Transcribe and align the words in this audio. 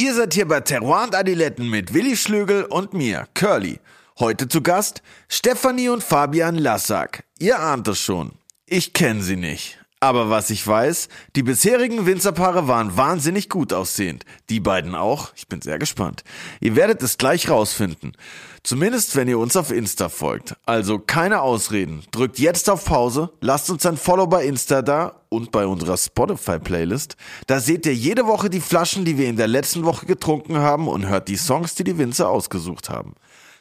Ihr 0.00 0.14
seid 0.14 0.32
hier 0.32 0.48
bei 0.48 0.60
Terroir 0.60 1.02
und 1.02 1.14
Adiletten 1.14 1.68
mit 1.68 1.92
Willi 1.92 2.16
Schlögel 2.16 2.64
und 2.64 2.94
mir, 2.94 3.28
Curly. 3.34 3.80
Heute 4.18 4.48
zu 4.48 4.62
Gast 4.62 5.02
Stefanie 5.28 5.90
und 5.90 6.02
Fabian 6.02 6.56
Lassack. 6.56 7.24
Ihr 7.38 7.60
ahnt 7.60 7.86
es 7.86 8.00
schon. 8.00 8.32
Ich 8.64 8.94
kenne 8.94 9.22
sie 9.22 9.36
nicht. 9.36 9.78
Aber 10.02 10.30
was 10.30 10.48
ich 10.48 10.66
weiß, 10.66 11.08
die 11.36 11.42
bisherigen 11.42 12.06
Winzerpaare 12.06 12.66
waren 12.66 12.96
wahnsinnig 12.96 13.50
gut 13.50 13.74
aussehend. 13.74 14.24
Die 14.48 14.58
beiden 14.58 14.94
auch. 14.94 15.32
Ich 15.36 15.46
bin 15.46 15.60
sehr 15.60 15.78
gespannt. 15.78 16.24
Ihr 16.60 16.74
werdet 16.74 17.02
es 17.02 17.18
gleich 17.18 17.50
rausfinden. 17.50 18.16
Zumindest 18.62 19.14
wenn 19.14 19.28
ihr 19.28 19.38
uns 19.38 19.56
auf 19.56 19.70
Insta 19.70 20.08
folgt. 20.08 20.56
Also 20.64 20.98
keine 20.98 21.42
Ausreden. 21.42 22.02
Drückt 22.12 22.38
jetzt 22.38 22.70
auf 22.70 22.86
Pause, 22.86 23.30
lasst 23.42 23.68
uns 23.68 23.84
ein 23.84 23.98
Follow 23.98 24.26
bei 24.26 24.46
Insta 24.46 24.80
da 24.80 25.20
und 25.28 25.52
bei 25.52 25.66
unserer 25.66 25.98
Spotify-Playlist. 25.98 27.16
Da 27.46 27.60
seht 27.60 27.84
ihr 27.84 27.94
jede 27.94 28.26
Woche 28.26 28.48
die 28.48 28.60
Flaschen, 28.60 29.04
die 29.04 29.18
wir 29.18 29.28
in 29.28 29.36
der 29.36 29.48
letzten 29.48 29.84
Woche 29.84 30.06
getrunken 30.06 30.56
haben 30.56 30.88
und 30.88 31.08
hört 31.08 31.28
die 31.28 31.36
Songs, 31.36 31.74
die 31.74 31.84
die 31.84 31.98
Winzer 31.98 32.30
ausgesucht 32.30 32.88
haben. 32.88 33.16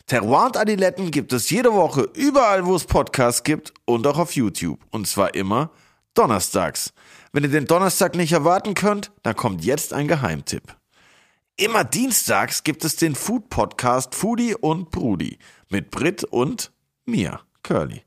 Terroir 0.07 0.45
und 0.45 0.57
Adiletten 0.57 1.11
gibt 1.11 1.33
es 1.33 1.49
jede 1.49 1.73
Woche 1.73 2.07
überall, 2.13 2.65
wo 2.65 2.75
es 2.75 2.85
Podcasts 2.85 3.43
gibt 3.43 3.73
und 3.83 4.07
auch 4.07 4.17
auf 4.17 4.31
YouTube. 4.31 4.79
Und 4.89 5.05
zwar 5.05 5.35
immer 5.35 5.69
donnerstags. 6.13 6.93
Wenn 7.31 7.43
ihr 7.43 7.49
den 7.49 7.65
Donnerstag 7.65 8.15
nicht 8.15 8.31
erwarten 8.31 8.73
könnt, 8.73 9.11
dann 9.23 9.35
kommt 9.35 9.63
jetzt 9.63 9.93
ein 9.93 10.07
Geheimtipp. 10.07 10.75
Immer 11.57 11.83
dienstags 11.83 12.63
gibt 12.63 12.85
es 12.85 12.95
den 12.95 13.15
Food 13.15 13.49
Podcast 13.49 14.15
Foodie 14.15 14.55
und 14.55 14.91
Brudi 14.91 15.37
mit 15.69 15.91
Brit 15.91 16.23
und 16.23 16.71
mir, 17.05 17.41
Curly. 17.63 18.03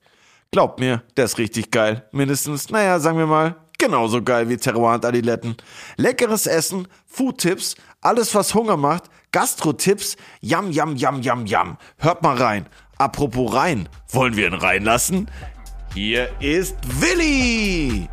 Glaubt 0.51 0.81
mir, 0.81 1.03
der 1.17 1.27
ist 1.27 1.39
richtig 1.39 1.71
geil. 1.71 2.09
Mindestens, 2.13 2.71
naja, 2.71 2.99
sagen 2.99 3.19
wir 3.19 3.27
mal, 3.27 3.57
genauso 3.79 4.23
geil 4.23 4.49
wie 4.49 4.57
Terroir 4.57 4.95
und 4.95 5.05
Adiletten. 5.05 5.57
Leckeres 5.97 6.47
Essen, 6.47 6.89
Food-Tipps, 7.07 7.75
alles 8.01 8.35
was 8.35 8.55
Hunger 8.55 8.77
macht, 8.77 9.05
Gastro-Tipps, 9.33 10.17
yam, 10.41 10.71
yam, 10.71 10.97
yam, 10.97 11.23
yam, 11.23 11.47
yam. 11.47 11.79
Hört 11.99 12.23
mal 12.23 12.37
rein. 12.37 12.67
Apropos 12.99 13.53
rein, 13.53 13.89
wollen 14.11 14.37
wir 14.37 14.47
ihn 14.47 14.55
reinlassen? 14.55 15.29
Hier 15.95 16.31
ist 16.41 16.75
Willi! 17.03 18.09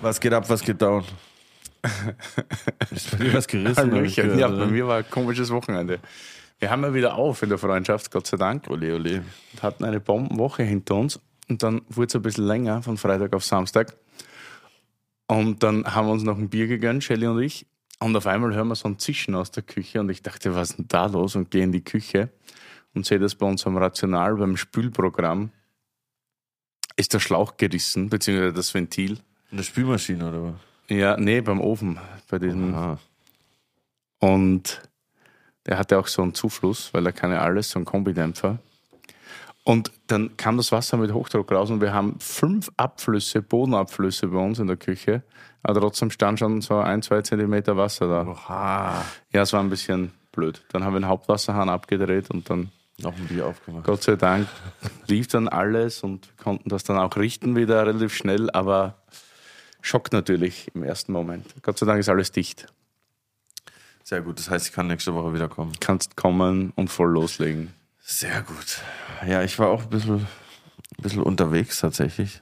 Was 0.00 0.18
geht 0.18 0.32
ab, 0.32 0.48
was 0.48 0.62
geht 0.62 0.80
down? 0.80 1.04
ist 2.90 3.10
bei 3.10 3.24
dir 3.24 3.34
was 3.34 3.46
gerissen? 3.46 3.76
Hallöchen. 3.76 4.38
Ja, 4.38 4.48
bei 4.48 4.66
mir 4.66 4.86
war 4.86 4.98
ein 4.98 5.10
komisches 5.10 5.50
Wochenende. 5.50 5.98
Wir 6.58 6.70
haben 6.70 6.82
ja 6.82 6.94
wieder 6.94 7.16
auf 7.16 7.42
in 7.42 7.50
der 7.50 7.58
Freundschaft, 7.58 8.10
Gott 8.10 8.26
sei 8.26 8.38
Dank. 8.38 8.70
Ole, 8.70 8.94
ole. 8.94 9.22
Und 9.52 9.62
hatten 9.62 9.84
eine 9.84 10.00
Bombenwoche 10.00 10.62
hinter 10.62 10.94
uns. 10.94 11.20
Und 11.50 11.62
dann 11.62 11.82
wurde 11.90 12.06
es 12.06 12.14
ein 12.16 12.22
bisschen 12.22 12.46
länger, 12.46 12.82
von 12.82 12.96
Freitag 12.96 13.34
auf 13.34 13.44
Samstag. 13.44 13.94
Und 15.26 15.62
dann 15.62 15.94
haben 15.94 16.06
wir 16.06 16.12
uns 16.12 16.22
noch 16.22 16.38
ein 16.38 16.48
Bier 16.48 16.66
gegönnt, 16.66 17.04
Shelly 17.04 17.26
und 17.26 17.42
ich. 17.42 17.66
Und 17.98 18.16
auf 18.16 18.26
einmal 18.26 18.54
hören 18.54 18.68
wir 18.68 18.74
so 18.74 18.88
ein 18.88 18.98
Zischen 18.98 19.34
aus 19.34 19.50
der 19.50 19.62
Küche. 19.62 20.00
Und 20.00 20.10
ich 20.10 20.22
dachte, 20.22 20.54
was 20.54 20.70
ist 20.70 20.78
denn 20.78 20.88
da 20.88 21.06
los? 21.06 21.34
Und 21.34 21.50
gehe 21.50 21.64
in 21.64 21.72
die 21.72 21.84
Küche 21.84 22.30
und 22.94 23.06
sehe 23.06 23.18
das 23.18 23.34
bei 23.34 23.46
uns 23.46 23.66
am 23.66 23.76
Rational, 23.76 24.36
beim 24.36 24.56
Spülprogramm. 24.56 25.50
Ist 26.96 27.12
der 27.12 27.20
Schlauch 27.20 27.56
gerissen, 27.56 28.08
beziehungsweise 28.08 28.54
das 28.54 28.72
Ventil. 28.72 29.18
In 29.50 29.58
der 29.58 29.64
Spülmaschine 29.64 30.28
oder 30.28 30.42
was? 30.44 30.54
Ja, 30.88 31.16
nee, 31.16 31.40
beim 31.40 31.60
Ofen. 31.60 31.98
Bei 32.28 32.38
diesem. 32.38 32.74
Aha. 32.74 32.98
Und 34.18 34.82
der 35.66 35.78
hatte 35.78 35.98
auch 35.98 36.06
so 36.06 36.22
einen 36.22 36.34
Zufluss, 36.34 36.94
weil 36.94 37.04
er 37.04 37.12
kann 37.12 37.32
ja 37.32 37.40
alles, 37.40 37.70
so 37.70 37.78
einen 37.78 37.86
Kombidämpfer. 37.86 38.58
Und 39.66 39.90
dann 40.06 40.36
kam 40.36 40.56
das 40.58 40.70
Wasser 40.70 40.96
mit 40.96 41.12
Hochdruck 41.12 41.50
raus 41.50 41.70
und 41.72 41.80
wir 41.80 41.92
haben 41.92 42.20
fünf 42.20 42.70
Abflüsse, 42.76 43.42
Bodenabflüsse 43.42 44.28
bei 44.28 44.38
uns 44.38 44.60
in 44.60 44.68
der 44.68 44.76
Küche. 44.76 45.24
Aber 45.64 45.80
trotzdem 45.80 46.12
stand 46.12 46.38
schon 46.38 46.60
so 46.60 46.78
ein, 46.78 47.02
zwei 47.02 47.20
Zentimeter 47.22 47.76
Wasser 47.76 48.06
da. 48.06 48.28
Oha. 48.28 49.04
Ja, 49.32 49.42
es 49.42 49.52
war 49.52 49.58
ein 49.58 49.68
bisschen 49.68 50.12
blöd. 50.30 50.62
Dann 50.70 50.84
haben 50.84 50.92
wir 50.92 51.00
den 51.00 51.08
Hauptwasserhahn 51.08 51.68
abgedreht 51.68 52.30
und 52.30 52.48
dann 52.48 52.70
noch 52.98 53.16
ein 53.16 53.26
Bier 53.26 53.48
aufgemacht. 53.48 53.84
Gott 53.84 54.04
sei 54.04 54.14
Dank 54.14 54.46
lief 55.08 55.26
dann 55.26 55.48
alles 55.48 56.04
und 56.04 56.28
wir 56.28 56.44
konnten 56.44 56.68
das 56.68 56.84
dann 56.84 56.96
auch 56.96 57.16
richten 57.16 57.56
wieder 57.56 57.84
relativ 57.84 58.14
schnell, 58.14 58.48
aber 58.52 59.02
schockt 59.80 60.12
natürlich 60.12 60.70
im 60.74 60.84
ersten 60.84 61.10
Moment. 61.10 61.44
Gott 61.62 61.76
sei 61.76 61.86
Dank 61.86 61.98
ist 61.98 62.08
alles 62.08 62.30
dicht. 62.30 62.68
Sehr 64.04 64.20
gut, 64.20 64.38
das 64.38 64.48
heißt, 64.48 64.68
ich 64.68 64.72
kann 64.72 64.86
nächste 64.86 65.12
Woche 65.12 65.34
wieder 65.34 65.48
kommen. 65.48 65.72
Kannst 65.80 66.14
kommen 66.14 66.72
und 66.76 66.88
voll 66.88 67.10
loslegen. 67.10 67.72
Sehr 68.08 68.40
gut. 68.42 68.82
Ja, 69.26 69.42
ich 69.42 69.58
war 69.58 69.66
auch 69.66 69.82
ein 69.82 69.88
bisschen, 69.88 70.18
ein 70.20 71.02
bisschen 71.02 71.24
unterwegs 71.24 71.80
tatsächlich. 71.80 72.40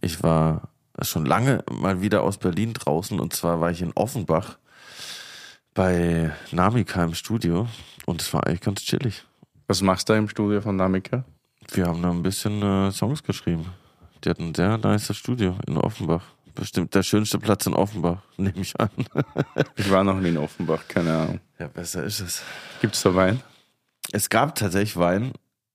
Ich 0.00 0.24
war 0.24 0.68
schon 1.00 1.24
lange 1.24 1.62
mal 1.70 2.00
wieder 2.02 2.24
aus 2.24 2.38
Berlin 2.38 2.72
draußen 2.72 3.20
und 3.20 3.32
zwar 3.32 3.60
war 3.60 3.70
ich 3.70 3.82
in 3.82 3.92
Offenbach 3.92 4.58
bei 5.74 6.32
Namika 6.50 7.04
im 7.04 7.14
Studio 7.14 7.68
und 8.04 8.20
es 8.20 8.34
war 8.34 8.44
eigentlich 8.44 8.62
ganz 8.62 8.82
chillig. 8.82 9.24
Was 9.68 9.80
machst 9.80 10.08
du 10.08 10.14
da 10.14 10.18
im 10.18 10.28
Studio 10.28 10.60
von 10.60 10.74
Namika? 10.74 11.24
Wir 11.70 11.86
haben 11.86 12.02
da 12.02 12.10
ein 12.10 12.24
bisschen 12.24 12.60
äh, 12.60 12.90
Songs 12.90 13.22
geschrieben. 13.22 13.66
Die 14.24 14.28
hatten 14.28 14.48
ein 14.48 14.54
sehr 14.56 14.76
nice 14.76 15.16
Studio 15.16 15.56
in 15.68 15.76
Offenbach. 15.76 16.24
Bestimmt 16.52 16.96
der 16.96 17.04
schönste 17.04 17.38
Platz 17.38 17.64
in 17.64 17.74
Offenbach, 17.74 18.22
nehme 18.36 18.60
ich 18.60 18.78
an. 18.80 18.90
ich 19.76 19.88
war 19.88 20.02
noch 20.02 20.18
nie 20.18 20.30
in 20.30 20.36
Offenbach, 20.36 20.82
keine 20.88 21.16
Ahnung. 21.16 21.40
Ja, 21.60 21.68
besser 21.68 22.02
ist 22.02 22.18
es. 22.18 22.42
Gibt 22.80 22.96
es 22.96 23.02
da 23.02 23.14
Wein? 23.14 23.40
Es 24.12 24.28
gab 24.28 24.54
tatsächlich 24.54 24.96
Wein. 24.96 25.32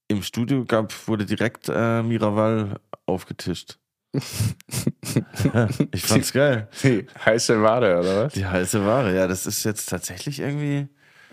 Im 0.08 0.22
Studio 0.22 0.64
gab, 0.64 0.92
wurde 1.08 1.26
direkt 1.26 1.68
äh, 1.68 2.02
Miraval 2.02 2.78
aufgetischt. 3.06 3.78
ich 5.92 6.02
fand's 6.02 6.32
geil. 6.32 6.68
Die 6.82 7.06
heiße 7.24 7.60
Ware, 7.62 7.98
oder 7.98 8.24
was? 8.24 8.32
Die 8.32 8.46
heiße 8.46 8.84
Ware, 8.84 9.14
ja, 9.14 9.26
das 9.26 9.46
ist 9.46 9.64
jetzt 9.64 9.88
tatsächlich 9.88 10.40
irgendwie. 10.40 10.88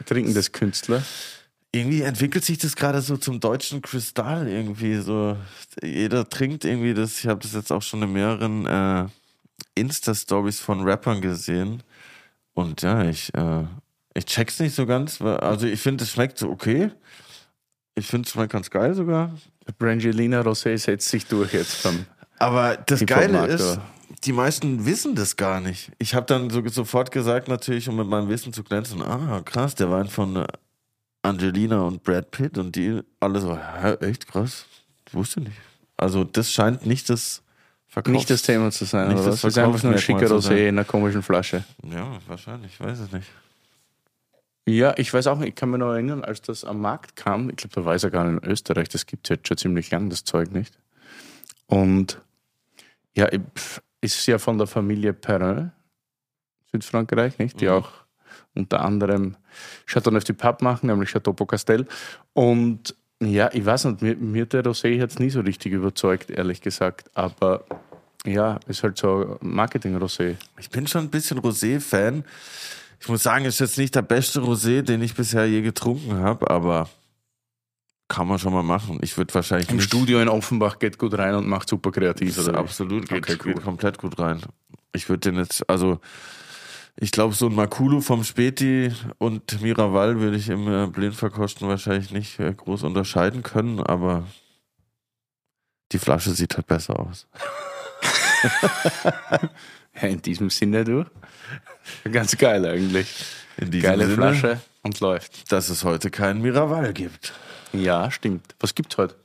Trinken 0.05 0.33
des 0.33 0.51
Künstler. 0.51 1.03
Irgendwie 1.71 2.01
entwickelt 2.01 2.43
sich 2.45 2.57
das 2.57 2.75
gerade 2.75 3.01
so 3.01 3.17
zum 3.17 3.39
deutschen 3.39 3.81
Kristall 3.81 4.47
irgendwie 4.47 4.97
so. 4.97 5.37
Jeder 5.81 6.27
trinkt 6.27 6.65
irgendwie 6.65 6.93
das. 6.93 7.19
Ich 7.19 7.27
habe 7.27 7.39
das 7.39 7.53
jetzt 7.53 7.71
auch 7.71 7.81
schon 7.81 8.03
in 8.03 8.13
mehreren 8.13 8.65
äh, 8.67 9.07
Insta-Stories 9.75 10.59
von 10.59 10.81
Rappern 10.81 11.21
gesehen. 11.21 11.81
Und 12.53 12.81
ja, 12.83 13.03
ich, 13.05 13.33
äh, 13.33 13.65
ich 14.13 14.25
check's 14.25 14.59
nicht 14.59 14.75
so 14.75 14.85
ganz. 14.85 15.21
Also 15.21 15.67
ich 15.67 15.79
finde, 15.79 16.03
es 16.03 16.11
schmeckt 16.11 16.37
so 16.37 16.49
okay. 16.49 16.91
Ich 17.95 18.07
finde 18.07 18.27
es 18.27 18.33
schmeckt 18.33 18.51
ganz 18.51 18.69
geil 18.69 18.93
sogar. 18.93 19.31
Brangelina 19.77 20.41
Rosé 20.41 20.77
setzt 20.77 21.09
sich 21.09 21.25
durch 21.25 21.53
jetzt 21.53 21.83
beim 21.83 22.05
Aber 22.39 22.77
das 22.77 23.05
Geile 23.05 23.45
ist, 23.47 23.79
die 24.23 24.33
meisten 24.33 24.85
wissen 24.85 25.15
das 25.15 25.35
gar 25.35 25.59
nicht. 25.59 25.91
Ich 25.99 26.15
habe 26.15 26.25
dann 26.25 26.49
so, 26.49 26.65
sofort 26.67 27.11
gesagt, 27.11 27.47
natürlich, 27.47 27.87
um 27.89 27.95
mit 27.95 28.07
meinem 28.07 28.29
Wissen 28.29 28.53
zu 28.53 28.63
glänzen, 28.63 29.01
ah, 29.01 29.41
krass, 29.43 29.75
der 29.75 29.91
Wein 29.91 30.07
von 30.07 30.35
äh, 30.37 30.47
Angelina 31.21 31.81
und 31.81 32.03
Brad 32.03 32.31
Pitt 32.31 32.57
und 32.57 32.75
die 32.75 33.01
alle 33.19 33.41
so, 33.41 33.57
hä, 33.57 33.93
echt 34.01 34.27
krass? 34.27 34.65
Ich 35.07 35.13
wusste 35.13 35.41
nicht. 35.41 35.57
Also 35.97 36.23
das 36.23 36.51
scheint 36.51 36.85
nicht 36.85 37.09
das 37.09 37.41
Verkaufs 37.87 38.13
Nicht 38.13 38.29
das 38.29 38.41
Thema 38.41 38.71
zu 38.71 38.85
sein, 38.85 39.09
nicht 39.09 39.19
oder 39.19 39.33
was? 39.33 39.41
Das 39.41 39.51
ist 39.51 39.57
einfach 39.57 39.83
nur 39.83 39.93
ein 39.93 39.99
schicker 39.99 40.25
Rosé 40.25 40.67
in 40.67 40.69
einer 40.69 40.83
komischen 40.83 41.21
Flasche. 41.21 41.63
Ja, 41.91 42.17
wahrscheinlich, 42.27 42.73
ich 42.73 42.79
weiß 42.79 42.99
es 42.99 43.11
nicht. 43.11 43.27
Ja, 44.65 44.93
ich 44.97 45.13
weiß 45.13 45.27
auch 45.27 45.41
ich 45.41 45.55
kann 45.55 45.71
mich 45.71 45.79
noch 45.79 45.91
erinnern, 45.91 46.23
als 46.23 46.41
das 46.41 46.63
am 46.63 46.79
Markt 46.79 47.15
kam, 47.15 47.49
ich 47.49 47.57
glaube, 47.57 47.75
da 47.75 47.85
war 47.85 47.95
es 47.95 48.03
ja 48.03 48.09
gar 48.09 48.23
nicht 48.23 48.43
in 48.43 48.49
Österreich, 48.49 48.87
das 48.89 49.05
gibt 49.05 49.27
es 49.27 49.35
jetzt 49.35 49.47
schon 49.47 49.57
ziemlich 49.57 49.91
lang, 49.91 50.09
das 50.09 50.23
Zeug 50.23 50.51
nicht. 50.51 50.77
Und 51.67 52.21
ja, 53.15 53.27
ist 54.01 54.25
ja 54.25 54.37
von 54.37 54.57
der 54.57 54.67
Familie 54.67 55.13
Perrin, 55.13 55.71
Südfrankreich, 56.71 57.37
nicht? 57.39 57.59
Die 57.59 57.65
mhm. 57.65 57.71
auch 57.71 57.91
unter 58.55 58.81
anderem 58.81 59.35
Chateau 59.85 60.11
Neuf 60.11 60.23
du 60.23 60.33
Pape 60.33 60.63
machen, 60.63 60.87
nämlich 60.87 61.09
Chateau 61.09 61.33
Pocastel. 61.33 61.85
Und 62.33 62.95
ja, 63.21 63.49
ich 63.53 63.65
weiß 63.65 63.85
nicht, 63.85 64.01
mir, 64.01 64.15
mir 64.15 64.45
der 64.45 64.63
Rosé 64.63 64.89
jetzt 64.89 65.19
nie 65.19 65.29
so 65.29 65.41
richtig 65.41 65.73
überzeugt, 65.73 66.29
ehrlich 66.29 66.61
gesagt. 66.61 67.09
Aber 67.13 67.65
ja, 68.25 68.59
ist 68.67 68.83
halt 68.83 68.97
so 68.97 69.37
Marketing-Rosé. 69.41 70.35
Ich 70.57 70.69
bin 70.69 70.87
schon 70.87 71.05
ein 71.05 71.09
bisschen 71.09 71.39
Rosé-Fan. 71.39 72.23
Ich 73.03 73.09
muss 73.09 73.21
sagen, 73.21 73.43
ist 73.43 73.59
jetzt 73.59 73.77
nicht 73.77 73.95
der 73.95 74.01
beste 74.01 74.39
Rosé, 74.39 74.81
den 74.81 75.01
ich 75.01 75.13
bisher 75.13 75.45
je 75.45 75.61
getrunken 75.61 76.19
habe, 76.19 76.49
aber 76.49 76.87
kann 78.07 78.29
man 78.29 78.39
schon 78.39 78.53
mal 78.53 78.63
machen. 78.63 78.99
Ich 79.01 79.17
würde 79.17 79.33
wahrscheinlich 79.33 79.69
im 79.69 79.81
Studio 79.81 80.21
in 80.21 80.29
Offenbach 80.29 80.79
geht 80.79 80.97
gut 80.97 81.17
rein 81.17 81.35
und 81.35 81.45
macht 81.45 81.67
super 81.67 81.91
kreativ. 81.91 82.37
Oder 82.37 82.57
absolut, 82.57 83.09
geht, 83.09 83.17
okay, 83.17 83.37
cool. 83.43 83.55
geht 83.55 83.63
komplett 83.63 83.97
gut 83.97 84.17
rein. 84.19 84.41
Ich 84.93 85.09
würde 85.09 85.19
den 85.31 85.35
jetzt, 85.35 85.69
also 85.69 85.99
ich 86.95 87.11
glaube, 87.11 87.35
so 87.35 87.47
ein 87.47 87.55
Makulu 87.55 87.99
vom 87.99 88.23
Späti 88.23 88.93
und 89.17 89.61
Miraval 89.61 90.21
würde 90.21 90.37
ich 90.37 90.47
im 90.47 90.69
äh, 90.69 90.87
Blindverkosten 90.87 91.67
wahrscheinlich 91.67 92.11
nicht 92.11 92.39
äh, 92.39 92.53
groß 92.53 92.83
unterscheiden 92.83 93.43
können, 93.43 93.81
aber 93.81 94.25
die 95.91 95.99
Flasche 95.99 96.31
sieht 96.31 96.55
halt 96.55 96.67
besser 96.67 96.97
aus. 96.97 97.27
ja, 100.01 100.07
in 100.07 100.21
diesem 100.21 100.49
Sinne, 100.49 100.85
du. 100.85 101.05
Ganz 102.11 102.37
geil 102.37 102.65
eigentlich. 102.65 103.25
In 103.57 103.71
diesem 103.71 103.89
Geile 103.89 104.05
Sinne, 104.05 104.15
Flasche 104.15 104.61
und 104.81 104.99
läuft. 104.99 105.51
Dass 105.51 105.69
es 105.69 105.83
heute 105.83 106.09
keinen 106.09 106.41
Miraval 106.41 106.93
gibt. 106.93 107.33
Ja, 107.71 108.11
stimmt. 108.11 108.55
Was 108.59 108.75
gibt's 108.75 108.97
heute? 108.97 109.15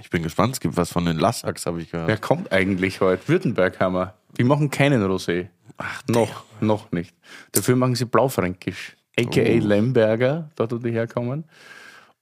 Ich 0.00 0.10
bin 0.10 0.22
gespannt, 0.22 0.54
es 0.54 0.60
gibt 0.60 0.76
was 0.76 0.90
von 0.90 1.04
den 1.04 1.18
Lassacks, 1.18 1.66
habe 1.66 1.82
ich 1.82 1.90
gehört. 1.90 2.08
Wer 2.08 2.16
kommt 2.16 2.50
eigentlich 2.52 3.00
heute? 3.00 3.28
Württemberg 3.28 3.78
haben 3.78 3.94
wir. 3.94 4.14
Wir 4.34 4.46
machen 4.46 4.70
keinen 4.70 5.02
Rosé. 5.04 5.48
Ach, 5.76 6.02
noch, 6.08 6.44
noch 6.60 6.90
nicht. 6.92 7.14
Dafür 7.52 7.76
machen 7.76 7.94
sie 7.94 8.06
Blaufränkisch. 8.06 8.96
A.k.a. 9.18 9.58
Lemberger, 9.58 10.48
dort 10.56 10.72
wo 10.72 10.78
die 10.78 10.90
herkommen. 10.90 11.44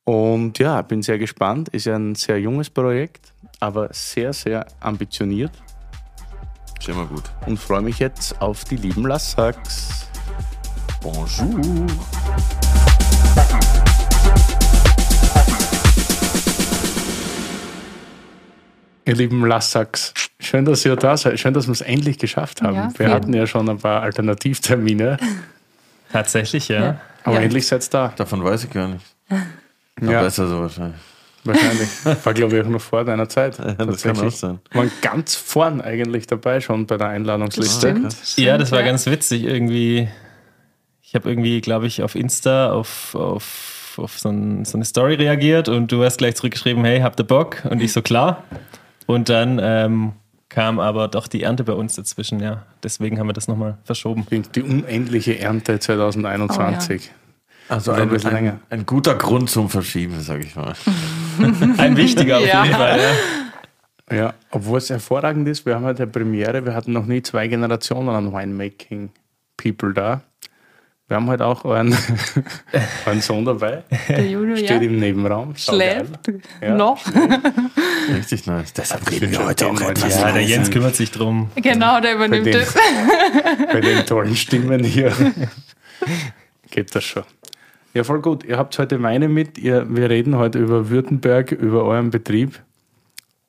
Und 0.05 0.59
ja, 0.59 0.83
bin 0.83 1.03
sehr 1.03 1.19
gespannt. 1.19 1.69
Ist 1.69 1.87
ja 1.87 1.95
ein 1.95 2.17
sehr 2.17 2.41
junges 2.41 2.69
Projekt, 2.69 3.33
aber 3.61 3.89
sehr, 3.93 4.33
sehr 4.33 4.67
ambitioniert. 4.81 5.53
Ist 6.81 6.89
immer 6.89 7.07
gut. 7.07 7.25
Und 7.47 7.59
freue 7.59 7.83
mich 7.83 7.99
jetzt 7.99 8.41
auf 8.41 8.65
die 8.65 8.77
lieben 8.77 9.07
Lassacks. 9.07 10.07
Bonjour. 11.03 11.87
Ihr 19.07 19.15
lieben 19.17 19.45
Lassacks, 19.47 20.13
schön, 20.39 20.65
dass 20.65 20.85
ihr 20.85 20.95
da 20.97 21.17
seid. 21.17 21.41
Schön, 21.41 21.55
dass 21.55 21.67
wir 21.67 21.73
es 21.73 21.81
endlich 21.81 22.19
geschafft 22.19 22.63
haben. 22.63 22.77
Ja, 22.77 22.85
wir 22.91 22.97
vielen. 22.97 23.11
hatten 23.11 23.33
ja 23.35 23.47
schon 23.47 23.69
ein 23.69 23.79
paar 23.79 24.03
Alternativtermine, 24.03 25.17
Tatsächlich, 26.13 26.69
ja. 26.69 26.81
Ja. 26.83 27.01
aber 27.25 27.37
Ja. 27.37 27.43
endlich 27.43 27.67
seid 27.67 27.85
ihr 27.85 27.91
da. 27.91 28.13
Davon 28.17 28.43
weiß 28.45 28.65
ich 28.65 28.71
gar 28.71 28.89
nicht. 28.89 29.05
Ja. 29.31 30.11
Ja, 30.11 30.23
Besser 30.23 30.49
so 30.49 30.61
wahrscheinlich. 30.61 30.99
Wahrscheinlich. 31.45 31.89
War, 32.25 32.35
glaube 32.35 32.57
ich, 32.57 32.65
auch 32.65 32.69
noch 32.69 32.81
vor 32.81 33.05
deiner 33.05 33.29
Zeit. 33.29 33.59
das 33.59 34.03
kann 34.03 34.19
auch 34.19 34.31
sein. 34.31 34.59
Waren 34.73 34.91
ganz 35.03 35.35
vorn 35.35 35.81
eigentlich 35.81 36.27
dabei 36.27 36.61
schon 36.61 36.87
bei 36.87 36.97
der 36.97 37.09
Einladungsliste. 37.09 37.91
Stimmt. 37.91 38.37
Ja, 38.37 38.59
das 38.59 38.73
war 38.73 38.81
ja. 38.81 38.87
ganz 38.87 39.07
witzig. 39.07 39.45
Irgendwie, 39.45 40.09
ich 41.03 41.15
habe 41.15 41.29
irgendwie, 41.29 41.61
glaube 41.61 41.87
ich, 41.87 42.03
auf 42.03 42.15
Insta 42.15 42.73
auf, 42.73 43.15
auf, 43.15 43.95
auf 43.97 44.19
so, 44.19 44.29
ein, 44.29 44.65
so 44.65 44.77
eine 44.77 44.85
Story 44.85 45.15
reagiert 45.15 45.69
und 45.69 45.91
du 45.93 46.05
hast 46.05 46.19
gleich 46.19 46.37
zurückgeschrieben, 46.37 46.85
hey, 46.85 47.01
habt 47.01 47.21
ihr 47.21 47.25
Bock? 47.25 47.63
Und 47.69 47.81
ich 47.81 47.93
so, 47.93 48.03
klar. 48.03 48.45
Und 49.07 49.29
dann 49.29 49.61
ähm, 49.63 50.13
kam 50.49 50.79
aber 50.79 51.09
doch 51.09 51.27
die 51.27 51.43
Ernte 51.43 51.65
bei 51.65 51.73
uns 51.73 51.95
dazwischen, 51.95 52.41
ja. 52.41 52.67
Deswegen 52.83 53.19
haben 53.19 53.29
wir 53.29 53.33
das 53.33 53.49
nochmal 53.49 53.79
verschoben. 53.85 54.27
Die, 54.31 54.63
unendliche 54.63 55.39
Ernte 55.39 55.79
2021. 55.79 57.11
Also 57.69 57.93
Oder 57.93 58.03
ein 58.03 58.09
ein, 58.09 58.13
bisschen 58.13 58.33
länger. 58.33 58.53
ein, 58.69 58.81
ein 58.81 58.87
guter 58.87 59.15
Grund 59.15 59.49
zum 59.49 59.71
Verschieben, 59.71 60.21
sag 60.21 60.45
ich 60.45 60.57
mal. 60.57 60.75
Ein 61.79 61.97
wichtiger 61.97 62.39
auf 62.39 62.47
Ja. 62.47 62.65
jeden 62.65 62.77
Fall, 62.77 62.99
ja. 63.01 64.17
Ja, 64.17 64.35
obwohl 64.51 64.79
es 64.79 64.91
hervorragend 64.91 65.47
ist, 65.47 65.65
wir 65.67 65.77
haben 65.77 65.85
heute 65.85 66.03
eine 66.03 66.11
Premiere, 66.13 66.65
wir 66.65 66.75
hatten 66.75 66.93
noch 66.93 67.07
nie 67.07 67.23
zwei 67.23 67.47
Generationen 67.47 68.09
an 68.09 68.33
Winemaking-People 68.33 69.95
da. 69.95 70.23
Wir 71.07 71.17
haben 71.17 71.29
heute 71.29 71.45
auch 71.47 71.65
euren, 71.65 71.97
euren 73.07 73.21
Sohn 73.21 73.45
dabei, 73.45 73.83
Der 74.09 74.27
Junior, 74.29 74.57
steht 74.57 74.71
ja. 74.71 74.81
im 74.81 74.99
Nebenraum. 74.99 75.55
Schläft. 75.57 76.29
Ja. 76.61 76.75
Noch. 76.75 77.05
Richtig 78.17 78.47
nice. 78.47 78.73
Deshalb 78.73 79.09
reden 79.11 79.31
wir 79.31 79.45
heute 79.45 79.67
auch 79.69 79.81
etwas 79.81 80.17
heute- 80.17 80.27
Ja, 80.29 80.33
der. 80.33 80.43
Jens 80.43 80.71
kümmert 80.71 80.95
sich 80.97 81.11
drum. 81.11 81.51
Genau, 81.57 82.01
der 82.01 82.11
Bei 82.17 82.27
übernimmt 82.27 82.47
den, 82.47 82.55
es. 82.57 82.75
bei 83.73 83.81
den 83.81 84.07
tollen 84.07 84.35
Stimmen 84.37 84.83
hier 84.85 85.13
geht 86.71 86.95
das 86.95 87.05
schon. 87.05 87.25
Ja, 87.93 88.05
voll 88.05 88.21
gut. 88.21 88.45
Ihr 88.45 88.57
habt 88.57 88.79
heute 88.79 89.03
Weine 89.03 89.29
mit. 89.29 89.59
Ihr, 89.59 89.85
wir 89.95 90.09
reden 90.11 90.37
heute 90.37 90.59
über 90.59 90.91
Württemberg, 90.91 91.51
über 91.51 91.85
euren 91.85 92.11
Betrieb. 92.11 92.63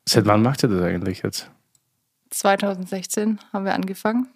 Seit 0.07 0.25
wann 0.25 0.41
macht 0.41 0.63
ihr 0.63 0.69
das 0.69 0.81
eigentlich 0.81 1.21
jetzt? 1.21 1.49
2016 2.31 3.39
haben 3.53 3.65
wir 3.65 3.73
angefangen. 3.73 4.27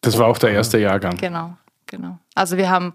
Das 0.00 0.18
war 0.18 0.26
auch 0.26 0.38
der 0.38 0.50
erste 0.50 0.78
Jahrgang. 0.78 1.16
Genau, 1.18 1.56
genau. 1.86 2.18
Also 2.34 2.56
wir 2.56 2.70
haben 2.70 2.94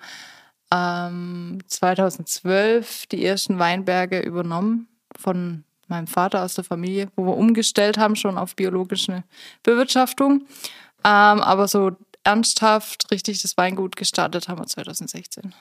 ähm, 0.71 1.59
2012 1.67 3.05
die 3.07 3.23
ersten 3.23 3.59
Weinberge 3.59 4.19
übernommen 4.19 4.87
von 5.17 5.63
meinem 5.87 6.07
Vater 6.07 6.43
aus 6.43 6.55
der 6.55 6.63
Familie, 6.63 7.09
wo 7.15 7.25
wir 7.25 7.37
umgestellt 7.37 7.97
haben 7.97 8.15
schon 8.15 8.37
auf 8.37 8.55
biologische 8.55 9.23
Bewirtschaftung. 9.63 10.47
Ähm, 11.03 11.41
aber 11.41 11.67
so 11.67 11.91
ernsthaft 12.23 13.09
richtig 13.11 13.41
das 13.41 13.55
Weingut 13.57 13.95
gestartet 13.95 14.49
haben 14.49 14.59
wir 14.59 14.65
2016. 14.65 15.53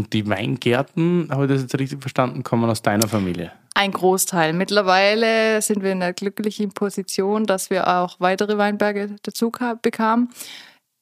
Und 0.00 0.14
die 0.14 0.26
Weingärten, 0.26 1.28
habe 1.30 1.44
ich 1.44 1.50
das 1.50 1.60
jetzt 1.60 1.78
richtig 1.78 2.00
verstanden, 2.00 2.42
kommen 2.42 2.70
aus 2.70 2.80
deiner 2.80 3.06
Familie? 3.06 3.52
Ein 3.74 3.92
Großteil. 3.92 4.54
Mittlerweile 4.54 5.60
sind 5.60 5.82
wir 5.82 5.92
in 5.92 6.00
der 6.00 6.14
glücklichen 6.14 6.72
Position, 6.72 7.44
dass 7.44 7.68
wir 7.68 7.86
auch 7.86 8.18
weitere 8.18 8.56
Weinberge 8.56 9.16
dazu 9.22 9.50
ka- 9.50 9.74
bekamen. 9.74 10.30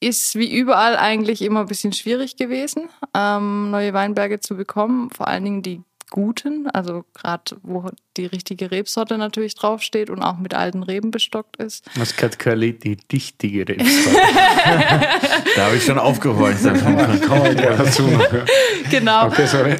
Ist 0.01 0.35
wie 0.35 0.53
überall 0.53 0.97
eigentlich 0.97 1.41
immer 1.41 1.61
ein 1.61 1.67
bisschen 1.67 1.93
schwierig 1.93 2.35
gewesen, 2.35 2.89
ähm, 3.15 3.71
neue 3.71 3.93
Weinberge 3.93 4.41
zu 4.41 4.57
bekommen. 4.57 5.11
Vor 5.11 5.29
allen 5.29 5.45
Dingen 5.45 5.61
die 5.61 5.81
guten, 6.09 6.67
also 6.69 7.03
gerade 7.13 7.57
wo 7.63 7.89
die 8.17 8.25
richtige 8.25 8.71
Rebsorte 8.71 9.17
natürlich 9.17 9.55
draufsteht 9.55 10.09
und 10.09 10.21
auch 10.21 10.37
mit 10.37 10.53
alten 10.53 10.83
Reben 10.83 11.11
bestockt 11.11 11.57
ist. 11.57 11.85
Was 11.95 12.15
gehört 12.15 12.39
Curly, 12.39 12.77
die 12.77 12.97
dichtige 12.97 13.67
Rebsorte? 13.67 14.19
Da 15.55 15.65
habe 15.65 15.77
ich 15.77 15.83
schon 15.83 15.97
dazu 17.77 18.03
noch. 18.03 18.25
Genau. 18.89 19.27
Okay, 19.27 19.45
sorry. 19.47 19.75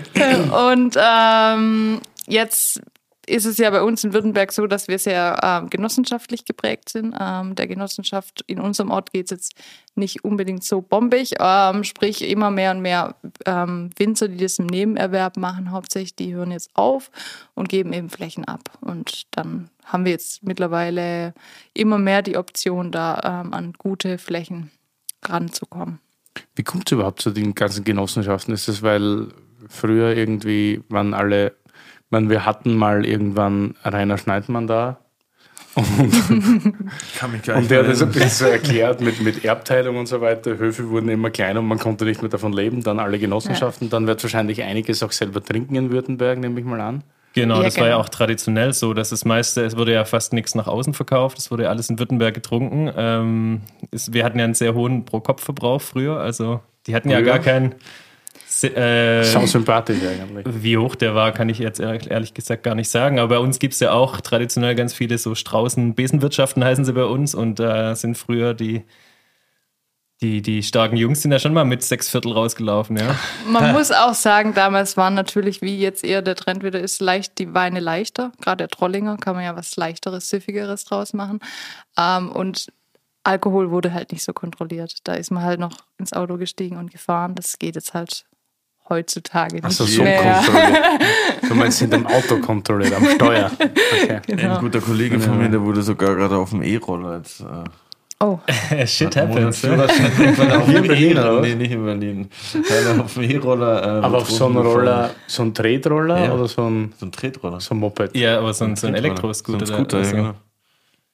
Und 0.70 0.98
ähm, 0.98 2.02
jetzt 2.28 2.82
ist 3.30 3.46
es 3.46 3.58
ja 3.58 3.70
bei 3.70 3.82
uns 3.82 4.04
in 4.04 4.14
Württemberg 4.14 4.52
so, 4.52 4.68
dass 4.68 4.88
wir 4.88 5.00
sehr 5.00 5.40
ähm, 5.44 5.70
genossenschaftlich 5.70 6.46
geprägt 6.46 6.90
sind. 6.90 7.16
Ähm, 7.20 7.56
der 7.56 7.68
Genossenschaft 7.68 8.44
in 8.48 8.60
unserem 8.60 8.92
Ort 8.92 9.12
geht 9.12 9.26
es 9.26 9.32
jetzt 9.32 9.54
nicht 9.96 10.24
unbedingt 10.24 10.64
so 10.64 10.82
bombig, 10.82 11.36
ähm, 11.40 11.84
sprich 11.84 12.28
immer 12.28 12.52
mehr 12.52 12.72
und 12.72 12.82
mehr 12.82 13.16
ähm, 13.46 13.90
Winzer, 13.98 14.28
die 14.28 14.38
das 14.38 14.60
im 14.60 14.68
Nebenerwerb 14.68 15.38
machen, 15.38 15.72
hauptsächlich, 15.72 16.16
die 16.16 16.34
hören 16.34 16.52
jetzt 16.52 16.72
auf 16.74 17.12
und 17.54 17.70
geben 17.70 17.94
eben 17.94 18.10
Flächen 18.10 18.46
ab. 18.46 18.72
Und 18.82 19.28
dann 19.32 19.70
haben 19.86 20.06
wir 20.06 20.12
jetzt 20.12 20.44
mittlerweile 20.44 21.34
immer 21.74 21.98
mehr 21.98 22.22
die 22.22 22.38
Option, 22.38 22.92
da 22.92 23.44
ähm, 23.44 23.54
an 23.54 23.74
gute 23.78 24.18
Flächen 24.18 24.72
ranzukommen. 25.26 26.00
Wie 26.56 26.64
kommt 26.64 26.88
es 26.88 26.94
überhaupt 26.94 27.22
zu 27.22 27.32
den 27.32 27.56
ganzen 27.56 27.84
Genossenschaften? 27.84 28.54
Ist 28.54 28.68
das, 28.68 28.82
weil 28.82 29.30
früher 29.68 30.16
irgendwie 30.16 30.82
waren 30.90 31.14
alle, 31.14 31.54
meine, 32.12 32.30
wir 32.30 32.46
hatten 32.46 32.76
mal 32.76 33.06
irgendwann 33.06 33.76
Rainer 33.84 34.18
Schneidmann 34.18 34.68
da 34.68 35.00
kann 37.18 37.32
mich 37.32 37.44
gar 37.44 37.56
und 37.56 37.62
nicht 37.62 37.72
der 37.72 37.80
hat 37.80 37.88
das 37.88 38.02
ein 38.02 38.10
bisschen 38.12 38.30
so 38.30 38.46
erklärt 38.46 39.02
mit, 39.02 39.22
mit 39.22 39.46
Erbteilung 39.46 39.98
und 39.98 40.08
so 40.08 40.20
weiter. 40.20 40.58
Höfe 40.58 40.90
wurden 40.90 41.10
immer 41.10 41.30
kleiner 41.30 41.60
und 41.60 41.68
man 41.68 41.80
konnte 41.80 42.06
nicht 42.06 42.22
mehr 42.22 42.30
davon 42.30 42.54
leben. 42.54 42.84
Dann 42.84 43.00
alle 43.00 43.20
Genossenschaften. 43.20 43.90
Dann 43.90 44.08
wird 44.08 44.22
wahrscheinlich 44.24 44.64
einiges 44.64 45.04
auch 45.04 45.12
selber 45.12 45.44
trinken 45.44 45.76
in 45.76 45.92
Württemberg, 45.92 46.40
nehme 46.40 46.60
ich 46.60 46.66
mal 46.66 46.82
an. 46.82 47.04
Genau, 47.34 47.58
Ja, 47.58 47.64
das 47.64 47.78
war 47.78 47.86
ja 47.86 47.94
genau. 47.94 48.04
auch 48.04 48.10
traditionell 48.10 48.74
so, 48.74 48.96
dass 48.96 49.10
das 49.10 49.24
meiste, 49.24 49.64
es 49.64 49.78
wurde 49.78 49.94
ja 49.94 50.04
fast 50.04 50.34
nichts 50.34 50.56
nach 50.56 50.66
außen 50.66 50.96
verkauft, 50.96 51.38
es 51.38 51.52
wurde 51.52 51.64
ja 51.64 51.70
alles 51.70 51.90
in 51.90 52.00
Württemberg 52.00 52.34
getrunken. 52.34 52.92
Ähm, 52.98 53.62
es, 53.92 54.12
wir 54.12 54.26
hatten 54.26 54.40
ja 54.40 54.46
einen 54.46 54.56
sehr 54.56 54.74
hohen 54.74 55.06
Pro-Kopf-Verbrauch 55.06 55.80
früher, 55.80 56.20
also 56.20 56.62
die 56.88 56.96
hatten 56.96 57.10
ja 57.10 57.18
Früher? 57.18 57.26
gar 57.28 57.40
keinen. 57.40 57.76
Äh, 58.64 59.24
Sau 59.24 59.46
sympathisch 59.46 60.00
eigentlich. 60.04 60.46
wie 60.50 60.78
hoch 60.78 60.96
der 60.96 61.16
war, 61.16 61.32
kann 61.32 61.50
ich 61.50 61.60
jetzt 61.60 61.80
ehrlich, 61.80 62.34
gesagt 62.34 62.64
gar 62.64 62.76
nicht 62.76 62.90
sagen. 62.90 63.20
Aber 63.20 63.36
bei 63.36 63.40
uns 63.40 63.60
gibt 63.60 63.74
es 63.74 63.80
ja 63.80 63.92
auch 63.92 64.22
traditionell 64.22 64.76
ganz 64.76 64.94
viele 64.94 65.18
so 65.18 65.36
Straußen-Besenwirtschaften 65.36 66.64
heißen 66.64 66.86
sie 66.86 66.94
bei 66.94 67.06
uns 67.06 67.36
und 67.36 67.60
da 67.60 67.96
sind 67.96 68.18
früher 68.18 68.54
die, 68.54 68.84
die, 70.22 70.42
die 70.42 70.64
starken 70.64 70.98
Jungs 70.98 71.22
sind 71.22 71.32
ja 71.32 71.40
schon 71.40 71.54
mal 71.54 71.64
mit 71.64 71.82
sechs 71.82 72.10
Viertel 72.10 72.34
rausgelaufen, 72.34 72.98
ja. 72.98 73.16
Man 73.48 73.72
muss 73.72 73.92
auch 73.92 74.14
sagen, 74.14 74.54
damals 74.54 74.98
waren 74.98 75.14
natürlich, 75.14 75.62
wie 75.62 75.80
jetzt 75.80 76.04
eher 76.04 76.22
der 76.22 76.36
Trend 76.36 76.64
wieder 76.64 76.80
ist, 76.80 77.00
leicht 77.02 77.38
die 77.40 77.54
Weine 77.54 77.80
leichter. 77.80 78.32
Gerade 78.42 78.58
der 78.58 78.68
Trollinger 78.68 79.18
kann 79.18 79.36
man 79.36 79.46
ja 79.46 79.56
was 79.56 79.76
leichteres, 79.78 80.30
süffigeres 80.30 80.84
draus 80.84 81.14
machen. 81.14 81.40
Ähm, 81.98 82.32
und 82.32 82.68
Alkohol 83.24 83.72
wurde 83.72 83.94
halt 83.94 84.12
nicht 84.12 84.24
so 84.24 84.34
kontrolliert. 84.34 84.98
Da 85.04 85.14
ist 85.14 85.32
man 85.32 85.44
halt 85.44 85.60
noch 85.60 85.78
ins 85.98 86.14
Auto 86.14 86.38
gestiegen 86.38 86.78
und 86.78 86.92
gefahren. 86.92 87.36
Das 87.36 87.60
geht 87.60 87.76
jetzt 87.76 87.94
halt 87.94 88.26
heutzutage 88.90 89.56
nicht 89.56 89.66
Also 89.66 89.86
so 89.86 90.04
mehr. 90.04 90.22
kontrolliert. 90.44 91.02
Du 91.50 91.56
meinst 91.56 91.80
hinterm 91.80 92.06
Auto 92.06 92.38
kontrolliert, 92.40 92.94
am 92.94 93.06
Steuer. 93.06 93.50
Okay. 93.60 94.20
Genau. 94.28 94.56
Ein 94.56 94.60
guter 94.62 94.82
Kollege 94.82 95.20
von 95.20 95.38
mir, 95.38 95.50
der 95.50 95.62
wurde 95.62 95.82
sogar 95.82 96.16
gerade 96.16 96.36
auf 96.38 96.50
dem 96.52 96.62
E-Roller 96.62 97.18
jetzt. 97.18 97.42
Äh, 97.42 97.46
Oh, 98.22 98.38
Shit 98.86 99.16
happens. 99.16 99.62
Hier 99.62 99.72
in 99.72 100.84
Berlin, 100.88 101.18
oder? 101.18 101.40
Nee, 101.40 101.56
nicht 101.56 101.72
in 101.72 101.86
Berlin. 101.86 102.30
Er 102.70 103.00
auf 103.02 103.14
dem 103.14 103.24
E-Roller. 103.24 103.82
Äh, 103.82 104.06
Aber 104.06 104.18
auf 104.18 104.30
so 104.30 104.46
einem 104.48 104.58
Roller, 104.58 105.12
so 105.26 105.44
ein 105.44 105.54
Tretroller 105.54 106.26
Ja. 106.26 106.34
oder 106.34 106.46
so 106.50 106.66
ein. 106.70 106.94
So 107.00 107.06
ein 107.06 107.14
Tretroller. 107.14 107.62
so 107.62 107.74
ein 107.74 107.78
Moped? 107.80 108.18
Ja, 108.18 108.40
aber 108.40 108.54
so 108.54 108.66
ein, 108.66 108.76
so 108.76 108.88
ein 108.88 108.96
Elektroscooter. 108.96 109.66
So 109.66 109.74
ein 109.74 109.78
Scooter, 109.86 109.98
also. 110.00 110.16
ja, 110.18 110.22
genau. 110.22 110.34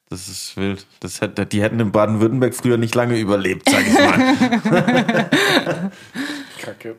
Das 0.09 0.27
ist 0.27 0.57
wild. 0.57 0.83
Das 0.99 1.21
hätte, 1.21 1.45
die 1.45 1.61
hätten 1.61 1.79
in 1.79 1.91
Baden-Württemberg 1.91 2.55
früher 2.55 2.77
nicht 2.77 2.95
lange 2.95 3.19
überlebt, 3.19 3.69
sag 3.69 3.85
ich 3.85 3.93
mal. 3.93 5.29
Kacke. 6.59 6.95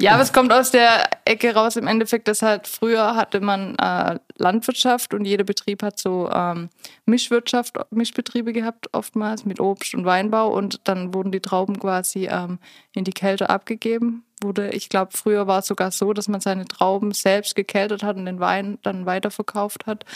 Ja, 0.00 0.14
aber 0.14 0.22
es 0.22 0.32
kommt 0.32 0.50
aus 0.50 0.70
der 0.70 1.10
Ecke 1.26 1.54
raus 1.54 1.76
im 1.76 1.86
Endeffekt, 1.86 2.26
dass 2.26 2.40
halt 2.40 2.66
früher 2.66 3.16
hatte 3.16 3.40
man 3.40 3.76
äh, 3.76 4.18
Landwirtschaft 4.38 5.12
und 5.12 5.26
jeder 5.26 5.44
Betrieb 5.44 5.82
hat 5.82 5.98
so 5.98 6.30
ähm, 6.32 6.70
Mischwirtschaft, 7.04 7.78
Mischbetriebe 7.90 8.54
gehabt, 8.54 8.88
oftmals 8.92 9.44
mit 9.44 9.60
Obst 9.60 9.94
und 9.94 10.06
Weinbau 10.06 10.56
und 10.56 10.80
dann 10.84 11.12
wurden 11.12 11.32
die 11.32 11.40
Trauben 11.40 11.78
quasi 11.78 12.28
ähm, 12.30 12.58
in 12.94 13.04
die 13.04 13.12
Kälte 13.12 13.50
abgegeben. 13.50 14.24
Wurde, 14.42 14.70
ich 14.70 14.88
glaube, 14.88 15.10
früher 15.14 15.46
war 15.46 15.58
es 15.58 15.66
sogar 15.66 15.90
so, 15.90 16.14
dass 16.14 16.28
man 16.28 16.40
seine 16.40 16.64
Trauben 16.64 17.12
selbst 17.12 17.54
gekeltert 17.54 18.02
hat 18.02 18.16
und 18.16 18.24
den 18.24 18.40
Wein 18.40 18.78
dann 18.82 19.04
weiterverkauft 19.04 19.86
hat 19.86 20.06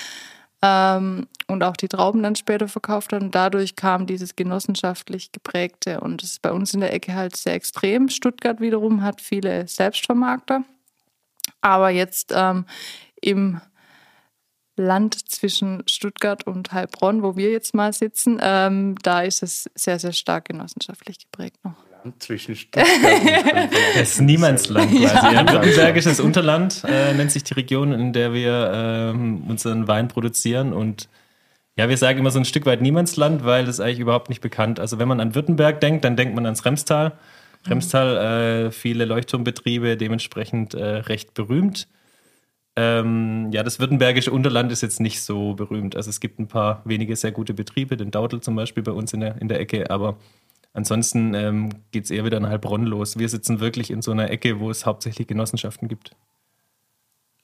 ähm, 0.65 1.29
und 1.47 1.63
auch 1.63 1.77
die 1.77 1.89
Trauben 1.89 2.23
dann 2.23 2.37
später 2.37 2.69
verkauft 2.69 3.13
hat. 3.13 3.23
Und 3.23 3.35
dadurch 3.35 3.77
kam 3.77 4.07
dieses 4.07 4.35
genossenschaftlich 4.35 5.31
geprägte 5.31 6.01
und 6.01 6.23
das 6.23 6.31
ist 6.31 6.43
bei 6.43 6.53
uns 6.53 6.73
in 6.73 6.81
der 6.81 6.95
Ecke 6.95 7.15
halt 7.15 7.37
sehr 7.37 7.55
extrem. 7.55 8.09
Stuttgart 8.09 8.61
wiederum 8.61 9.03
hat 9.03 9.21
viele 9.21 9.69
Selbstvermarkter, 9.69 10.65
aber 11.61 11.91
jetzt 11.91 12.33
ähm, 12.35 12.65
im 13.21 13.61
Land 14.77 15.31
zwischen 15.31 15.85
Stuttgart 15.87 16.47
und 16.47 16.73
Heilbronn, 16.73 17.23
wo 17.23 17.37
wir 17.37 17.53
jetzt 17.53 17.75
mal 17.75 17.93
sitzen, 17.93 18.41
ähm, 18.43 18.97
da 19.03 19.21
ist 19.21 19.43
es 19.43 19.71
sehr, 19.75 19.99
sehr 19.99 20.13
stark 20.13 20.47
genossenschaftlich 20.47 21.19
geprägt 21.21 21.59
noch. 21.63 21.77
Zwischen 22.19 22.55
Stuttgart 22.55 22.87
und 22.87 23.73
Das 23.95 24.13
ist 24.13 24.21
Niemandsland 24.21 24.91
quasi. 24.91 25.05
Ja. 25.05 25.53
Württembergisches 25.53 26.21
Unterland 26.21 26.83
äh, 26.87 27.15
nennt 27.15 27.31
sich 27.31 27.45
die 27.45 27.55
Region, 27.55 27.93
in 27.93 28.13
der 28.13 28.33
wir 28.33 28.71
ähm, 28.75 29.45
unseren 29.49 29.89
Wein 29.89 30.09
produzieren. 30.09 30.73
Und 30.73 31.09
ja, 31.77 31.89
wir 31.89 31.97
sagen 31.97 32.19
immer 32.19 32.31
so 32.31 32.39
ein 32.39 32.45
Stück 32.45 32.67
weit 32.67 32.83
Niemandsland, 32.83 33.45
weil 33.45 33.65
das 33.65 33.77
ist 33.77 33.81
eigentlich 33.81 34.01
überhaupt 34.01 34.29
nicht 34.29 34.41
bekannt. 34.41 34.81
Also 34.81 34.99
wenn 34.99 35.09
man 35.09 35.21
an 35.21 35.35
Württemberg 35.35 35.81
denkt, 35.81 36.05
dann 36.05 36.17
denkt 36.17 36.35
man 36.35 36.45
ans 36.45 36.65
Remstal. 36.65 37.13
Remstal, 37.67 38.67
äh, 38.67 38.71
viele 38.71 39.07
Leuchtturmbetriebe, 39.07 39.97
dementsprechend 39.97 40.75
äh, 40.75 40.85
recht 40.85 41.33
berühmt. 41.35 41.89
Ähm, 42.77 43.51
ja, 43.53 43.63
das 43.63 43.79
württembergische 43.79 44.33
Unterland 44.33 44.73
ist 44.73 44.83
jetzt 44.83 45.01
nicht 45.01 45.23
so 45.23 45.55
berühmt. 45.55 45.97
Also 45.97 46.11
es 46.11 46.21
gibt 46.21 46.41
ein 46.41 46.49
paar 46.49 46.83
wenige 46.85 47.15
sehr 47.17 47.33
gute 47.33 47.55
Betriebe, 47.55 47.97
den 47.97 48.11
Dautel 48.11 48.41
zum 48.41 48.57
Beispiel 48.57 48.83
bei 48.83 48.93
uns 48.93 49.13
in 49.13 49.21
der, 49.21 49.41
in 49.41 49.49
der 49.49 49.61
Ecke, 49.61 49.91
aber 49.91 50.19
ansonsten 50.75 51.33
ähm, 51.35 51.71
geht 51.91 52.05
es 52.05 52.11
eher 52.11 52.25
wieder 52.25 52.37
in 52.37 52.47
Heilbronn 52.47 52.85
los. 52.85 53.19
Wir 53.19 53.29
sitzen 53.29 53.61
wirklich 53.61 53.91
in 53.91 54.03
so 54.03 54.11
einer 54.11 54.31
Ecke, 54.31 54.61
wo 54.61 54.71
es 54.71 54.85
hauptsächlich 54.85 55.27
Genossenschaften 55.27 55.89
gibt. 55.89 56.11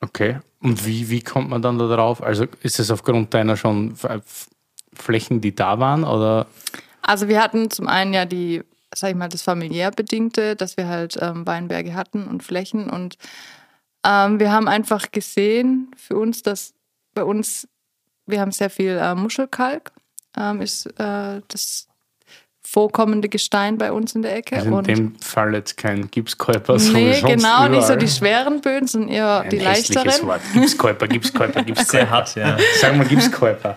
Okay. 0.02 0.40
Und 0.60 0.86
wie, 0.86 1.08
wie 1.08 1.22
kommt 1.22 1.48
man 1.48 1.62
dann 1.62 1.78
da 1.78 1.86
drauf? 1.88 2.22
Also 2.22 2.46
ist 2.62 2.78
es 2.78 2.90
aufgrund 2.90 3.32
deiner 3.32 3.56
schon 3.56 3.94
Flächen, 4.92 5.40
die 5.40 5.54
da 5.54 5.78
waren? 5.78 6.04
Oder 6.04 6.46
Also 7.02 7.28
wir 7.28 7.42
hatten 7.42 7.70
zum 7.70 7.86
einen 7.86 8.12
ja 8.12 8.24
die, 8.24 8.62
sag 8.94 9.10
ich 9.10 9.16
mal, 9.16 9.28
das 9.28 9.42
familiär 9.42 9.90
bedingte, 9.90 10.56
dass 10.56 10.76
wir 10.76 10.88
halt 10.88 11.18
ähm, 11.20 11.46
Weinberge 11.46 11.94
hatten 11.94 12.26
und 12.26 12.42
Flächen 12.42 12.90
und 12.90 13.16
ähm, 14.04 14.40
wir 14.40 14.50
haben 14.50 14.68
einfach 14.68 15.10
gesehen 15.10 15.90
für 15.96 16.16
uns, 16.16 16.42
dass 16.42 16.72
bei 17.12 17.22
uns, 17.22 17.68
wir 18.26 18.40
haben 18.40 18.52
sehr 18.52 18.70
viel 18.70 18.98
äh, 18.98 19.14
Muschelkalk, 19.14 19.92
ähm, 20.36 20.62
ist 20.62 20.86
äh, 20.98 21.42
das 21.48 21.89
vorkommende 22.70 23.28
Gestein 23.28 23.78
bei 23.78 23.90
uns 23.90 24.14
in 24.14 24.22
der 24.22 24.36
Ecke. 24.36 24.56
also 24.56 24.68
in 24.68 24.74
und 24.74 24.86
dem 24.86 25.18
Fall 25.20 25.54
jetzt 25.54 25.76
kein 25.76 26.08
Gipskäuper, 26.10 26.78
so 26.78 26.92
nee, 26.92 27.20
genau, 27.20 27.68
nicht 27.68 27.80
so 27.80 27.94
überall? 27.94 27.98
die 27.98 28.08
schweren 28.08 28.60
Böden, 28.60 28.86
sondern 28.86 29.10
eher 29.10 29.40
Ein 29.40 29.50
die 29.50 29.58
leichteren. 29.58 30.26
Wort. 30.26 30.40
Gipskäuper, 30.52 31.08
Gipskäuper, 31.08 31.62
Gipskäuper. 31.64 31.90
Sehr 31.90 32.10
hart, 32.10 32.34
ja. 32.36 32.56
Sagen 32.80 33.00
wir 33.00 33.06
Gipskäuper. 33.06 33.74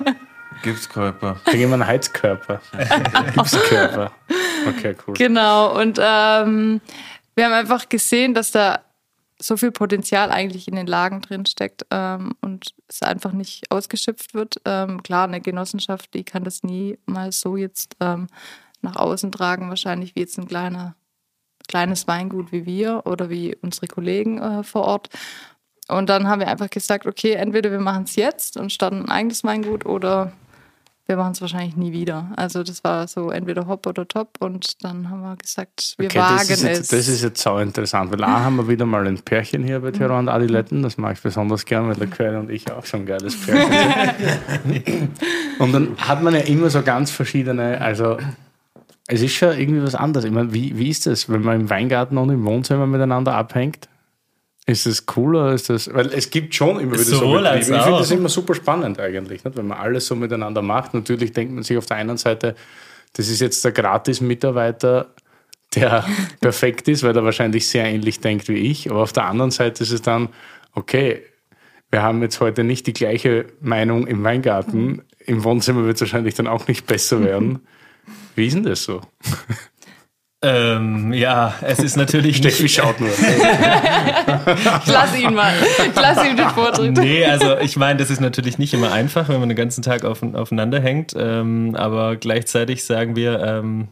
Gipskörper. 0.61 1.41
Da 1.43 1.51
gehen 1.51 1.69
wir 1.69 1.73
einen 1.73 1.87
Heizkörper. 1.87 2.61
Gipskörper. 3.33 4.11
Okay, 4.67 4.95
cool. 5.05 5.13
Genau, 5.15 5.77
und 5.79 5.99
ähm, 6.01 6.79
wir 7.35 7.45
haben 7.45 7.53
einfach 7.53 7.89
gesehen, 7.89 8.33
dass 8.33 8.51
da 8.51 8.79
so 9.39 9.57
viel 9.57 9.71
Potenzial 9.71 10.31
eigentlich 10.31 10.67
in 10.67 10.75
den 10.75 10.87
Lagen 10.87 11.21
drin 11.21 11.45
steckt 11.45 11.85
ähm, 11.91 12.33
und 12.41 12.73
es 12.87 13.01
einfach 13.01 13.33
nicht 13.33 13.69
ausgeschöpft 13.71 14.33
wird. 14.33 14.55
Ähm, 14.63 15.03
klar, 15.03 15.27
eine 15.27 15.41
Genossenschaft, 15.41 16.13
die 16.13 16.23
kann 16.23 16.45
das 16.45 16.63
nie 16.63 16.97
mal 17.05 17.31
so 17.33 17.57
jetzt 17.57 17.97
ähm, 17.99 18.27
nach 18.83 18.95
außen 18.95 19.31
tragen, 19.31 19.69
wahrscheinlich 19.69 20.15
wie 20.15 20.21
jetzt 20.21 20.37
ein 20.37 20.47
kleiner, 20.47 20.95
kleines 21.67 22.07
Weingut 22.07 22.51
wie 22.51 22.65
wir 22.65 23.03
oder 23.05 23.29
wie 23.29 23.55
unsere 23.61 23.87
Kollegen 23.87 24.39
äh, 24.39 24.63
vor 24.63 24.83
Ort. 24.83 25.09
Und 25.87 26.09
dann 26.09 26.27
haben 26.27 26.39
wir 26.39 26.47
einfach 26.47 26.69
gesagt, 26.69 27.05
okay, 27.05 27.33
entweder 27.33 27.71
wir 27.71 27.79
machen 27.79 28.03
es 28.03 28.15
jetzt 28.15 28.57
und 28.57 28.71
starten 28.71 29.03
ein 29.03 29.09
eigenes 29.09 29.43
Weingut 29.43 29.85
oder 29.85 30.31
wir 31.05 31.17
machen 31.17 31.33
es 31.33 31.41
wahrscheinlich 31.41 31.75
nie 31.75 31.91
wieder. 31.91 32.31
Also 32.37 32.63
das 32.63 32.81
war 32.85 33.07
so 33.09 33.29
entweder 33.29 33.67
hopp 33.67 33.85
oder 33.87 34.07
top 34.07 34.37
und 34.39 34.81
dann 34.85 35.09
haben 35.09 35.21
wir 35.21 35.35
gesagt, 35.35 35.95
wir 35.97 36.05
Okay, 36.05 36.19
wagen 36.19 36.37
das, 36.37 36.49
ist 36.49 36.63
es. 36.63 36.77
jetzt, 36.77 36.93
das 36.93 37.07
ist 37.09 37.21
jetzt 37.23 37.41
sau 37.41 37.59
interessant, 37.59 38.09
weil 38.13 38.23
A 38.23 38.39
haben 38.39 38.55
wir 38.55 38.69
wieder 38.69 38.85
mal 38.85 39.05
ein 39.05 39.19
Pärchen 39.19 39.65
hier 39.65 39.81
bei 39.81 39.91
Terror 39.91 40.17
und 40.17 40.29
Adiletten, 40.29 40.81
das 40.81 40.97
mag 40.97 41.17
ich 41.17 41.21
besonders 41.21 41.65
gern, 41.65 41.89
weil 41.89 41.95
der 41.95 42.07
Quelle 42.07 42.39
und 42.39 42.49
ich 42.49 42.71
auch 42.71 42.85
schon 42.85 43.01
ein 43.01 43.05
geiles 43.05 43.35
Pärchen 43.45 43.71
sind. 44.63 45.09
und 45.59 45.73
dann 45.73 45.97
hat 45.97 46.23
man 46.23 46.33
ja 46.35 46.41
immer 46.41 46.69
so 46.69 46.81
ganz 46.81 47.11
verschiedene, 47.11 47.81
also 47.81 48.17
es 49.07 49.21
ist 49.21 49.33
schon 49.33 49.57
irgendwie 49.57 49.83
was 49.83 49.95
anderes. 49.95 50.25
Ich 50.25 50.31
meine, 50.31 50.53
wie, 50.53 50.77
wie 50.77 50.89
ist 50.89 51.05
das, 51.05 51.29
wenn 51.29 51.41
man 51.41 51.61
im 51.61 51.69
Weingarten 51.69 52.17
und 52.17 52.29
im 52.29 52.45
Wohnzimmer 52.45 52.87
miteinander 52.87 53.33
abhängt? 53.33 53.89
Ist 54.65 54.85
das 54.85 55.05
cool 55.17 55.35
oder 55.35 55.53
ist 55.53 55.69
das, 55.69 55.93
weil 55.93 56.07
es 56.07 56.29
gibt 56.29 56.55
schon 56.55 56.79
immer 56.79 56.93
wieder 56.93 57.03
so 57.03 57.19
Betriebe. 57.19 57.57
Ich 57.59 57.65
finde 57.65 57.97
das 57.97 58.11
immer 58.11 58.29
super 58.29 58.55
spannend 58.55 58.97
eigentlich, 58.97 59.43
nicht? 59.43 59.57
wenn 59.57 59.67
man 59.67 59.77
alles 59.77 60.07
so 60.07 60.15
miteinander 60.15 60.61
macht. 60.61 60.93
Natürlich 60.93 61.33
denkt 61.33 61.53
man 61.53 61.63
sich 61.63 61.77
auf 61.77 61.85
der 61.85 61.97
einen 61.97 62.15
Seite, 62.15 62.55
das 63.11 63.27
ist 63.27 63.41
jetzt 63.41 63.65
der 63.65 63.73
Gratis-Mitarbeiter, 63.73 65.13
der 65.75 66.05
perfekt 66.39 66.87
ist, 66.87 67.03
weil 67.03 67.15
er 67.15 67.25
wahrscheinlich 67.25 67.67
sehr 67.67 67.85
ähnlich 67.85 68.21
denkt 68.21 68.47
wie 68.47 68.71
ich. 68.71 68.89
Aber 68.89 69.01
auf 69.01 69.11
der 69.11 69.25
anderen 69.25 69.51
Seite 69.51 69.83
ist 69.83 69.91
es 69.91 70.01
dann, 70.01 70.29
okay, 70.71 71.21
wir 71.91 72.01
haben 72.01 72.21
jetzt 72.21 72.39
heute 72.39 72.63
nicht 72.63 72.87
die 72.87 72.93
gleiche 72.93 73.47
Meinung 73.59 74.07
im 74.07 74.23
Weingarten. 74.23 75.01
Im 75.19 75.43
Wohnzimmer 75.43 75.83
wird 75.83 75.95
es 75.95 76.01
wahrscheinlich 76.01 76.35
dann 76.35 76.47
auch 76.47 76.69
nicht 76.69 76.87
besser 76.87 77.21
werden. 77.21 77.59
Wie 78.35 78.47
ist 78.47 78.55
denn 78.55 78.63
das 78.63 78.83
so? 78.83 79.01
Ähm, 80.45 81.13
ja, 81.13 81.53
es 81.61 81.79
ist 81.79 81.95
natürlich 81.95 82.35
Steffi 82.35 82.67
schaut 82.67 82.99
nur. 82.99 83.09
Ich 83.09 84.91
lass 84.91 85.17
ihn 85.17 85.33
mal. 85.33 85.53
Ich 85.87 85.95
lass 85.95 86.25
ihm 86.25 86.35
den 86.35 86.49
Vortritt. 86.49 86.97
Nee, 86.97 87.23
also 87.25 87.57
ich 87.59 87.77
meine, 87.77 87.99
das 87.99 88.09
ist 88.09 88.19
natürlich 88.19 88.57
nicht 88.57 88.73
immer 88.73 88.91
einfach, 88.91 89.29
wenn 89.29 89.39
man 89.39 89.47
den 89.47 89.55
ganzen 89.55 89.83
Tag 89.83 90.03
auf, 90.03 90.21
aufeinander 90.21 90.81
hängt. 90.81 91.13
Ähm, 91.17 91.75
aber 91.77 92.17
gleichzeitig 92.17 92.83
sagen 92.83 93.15
wir, 93.15 93.39
ähm, 93.41 93.87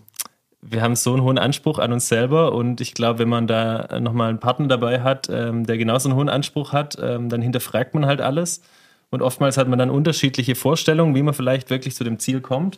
wir 0.62 0.82
haben 0.82 0.98
so 0.98 1.14
einen 1.14 1.24
hohen 1.24 1.38
Anspruch 1.38 1.80
an 1.80 1.94
uns 1.94 2.10
selber 2.10 2.52
und 2.52 2.82
ich 2.82 2.94
glaube, 2.94 3.20
wenn 3.20 3.30
man 3.30 3.48
da 3.48 4.00
nochmal 4.02 4.30
einen 4.30 4.40
Partner 4.40 4.68
dabei 4.68 5.02
hat, 5.02 5.30
ähm, 5.32 5.66
der 5.66 5.78
genauso 5.78 6.10
einen 6.10 6.18
hohen 6.18 6.30
Anspruch 6.30 6.74
hat, 6.74 6.98
ähm, 7.02 7.30
dann 7.30 7.42
hinterfragt 7.42 7.94
man 7.94 8.06
halt 8.06 8.20
alles. 8.20 8.62
Und 9.10 9.22
oftmals 9.22 9.58
hat 9.58 9.68
man 9.68 9.80
dann 9.80 9.90
unterschiedliche 9.90 10.56
Vorstellungen, 10.56 11.16
wie 11.16 11.24
man 11.24 11.34
vielleicht 11.34 11.70
wirklich 11.70 11.96
zu 11.96 12.04
dem 12.04 12.20
Ziel 12.20 12.42
kommt. 12.42 12.78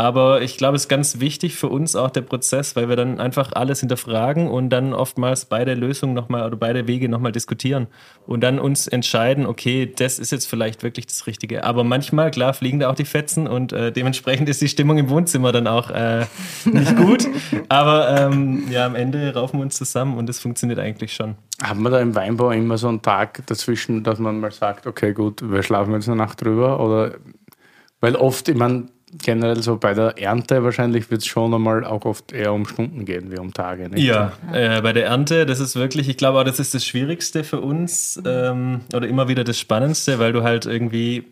Aber 0.00 0.40
ich 0.40 0.56
glaube, 0.56 0.76
es 0.76 0.84
ist 0.84 0.88
ganz 0.88 1.20
wichtig 1.20 1.56
für 1.56 1.68
uns 1.68 1.94
auch 1.94 2.08
der 2.08 2.22
Prozess, 2.22 2.74
weil 2.74 2.88
wir 2.88 2.96
dann 2.96 3.20
einfach 3.20 3.52
alles 3.52 3.80
hinterfragen 3.80 4.48
und 4.48 4.70
dann 4.70 4.94
oftmals 4.94 5.44
beide 5.44 5.74
Lösungen 5.74 6.14
nochmal 6.14 6.46
oder 6.46 6.56
beide 6.56 6.86
Wege 6.86 7.10
nochmal 7.10 7.32
diskutieren 7.32 7.86
und 8.26 8.40
dann 8.40 8.58
uns 8.58 8.88
entscheiden, 8.88 9.44
okay, 9.44 9.92
das 9.94 10.18
ist 10.18 10.32
jetzt 10.32 10.46
vielleicht 10.46 10.82
wirklich 10.82 11.06
das 11.06 11.26
Richtige. 11.26 11.64
Aber 11.64 11.84
manchmal, 11.84 12.30
klar, 12.30 12.54
fliegen 12.54 12.80
da 12.80 12.88
auch 12.88 12.94
die 12.94 13.04
Fetzen 13.04 13.46
und 13.46 13.74
äh, 13.74 13.92
dementsprechend 13.92 14.48
ist 14.48 14.62
die 14.62 14.68
Stimmung 14.68 14.96
im 14.96 15.10
Wohnzimmer 15.10 15.52
dann 15.52 15.66
auch 15.66 15.90
äh, 15.90 16.24
nicht 16.64 16.96
gut. 16.96 17.28
Aber 17.68 18.08
ähm, 18.08 18.70
ja, 18.70 18.86
am 18.86 18.94
Ende 18.94 19.34
raufen 19.34 19.60
wir 19.60 19.64
uns 19.64 19.76
zusammen 19.76 20.16
und 20.16 20.30
das 20.30 20.38
funktioniert 20.38 20.78
eigentlich 20.78 21.12
schon. 21.12 21.34
Haben 21.62 21.82
wir 21.82 21.90
da 21.90 22.00
im 22.00 22.14
Weinbau 22.14 22.52
immer 22.52 22.78
so 22.78 22.88
einen 22.88 23.02
Tag 23.02 23.46
dazwischen, 23.48 24.02
dass 24.02 24.18
man 24.18 24.40
mal 24.40 24.50
sagt, 24.50 24.86
okay, 24.86 25.12
gut, 25.12 25.42
wir 25.42 25.62
schlafen 25.62 25.92
jetzt 25.92 26.08
eine 26.08 26.16
Nacht 26.16 26.40
drüber? 26.40 26.80
Oder 26.80 27.16
weil 28.00 28.16
oft, 28.16 28.48
ich 28.48 28.56
meine, 28.56 28.86
generell 29.22 29.62
so 29.62 29.76
bei 29.76 29.94
der 29.94 30.18
Ernte 30.18 30.62
wahrscheinlich 30.62 31.10
wird 31.10 31.22
es 31.22 31.26
schon 31.26 31.52
einmal 31.52 31.84
auch 31.84 32.04
oft 32.04 32.32
eher 32.32 32.52
um 32.52 32.66
Stunden 32.66 33.04
gehen 33.04 33.30
wie 33.32 33.38
um 33.38 33.52
Tage. 33.52 33.88
Nicht? 33.88 34.04
Ja, 34.04 34.32
äh, 34.52 34.80
bei 34.82 34.92
der 34.92 35.06
Ernte, 35.06 35.46
das 35.46 35.60
ist 35.60 35.76
wirklich, 35.76 36.08
ich 36.08 36.16
glaube 36.16 36.38
auch, 36.38 36.44
das 36.44 36.60
ist 36.60 36.74
das 36.74 36.84
Schwierigste 36.84 37.44
für 37.44 37.60
uns 37.60 38.20
ähm, 38.24 38.80
oder 38.94 39.08
immer 39.08 39.28
wieder 39.28 39.44
das 39.44 39.58
Spannendste, 39.58 40.18
weil 40.18 40.32
du 40.32 40.42
halt 40.42 40.66
irgendwie, 40.66 41.24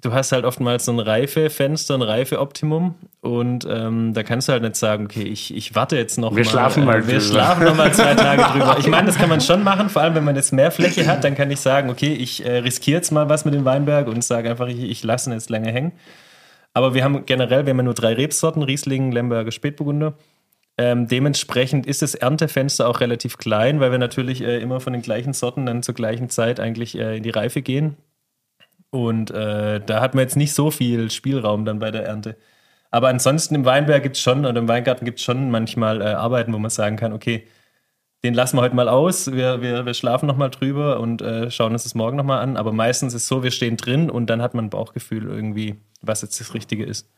du 0.00 0.12
hast 0.12 0.30
halt 0.32 0.44
oftmals 0.44 0.84
so 0.84 0.92
ein 0.92 1.00
Reifefenster, 1.00 1.94
ein 1.94 2.02
Reifeoptimum 2.02 2.94
und 3.22 3.66
ähm, 3.68 4.14
da 4.14 4.22
kannst 4.22 4.48
du 4.48 4.52
halt 4.52 4.62
nicht 4.62 4.76
sagen, 4.76 5.06
okay, 5.06 5.22
ich, 5.24 5.54
ich 5.54 5.74
warte 5.74 5.96
jetzt 5.96 6.18
noch 6.18 6.30
Wir 6.36 6.44
mal, 6.44 6.50
schlafen 6.50 6.84
mal 6.84 6.98
äh, 7.00 7.06
wir 7.08 7.18
drüber. 7.18 7.20
schlafen 7.20 7.64
noch 7.64 7.76
mal 7.76 7.92
zwei 7.92 8.14
Tage 8.14 8.42
drüber. 8.52 8.76
Ich 8.78 8.86
meine, 8.86 9.06
das 9.06 9.16
kann 9.18 9.28
man 9.28 9.40
schon 9.40 9.64
machen, 9.64 9.88
vor 9.88 10.02
allem 10.02 10.14
wenn 10.14 10.24
man 10.24 10.36
jetzt 10.36 10.52
mehr 10.52 10.70
Fläche 10.70 11.06
hat, 11.06 11.24
dann 11.24 11.34
kann 11.34 11.50
ich 11.50 11.60
sagen, 11.60 11.90
okay, 11.90 12.12
ich 12.12 12.44
äh, 12.44 12.58
riskiere 12.58 12.98
jetzt 12.98 13.10
mal 13.10 13.28
was 13.28 13.44
mit 13.44 13.54
dem 13.54 13.64
Weinberg 13.64 14.06
und 14.06 14.22
sage 14.22 14.48
einfach, 14.50 14.68
ich, 14.68 14.80
ich 14.80 15.02
lasse 15.02 15.28
ihn 15.28 15.32
jetzt 15.32 15.50
länger 15.50 15.72
hängen. 15.72 15.92
Aber 16.76 16.92
wir 16.92 17.04
haben 17.04 17.24
generell, 17.24 17.64
wir 17.64 17.70
haben 17.70 17.78
ja 17.78 17.84
nur 17.84 17.94
drei 17.94 18.12
Rebsorten, 18.12 18.62
Riesling, 18.62 19.10
Lemberger, 19.10 19.50
Spätburgunder. 19.50 20.12
Ähm, 20.76 21.08
dementsprechend 21.08 21.86
ist 21.86 22.02
das 22.02 22.14
Erntefenster 22.14 22.86
auch 22.86 23.00
relativ 23.00 23.38
klein, 23.38 23.80
weil 23.80 23.92
wir 23.92 23.98
natürlich 23.98 24.42
äh, 24.42 24.58
immer 24.60 24.78
von 24.80 24.92
den 24.92 25.00
gleichen 25.00 25.32
Sorten 25.32 25.64
dann 25.64 25.82
zur 25.82 25.94
gleichen 25.94 26.28
Zeit 26.28 26.60
eigentlich 26.60 26.98
äh, 26.98 27.16
in 27.16 27.22
die 27.22 27.30
Reife 27.30 27.62
gehen. 27.62 27.96
Und 28.90 29.30
äh, 29.30 29.80
da 29.80 30.02
hat 30.02 30.14
man 30.14 30.24
jetzt 30.24 30.36
nicht 30.36 30.52
so 30.52 30.70
viel 30.70 31.10
Spielraum 31.10 31.64
dann 31.64 31.78
bei 31.78 31.90
der 31.90 32.04
Ernte. 32.04 32.36
Aber 32.90 33.08
ansonsten 33.08 33.54
im 33.54 33.64
Weinberg 33.64 34.02
gibt 34.02 34.16
es 34.16 34.22
schon, 34.22 34.44
oder 34.44 34.58
im 34.58 34.68
Weingarten 34.68 35.06
gibt 35.06 35.18
es 35.20 35.24
schon 35.24 35.50
manchmal 35.50 36.02
äh, 36.02 36.04
Arbeiten, 36.04 36.52
wo 36.52 36.58
man 36.58 36.70
sagen 36.70 36.96
kann, 36.96 37.14
okay, 37.14 37.46
den 38.24 38.34
lassen 38.34 38.56
wir 38.56 38.62
heute 38.62 38.74
mal 38.74 38.88
aus, 38.88 39.30
wir, 39.32 39.60
wir, 39.60 39.86
wir 39.86 39.94
schlafen 39.94 40.26
nochmal 40.26 40.50
drüber 40.50 41.00
und 41.00 41.22
äh, 41.22 41.50
schauen 41.50 41.72
uns 41.72 41.84
das 41.84 41.94
morgen 41.94 42.16
nochmal 42.16 42.40
an. 42.40 42.56
Aber 42.56 42.72
meistens 42.72 43.14
ist 43.14 43.22
es 43.22 43.28
so, 43.28 43.42
wir 43.42 43.50
stehen 43.50 43.76
drin 43.76 44.10
und 44.10 44.28
dann 44.28 44.42
hat 44.42 44.54
man 44.54 44.66
ein 44.66 44.70
Bauchgefühl 44.70 45.28
irgendwie, 45.28 45.76
was 46.02 46.22
jetzt 46.22 46.40
das 46.40 46.54
Richtige 46.54 46.84
ist. 46.84 47.08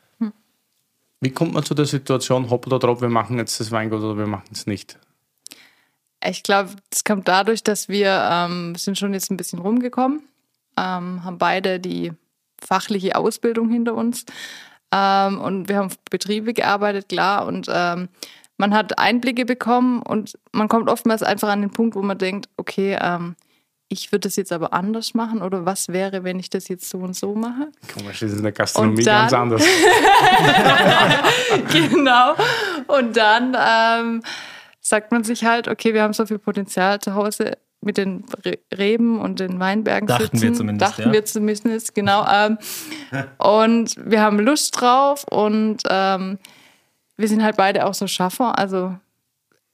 Wie 1.21 1.31
kommt 1.31 1.53
man 1.53 1.65
zu 1.65 1.75
der 1.75 1.87
Situation, 1.87 2.49
hopp 2.51 2.67
oder 2.67 2.79
drop, 2.79 3.01
wir 3.01 3.09
machen 3.09 3.39
jetzt 3.39 3.59
das 3.59 3.73
Weingut 3.73 4.03
oder 4.03 4.17
wir 4.17 4.27
machen 4.27 4.51
es 4.53 4.67
nicht? 4.67 4.99
Ich 6.25 6.43
glaube, 6.43 6.71
es 6.93 7.05
kommt 7.05 7.27
dadurch, 7.29 7.63
dass 7.63 7.89
wir 7.89 8.29
ähm, 8.31 8.75
sind 8.77 8.99
schon 8.99 9.15
jetzt 9.15 9.31
ein 9.31 9.37
bisschen 9.37 9.59
rumgekommen, 9.59 10.23
ähm, 10.77 11.25
haben 11.25 11.39
beide 11.39 11.81
die 11.81 12.13
fachliche 12.61 13.17
Ausbildung 13.17 13.71
hinter 13.71 13.95
uns 13.95 14.27
ähm, 14.93 15.41
und 15.41 15.69
wir 15.69 15.77
haben 15.77 15.87
auf 15.87 15.99
Betriebe 16.11 16.55
gearbeitet, 16.55 17.09
klar, 17.09 17.47
und 17.47 17.69
ähm, 17.73 18.09
man 18.59 18.75
hat 18.75 18.99
Einblicke 18.99 19.47
bekommen 19.47 20.03
und 20.03 20.39
man 20.53 20.69
kommt 20.69 20.91
oftmals 20.91 21.23
einfach 21.23 21.49
an 21.49 21.63
den 21.63 21.71
Punkt, 21.71 21.95
wo 21.95 22.03
man 22.03 22.19
denkt, 22.19 22.49
okay, 22.57 22.99
ähm, 23.01 23.37
ich 23.89 24.13
würde 24.13 24.29
das 24.29 24.37
jetzt 24.37 24.53
aber 24.53 24.75
anders 24.75 25.15
machen 25.15 25.41
oder 25.41 25.65
was 25.65 25.89
wäre, 25.89 26.23
wenn 26.23 26.39
ich 26.39 26.51
das 26.51 26.69
jetzt 26.69 26.91
so 26.91 26.99
und 26.99 27.17
so 27.17 27.35
mache? 27.35 27.69
Komisch, 27.95 28.21
das 28.21 28.33
ist 28.33 28.37
in 28.37 28.43
der 28.43 28.53
Gastronomie 28.53 29.03
dann- 29.03 29.31
ganz 29.31 29.33
anders. 29.33 29.65
genau. 31.73 32.35
Und 32.87 33.17
dann 33.17 33.57
ähm, 33.59 34.23
sagt 34.81 35.11
man 35.11 35.25
sich 35.25 35.45
halt, 35.45 35.69
okay, 35.69 35.95
wir 35.95 36.03
haben 36.03 36.13
so 36.13 36.27
viel 36.27 36.39
Potenzial 36.39 36.99
zu 36.99 37.15
Hause 37.15 37.53
mit 37.81 37.97
den 37.97 38.25
Re 38.45 38.59
Reben 38.77 39.21
und 39.21 39.41
den 39.41 39.61
Weinbergen 39.61 40.09
Dachten 40.09 40.37
sitzen. 40.37 40.43
wir 40.43 40.55
zumindest, 40.55 40.91
Dachten 40.91 41.09
ja. 41.09 41.13
wir 41.13 41.25
zumindest, 41.25 41.95
genau. 41.95 42.27
Ähm, 42.31 42.59
und 43.39 43.95
wir 44.05 44.21
haben 44.21 44.41
Lust 44.41 44.79
drauf 44.79 45.25
und 45.31 45.79
ähm, 45.89 46.39
wir 47.19 47.29
sind 47.29 47.43
halt 47.43 47.57
beide 47.57 47.85
auch 47.85 47.95
so 47.95 48.07
Schaffer. 48.07 48.59
Also 48.59 48.97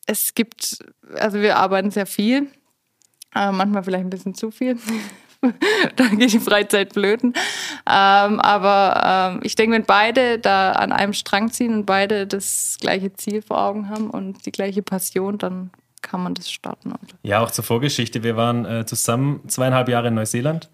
es 0.06 0.34
gibt, 0.34 0.78
also 1.14 1.40
wir 1.40 1.56
arbeiten 1.56 1.90
sehr 1.90 2.06
viel, 2.06 2.48
äh, 3.34 3.52
manchmal 3.52 3.84
vielleicht 3.84 4.04
ein 4.04 4.10
bisschen 4.10 4.34
zu 4.34 4.50
viel. 4.50 4.78
da 5.96 6.06
geht 6.08 6.32
die 6.32 6.40
Freizeit 6.40 6.94
blöden. 6.94 7.34
Ähm, 7.86 8.40
aber 8.40 9.34
ähm, 9.34 9.40
ich 9.42 9.54
denke, 9.54 9.76
wenn 9.76 9.84
beide 9.84 10.38
da 10.38 10.72
an 10.72 10.90
einem 10.90 11.12
Strang 11.12 11.50
ziehen 11.52 11.74
und 11.74 11.86
beide 11.86 12.26
das 12.26 12.78
gleiche 12.80 13.12
Ziel 13.12 13.42
vor 13.42 13.60
Augen 13.60 13.90
haben 13.90 14.10
und 14.10 14.46
die 14.46 14.52
gleiche 14.52 14.82
Passion, 14.82 15.38
dann 15.38 15.70
kann 16.00 16.22
man 16.22 16.34
das 16.34 16.50
starten. 16.50 16.94
Ja, 17.22 17.40
auch 17.40 17.50
zur 17.50 17.64
Vorgeschichte. 17.64 18.22
Wir 18.22 18.36
waren 18.36 18.64
äh, 18.64 18.86
zusammen 18.86 19.40
zweieinhalb 19.48 19.88
Jahre 19.88 20.08
in 20.08 20.14
Neuseeland. 20.14 20.70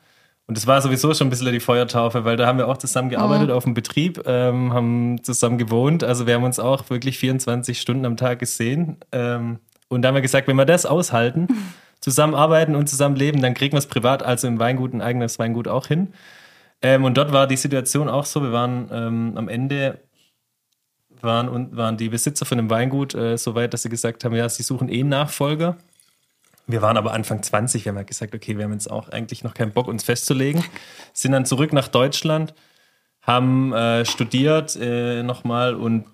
Und 0.50 0.57
das 0.57 0.66
war 0.66 0.83
sowieso 0.83 1.14
schon 1.14 1.28
ein 1.28 1.30
bisschen 1.30 1.52
die 1.52 1.61
Feuertaufe, 1.61 2.25
weil 2.25 2.37
da 2.37 2.45
haben 2.45 2.59
wir 2.59 2.66
auch 2.66 2.76
zusammen 2.76 3.09
gearbeitet 3.09 3.52
auf 3.52 3.62
dem 3.62 3.73
Betrieb, 3.73 4.21
ähm, 4.26 4.73
haben 4.73 5.23
zusammen 5.23 5.59
gewohnt. 5.59 6.02
Also 6.02 6.26
wir 6.26 6.35
haben 6.35 6.42
uns 6.42 6.59
auch 6.59 6.90
wirklich 6.90 7.19
24 7.19 7.80
Stunden 7.80 8.04
am 8.04 8.16
Tag 8.16 8.40
gesehen. 8.40 8.97
Ähm, 9.12 9.61
und 9.87 10.02
da 10.02 10.09
haben 10.09 10.16
wir 10.16 10.23
gesagt, 10.23 10.49
wenn 10.49 10.57
wir 10.57 10.64
das 10.64 10.87
aushalten, 10.87 11.47
zusammenarbeiten 12.00 12.75
und 12.75 12.88
zusammen 12.88 13.14
leben, 13.14 13.40
dann 13.42 13.54
kriegen 13.54 13.75
wir 13.75 13.78
es 13.78 13.87
privat, 13.87 14.25
also 14.25 14.49
im 14.49 14.59
Weingut, 14.59 14.92
ein 14.92 15.02
eigenes 15.02 15.38
Weingut 15.38 15.69
auch 15.69 15.87
hin. 15.87 16.14
Ähm, 16.83 17.04
und 17.04 17.16
dort 17.16 17.33
war 17.33 17.47
die 17.47 17.57
Situation 17.57 18.09
auch 18.09 18.25
so, 18.25 18.42
wir 18.42 18.50
waren 18.50 18.88
ähm, 18.90 19.33
am 19.37 19.47
Ende 19.47 20.00
waren, 21.21 21.49
und, 21.49 21.76
waren 21.76 21.97
die 21.97 22.09
Besitzer 22.09 22.45
von 22.45 22.59
dem 22.59 22.71
Weingut 22.71 23.14
äh, 23.14 23.38
so 23.38 23.54
weit, 23.54 23.73
dass 23.73 23.83
sie 23.83 23.88
gesagt 23.88 24.25
haben, 24.25 24.35
ja, 24.35 24.49
sie 24.49 24.64
suchen 24.64 24.88
eh 24.88 24.99
einen 24.99 25.11
Nachfolger. 25.11 25.76
Wir 26.67 26.83
waren 26.83 26.97
aber 26.97 27.12
Anfang 27.12 27.43
20, 27.43 27.85
wir 27.85 27.90
haben 27.90 27.97
halt 27.97 28.07
gesagt, 28.07 28.35
okay, 28.35 28.57
wir 28.57 28.64
haben 28.64 28.73
jetzt 28.73 28.90
auch 28.90 29.09
eigentlich 29.09 29.43
noch 29.43 29.55
keinen 29.55 29.73
Bock, 29.73 29.88
uns 29.88 30.05
festzulegen. 30.05 30.64
Sind 31.12 31.33
dann 31.33 31.45
zurück 31.45 31.73
nach 31.73 31.88
Deutschland, 31.88 32.55
haben 33.23 33.73
äh, 33.73 34.05
studiert 34.05 34.76
äh, 34.76 35.23
nochmal 35.23 35.75
und 35.75 36.07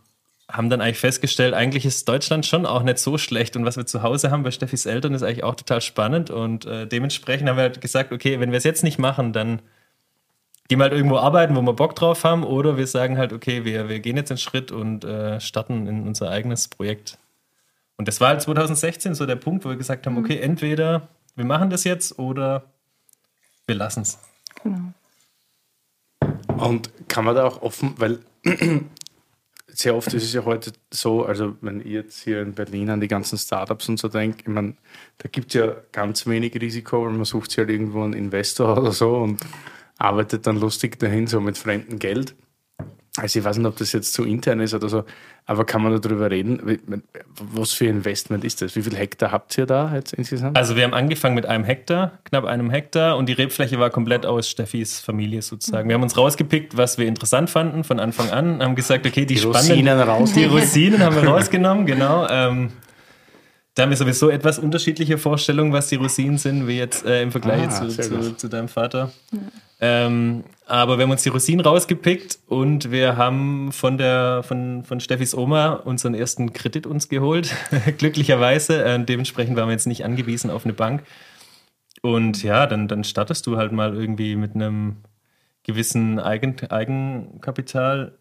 haben 0.50 0.70
dann 0.70 0.80
eigentlich 0.80 0.98
festgestellt, 0.98 1.54
eigentlich 1.54 1.84
ist 1.84 2.08
Deutschland 2.08 2.46
schon 2.46 2.66
auch 2.66 2.82
nicht 2.82 2.98
so 2.98 3.18
schlecht. 3.18 3.56
Und 3.56 3.64
was 3.64 3.76
wir 3.76 3.86
zu 3.86 4.02
Hause 4.02 4.30
haben 4.30 4.44
bei 4.44 4.52
Steffis 4.52 4.86
Eltern 4.86 5.12
ist 5.14 5.22
eigentlich 5.22 5.44
auch 5.44 5.56
total 5.56 5.80
spannend. 5.80 6.30
Und 6.30 6.66
äh, 6.66 6.86
dementsprechend 6.86 7.48
haben 7.48 7.56
wir 7.56 7.62
halt 7.62 7.80
gesagt, 7.80 8.12
okay, 8.12 8.38
wenn 8.38 8.52
wir 8.52 8.58
es 8.58 8.64
jetzt 8.64 8.84
nicht 8.84 8.98
machen, 8.98 9.32
dann 9.32 9.60
gehen 10.68 10.78
wir 10.78 10.84
halt 10.84 10.92
irgendwo 10.92 11.18
arbeiten, 11.18 11.56
wo 11.56 11.62
wir 11.62 11.72
Bock 11.72 11.96
drauf 11.96 12.22
haben. 12.22 12.44
Oder 12.44 12.76
wir 12.76 12.86
sagen 12.86 13.18
halt, 13.18 13.32
okay, 13.32 13.64
wir, 13.64 13.88
wir 13.88 13.98
gehen 13.98 14.16
jetzt 14.16 14.30
einen 14.30 14.38
Schritt 14.38 14.70
und 14.70 15.04
äh, 15.04 15.40
starten 15.40 15.88
in 15.88 16.06
unser 16.06 16.30
eigenes 16.30 16.68
Projekt. 16.68 17.18
Und 17.96 18.08
das 18.08 18.20
war 18.20 18.28
halt 18.28 18.42
2016 18.42 19.14
so 19.14 19.26
der 19.26 19.36
Punkt, 19.36 19.64
wo 19.64 19.70
wir 19.70 19.76
gesagt 19.76 20.06
haben, 20.06 20.18
okay, 20.18 20.38
entweder 20.38 21.08
wir 21.34 21.44
machen 21.44 21.70
das 21.70 21.84
jetzt 21.84 22.18
oder 22.18 22.64
wir 23.66 23.74
lassen 23.74 24.02
es. 24.02 24.18
genau. 24.62 24.92
Und 26.58 26.90
kann 27.08 27.24
man 27.24 27.34
da 27.34 27.44
auch 27.44 27.62
offen, 27.62 27.94
weil 27.98 28.20
sehr 29.66 29.94
oft 29.94 30.12
ist 30.14 30.24
es 30.24 30.32
ja 30.32 30.44
heute 30.44 30.72
so, 30.90 31.24
also 31.24 31.56
wenn 31.60 31.80
ich 31.80 31.86
jetzt 31.86 32.22
hier 32.22 32.40
in 32.40 32.54
Berlin 32.54 32.88
an 32.88 33.00
die 33.00 33.08
ganzen 33.08 33.36
Startups 33.36 33.88
und 33.88 33.98
so 33.98 34.08
denke, 34.08 34.38
ich 34.40 34.48
meine, 34.48 34.74
da 35.18 35.28
gibt 35.28 35.48
es 35.48 35.60
ja 35.60 35.76
ganz 35.92 36.26
wenig 36.26 36.54
Risiko, 36.54 37.04
weil 37.04 37.12
man 37.12 37.24
sucht 37.24 37.50
sich 37.50 37.58
halt 37.58 37.70
irgendwo 37.70 38.02
einen 38.02 38.14
Investor 38.14 38.78
oder 38.78 38.92
so 38.92 39.16
und 39.16 39.40
arbeitet 39.98 40.46
dann 40.46 40.58
lustig 40.58 40.98
dahin, 40.98 41.26
so 41.26 41.40
mit 41.40 41.58
fremdem 41.58 41.98
Geld. 41.98 42.34
Also 43.18 43.38
ich 43.38 43.44
weiß 43.44 43.56
nicht, 43.58 43.66
ob 43.66 43.76
das 43.76 43.92
jetzt 43.92 44.12
zu 44.12 44.24
intern 44.24 44.60
ist 44.60 44.74
oder 44.74 44.88
so, 44.88 45.04
aber 45.46 45.64
kann 45.64 45.82
man 45.82 45.98
darüber 46.00 46.30
reden? 46.30 46.80
Was 47.36 47.72
für 47.72 47.84
ein 47.84 47.96
Investment 47.96 48.44
ist 48.44 48.60
das? 48.62 48.76
Wie 48.76 48.82
viel 48.82 48.94
Hektar 48.96 49.32
habt 49.32 49.56
ihr 49.56 49.64
da 49.66 49.94
jetzt 49.94 50.12
insgesamt? 50.12 50.56
Also 50.56 50.76
wir 50.76 50.84
haben 50.84 50.92
angefangen 50.94 51.34
mit 51.34 51.46
einem 51.46 51.64
Hektar, 51.64 52.18
knapp 52.24 52.44
einem 52.44 52.70
Hektar 52.70 53.16
und 53.16 53.28
die 53.28 53.32
Rebfläche 53.32 53.78
war 53.78 53.90
komplett 53.90 54.26
aus 54.26 54.50
Steffis 54.50 55.00
Familie 55.00 55.40
sozusagen. 55.42 55.88
Wir 55.88 55.94
haben 55.94 56.02
uns 56.02 56.16
rausgepickt, 56.16 56.76
was 56.76 56.98
wir 56.98 57.06
interessant 57.06 57.48
fanden 57.48 57.84
von 57.84 58.00
Anfang 58.00 58.30
an, 58.30 58.62
haben 58.62 58.74
gesagt, 58.74 59.06
okay, 59.06 59.24
die, 59.24 59.34
Die 59.34 59.40
spannenden, 59.40 59.88
Rosinen 59.88 60.00
raus. 60.00 60.32
die 60.32 60.44
Rosinen 60.44 61.02
haben 61.02 61.16
wir 61.16 61.24
rausgenommen, 61.28 61.86
genau. 61.86 62.26
Ähm, 62.28 62.72
da 63.74 63.82
haben 63.82 63.90
wir 63.90 63.96
sowieso 63.98 64.30
etwas 64.30 64.58
unterschiedliche 64.58 65.18
Vorstellungen, 65.18 65.72
was 65.72 65.88
die 65.88 65.96
Rosinen 65.96 66.38
sind, 66.38 66.66
wie 66.66 66.78
jetzt 66.78 67.04
äh, 67.04 67.22
im 67.22 67.30
Vergleich 67.30 67.62
Ah, 67.68 67.70
zu, 67.70 67.88
zu, 67.88 68.36
zu 68.36 68.48
deinem 68.48 68.68
Vater. 68.68 69.12
Ähm, 69.78 70.44
aber 70.64 70.96
wir 70.96 71.04
haben 71.04 71.10
uns 71.10 71.22
die 71.22 71.28
Rosinen 71.28 71.64
rausgepickt 71.64 72.38
und 72.46 72.90
wir 72.90 73.16
haben 73.16 73.72
von 73.72 73.98
der 73.98 74.42
von, 74.42 74.84
von 74.84 75.00
Steffis 75.00 75.34
Oma 75.34 75.74
unseren 75.74 76.14
ersten 76.14 76.52
Kredit 76.52 76.86
uns 76.86 77.08
geholt, 77.08 77.54
glücklicherweise. 77.98 78.82
Äh, 78.84 79.04
dementsprechend 79.04 79.56
waren 79.56 79.68
wir 79.68 79.72
jetzt 79.72 79.86
nicht 79.86 80.04
angewiesen 80.04 80.50
auf 80.50 80.64
eine 80.64 80.72
Bank. 80.72 81.02
Und 82.02 82.42
ja, 82.42 82.66
dann, 82.66 82.88
dann 82.88 83.04
startest 83.04 83.46
du 83.46 83.56
halt 83.56 83.72
mal 83.72 83.94
irgendwie 83.94 84.36
mit 84.36 84.54
einem 84.54 84.96
gewissen 85.62 86.18
Eigen, 86.20 86.56
Eigenkapital. 86.68 88.18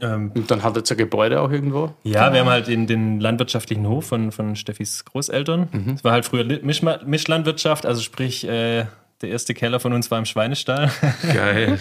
Ähm, 0.00 0.32
Und 0.34 0.50
dann 0.50 0.62
hat 0.62 0.76
jetzt 0.76 0.90
ein 0.90 0.98
Gebäude 0.98 1.40
auch 1.40 1.50
irgendwo? 1.50 1.94
ja, 2.02 2.32
wir 2.32 2.40
haben 2.40 2.48
halt 2.48 2.68
in 2.68 2.86
den 2.86 3.20
landwirtschaftlichen 3.20 3.86
Hof 3.86 4.06
von, 4.06 4.32
von 4.32 4.56
Steffis 4.56 5.04
Großeltern. 5.04 5.68
Es 5.94 6.02
war 6.02 6.12
halt 6.12 6.24
früher 6.24 6.44
Mischma 6.44 6.98
Mischlandwirtschaft, 7.04 7.86
also 7.86 8.00
sprich, 8.00 8.48
äh, 8.48 8.86
der 9.22 9.30
erste 9.30 9.54
Keller 9.54 9.80
von 9.80 9.92
uns 9.92 10.10
war 10.10 10.18
im 10.18 10.24
Schweinestall. 10.26 10.90
Geil. 11.32 11.78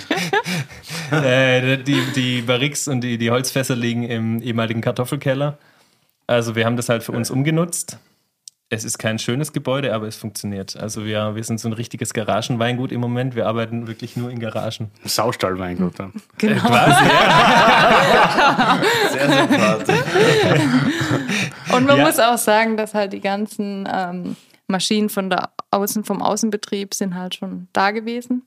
äh, 1.11 1.77
die, 1.77 2.01
die 2.15 2.41
Barrix 2.41 2.87
und 2.87 3.01
die, 3.01 3.17
die 3.17 3.31
Holzfässer 3.31 3.75
liegen 3.75 4.03
im 4.03 4.41
ehemaligen 4.41 4.81
Kartoffelkeller. 4.81 5.57
Also 6.27 6.55
wir 6.55 6.65
haben 6.65 6.77
das 6.77 6.87
halt 6.89 7.03
für 7.03 7.11
uns 7.11 7.29
umgenutzt. 7.31 7.97
Es 8.73 8.85
ist 8.85 8.97
kein 8.99 9.19
schönes 9.19 9.51
Gebäude, 9.51 9.93
aber 9.93 10.07
es 10.07 10.15
funktioniert. 10.15 10.77
Also 10.77 11.03
wir, 11.03 11.35
wir 11.35 11.43
sind 11.43 11.59
so 11.59 11.67
ein 11.67 11.73
richtiges 11.73 12.13
Garagenweingut 12.13 12.93
im 12.93 13.01
Moment. 13.01 13.35
Wir 13.35 13.45
arbeiten 13.47 13.85
wirklich 13.87 14.15
nur 14.15 14.29
in 14.31 14.39
Garagen. 14.39 14.91
Saustallweingut 15.03 15.99
dann. 15.99 16.13
genau. 16.37 16.61
Quasi, 16.61 17.05
ja. 17.09 18.79
Sehr 19.11 19.29
sympathisch. 19.29 19.99
Und 21.75 21.85
man 21.85 21.97
Ja. 21.97 22.05
muss 22.05 22.17
auch 22.19 22.37
sagen, 22.37 22.77
dass 22.77 22.93
halt 22.93 23.11
die 23.11 23.19
ganzen 23.19 23.89
ähm, 23.93 24.37
Maschinen 24.67 25.09
von 25.09 25.29
der 25.29 25.49
Außen, 25.71 26.03
vom 26.03 26.21
Außenbetrieb 26.21 26.93
sind 26.93 27.15
halt 27.15 27.35
schon 27.35 27.67
da 27.73 27.91
gewesen. 27.91 28.43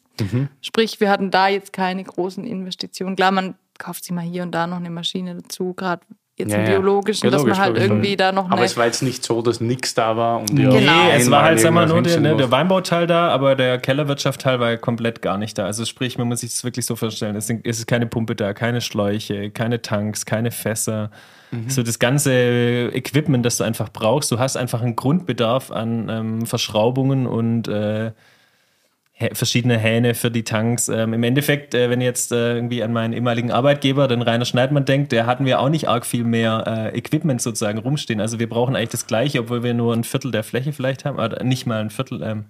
Sprich, 0.60 1.00
wir 1.00 1.10
hatten 1.10 1.30
da 1.30 1.48
jetzt 1.48 1.72
keine 1.72 2.04
großen 2.04 2.44
Investitionen. 2.44 3.16
Klar, 3.16 3.32
man 3.32 3.54
kauft 3.78 4.04
sich 4.04 4.12
mal 4.12 4.22
hier 4.22 4.44
und 4.44 4.52
da 4.52 4.66
noch 4.68 4.76
eine 4.76 4.90
Maschine 4.90 5.34
dazu, 5.34 5.74
gerade 5.74 6.02
jetzt 6.36 6.52
Ja, 6.52 6.58
im 6.58 6.64
ja. 6.64 6.70
biologischen, 6.70 7.26
Ja, 7.26 7.30
dass 7.30 7.40
logisch, 7.42 7.56
man 7.56 7.62
halt 7.64 7.74
logisch, 7.74 7.88
irgendwie 7.90 8.16
da 8.16 8.32
noch 8.32 8.46
Aber 8.46 8.56
eine 8.56 8.64
es 8.66 8.76
war 8.76 8.86
jetzt 8.86 9.02
nicht 9.02 9.24
so, 9.24 9.42
dass 9.42 9.60
nichts 9.60 9.94
da 9.94 10.16
war 10.16 10.40
und 10.40 10.54
Genau. 10.54 10.74
Nee, 10.74 11.16
es 11.16 11.30
war 11.30 11.42
halt, 11.42 11.60
sag 11.60 11.72
mal, 11.72 11.86
nur 11.86 12.02
der, 12.02 12.20
ne, 12.20 12.36
der. 12.36 12.50
Weinbauteil 12.50 13.06
da, 13.06 13.28
aber 13.28 13.54
der 13.56 13.78
Kellerwirtschaftteil 13.78 14.60
war 14.60 14.76
komplett 14.76 15.22
gar 15.22 15.38
nicht 15.38 15.58
da. 15.58 15.64
Also 15.66 15.84
sprich, 15.84 16.18
man 16.18 16.28
muss 16.28 16.40
sich 16.40 16.50
das 16.50 16.64
wirklich 16.64 16.86
so 16.86 16.96
vorstellen, 16.96 17.36
es, 17.36 17.46
sind, 17.46 17.66
es 17.66 17.78
ist 17.78 17.86
keine 17.86 18.06
Pumpe 18.06 18.36
da, 18.36 18.52
keine 18.52 18.80
Schläuche, 18.80 19.50
keine 19.50 19.82
Tanks, 19.82 20.26
keine 20.26 20.50
Fässer. 20.50 21.10
So 21.68 21.82
das 21.82 21.98
ganze 21.98 22.90
Equipment, 22.92 23.44
das 23.44 23.56
du 23.58 23.64
einfach 23.64 23.90
brauchst. 23.92 24.30
Du 24.30 24.38
hast 24.38 24.56
einfach 24.56 24.82
einen 24.82 24.96
Grundbedarf 24.96 25.70
an 25.70 26.08
ähm, 26.08 26.46
Verschraubungen 26.46 27.26
und 27.26 27.68
äh, 27.68 28.12
verschiedene 29.32 29.78
Hähne 29.78 30.14
für 30.14 30.30
die 30.30 30.42
Tanks. 30.42 30.88
Ähm, 30.88 31.14
Im 31.14 31.22
Endeffekt, 31.22 31.74
äh, 31.74 31.88
wenn 31.88 32.00
jetzt 32.00 32.32
äh, 32.32 32.56
irgendwie 32.56 32.82
an 32.82 32.92
meinen 32.92 33.12
ehemaligen 33.12 33.52
Arbeitgeber, 33.52 34.08
den 34.08 34.22
Rainer 34.22 34.44
Schneidmann, 34.44 34.84
denkt, 34.84 35.12
der 35.12 35.26
hatten 35.26 35.46
wir 35.46 35.60
auch 35.60 35.68
nicht 35.68 35.88
arg 35.88 36.04
viel 36.04 36.24
mehr 36.24 36.64
äh, 36.66 36.98
Equipment 36.98 37.40
sozusagen 37.40 37.78
rumstehen. 37.78 38.20
Also 38.20 38.38
wir 38.38 38.48
brauchen 38.48 38.74
eigentlich 38.74 38.90
das 38.90 39.06
Gleiche, 39.06 39.40
obwohl 39.40 39.62
wir 39.62 39.72
nur 39.72 39.94
ein 39.94 40.04
Viertel 40.04 40.32
der 40.32 40.42
Fläche 40.42 40.72
vielleicht 40.72 41.04
haben, 41.04 41.18
oder 41.18 41.44
nicht 41.44 41.64
mal 41.66 41.80
ein 41.80 41.90
Viertel, 41.90 42.22
ähm, 42.22 42.44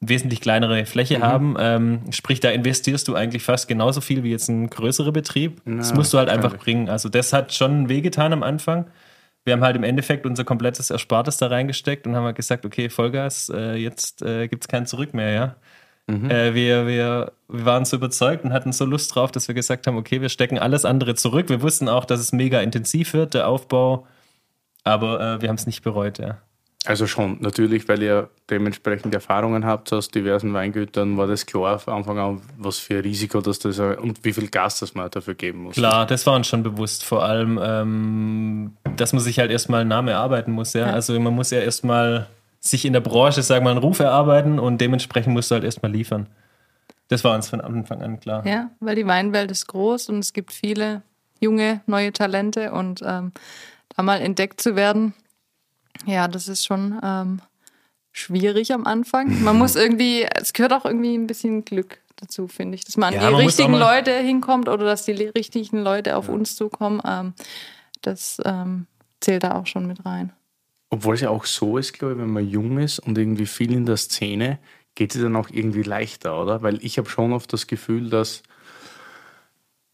wesentlich 0.00 0.40
kleinere 0.40 0.84
Fläche 0.86 1.20
haben. 1.20 1.56
Ähm, 1.58 2.00
sprich, 2.10 2.40
da 2.40 2.50
investierst 2.50 3.08
du 3.08 3.14
eigentlich 3.14 3.42
fast 3.42 3.66
genauso 3.68 4.00
viel 4.00 4.22
wie 4.22 4.30
jetzt 4.30 4.48
ein 4.48 4.68
größerer 4.68 5.12
Betrieb. 5.12 5.62
das 5.64 5.94
musst 5.94 6.12
du 6.12 6.18
halt 6.18 6.28
einfach 6.28 6.56
bringen. 6.56 6.88
Also 6.88 7.08
das 7.08 7.32
hat 7.32 7.52
schon 7.52 7.88
wehgetan 7.88 8.32
am 8.32 8.42
Anfang. 8.42 8.86
wir 9.44 9.52
haben 9.52 9.62
halt 9.62 9.76
im 9.76 9.84
Endeffekt 9.84 10.26
unser 10.26 10.44
komplettes 10.44 10.90
Erspartes 10.90 11.36
da 11.36 11.46
reingesteckt 11.46 12.06
und 12.06 12.16
haben 12.16 12.24
halt 12.24 12.36
gesagt, 12.36 12.66
okay, 12.66 12.90
Vollgas, 12.90 13.48
äh, 13.48 13.76
jetzt 13.76 14.20
äh, 14.22 14.48
gibt 14.48 14.64
es 14.64 14.68
kein 14.68 14.86
Zurück 14.86 15.14
mehr, 15.14 15.30
ja. 15.30 15.56
Mhm. 16.08 16.30
Äh, 16.30 16.54
wir, 16.54 16.86
wir, 16.86 17.32
wir 17.48 17.64
waren 17.64 17.84
so 17.84 17.96
überzeugt 17.96 18.44
und 18.44 18.52
hatten 18.52 18.72
so 18.72 18.84
Lust 18.84 19.14
drauf, 19.14 19.30
dass 19.32 19.48
wir 19.48 19.54
gesagt 19.54 19.86
haben, 19.86 19.96
okay, 19.96 20.20
wir 20.20 20.28
stecken 20.28 20.58
alles 20.58 20.84
andere 20.84 21.14
zurück. 21.14 21.48
Wir 21.48 21.62
wussten 21.62 21.88
auch, 21.88 22.04
dass 22.04 22.20
es 22.20 22.32
mega 22.32 22.60
intensiv 22.60 23.12
wird, 23.12 23.34
der 23.34 23.48
Aufbau, 23.48 24.06
aber 24.84 25.20
äh, 25.20 25.42
wir 25.42 25.48
haben 25.48 25.56
es 25.56 25.66
nicht 25.66 25.82
bereut, 25.82 26.18
ja. 26.18 26.38
Also 26.86 27.06
schon, 27.06 27.38
natürlich, 27.40 27.88
weil 27.88 28.02
ihr 28.02 28.30
dementsprechend 28.48 29.12
Erfahrungen 29.12 29.64
habt 29.64 29.92
aus 29.92 30.08
diversen 30.08 30.54
Weingütern, 30.54 31.16
war 31.16 31.26
das 31.26 31.44
klar 31.44 31.80
von 31.80 31.94
Anfang 31.94 32.18
an, 32.18 32.42
was 32.58 32.78
für 32.78 32.94
ein 32.94 33.00
Risiko 33.00 33.40
das 33.40 33.58
das 33.58 33.78
und 33.80 34.24
wie 34.24 34.32
viel 34.32 34.48
Gas 34.48 34.78
das 34.78 34.94
man 34.94 35.10
dafür 35.10 35.34
geben 35.34 35.64
muss. 35.64 35.74
Klar, 35.74 36.06
das 36.06 36.24
war 36.26 36.34
uns 36.34 36.46
schon 36.46 36.62
bewusst. 36.62 37.04
Vor 37.04 37.24
allem, 37.24 37.58
ähm, 37.60 38.76
dass 38.96 39.12
man 39.12 39.20
sich 39.20 39.38
halt 39.40 39.50
erstmal 39.50 39.80
einen 39.80 39.90
Namen 39.90 40.08
erarbeiten 40.08 40.52
muss. 40.52 40.72
Ja? 40.74 40.86
Ja. 40.86 40.92
Also 40.92 41.18
man 41.18 41.34
muss 41.34 41.50
ja 41.50 41.58
erstmal 41.58 42.28
sich 42.60 42.84
in 42.84 42.92
der 42.92 43.00
Branche, 43.00 43.42
sagen 43.42 43.64
wir 43.64 43.64
mal, 43.64 43.70
einen 43.72 43.80
Ruf 43.80 43.98
erarbeiten 43.98 44.58
und 44.58 44.80
dementsprechend 44.80 45.32
musst 45.32 45.50
du 45.50 45.56
halt 45.56 45.64
erstmal 45.64 45.90
liefern. 45.90 46.28
Das 47.08 47.24
war 47.24 47.34
uns 47.34 47.48
von 47.48 47.60
Anfang 47.60 48.02
an 48.02 48.20
klar. 48.20 48.46
Ja, 48.46 48.70
weil 48.80 48.96
die 48.96 49.06
Weinwelt 49.06 49.50
ist 49.50 49.66
groß 49.66 50.08
und 50.08 50.18
es 50.20 50.32
gibt 50.32 50.52
viele 50.52 51.02
junge, 51.40 51.80
neue 51.86 52.12
Talente 52.12 52.72
und 52.72 53.02
ähm, 53.04 53.32
da 53.96 54.02
mal 54.02 54.20
entdeckt 54.20 54.60
zu 54.60 54.76
werden, 54.76 55.14
ja, 56.04 56.28
das 56.28 56.48
ist 56.48 56.64
schon 56.64 56.98
ähm, 57.02 57.40
schwierig 58.12 58.72
am 58.72 58.86
Anfang. 58.86 59.42
Man 59.42 59.56
muss 59.58 59.76
irgendwie, 59.76 60.26
es 60.34 60.52
gehört 60.52 60.72
auch 60.72 60.84
irgendwie 60.84 61.14
ein 61.14 61.26
bisschen 61.26 61.64
Glück 61.64 61.98
dazu, 62.16 62.48
finde 62.48 62.76
ich, 62.76 62.84
dass 62.84 62.96
man 62.96 63.12
Ja, 63.14 63.20
an 63.20 63.26
die 63.28 63.32
man 63.32 63.44
richtigen 63.44 63.74
Leute 63.74 64.12
hinkommt 64.18 64.68
oder 64.68 64.84
dass 64.84 65.04
die 65.04 65.12
richtigen 65.12 65.78
Leute 65.82 66.16
auf 66.16 66.28
uns 66.28 66.56
zukommen. 66.56 67.00
Ähm, 67.04 67.34
das 68.02 68.40
ähm, 68.44 68.86
zählt 69.20 69.44
da 69.44 69.54
auch 69.58 69.66
schon 69.66 69.86
mit 69.86 70.04
rein. 70.04 70.32
Obwohl 70.88 71.14
es 71.14 71.20
ja 71.20 71.30
auch 71.30 71.44
so 71.44 71.78
ist, 71.78 71.92
glaube 71.92 72.14
ich, 72.14 72.20
wenn 72.20 72.30
man 72.30 72.48
jung 72.48 72.78
ist 72.78 73.00
und 73.00 73.18
irgendwie 73.18 73.46
viel 73.46 73.72
in 73.72 73.86
der 73.86 73.96
Szene, 73.96 74.58
geht 74.94 75.14
es 75.14 75.20
dann 75.20 75.36
auch 75.36 75.50
irgendwie 75.50 75.82
leichter, 75.82 76.40
oder? 76.40 76.62
Weil 76.62 76.82
ich 76.82 76.96
habe 76.98 77.08
schon 77.08 77.32
oft 77.32 77.52
das 77.52 77.66
Gefühl, 77.66 78.08
dass 78.08 78.42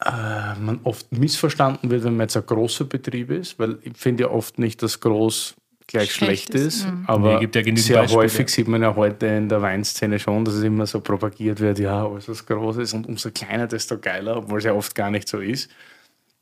äh, 0.04 0.54
man 0.58 0.80
oft 0.84 1.10
missverstanden 1.12 1.90
wird, 1.90 2.04
wenn 2.04 2.16
man 2.16 2.24
jetzt 2.24 2.36
ein 2.36 2.46
großer 2.46 2.84
Betrieb 2.84 3.30
ist, 3.30 3.58
weil 3.58 3.78
ich 3.82 3.96
finde 3.96 4.24
ja 4.24 4.30
oft 4.30 4.58
nicht, 4.58 4.82
dass 4.82 5.00
groß 5.00 5.54
gleich 5.92 6.12
schlecht, 6.12 6.48
Schlecht 6.48 6.54
ist, 6.54 6.80
ist, 6.80 6.86
mhm. 6.86 7.04
aber 7.06 7.34
Nee, 7.34 7.40
gibt 7.40 7.54
ja 7.54 7.62
genügend 7.62 7.84
sehr 7.84 7.98
Beispiele. 7.98 8.22
häufig 8.22 8.48
sieht 8.48 8.68
man 8.68 8.82
ja 8.82 8.94
heute 8.96 9.26
in 9.26 9.48
der 9.48 9.62
Weinszene 9.62 10.18
schon, 10.18 10.44
dass 10.44 10.54
es 10.54 10.62
immer 10.64 10.86
so 10.86 11.00
propagiert 11.00 11.60
wird, 11.60 11.78
ja, 11.78 12.04
alles 12.04 12.28
was 12.28 12.44
groß 12.44 12.78
ist 12.78 12.92
und 12.94 13.06
umso 13.06 13.30
kleiner, 13.30 13.66
desto 13.66 13.98
geiler, 13.98 14.38
obwohl 14.38 14.58
es 14.58 14.64
ja 14.64 14.72
oft 14.72 14.94
gar 14.94 15.10
nicht 15.10 15.28
so 15.28 15.38
ist. 15.38 15.70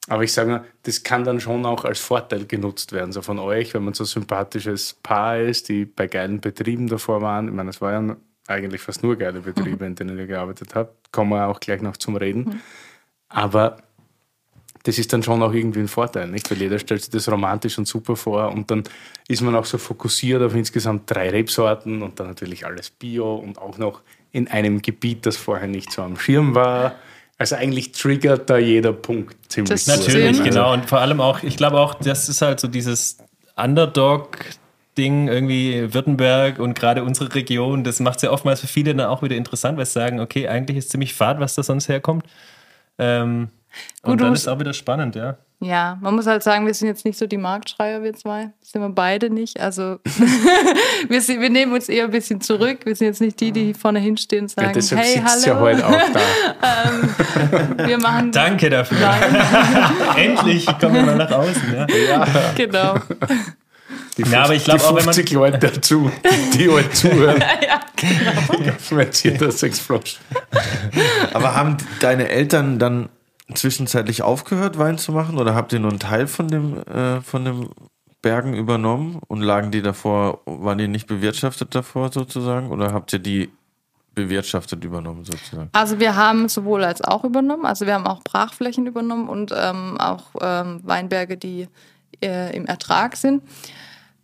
Aber 0.09 0.25
ich 0.25 0.33
sage 0.33 0.51
mal, 0.51 0.65
das 0.85 1.03
kann 1.03 1.25
dann 1.25 1.41
schon 1.41 1.65
auch 1.67 1.85
als 1.85 2.01
Vorteil 2.01 2.47
genutzt 2.47 2.93
werden, 2.93 3.13
so 3.13 3.23
von 3.23 3.39
euch, 3.39 3.75
wenn 3.75 3.85
man 3.85 3.95
so 3.95 4.05
ein 4.05 4.07
sympathisches 4.07 4.95
Paar 5.03 5.39
ist, 5.39 5.69
die 5.69 5.85
bei 5.85 6.07
geilen 6.07 6.41
Betrieben 6.41 6.89
davor 6.89 7.21
waren. 7.21 7.49
Ich 7.49 7.55
meine, 7.55 7.71
es 7.71 7.81
waren 7.81 8.09
ja 8.09 8.17
eigentlich 8.49 8.81
fast 8.81 9.03
nur 9.03 9.17
geile 9.17 9.41
Betriebe, 9.41 9.85
in 9.85 9.95
denen 9.95 10.19
ihr 10.19 10.27
gearbeitet 10.27 10.75
habt. 10.75 11.13
Kommen 11.13 11.31
wir 11.31 11.47
auch 11.47 11.61
gleich 11.61 11.83
noch 11.83 11.97
zum 11.97 12.17
Reden. 12.17 12.61
Aber 13.29 13.77
das 14.83 14.99
ist 14.99 15.13
dann 15.13 15.23
schon 15.23 15.43
auch 15.43 15.53
irgendwie 15.53 15.81
ein 15.81 15.89
Vorteil, 15.89 16.29
nicht? 16.29 16.51
Weil 16.51 16.59
jeder 16.59 16.79
stellt 16.79 17.03
sich 17.03 17.11
das 17.11 17.31
romantisch 17.31 17.77
und 17.79 17.87
super 17.87 18.17
vor 18.17 18.51
und 18.53 18.71
dann 18.71 18.85
ist 19.29 19.43
man 19.43 19.55
auch 19.55 19.67
so 19.67 19.79
fokussiert 19.79 20.43
auf 20.43 20.55
insgesamt 20.55 21.11
drei 21.11 21.31
Rebsorten 21.31 22.03
und 22.03 22.19
dann 22.19 22.29
natürlich 22.29 22.65
alles 22.65 22.91
Bio 22.91 23.35
und 23.37 23.59
auch 23.59 23.79
noch 23.79 24.01
in 24.33 24.49
einem 24.49 24.81
Gebiet, 24.81 25.27
das 25.27 25.37
vorher 25.37 25.69
nicht 25.69 25.93
so 25.93 26.03
am 26.03 26.17
Schirm 26.17 26.55
war. 26.55 26.95
Also 27.37 27.57
eigentlich 27.57 27.93
triggert 27.93 28.49
da 28.49 28.59
jeder 28.59 28.93
Punkt 28.93 29.37
ziemlich 29.51 29.71
Das. 29.71 29.87
Natürlich, 29.87 30.37
Sinn. 30.37 30.45
genau. 30.45 30.73
Und 30.73 30.87
vor 30.87 31.01
allem 31.01 31.21
auch, 31.21 31.43
ich 31.43 31.57
glaube 31.57 31.79
auch, 31.79 31.95
das 31.95 32.29
ist 32.29 32.43
halt 32.43 32.61
so 32.61 32.69
dieses 32.69 33.19
Underdog-Ding, 33.57 35.29
irgendwie 35.29 35.93
Württemberg 35.93 36.59
und 36.59 36.75
gerade 36.75 37.03
unsere 37.03 37.35
Region, 37.35 37.83
das 37.83 38.01
macht 38.01 38.17
es 38.17 38.23
ja 38.23 38.31
oftmals 38.31 38.61
für 38.61 38.67
viele 38.67 38.95
dann 38.95 39.07
auch 39.07 39.23
wieder 39.23 39.37
interessant, 39.37 39.79
weil 39.79 39.87
sie 39.87 39.93
sagen, 39.93 40.21
okay, 40.21 40.49
eigentlich 40.49 40.77
ist 40.77 40.91
ziemlich 40.91 41.15
fad, 41.15 41.41
was 41.41 41.55
da 41.55 41.63
sonst 41.63 41.89
herkommt. 41.89 42.25
Ähm, 42.99 43.49
Gut, 44.03 44.13
und 44.13 44.21
dann 44.21 44.33
ist 44.33 44.49
auch 44.49 44.59
wieder 44.59 44.73
spannend, 44.75 45.15
ja. 45.17 45.37
Ja, 45.63 45.99
man 46.01 46.15
muss 46.15 46.27
halt 46.27 46.43
sagen, 46.43 46.65
wir 46.65 46.73
sind 46.73 46.89
jetzt 46.89 47.05
nicht 47.05 47.19
so 47.19 47.27
die 47.27 47.37
Marktschreier, 47.37 48.03
wir 48.03 48.15
zwei. 48.15 48.51
Das 48.61 48.71
sind 48.73 48.81
wir 48.81 48.89
beide 48.89 49.29
nicht. 49.29 49.61
Also 49.61 49.99
wir, 51.09 51.21
sind, 51.21 51.43
wir 51.43 51.51
nehmen 51.51 51.75
uns 51.75 51.91
eher 51.91 52.05
ein 52.05 52.11
bisschen 52.11 52.41
zurück. 52.41 52.79
Wir 52.85 52.97
sind 52.97 53.09
jetzt 53.09 53.21
nicht 53.21 53.39
die, 53.41 53.53
die 53.53 53.75
vorne 53.75 53.99
hinstehen 53.99 54.45
und 54.45 54.51
Ja, 54.57 54.63
sagen, 54.63 54.73
deshalb 54.75 55.03
hey, 55.03 55.23
sitzt 55.29 55.45
ja 55.47 55.55
hallo, 55.57 55.67
heute 55.67 55.87
auch 55.87 56.01
da. 57.77 57.87
wir 57.87 57.99
machen 57.99 58.33
Danke 58.33 58.71
dafür. 58.71 58.97
Endlich 60.17 60.67
kommen 60.79 60.95
wir 60.95 61.03
mal 61.03 61.17
nach 61.17 61.31
außen, 61.31 61.75
ja. 61.75 61.87
genau. 62.57 62.95
Die, 64.17 64.23
Ja, 64.31 64.45
aber 64.45 64.55
ich 64.55 64.65
glaub 64.65 64.79
die 64.79 64.85
auch, 64.85 64.97
wenn 64.97 65.05
man- 65.05 65.15
50 65.15 65.33
Leute 65.33 65.59
dazu, 65.59 66.11
die 66.55 66.69
heute 66.71 66.91
zuhören. 66.91 67.39
ja, 67.39 67.81
genau. 67.97 68.79
Wenn 68.91 69.13
hier 69.13 69.37
das 69.37 69.63
Explosion. 69.63 70.21
Aber 71.35 71.55
haben 71.55 71.77
deine 72.01 72.29
Eltern 72.31 72.79
dann 72.79 73.09
zwischenzeitlich 73.55 74.23
aufgehört, 74.23 74.79
Wein 74.79 74.99
zu 74.99 75.13
machen? 75.13 75.39
Oder 75.39 75.55
habt 75.55 75.73
ihr 75.73 75.81
nur 75.81 75.91
einen 75.91 76.01
Teil 76.01 76.27
von 76.27 76.49
dem, 76.49 76.83
äh, 76.85 77.21
von 77.21 77.45
dem 77.45 77.71
Bergen 78.23 78.55
übernommen 78.55 79.21
und 79.29 79.41
lagen 79.41 79.71
die 79.71 79.83
davor, 79.83 80.41
waren 80.45 80.79
die 80.79 80.89
nicht 80.89 81.07
bewirtschaftet 81.07 81.75
davor 81.75 82.13
sozusagen? 82.13 82.71
Oder 82.71 82.93
habt 82.93 83.13
ihr 83.13 83.19
die 83.19 83.51
bewirtschaftet 84.15 84.85
übernommen 84.85 85.25
sozusagen? 85.25 85.71
Also 85.73 85.99
wir 86.01 86.17
haben 86.17 86.49
sowohl 86.49 86.85
als 86.85 87.03
auch 87.03 87.25
übernommen. 87.25 87.65
Also 87.65 87.87
wir 87.87 87.95
haben 87.95 88.07
auch 88.07 88.23
Brachflächen 88.23 88.87
übernommen 88.87 89.29
und 89.29 89.53
ähm, 89.57 89.97
auch 89.99 90.25
ähm, 90.41 90.81
Weinberge, 90.85 91.37
die 91.37 91.69
äh, 92.23 92.55
im 92.55 92.67
Ertrag 92.67 93.17
sind. 93.17 93.43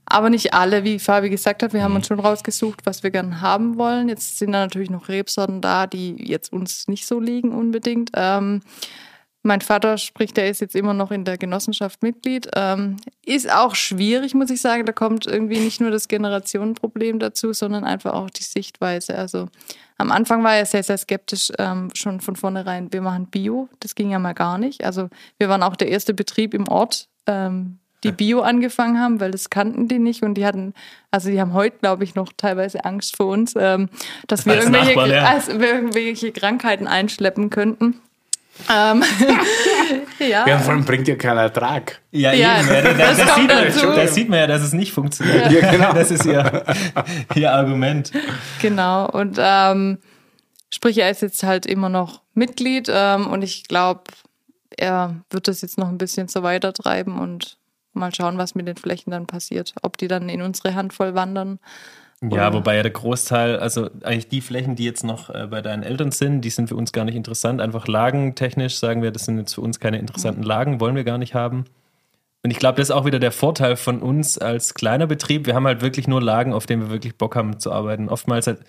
Aber 0.08 0.30
nicht 0.30 0.54
alle, 0.54 0.84
wie 0.84 1.00
Fabi 1.00 1.30
gesagt 1.30 1.64
hat. 1.64 1.72
Wir 1.72 1.82
haben 1.82 1.96
uns 1.96 2.06
schon 2.06 2.20
rausgesucht, 2.20 2.86
was 2.86 3.02
wir 3.02 3.10
gerne 3.10 3.40
haben 3.40 3.76
wollen. 3.76 4.08
Jetzt 4.08 4.38
sind 4.38 4.52
da 4.52 4.60
natürlich 4.60 4.90
noch 4.90 5.08
Rebsorten 5.08 5.60
da, 5.60 5.88
die 5.88 6.14
jetzt 6.16 6.52
uns 6.52 6.86
nicht 6.86 7.06
so 7.06 7.18
liegen 7.18 7.52
unbedingt. 7.52 8.10
Ähm, 8.14 8.60
mein 9.46 9.60
Vater 9.60 9.96
spricht, 9.96 10.36
der 10.36 10.50
ist 10.50 10.60
jetzt 10.60 10.74
immer 10.74 10.92
noch 10.92 11.10
in 11.10 11.24
der 11.24 11.38
Genossenschaft 11.38 12.02
Mitglied. 12.02 12.48
Ähm, 12.54 12.96
ist 13.24 13.50
auch 13.50 13.74
schwierig, 13.74 14.34
muss 14.34 14.50
ich 14.50 14.60
sagen. 14.60 14.84
Da 14.84 14.92
kommt 14.92 15.26
irgendwie 15.26 15.60
nicht 15.60 15.80
nur 15.80 15.90
das 15.90 16.08
Generationenproblem 16.08 17.18
dazu, 17.18 17.52
sondern 17.52 17.84
einfach 17.84 18.12
auch 18.12 18.28
die 18.28 18.42
Sichtweise. 18.42 19.16
Also 19.16 19.48
am 19.98 20.12
Anfang 20.12 20.44
war 20.44 20.56
er 20.56 20.66
sehr, 20.66 20.82
sehr 20.82 20.98
skeptisch, 20.98 21.50
ähm, 21.58 21.90
schon 21.94 22.20
von 22.20 22.36
vornherein, 22.36 22.92
wir 22.92 23.00
machen 23.00 23.26
Bio. 23.26 23.68
Das 23.80 23.94
ging 23.94 24.10
ja 24.10 24.18
mal 24.18 24.34
gar 24.34 24.58
nicht. 24.58 24.84
Also 24.84 25.08
wir 25.38 25.48
waren 25.48 25.62
auch 25.62 25.76
der 25.76 25.88
erste 25.88 26.12
Betrieb 26.12 26.52
im 26.52 26.68
Ort, 26.68 27.08
ähm, 27.26 27.78
die 28.04 28.12
Bio 28.12 28.42
angefangen 28.42 29.00
haben, 29.00 29.20
weil 29.20 29.30
das 29.30 29.50
kannten 29.50 29.88
die 29.88 29.98
nicht 29.98 30.22
und 30.22 30.34
die 30.34 30.46
hatten, 30.46 30.74
also 31.10 31.30
die 31.30 31.40
haben 31.40 31.54
heute, 31.54 31.78
glaube 31.78 32.04
ich, 32.04 32.14
noch 32.14 32.32
teilweise 32.36 32.84
Angst 32.84 33.16
vor 33.16 33.26
uns, 33.26 33.54
ähm, 33.58 33.88
dass 34.26 34.46
wir 34.46 34.52
Als 34.52 34.64
irgendwelche, 34.64 34.90
Nachbarn, 34.90 35.10
ja. 35.10 35.24
als 35.24 35.48
wir 35.48 35.74
irgendwelche 35.74 36.30
Krankheiten 36.30 36.86
einschleppen 36.86 37.50
könnten. 37.50 38.00
Ähm, 38.70 39.02
ja. 40.18 40.46
Ja, 40.46 40.58
vor 40.58 40.74
allem 40.74 40.84
bringt 40.84 41.08
ja 41.08 41.16
keinen 41.16 41.38
Ertrag. 41.38 42.00
Ja, 42.10 42.32
Ja, 42.32 42.60
eben. 42.60 42.68
Ja, 42.68 42.82
da, 42.82 42.92
da, 42.92 43.14
das 43.14 43.34
sieht 43.34 43.48
man, 43.48 44.08
sieht 44.08 44.28
man 44.28 44.38
ja, 44.38 44.46
dass 44.46 44.62
es 44.62 44.72
nicht 44.72 44.92
funktioniert. 44.92 45.50
Ja, 45.50 45.70
genau. 45.70 45.92
Das 45.92 46.10
ist 46.10 46.24
ihr, 46.24 46.64
ihr 47.34 47.52
Argument. 47.52 48.12
Genau. 48.60 49.08
Und 49.10 49.38
ähm, 49.38 49.98
sprich, 50.70 50.98
er 50.98 51.10
ist 51.10 51.22
jetzt 51.22 51.42
halt 51.42 51.66
immer 51.66 51.88
noch 51.88 52.22
Mitglied 52.34 52.90
ähm, 52.92 53.26
und 53.26 53.42
ich 53.42 53.68
glaube, 53.68 54.04
er 54.76 55.16
wird 55.30 55.48
das 55.48 55.62
jetzt 55.62 55.78
noch 55.78 55.88
ein 55.88 55.98
bisschen 55.98 56.28
so 56.28 56.42
weitertreiben 56.42 57.18
und 57.18 57.58
mal 57.92 58.14
schauen, 58.14 58.38
was 58.38 58.54
mit 58.54 58.68
den 58.68 58.76
Flächen 58.76 59.10
dann 59.10 59.26
passiert. 59.26 59.74
Ob 59.82 59.96
die 59.96 60.08
dann 60.08 60.28
in 60.28 60.42
unsere 60.42 60.74
Handvoll 60.74 61.14
wandern. 61.14 61.58
Ja, 62.22 62.52
wobei 62.54 62.76
ja 62.76 62.82
der 62.82 62.92
Großteil, 62.92 63.58
also 63.58 63.90
eigentlich 64.02 64.28
die 64.28 64.40
Flächen, 64.40 64.74
die 64.74 64.84
jetzt 64.84 65.04
noch 65.04 65.28
äh, 65.28 65.46
bei 65.50 65.60
deinen 65.60 65.82
Eltern 65.82 66.10
sind, 66.12 66.40
die 66.40 66.50
sind 66.50 66.68
für 66.68 66.76
uns 66.76 66.92
gar 66.92 67.04
nicht 67.04 67.14
interessant. 67.14 67.60
Einfach 67.60 67.86
lagentechnisch 67.88 68.78
sagen 68.78 69.02
wir, 69.02 69.10
das 69.10 69.26
sind 69.26 69.38
jetzt 69.38 69.54
für 69.54 69.60
uns 69.60 69.80
keine 69.80 69.98
interessanten 69.98 70.42
Lagen, 70.42 70.80
wollen 70.80 70.96
wir 70.96 71.04
gar 71.04 71.18
nicht 71.18 71.34
haben. 71.34 71.66
Und 72.42 72.50
ich 72.50 72.58
glaube, 72.58 72.76
das 72.76 72.88
ist 72.88 72.94
auch 72.94 73.04
wieder 73.04 73.18
der 73.18 73.32
Vorteil 73.32 73.76
von 73.76 74.00
uns 74.00 74.38
als 74.38 74.72
kleiner 74.72 75.06
Betrieb. 75.06 75.46
Wir 75.46 75.54
haben 75.54 75.66
halt 75.66 75.82
wirklich 75.82 76.08
nur 76.08 76.22
Lagen, 76.22 76.54
auf 76.54 76.64
denen 76.64 76.82
wir 76.82 76.90
wirklich 76.90 77.18
Bock 77.18 77.36
haben 77.36 77.58
zu 77.58 77.70
arbeiten. 77.70 78.08
Oftmals 78.08 78.46
halt 78.46 78.60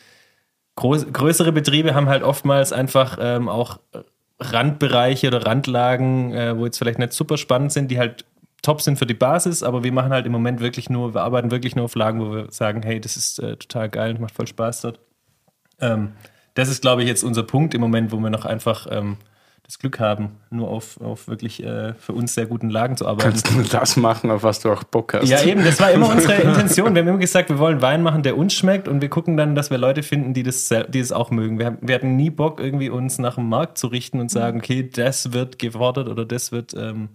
groß, 0.76 1.14
größere 1.14 1.54
Betriebe 1.54 1.96
haben 1.96 2.10
halt 2.10 2.24
oftmals 2.24 2.74
einfach 2.74 3.18
ähm, 3.22 3.48
auch 3.48 3.80
Randbereiche 4.40 5.28
oder 5.28 5.46
Randlagen, 5.46 6.34
äh, 6.34 6.58
wo 6.58 6.66
jetzt 6.66 6.78
vielleicht 6.80 7.00
nicht 7.00 7.14
super 7.14 7.38
spannend 7.38 7.72
sind, 7.72 7.90
die 7.92 8.00
halt 8.00 8.26
top 8.68 8.82
sind 8.82 9.00
für 9.00 9.06
die 9.06 9.14
Basis, 9.14 9.64
aber 9.64 9.86
wir 9.86 9.94
machen 9.94 10.12
halt 10.12 10.26
im 10.26 10.34
Moment 10.34 10.60
wirklich 10.60 10.90
nur, 10.90 11.14
wir 11.14 11.22
arbeiten 11.22 11.52
wirklich 11.52 11.78
nur 11.78 11.86
auf 11.86 11.96
Lagen, 11.96 12.20
wo 12.20 12.34
wir 12.34 12.48
sagen, 12.52 12.84
hey, 12.84 13.00
das 13.00 13.16
ist 13.16 13.40
äh, 13.40 13.56
total 13.56 13.88
geil, 13.88 14.18
macht 14.20 14.36
voll 14.36 14.46
Spaß 14.46 14.82
dort. 14.82 15.00
Ähm, 15.80 16.12
das 16.54 16.68
ist, 16.68 16.82
glaube 16.82 17.02
ich, 17.02 17.08
jetzt 17.08 17.24
unser 17.24 17.44
Punkt 17.44 17.74
im 17.74 17.80
Moment, 17.80 18.12
wo 18.12 18.18
wir 18.18 18.30
noch 18.30 18.44
einfach 18.44 18.86
ähm, 18.92 19.16
das 19.64 19.80
Glück 19.80 20.02
haben, 20.02 20.32
nur 20.50 20.68
auf, 20.68 21.00
auf 21.00 21.30
wirklich 21.30 21.64
äh, 21.64 21.94
für 21.94 22.12
uns 22.12 22.34
sehr 22.34 22.46
guten 22.46 22.70
Lagen 22.70 22.98
zu 22.98 23.08
arbeiten. 23.08 23.30
Kannst 23.30 23.56
nur 23.56 23.64
das 23.64 23.96
machen, 23.96 24.32
auf 24.32 24.44
was 24.44 24.60
du 24.60 24.70
auch 24.70 24.84
Bock 24.84 25.14
hast. 25.14 25.30
Ja, 25.30 25.42
eben, 25.44 25.64
das 25.64 25.80
war 25.80 25.92
immer 25.92 26.10
unsere 26.10 26.34
Intention. 26.42 26.94
Wir 26.94 27.04
haben 27.04 27.08
immer 27.08 27.20
gesagt, 27.20 27.48
wir 27.48 27.60
wollen 27.60 27.82
Wein 27.82 28.04
machen, 28.04 28.22
der 28.22 28.38
uns 28.38 28.54
schmeckt 28.54 28.90
und 28.90 29.02
wir 29.02 29.08
gucken 29.08 29.38
dann, 29.38 29.56
dass 29.56 29.72
wir 29.72 29.78
Leute 29.78 30.04
finden, 30.04 30.34
die 30.34 30.44
das, 30.44 30.68
die 30.68 31.00
das 31.00 31.14
auch 31.14 31.32
mögen. 31.32 31.58
Wir, 31.58 31.68
haben, 31.68 31.78
wir 31.80 31.96
hatten 31.96 32.18
nie 32.18 32.32
Bock, 32.32 32.60
irgendwie 32.60 32.90
uns 32.90 33.18
nach 33.18 33.36
dem 33.36 33.48
Markt 33.48 33.78
zu 33.78 33.88
richten 33.88 34.20
und 34.20 34.30
sagen, 34.30 34.60
okay, 34.60 34.90
das 34.90 35.32
wird 35.32 35.58
gefordert 35.58 36.10
oder 36.10 36.26
das 36.26 36.52
wird 36.52 36.74
ähm, 36.74 37.08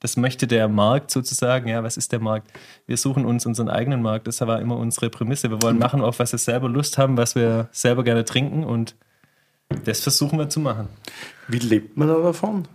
das 0.00 0.16
möchte 0.16 0.46
der 0.46 0.68
Markt 0.68 1.10
sozusagen. 1.10 1.68
Ja, 1.68 1.82
was 1.82 1.96
ist 1.96 2.12
der 2.12 2.20
Markt? 2.20 2.50
Wir 2.86 2.96
suchen 2.96 3.24
uns 3.24 3.46
unseren 3.46 3.68
eigenen 3.68 4.02
Markt. 4.02 4.26
Das 4.26 4.40
war 4.42 4.60
immer 4.60 4.76
unsere 4.76 5.08
Prämisse. 5.10 5.50
Wir 5.50 5.62
wollen 5.62 5.78
machen, 5.78 6.00
auf 6.02 6.18
was 6.18 6.32
wir 6.32 6.38
selber 6.38 6.68
Lust 6.68 6.98
haben, 6.98 7.16
was 7.16 7.34
wir 7.34 7.68
selber 7.72 8.04
gerne 8.04 8.24
trinken 8.24 8.64
und 8.64 8.94
das 9.84 10.00
versuchen 10.00 10.38
wir 10.38 10.48
zu 10.48 10.60
machen. 10.60 10.88
Wie 11.48 11.58
lebt 11.58 11.96
man 11.96 12.08
da 12.08 12.18
davon? 12.18 12.68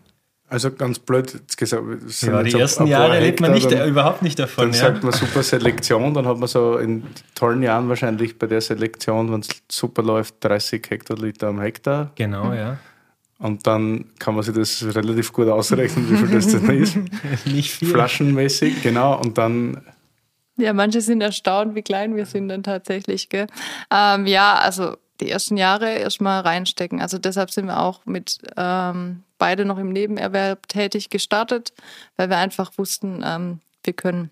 Also 0.51 0.71
ganz 0.71 0.97
blöd 0.97 1.43
gesagt. 1.57 1.83
Ja, 2.23 2.41
die 2.41 2.53
ersten 2.59 2.83
ein 2.85 2.89
paar 2.89 3.07
Jahre 3.09 3.19
lebt 3.19 3.39
man 3.39 3.51
nicht, 3.51 3.71
dann- 3.71 3.87
überhaupt 3.87 4.23
nicht 4.23 4.39
davon. 4.39 4.63
Dann 4.65 4.73
Ja. 4.73 4.79
sagt 4.79 5.03
man 5.03 5.13
super 5.13 5.43
Selektion, 5.43 6.15
dann 6.15 6.25
hat 6.25 6.39
man 6.39 6.47
so 6.47 6.77
in 6.79 7.03
tollen 7.35 7.61
Jahren 7.61 7.87
wahrscheinlich 7.87 8.39
bei 8.39 8.47
der 8.47 8.59
Selektion, 8.59 9.31
wenn 9.31 9.41
es 9.41 9.49
super 9.71 10.01
läuft, 10.01 10.43
30 10.43 10.89
Hektoliter 10.89 11.49
am 11.49 11.61
Hektar. 11.61 12.11
Genau, 12.15 12.51
ja. 12.53 12.79
Und 13.39 13.65
dann 13.65 14.05
kann 14.19 14.35
man 14.35 14.43
sich 14.43 14.53
das 14.53 14.83
relativ 14.95 15.31
gut 15.33 15.47
ausrechnen, 15.47 16.09
wie 16.11 16.17
viel 16.17 16.27
das 16.27 16.47
denn 16.47 16.69
ist. 16.83 16.97
Nicht 17.45 17.71
viel. 17.71 17.87
Flaschenmäßig, 17.89 18.83
genau. 18.83 19.17
Und 19.17 19.37
dann, 19.37 19.81
Ja, 20.57 20.73
manche 20.73 20.99
sind 21.01 21.21
erstaunt, 21.21 21.73
wie 21.73 21.81
klein 21.81 22.15
wir 22.17 22.25
sind 22.25 22.49
dann 22.49 22.63
tatsächlich. 22.63 23.29
Gell? 23.29 23.47
Ähm, 23.91 24.27
ja, 24.27 24.55
also 24.55 24.97
die 25.21 25.29
ersten 25.31 25.55
Jahre 25.57 25.89
erstmal 25.89 26.41
reinstecken. 26.41 27.01
Also 27.01 27.17
deshalb 27.17 27.49
sind 27.51 27.65
wir 27.67 27.79
auch 27.79 28.05
mit 28.05 28.39
ähm, 28.57 29.23
beide 29.37 29.63
noch 29.63 29.77
im 29.77 29.91
Nebenerwerb 29.93 30.67
tätig 30.67 31.09
gestartet, 31.09 31.71
weil 32.17 32.29
wir 32.29 32.37
einfach 32.37 32.71
wussten, 32.77 33.23
ähm, 33.25 33.59
wir 33.85 33.93
können 33.93 34.31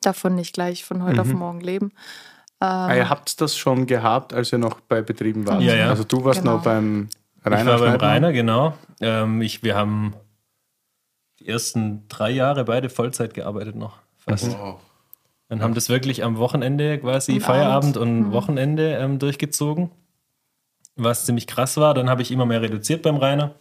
davon 0.00 0.34
nicht 0.34 0.54
gleich 0.54 0.84
von 0.84 1.02
heute 1.02 1.20
auf 1.20 1.32
morgen 1.32 1.60
leben. 1.60 1.92
ah, 2.60 2.94
ihr 2.94 3.08
habt 3.10 3.40
das 3.42 3.56
schon 3.56 3.86
gehabt, 3.86 4.32
als 4.32 4.50
ihr 4.52 4.58
noch 4.58 4.80
bei 4.80 5.02
Betrieben 5.02 5.46
wart. 5.46 5.60
Ja, 5.62 5.74
ja. 5.74 5.88
Also 5.90 6.04
du 6.04 6.24
warst 6.24 6.40
Genau. 6.40 6.56
noch 6.56 6.62
beim 6.62 7.08
Ich 7.44 7.50
Rainer 7.52 7.80
war 7.80 7.98
beim. 7.98 8.00
Rainer, 8.00 8.32
genau. 8.32 8.74
Ähm, 9.00 9.42
ich, 9.42 9.62
wir 9.62 9.76
haben 9.76 10.14
die 11.40 11.48
ersten 11.48 12.08
drei 12.08 12.30
Jahre 12.30 12.64
beide 12.64 12.88
Vollzeit 12.88 13.34
gearbeitet 13.34 13.76
noch. 13.76 13.98
Fast. 14.16 14.56
Dann 15.48 15.62
haben 15.62 15.74
das 15.74 15.90
wirklich 15.90 16.24
am 16.24 16.38
Wochenende 16.38 16.98
quasi 16.98 17.34
Und 17.34 17.40
Feierabend 17.40 17.96
abends. 17.96 17.98
und 17.98 18.32
Wochenende 18.32 18.96
ähm, 18.96 19.18
durchgezogen. 19.18 19.90
Was 20.96 21.26
ziemlich 21.26 21.46
krass 21.46 21.76
war. 21.76 21.92
Dann 21.92 22.08
habe 22.08 22.22
ich 22.22 22.30
immer 22.30 22.46
mehr 22.46 22.62
reduziert 22.62 23.02
beim 23.02 23.16
Rainer. 23.16 23.54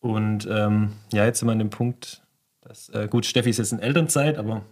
Und 0.00 0.46
ähm, 0.50 0.92
ja, 1.12 1.24
jetzt 1.24 1.38
sind 1.38 1.48
wir 1.48 1.52
an 1.52 1.58
dem 1.58 1.70
Punkt, 1.70 2.22
dass, 2.60 2.88
äh, 2.90 3.08
gut, 3.08 3.26
Steffi 3.26 3.50
ist 3.50 3.58
jetzt 3.58 3.72
in 3.72 3.78
Elternzeit, 3.80 4.38
aber 4.38 4.62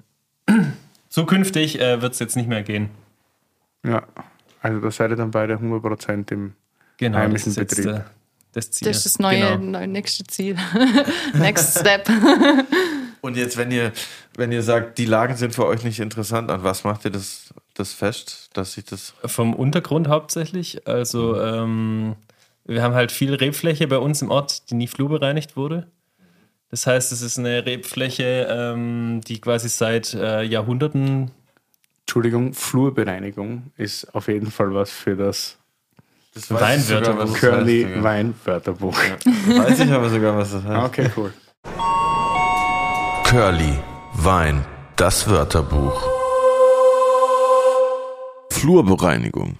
zukünftig 1.08 1.80
äh, 1.80 2.02
wird 2.02 2.12
es 2.12 2.18
jetzt 2.18 2.36
nicht 2.36 2.48
mehr 2.48 2.62
gehen. 2.62 2.90
Ja, 3.84 4.02
also 4.60 4.80
da 4.80 4.90
seid 4.90 5.10
ihr 5.10 5.16
dann 5.16 5.30
beide 5.30 5.56
100% 5.56 6.32
im 6.32 6.54
Genau, 6.98 7.16
das 7.18 7.24
Heimischen 7.24 7.50
ist 7.50 7.56
jetzt 7.56 7.76
Betrieb. 7.76 7.94
äh, 7.94 8.00
das 8.52 8.70
Ziel. 8.70 8.88
Das 8.88 8.98
ist 8.98 9.06
das 9.06 9.18
neue, 9.18 9.40
Genau. 9.40 9.78
neue 9.78 9.86
nächste 9.88 10.24
Ziel. 10.24 10.56
Next 11.34 11.78
Step. 11.78 12.08
Und 13.20 13.36
jetzt, 13.36 13.56
wenn 13.56 13.70
ihr, 13.72 13.92
wenn 14.36 14.52
ihr 14.52 14.62
sagt, 14.62 14.98
die 14.98 15.04
Lagen 15.04 15.36
sind 15.36 15.54
für 15.54 15.66
euch 15.66 15.82
nicht 15.82 15.98
interessant, 16.00 16.50
an 16.50 16.62
was 16.62 16.84
macht 16.84 17.04
ihr 17.04 17.10
das, 17.10 17.52
das 17.74 17.92
fest, 17.92 18.50
dass 18.52 18.74
sich 18.74 18.84
das. 18.84 19.14
Vom 19.24 19.54
Untergrund 19.54 20.08
hauptsächlich. 20.08 20.86
Also 20.86 21.40
ähm, 21.40 22.14
wir 22.64 22.82
haben 22.82 22.94
halt 22.94 23.10
viel 23.12 23.34
Rebfläche 23.34 23.88
bei 23.88 23.98
uns 23.98 24.22
im 24.22 24.30
Ort, 24.30 24.70
die 24.70 24.74
nie 24.74 24.86
flurbereinigt 24.86 25.56
wurde. 25.56 25.88
Das 26.70 26.86
heißt, 26.86 27.12
es 27.12 27.22
ist 27.22 27.38
eine 27.38 27.64
Rebfläche, 27.66 28.46
ähm, 28.50 29.20
die 29.26 29.40
quasi 29.40 29.68
seit 29.68 30.14
äh, 30.14 30.42
Jahrhunderten. 30.42 31.30
Entschuldigung, 32.02 32.54
Flurbereinigung 32.54 33.72
ist 33.76 34.14
auf 34.14 34.28
jeden 34.28 34.50
Fall 34.50 34.72
was 34.74 34.90
für 34.90 35.16
das 35.16 35.57
Weinwörterbuch. 36.48 37.32
das 37.32 37.40
Curly 37.40 37.82
heißt, 37.82 37.88
sogar. 37.88 38.04
Weinwörterbuch. 38.04 38.98
Weiß 38.98 39.80
ich 39.80 39.92
aber 39.92 40.08
sogar, 40.08 40.36
was 40.36 40.52
das 40.52 40.64
heißt. 40.64 40.86
Okay, 40.86 41.10
cool. 41.16 41.32
Curly, 43.24 43.78
Wein, 44.14 44.64
das 44.96 45.28
Wörterbuch. 45.28 46.02
Flurbereinigung. 48.50 49.56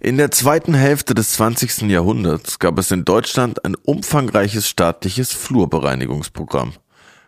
In 0.00 0.16
der 0.16 0.30
zweiten 0.30 0.74
Hälfte 0.74 1.14
des 1.14 1.32
20. 1.32 1.82
Jahrhunderts 1.82 2.58
gab 2.58 2.78
es 2.78 2.90
in 2.90 3.04
Deutschland 3.04 3.64
ein 3.64 3.74
umfangreiches 3.74 4.68
staatliches 4.68 5.32
Flurbereinigungsprogramm. 5.32 6.72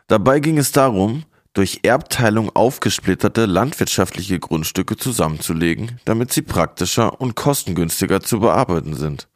Dabei 0.08 0.40
ging 0.40 0.58
es 0.58 0.72
darum, 0.72 1.24
durch 1.54 1.80
Erbteilung 1.82 2.50
aufgesplitterte 2.54 3.46
landwirtschaftliche 3.46 4.38
Grundstücke 4.38 4.96
zusammenzulegen, 4.96 6.00
damit 6.04 6.32
sie 6.32 6.42
praktischer 6.42 7.20
und 7.20 7.34
kostengünstiger 7.34 8.20
zu 8.20 8.40
bearbeiten 8.40 8.94
sind. 8.94 9.28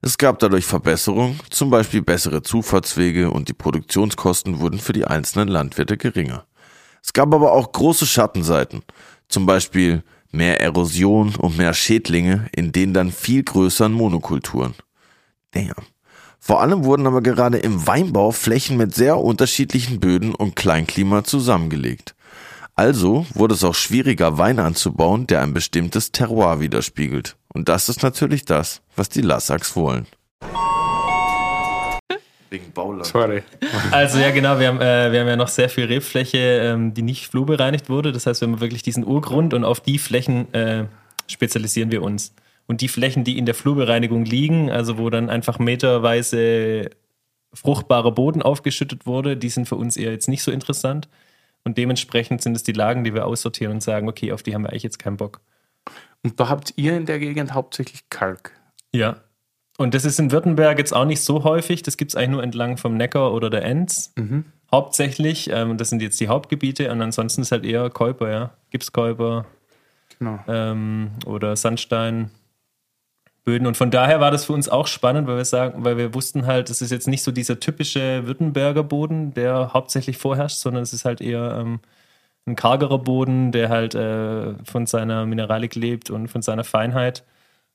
Es 0.00 0.18
gab 0.18 0.40
dadurch 0.40 0.64
Verbesserungen, 0.64 1.38
zum 1.50 1.70
Beispiel 1.70 2.02
bessere 2.02 2.42
Zufahrtswege 2.42 3.30
und 3.30 3.48
die 3.48 3.52
Produktionskosten 3.52 4.58
wurden 4.58 4.80
für 4.80 4.92
die 4.92 5.04
einzelnen 5.04 5.46
Landwirte 5.46 5.96
geringer. 5.96 6.44
Es 7.04 7.12
gab 7.12 7.32
aber 7.32 7.52
auch 7.52 7.70
große 7.70 8.06
Schattenseiten, 8.06 8.82
zum 9.28 9.46
Beispiel 9.46 10.02
mehr 10.32 10.60
Erosion 10.60 11.36
und 11.36 11.56
mehr 11.56 11.74
Schädlinge 11.74 12.48
in 12.54 12.72
den 12.72 12.94
dann 12.94 13.12
viel 13.12 13.44
größeren 13.44 13.92
Monokulturen. 13.92 14.74
Damn. 15.52 15.91
Vor 16.44 16.60
allem 16.60 16.82
wurden 16.82 17.06
aber 17.06 17.20
gerade 17.20 17.58
im 17.58 17.86
Weinbau 17.86 18.32
Flächen 18.32 18.76
mit 18.76 18.92
sehr 18.96 19.16
unterschiedlichen 19.16 20.00
Böden 20.00 20.34
und 20.34 20.56
Kleinklima 20.56 21.22
zusammengelegt. 21.22 22.16
Also 22.74 23.26
wurde 23.32 23.54
es 23.54 23.62
auch 23.62 23.76
schwieriger, 23.76 24.38
Wein 24.38 24.58
anzubauen, 24.58 25.28
der 25.28 25.42
ein 25.42 25.54
bestimmtes 25.54 26.10
Terroir 26.10 26.58
widerspiegelt. 26.58 27.36
Und 27.54 27.68
das 27.68 27.88
ist 27.88 28.02
natürlich 28.02 28.44
das, 28.44 28.82
was 28.96 29.08
die 29.08 29.20
Lassaks 29.20 29.76
wollen. 29.76 30.08
Wegen 32.50 32.72
Bauland. 32.72 33.06
Sorry. 33.06 33.44
Also 33.92 34.18
ja, 34.18 34.32
genau, 34.32 34.58
wir 34.58 34.66
haben, 34.66 34.80
äh, 34.80 35.12
wir 35.12 35.20
haben 35.20 35.28
ja 35.28 35.36
noch 35.36 35.46
sehr 35.46 35.68
viel 35.68 35.84
Rebfläche, 35.84 36.38
ähm, 36.38 36.92
die 36.92 37.02
nicht 37.02 37.28
flurbereinigt 37.28 37.88
wurde. 37.88 38.10
Das 38.10 38.26
heißt, 38.26 38.40
wir 38.40 38.48
haben 38.48 38.60
wirklich 38.60 38.82
diesen 38.82 39.04
Urgrund 39.04 39.54
und 39.54 39.62
auf 39.62 39.78
die 39.78 40.00
Flächen 40.00 40.52
äh, 40.52 40.86
spezialisieren 41.28 41.92
wir 41.92 42.02
uns. 42.02 42.34
Und 42.66 42.80
die 42.80 42.88
Flächen, 42.88 43.24
die 43.24 43.38
in 43.38 43.46
der 43.46 43.54
Flurbereinigung 43.54 44.24
liegen, 44.24 44.70
also 44.70 44.98
wo 44.98 45.10
dann 45.10 45.28
einfach 45.30 45.58
meterweise 45.58 46.90
fruchtbarer 47.54 48.12
Boden 48.12 48.42
aufgeschüttet 48.42 49.06
wurde, 49.06 49.36
die 49.36 49.50
sind 49.50 49.68
für 49.68 49.76
uns 49.76 49.96
eher 49.96 50.12
jetzt 50.12 50.28
nicht 50.28 50.42
so 50.42 50.50
interessant. 50.50 51.08
Und 51.64 51.78
dementsprechend 51.78 52.42
sind 52.42 52.56
es 52.56 52.62
die 52.62 52.72
Lagen, 52.72 53.04
die 53.04 53.14
wir 53.14 53.26
aussortieren 53.26 53.74
und 53.74 53.82
sagen, 53.82 54.08
okay, 54.08 54.32
auf 54.32 54.42
die 54.42 54.54
haben 54.54 54.62
wir 54.62 54.70
eigentlich 54.70 54.82
jetzt 54.82 54.98
keinen 54.98 55.16
Bock. 55.16 55.40
Und 56.22 56.38
da 56.40 56.48
habt 56.48 56.72
ihr 56.76 56.96
in 56.96 57.06
der 57.06 57.18
Gegend 57.18 57.52
hauptsächlich 57.52 58.08
Kalk. 58.10 58.52
Ja. 58.92 59.16
Und 59.78 59.94
das 59.94 60.04
ist 60.04 60.18
in 60.18 60.30
Württemberg 60.30 60.78
jetzt 60.78 60.94
auch 60.94 61.04
nicht 61.04 61.22
so 61.22 61.44
häufig. 61.44 61.82
Das 61.82 61.96
gibt 61.96 62.12
es 62.12 62.16
eigentlich 62.16 62.30
nur 62.30 62.42
entlang 62.42 62.76
vom 62.76 62.96
Neckar 62.96 63.32
oder 63.32 63.50
der 63.50 63.64
Enz. 63.64 64.12
Hauptsächlich. 64.70 65.50
Ähm, 65.50 65.76
das 65.78 65.90
sind 65.90 66.02
jetzt 66.02 66.20
die 66.20 66.28
Hauptgebiete. 66.28 66.90
Und 66.90 67.00
ansonsten 67.02 67.42
ist 67.42 67.52
halt 67.52 67.64
eher 67.64 67.90
Käuper, 67.90 68.30
ja. 68.30 68.50
Gipskäuper 68.70 69.46
Genau. 70.18 70.38
ähm, 70.46 71.10
oder 71.26 71.56
Sandstein. 71.56 72.30
Böden. 73.44 73.66
Und 73.66 73.76
von 73.76 73.90
daher 73.90 74.20
war 74.20 74.30
das 74.30 74.44
für 74.44 74.52
uns 74.52 74.68
auch 74.68 74.86
spannend, 74.86 75.26
weil 75.26 75.36
wir 75.36 75.44
sagen, 75.44 75.84
weil 75.84 75.96
wir 75.96 76.14
wussten 76.14 76.46
halt, 76.46 76.70
es 76.70 76.80
ist 76.80 76.90
jetzt 76.90 77.08
nicht 77.08 77.22
so 77.22 77.32
dieser 77.32 77.58
typische 77.58 78.26
Württemberger 78.26 78.84
Boden, 78.84 79.34
der 79.34 79.72
hauptsächlich 79.72 80.16
vorherrscht, 80.16 80.58
sondern 80.58 80.82
es 80.82 80.92
ist 80.92 81.04
halt 81.04 81.20
eher 81.20 81.58
ähm, 81.60 81.80
ein 82.46 82.56
kargerer 82.56 82.98
Boden, 82.98 83.52
der 83.52 83.68
halt 83.68 83.94
äh, 83.94 84.54
von 84.64 84.86
seiner 84.86 85.26
Mineralik 85.26 85.74
lebt 85.74 86.10
und 86.10 86.28
von 86.28 86.42
seiner 86.42 86.64
Feinheit. 86.64 87.24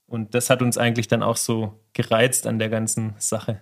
Und 0.08 0.34
das 0.34 0.50
hat 0.50 0.62
uns 0.62 0.78
eigentlich 0.78 1.10
dann 1.10 1.22
auch 1.22 1.38
so 1.38 1.74
gereizt 1.94 2.48
an 2.48 2.60
der 2.60 2.70
ganzen 2.70 3.16
Sache. 3.18 3.60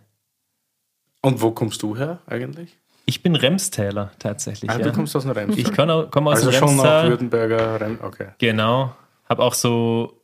Und 1.22 1.42
wo 1.42 1.52
kommst 1.52 1.82
du 1.82 1.98
her 1.98 2.20
eigentlich? 2.28 2.78
Ich 3.08 3.24
bin 3.24 3.36
Remstäler 3.36 4.12
tatsächlich. 4.20 4.70
Ah, 4.70 4.78
ja. 4.78 4.84
du 4.84 4.92
kommst 4.92 5.16
aus 5.16 5.24
dem 5.24 5.32
Remstal. 5.32 5.60
ich 5.60 5.74
komme 5.74 6.30
aus 6.30 6.38
also 6.38 6.52
dem 6.52 6.60
schon 6.60 6.76
noch 6.76 6.84
Remstal. 6.84 7.10
Württemberger 7.10 7.82
Rem 7.82 8.00
Okay. 8.02 8.28
Genau. 8.38 8.96
Habe 9.28 9.44
auch 9.44 9.54
so 9.56 10.22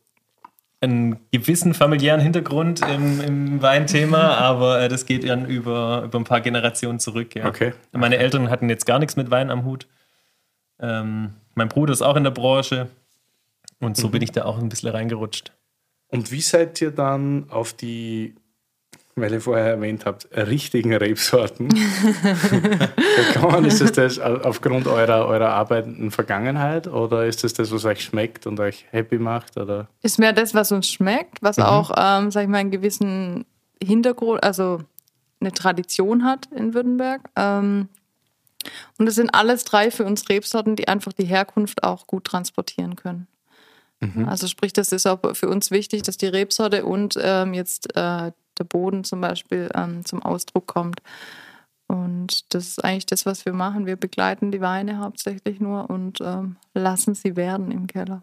einen 0.82 1.18
gewissen 1.30 1.74
familiären 1.74 2.20
Hintergrund 2.20 2.80
im, 2.88 3.20
im 3.20 3.62
Weinthema, 3.62 4.34
aber 4.38 4.82
äh, 4.82 4.88
das 4.88 5.06
geht 5.06 5.28
dann 5.28 5.46
über, 5.46 6.02
über 6.04 6.18
ein 6.18 6.24
paar 6.24 6.40
Generationen 6.40 6.98
zurück. 6.98 7.34
Ja. 7.34 7.46
Okay. 7.46 7.72
Meine 7.92 8.18
Eltern 8.18 8.50
hatten 8.50 8.68
jetzt 8.68 8.84
gar 8.84 8.98
nichts 8.98 9.16
mit 9.16 9.30
Wein 9.30 9.50
am 9.50 9.64
Hut. 9.64 9.86
Ähm, 10.80 11.34
mein 11.54 11.68
Bruder 11.68 11.92
ist 11.92 12.02
auch 12.02 12.16
in 12.16 12.24
der 12.24 12.32
Branche 12.32 12.88
und 13.78 13.96
so 13.96 14.08
bin 14.08 14.22
ich 14.22 14.32
da 14.32 14.44
auch 14.44 14.58
ein 14.58 14.68
bisschen 14.68 14.90
reingerutscht. 14.90 15.52
Und 16.08 16.30
wie 16.30 16.40
seid 16.40 16.80
ihr 16.80 16.90
dann 16.90 17.48
auf 17.48 17.72
die, 17.72 18.34
weil 19.14 19.32
ihr 19.32 19.40
vorher 19.40 19.66
erwähnt 19.66 20.06
habt, 20.06 20.28
richtigen 20.34 20.94
Rebsorten? 20.94 21.68
Ist 23.66 23.80
das 23.80 23.92
das 23.92 24.18
aufgrund 24.18 24.86
eurer, 24.86 25.26
eurer 25.26 25.50
arbeitenden 25.50 26.10
Vergangenheit 26.10 26.86
oder 26.86 27.26
ist 27.26 27.44
das 27.44 27.52
das, 27.52 27.70
was 27.72 27.84
euch 27.84 28.02
schmeckt 28.02 28.46
und 28.46 28.58
euch 28.60 28.86
happy 28.90 29.18
macht? 29.18 29.56
Oder? 29.56 29.88
Ist 30.02 30.18
mehr 30.18 30.32
das, 30.32 30.54
was 30.54 30.72
uns 30.72 30.88
schmeckt, 30.88 31.42
was 31.42 31.58
auch, 31.58 31.90
ähm, 31.96 32.30
sag 32.30 32.44
ich 32.44 32.48
mal, 32.48 32.58
einen 32.58 32.70
gewissen 32.70 33.44
Hintergrund, 33.82 34.42
also 34.42 34.80
eine 35.40 35.52
Tradition 35.52 36.24
hat 36.24 36.48
in 36.54 36.74
Württemberg. 36.74 37.22
Ähm, 37.36 37.88
und 38.98 39.06
es 39.06 39.16
sind 39.16 39.34
alles 39.34 39.64
drei 39.64 39.90
für 39.90 40.04
uns 40.04 40.28
Rebsorten, 40.28 40.76
die 40.76 40.88
einfach 40.88 41.12
die 41.12 41.24
Herkunft 41.24 41.82
auch 41.84 42.06
gut 42.06 42.24
transportieren 42.24 42.96
können. 42.96 43.26
Also 44.26 44.48
sprich, 44.48 44.72
das 44.72 44.90
ist 44.90 45.06
auch 45.06 45.20
für 45.34 45.48
uns 45.48 45.70
wichtig, 45.70 46.02
dass 46.02 46.16
die 46.16 46.26
Rebsorte 46.26 46.84
und 46.84 47.16
ähm, 47.22 47.54
jetzt 47.54 47.96
äh, 47.96 48.32
der 48.58 48.64
Boden 48.64 49.04
zum 49.04 49.20
Beispiel 49.20 49.68
ähm, 49.74 50.04
zum 50.04 50.22
Ausdruck 50.22 50.66
kommt. 50.66 51.00
Und 51.86 52.54
das 52.54 52.68
ist 52.68 52.84
eigentlich 52.84 53.06
das, 53.06 53.26
was 53.26 53.44
wir 53.44 53.52
machen. 53.52 53.84
Wir 53.84 53.96
begleiten 53.96 54.50
die 54.50 54.62
Weine 54.62 54.98
hauptsächlich 54.98 55.60
nur 55.60 55.90
und 55.90 56.20
ähm, 56.22 56.56
lassen 56.72 57.14
sie 57.14 57.36
werden 57.36 57.70
im 57.70 57.86
Keller. 57.86 58.22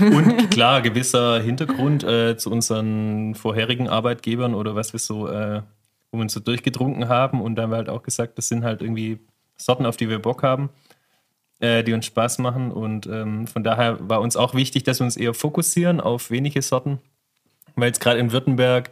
Und 0.00 0.50
klar, 0.50 0.82
gewisser 0.82 1.40
Hintergrund 1.40 2.04
äh, 2.04 2.36
zu 2.36 2.50
unseren 2.50 3.34
vorherigen 3.34 3.88
Arbeitgebern 3.88 4.54
oder 4.54 4.74
was 4.74 4.92
wir 4.92 5.00
so, 5.00 5.28
äh, 5.28 5.62
wo 6.10 6.18
wir 6.18 6.22
uns 6.22 6.32
so 6.32 6.40
durchgetrunken 6.40 7.08
haben. 7.08 7.40
Und 7.40 7.56
da 7.56 7.62
haben 7.62 7.70
wir 7.70 7.76
halt 7.76 7.90
auch 7.90 8.02
gesagt, 8.02 8.38
das 8.38 8.48
sind 8.48 8.64
halt 8.64 8.82
irgendwie 8.82 9.18
Sorten, 9.56 9.86
auf 9.86 9.96
die 9.96 10.08
wir 10.08 10.18
Bock 10.18 10.42
haben, 10.42 10.70
äh, 11.60 11.84
die 11.84 11.92
uns 11.92 12.06
Spaß 12.06 12.38
machen. 12.38 12.72
Und 12.72 13.06
ähm, 13.06 13.46
von 13.46 13.62
daher 13.62 14.08
war 14.08 14.20
uns 14.20 14.36
auch 14.36 14.54
wichtig, 14.54 14.84
dass 14.84 15.00
wir 15.00 15.04
uns 15.04 15.16
eher 15.16 15.34
fokussieren 15.34 16.00
auf 16.00 16.30
wenige 16.30 16.62
Sorten. 16.62 16.98
Weil 17.76 17.88
jetzt 17.88 18.00
gerade 18.00 18.20
in 18.20 18.32
Württemberg, 18.32 18.90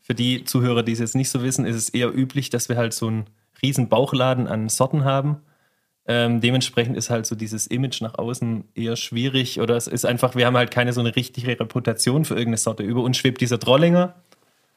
für 0.00 0.14
die 0.14 0.44
Zuhörer, 0.44 0.82
die 0.82 0.92
es 0.92 0.98
jetzt 0.98 1.14
nicht 1.14 1.30
so 1.30 1.42
wissen, 1.42 1.64
ist 1.64 1.76
es 1.76 1.88
eher 1.88 2.14
üblich, 2.14 2.50
dass 2.50 2.68
wir 2.68 2.76
halt 2.76 2.92
so 2.92 3.06
einen 3.08 3.26
riesen 3.62 3.88
Bauchladen 3.88 4.46
an 4.46 4.68
Sorten 4.68 5.04
haben. 5.04 5.38
Ähm, 6.08 6.40
dementsprechend 6.40 6.96
ist 6.96 7.10
halt 7.10 7.26
so 7.26 7.34
dieses 7.34 7.66
Image 7.66 8.00
nach 8.00 8.16
außen 8.16 8.64
eher 8.74 8.96
schwierig 8.96 9.60
oder 9.60 9.76
es 9.76 9.88
ist 9.88 10.06
einfach, 10.06 10.36
wir 10.36 10.46
haben 10.46 10.56
halt 10.56 10.70
keine 10.70 10.92
so 10.92 11.00
eine 11.00 11.16
richtige 11.16 11.58
Reputation 11.58 12.24
für 12.24 12.34
irgendeine 12.34 12.58
Sorte. 12.58 12.84
Über 12.84 13.02
uns 13.02 13.16
schwebt 13.16 13.40
dieser 13.40 13.58
Trollinger 13.58 14.14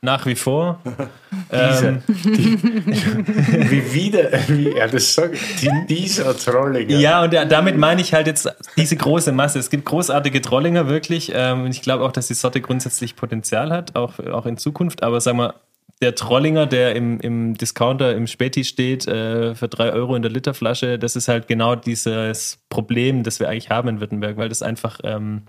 nach 0.01 0.25
wie 0.25 0.35
vor. 0.35 0.79
ähm, 1.51 2.01
Wie 2.07 3.93
wieder, 3.93 4.29
wie 4.47 4.71
er 4.71 4.87
das 4.87 5.13
sagt, 5.13 5.35
die, 5.61 5.69
dieser 5.87 6.37
Trollinger. 6.37 6.97
ja, 6.97 7.23
und 7.23 7.33
da- 7.33 7.45
damit 7.45 7.77
meine 7.77 8.01
ich 8.01 8.13
halt 8.13 8.27
jetzt 8.27 8.49
diese 8.77 8.95
große 8.95 9.31
Masse. 9.31 9.59
Es 9.59 9.69
gibt 9.69 9.85
großartige 9.85 10.41
Trollinger 10.41 10.87
wirklich 10.87 11.31
ähm, 11.33 11.63
und 11.65 11.71
ich 11.71 11.81
glaube 11.81 12.03
auch, 12.05 12.11
dass 12.11 12.27
die 12.27 12.33
Sorte 12.33 12.61
grundsätzlich 12.61 13.15
Potenzial 13.15 13.71
hat, 13.71 13.95
auch, 13.95 14.19
auch 14.19 14.45
in 14.45 14.57
Zukunft. 14.57 15.03
Aber 15.03 15.19
sagen 15.21 15.37
wir, 15.39 15.55
der 16.01 16.15
Trollinger, 16.15 16.65
der 16.65 16.95
im, 16.95 17.19
im 17.19 17.55
Discounter, 17.55 18.15
im 18.15 18.27
Späti 18.27 18.63
steht, 18.63 19.05
äh, 19.07 19.53
für 19.55 19.67
drei 19.67 19.91
Euro 19.91 20.15
in 20.15 20.21
der 20.21 20.31
Literflasche, 20.31 20.97
das 20.97 21.15
ist 21.17 21.27
halt 21.27 21.47
genau 21.49 21.75
dieses 21.75 22.59
Problem, 22.69 23.23
das 23.23 23.39
wir 23.41 23.49
eigentlich 23.49 23.69
haben 23.69 23.89
in 23.89 23.99
Württemberg, 23.99 24.37
weil 24.37 24.47
das 24.49 24.61
einfach 24.61 24.99
ähm, 25.03 25.41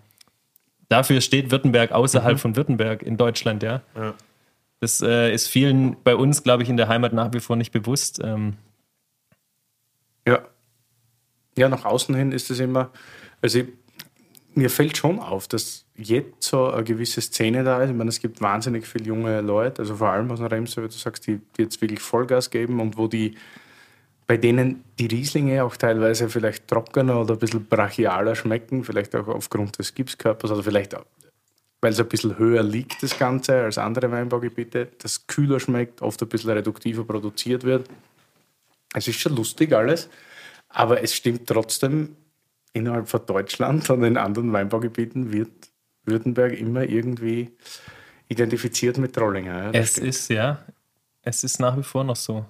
dafür 0.89 1.21
steht 1.21 1.53
Württemberg 1.53 1.93
außerhalb 1.93 2.41
von 2.41 2.57
Württemberg 2.57 3.03
in 3.03 3.17
Deutschland, 3.17 3.63
ja. 3.63 3.83
Das 4.81 5.03
äh, 5.03 5.33
ist 5.33 5.49
vielen 5.49 5.97
bei 6.03 6.17
uns, 6.17 6.43
glaube 6.43 6.63
ich, 6.63 6.71
in 6.71 6.77
der 6.77 6.89
Heimat 6.89 7.13
nach 7.13 7.33
wie 7.33 7.41
vor 7.41 7.57
nicht 7.57 7.73
bewusst. 7.73 8.21
Ähm, 8.23 8.57
Ja. 10.27 10.41
Ja, 11.57 11.69
nach 11.69 11.85
außen 11.85 12.15
hin 12.15 12.33
ist 12.33 12.51
es 12.51 12.61
immer, 12.61 12.91
also 13.43 13.59
ich, 13.59 13.67
mir 14.55 14.71
fällt 14.71 14.97
schon 14.97 15.19
auf, 15.19 15.49
dass 15.49 15.85
jetzt 15.97 16.45
so 16.45 16.71
eine 16.71 16.85
gewisse 16.85 17.21
Szene 17.21 17.65
da 17.65 17.83
ist. 17.83 17.91
Ich 17.91 17.97
meine, 17.97 18.09
es 18.09 18.21
gibt 18.21 18.41
wahnsinnig 18.41 18.87
viele 18.87 19.05
junge 19.05 19.41
Leute, 19.41 19.83
also 19.83 19.97
vor 19.97 20.09
allem 20.11 20.31
aus 20.31 20.39
dem 20.39 20.47
Remse, 20.47 20.83
wie 20.83 20.89
du 20.89 20.95
sagst, 20.95 21.27
die, 21.27 21.41
die 21.57 21.63
jetzt 21.63 21.81
wirklich 21.81 22.01
Vollgas 22.01 22.51
geben 22.51 22.81
und 22.81 22.97
wo 22.97 23.07
die, 23.07 23.37
bei 24.27 24.37
denen 24.37 24.85
die 24.99 25.07
Rieslinge 25.07 25.63
auch 25.65 25.77
teilweise 25.77 26.29
vielleicht 26.29 26.69
trockener 26.69 27.21
oder 27.21 27.35
ein 27.35 27.39
bisschen 27.39 27.67
brachialer 27.67 28.35
schmecken, 28.35 28.85
vielleicht 28.85 29.15
auch 29.15 29.29
aufgrund 29.29 29.79
des 29.79 29.95
Gipskörpers 29.95 30.51
oder 30.51 30.63
vielleicht 30.63 30.95
auch, 30.95 31.05
weil 31.81 31.93
es 31.93 32.01
ein 32.01 32.09
bisschen 32.09 32.39
höher 32.39 32.63
liegt, 32.63 33.03
das 33.03 33.19
Ganze, 33.19 33.63
als 33.63 33.79
andere 33.79 34.11
Weinbaugebiete, 34.11 34.89
das 34.99 35.27
kühler 35.27 35.61
schmeckt, 35.61 36.03
oft 36.03 36.21
ein 36.23 36.29
bisschen 36.29 36.51
reduktiver 36.51 37.05
produziert 37.05 37.65
wird. 37.65 37.89
Es 38.93 39.09
ist 39.09 39.21
schon 39.21 39.37
lustig 39.37 39.73
alles, 39.73 40.09
aber 40.69 41.03
es 41.03 41.15
stimmt 41.15 41.47
trotzdem, 41.47 42.17
innerhalb 42.73 43.09
von 43.09 43.25
Deutschland 43.27 43.89
und 43.91 44.05
in 44.05 44.17
anderen 44.17 44.53
Weinbaugebieten 44.53 45.33
wird 45.33 45.51
Württemberg 46.05 46.59
immer 46.59 46.83
irgendwie 46.83 47.51
identifiziert 48.29 48.99
mit 48.99 49.15
Trollinger. 49.15 49.65
Ja, 49.65 49.71
es 49.73 49.93
stimmt. 49.93 50.07
ist, 50.07 50.31
ja, 50.31 50.65
es 51.23 51.45
ist 51.45 51.61
nach 51.61 51.77
wie 51.77 51.83
vor 51.83 52.05
noch 52.05 52.17
so. 52.17 52.45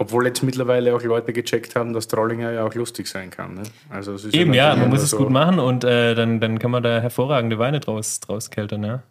Obwohl 0.00 0.26
jetzt 0.26 0.42
mittlerweile 0.44 0.94
auch 0.94 1.02
Leute 1.02 1.32
gecheckt 1.32 1.74
haben, 1.74 1.92
dass 1.92 2.06
Trollinger 2.06 2.52
ja 2.52 2.64
auch 2.64 2.74
lustig 2.74 3.08
sein 3.08 3.30
kann. 3.30 3.54
Ne? 3.54 3.62
Also 3.90 4.14
es 4.14 4.24
ist 4.24 4.34
Eben, 4.34 4.54
ja, 4.54 4.76
man 4.76 4.90
muss 4.90 5.02
es 5.02 5.10
so- 5.10 5.16
gut 5.18 5.30
machen 5.30 5.58
und 5.58 5.82
äh, 5.82 6.14
dann, 6.14 6.38
dann 6.40 6.60
kann 6.60 6.70
man 6.70 6.82
da 6.84 7.00
hervorragende 7.00 7.58
Weine 7.58 7.80
draus, 7.80 8.20
draus 8.20 8.50
keltern, 8.50 8.84
ja. 8.84 9.02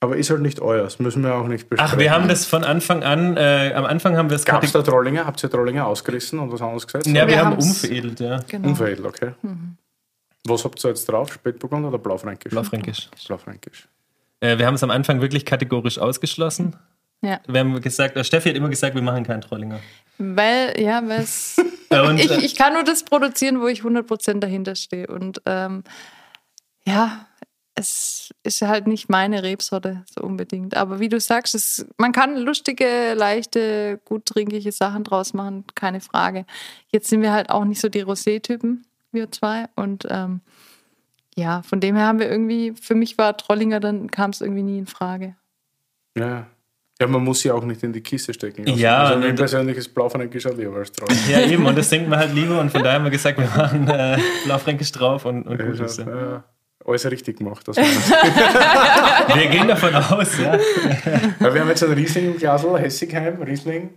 Aber 0.00 0.16
ist 0.16 0.28
halt 0.30 0.42
nicht 0.42 0.60
euers, 0.60 0.98
müssen 0.98 1.22
wir 1.24 1.34
auch 1.34 1.48
nicht 1.48 1.68
besprechen. 1.68 1.94
Ach, 1.94 1.98
wir 1.98 2.12
haben 2.12 2.28
das 2.28 2.46
von 2.46 2.62
Anfang 2.62 3.02
an, 3.02 3.36
äh, 3.38 3.72
am 3.74 3.86
Anfang 3.86 4.16
haben 4.16 4.28
wir 4.28 4.36
es 4.36 4.44
Gab 4.44 4.62
es 4.62 4.70
da 4.70 4.82
Trollinger? 4.82 5.24
Habt 5.24 5.42
ihr 5.42 5.50
Trollinger 5.50 5.86
ausgerissen 5.86 6.38
und 6.38 6.52
was 6.52 6.60
anderes 6.60 6.86
gesetzt? 6.86 7.06
Ja, 7.06 7.26
wir, 7.26 7.28
Wir 7.28 7.44
haben 7.44 7.56
umveredelt, 7.56 8.20
ja. 8.20 8.40
Genau. 8.46 8.68
Unveredelt, 8.68 9.06
okay. 9.06 9.32
Was 10.46 10.64
habt 10.64 10.84
ihr 10.84 10.90
jetzt 10.90 11.06
drauf? 11.08 11.32
Spätburgunder 11.32 11.88
oder 11.88 11.98
Blaufränkisch? 11.98 12.50
Blaufränkisch. 12.50 13.08
Blaufränkisch. 13.26 13.88
Äh, 14.40 14.58
wir 14.58 14.66
haben 14.66 14.74
es 14.74 14.82
am 14.82 14.90
Anfang 14.90 15.22
wirklich 15.22 15.46
kategorisch 15.46 15.98
ausgeschlossen. 15.98 16.76
Ja. 17.22 17.40
Wir 17.46 17.60
haben 17.60 17.80
gesagt, 17.80 18.22
Steffi 18.26 18.50
hat 18.50 18.56
immer 18.56 18.68
gesagt, 18.68 18.94
wir 18.94 19.00
machen 19.02 19.24
keinen 19.24 19.40
Trollinger. 19.40 19.80
Weil, 20.18 20.80
ja, 20.80 21.06
weil 21.08 21.22
ich, 22.18 22.30
äh, 22.30 22.40
ich 22.40 22.54
kann 22.54 22.74
nur 22.74 22.84
das 22.84 23.04
produzieren, 23.04 23.60
wo 23.60 23.66
ich 23.66 23.82
100% 23.82 24.40
dahinter 24.40 24.74
stehe. 24.74 25.06
Und 25.06 25.42
ähm, 25.46 25.84
ja, 26.86 27.26
es 27.74 28.32
ist 28.44 28.62
halt 28.62 28.86
nicht 28.86 29.08
meine 29.08 29.42
Rebsorte 29.42 30.04
so 30.08 30.22
unbedingt. 30.22 30.76
Aber 30.76 31.00
wie 31.00 31.08
du 31.08 31.18
sagst, 31.18 31.54
es, 31.54 31.86
man 31.98 32.12
kann 32.12 32.36
lustige, 32.36 33.14
leichte, 33.14 34.00
gut 34.04 34.26
trinkliche 34.26 34.70
Sachen 34.70 35.02
draus 35.02 35.34
machen, 35.34 35.64
keine 35.74 36.00
Frage. 36.00 36.46
Jetzt 36.88 37.08
sind 37.08 37.22
wir 37.22 37.32
halt 37.32 37.50
auch 37.50 37.64
nicht 37.64 37.80
so 37.80 37.88
die 37.88 38.04
Rosé-Typen, 38.04 38.86
wir 39.10 39.32
zwei. 39.32 39.66
Und 39.74 40.06
ähm, 40.08 40.40
ja, 41.34 41.62
von 41.62 41.80
dem 41.80 41.96
her 41.96 42.06
haben 42.06 42.20
wir 42.20 42.30
irgendwie, 42.30 42.74
für 42.80 42.94
mich 42.94 43.18
war 43.18 43.36
Trollinger, 43.36 43.80
dann 43.80 44.10
kam 44.10 44.30
es 44.30 44.40
irgendwie 44.40 44.62
nie 44.62 44.78
in 44.78 44.86
Frage. 44.86 45.34
Ja. 46.16 46.46
Ja, 47.00 47.08
man 47.08 47.24
muss 47.24 47.40
sie 47.40 47.50
auch 47.50 47.64
nicht 47.64 47.82
in 47.82 47.92
die 47.92 48.00
Kiste 48.02 48.32
stecken. 48.32 48.66
Ja, 48.68 48.98
also 49.02 49.14
und- 49.14 49.20
mein 49.22 49.34
persönliches 49.34 49.88
Blaufränkisch 49.88 50.44
lieber 50.44 50.76
als 50.76 50.92
Trollinger. 50.92 51.20
ja, 51.30 51.40
eben, 51.46 51.66
und 51.66 51.76
das 51.76 51.88
denken 51.88 52.08
wir 52.10 52.18
halt 52.18 52.32
lieber. 52.34 52.60
Und 52.60 52.70
von 52.70 52.82
daher 52.82 52.96
haben 52.98 53.04
wir 53.04 53.10
gesagt, 53.10 53.38
wir 53.38 53.46
machen 53.48 53.88
äh, 53.88 54.16
Blaufränkisch 54.44 54.92
drauf 54.92 55.24
und, 55.24 55.42
und 55.42 55.58
gut 55.58 55.80
ist. 55.80 55.98
Also, 55.98 56.02
Ja. 56.08 56.44
alles 56.86 57.10
richtig 57.10 57.38
gemacht. 57.38 57.66
Sicht. 57.66 57.78
Wir 59.34 59.46
gehen 59.48 59.66
davon 59.68 59.94
aus, 59.94 60.38
ja. 60.38 60.54
Ja, 61.40 61.54
wir 61.54 61.60
haben 61.62 61.68
jetzt 61.68 61.82
einen 61.82 61.94
Riesling 61.94 62.26
im 62.26 62.38
Glasl, 62.38 62.78
Hessigheim, 62.78 63.40
Riesling 63.42 63.90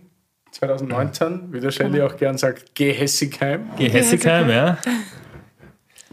2019, 0.52 1.52
wie 1.52 1.60
der 1.60 1.70
Shelly 1.70 2.00
auch 2.02 2.16
gern 2.16 2.38
sagt, 2.38 2.74
geh 2.74 2.92
Hessigheim. 2.92 3.68
Geh 3.76 3.88
Hessigheim, 3.90 4.48
ja. 4.48 4.78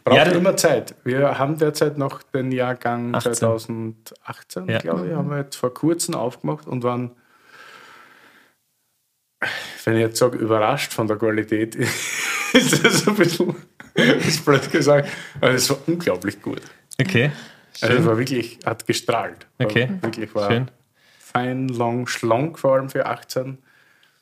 Braucht 0.05 0.17
Ja, 0.17 0.23
immer 0.33 0.55
Zeit. 0.55 0.93
Wir 1.03 1.39
haben 1.39 1.57
derzeit 1.57 1.97
noch 1.97 2.21
den 2.23 2.51
Jahrgang 2.51 3.15
18. 3.15 3.33
2018, 3.33 4.67
Ja. 4.69 4.77
glaube 4.77 5.07
ich, 5.07 5.13
haben 5.15 5.29
wir 5.31 5.39
jetzt 5.39 5.55
vor 5.55 5.73
kurzem 5.73 6.13
aufgemacht 6.13 6.67
und 6.67 6.83
waren, 6.83 7.11
wenn 9.83 9.95
ich 9.95 10.01
jetzt 10.01 10.17
sage, 10.19 10.37
überrascht 10.37 10.93
von 10.93 11.07
der 11.07 11.17
Qualität, 11.17 11.75
ist 12.53 12.85
das 12.85 13.07
ein 13.07 13.15
bisschen, 13.15 13.55
ist 13.95 14.45
blöd 14.45 14.71
gesagt, 14.71 15.09
aber 15.41 15.51
es 15.53 15.69
war 15.71 15.77
unglaublich 15.87 16.39
gut. 16.41 16.61
Okay. 17.01 17.31
Also 17.81 17.95
es 17.97 18.05
war 18.05 18.17
wirklich, 18.17 18.59
hat 18.65 18.85
gestrahlt. 18.87 19.47
War 19.57 19.67
Okay. 19.67 19.89
Wirklich 20.01 20.33
war 20.35 20.49
Schön. 20.51 20.71
fein, 21.19 21.67
long, 21.67 22.07
schlank 22.07 22.57
vor 22.59 22.75
allem 22.75 22.89
für 22.89 23.05
18. 23.07 23.57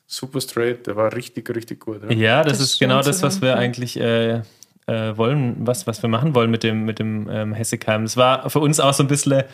Super 0.06 0.40
straight, 0.40 0.86
der 0.86 0.96
war 0.96 1.12
richtig, 1.14 1.48
richtig 1.54 1.80
gut. 1.80 2.02
Ja. 2.04 2.10
Ja, 2.12 2.42
das, 2.42 2.58
Das 2.58 2.68
ist 2.70 2.78
genau 2.78 3.02
schön 3.02 3.12
das, 3.12 3.22
was 3.22 3.40
wir 3.42 3.56
eigentlich 3.56 3.98
äh, 4.00 4.42
äh, 4.86 5.16
wollen, 5.16 5.56
was, 5.60 5.86
was 5.86 6.02
wir 6.02 6.08
machen 6.08 6.34
wollen 6.34 6.50
mit 6.50 6.62
dem, 6.62 6.84
mit 6.84 6.98
dem 6.98 7.28
ähm, 7.30 7.54
Hessigheim. 7.54 8.04
Es 8.04 8.16
war 8.16 8.48
für 8.50 8.60
uns 8.60 8.80
auch 8.80 8.92
so 8.94 9.02
ein 9.02 9.08
bisschen 9.08 9.44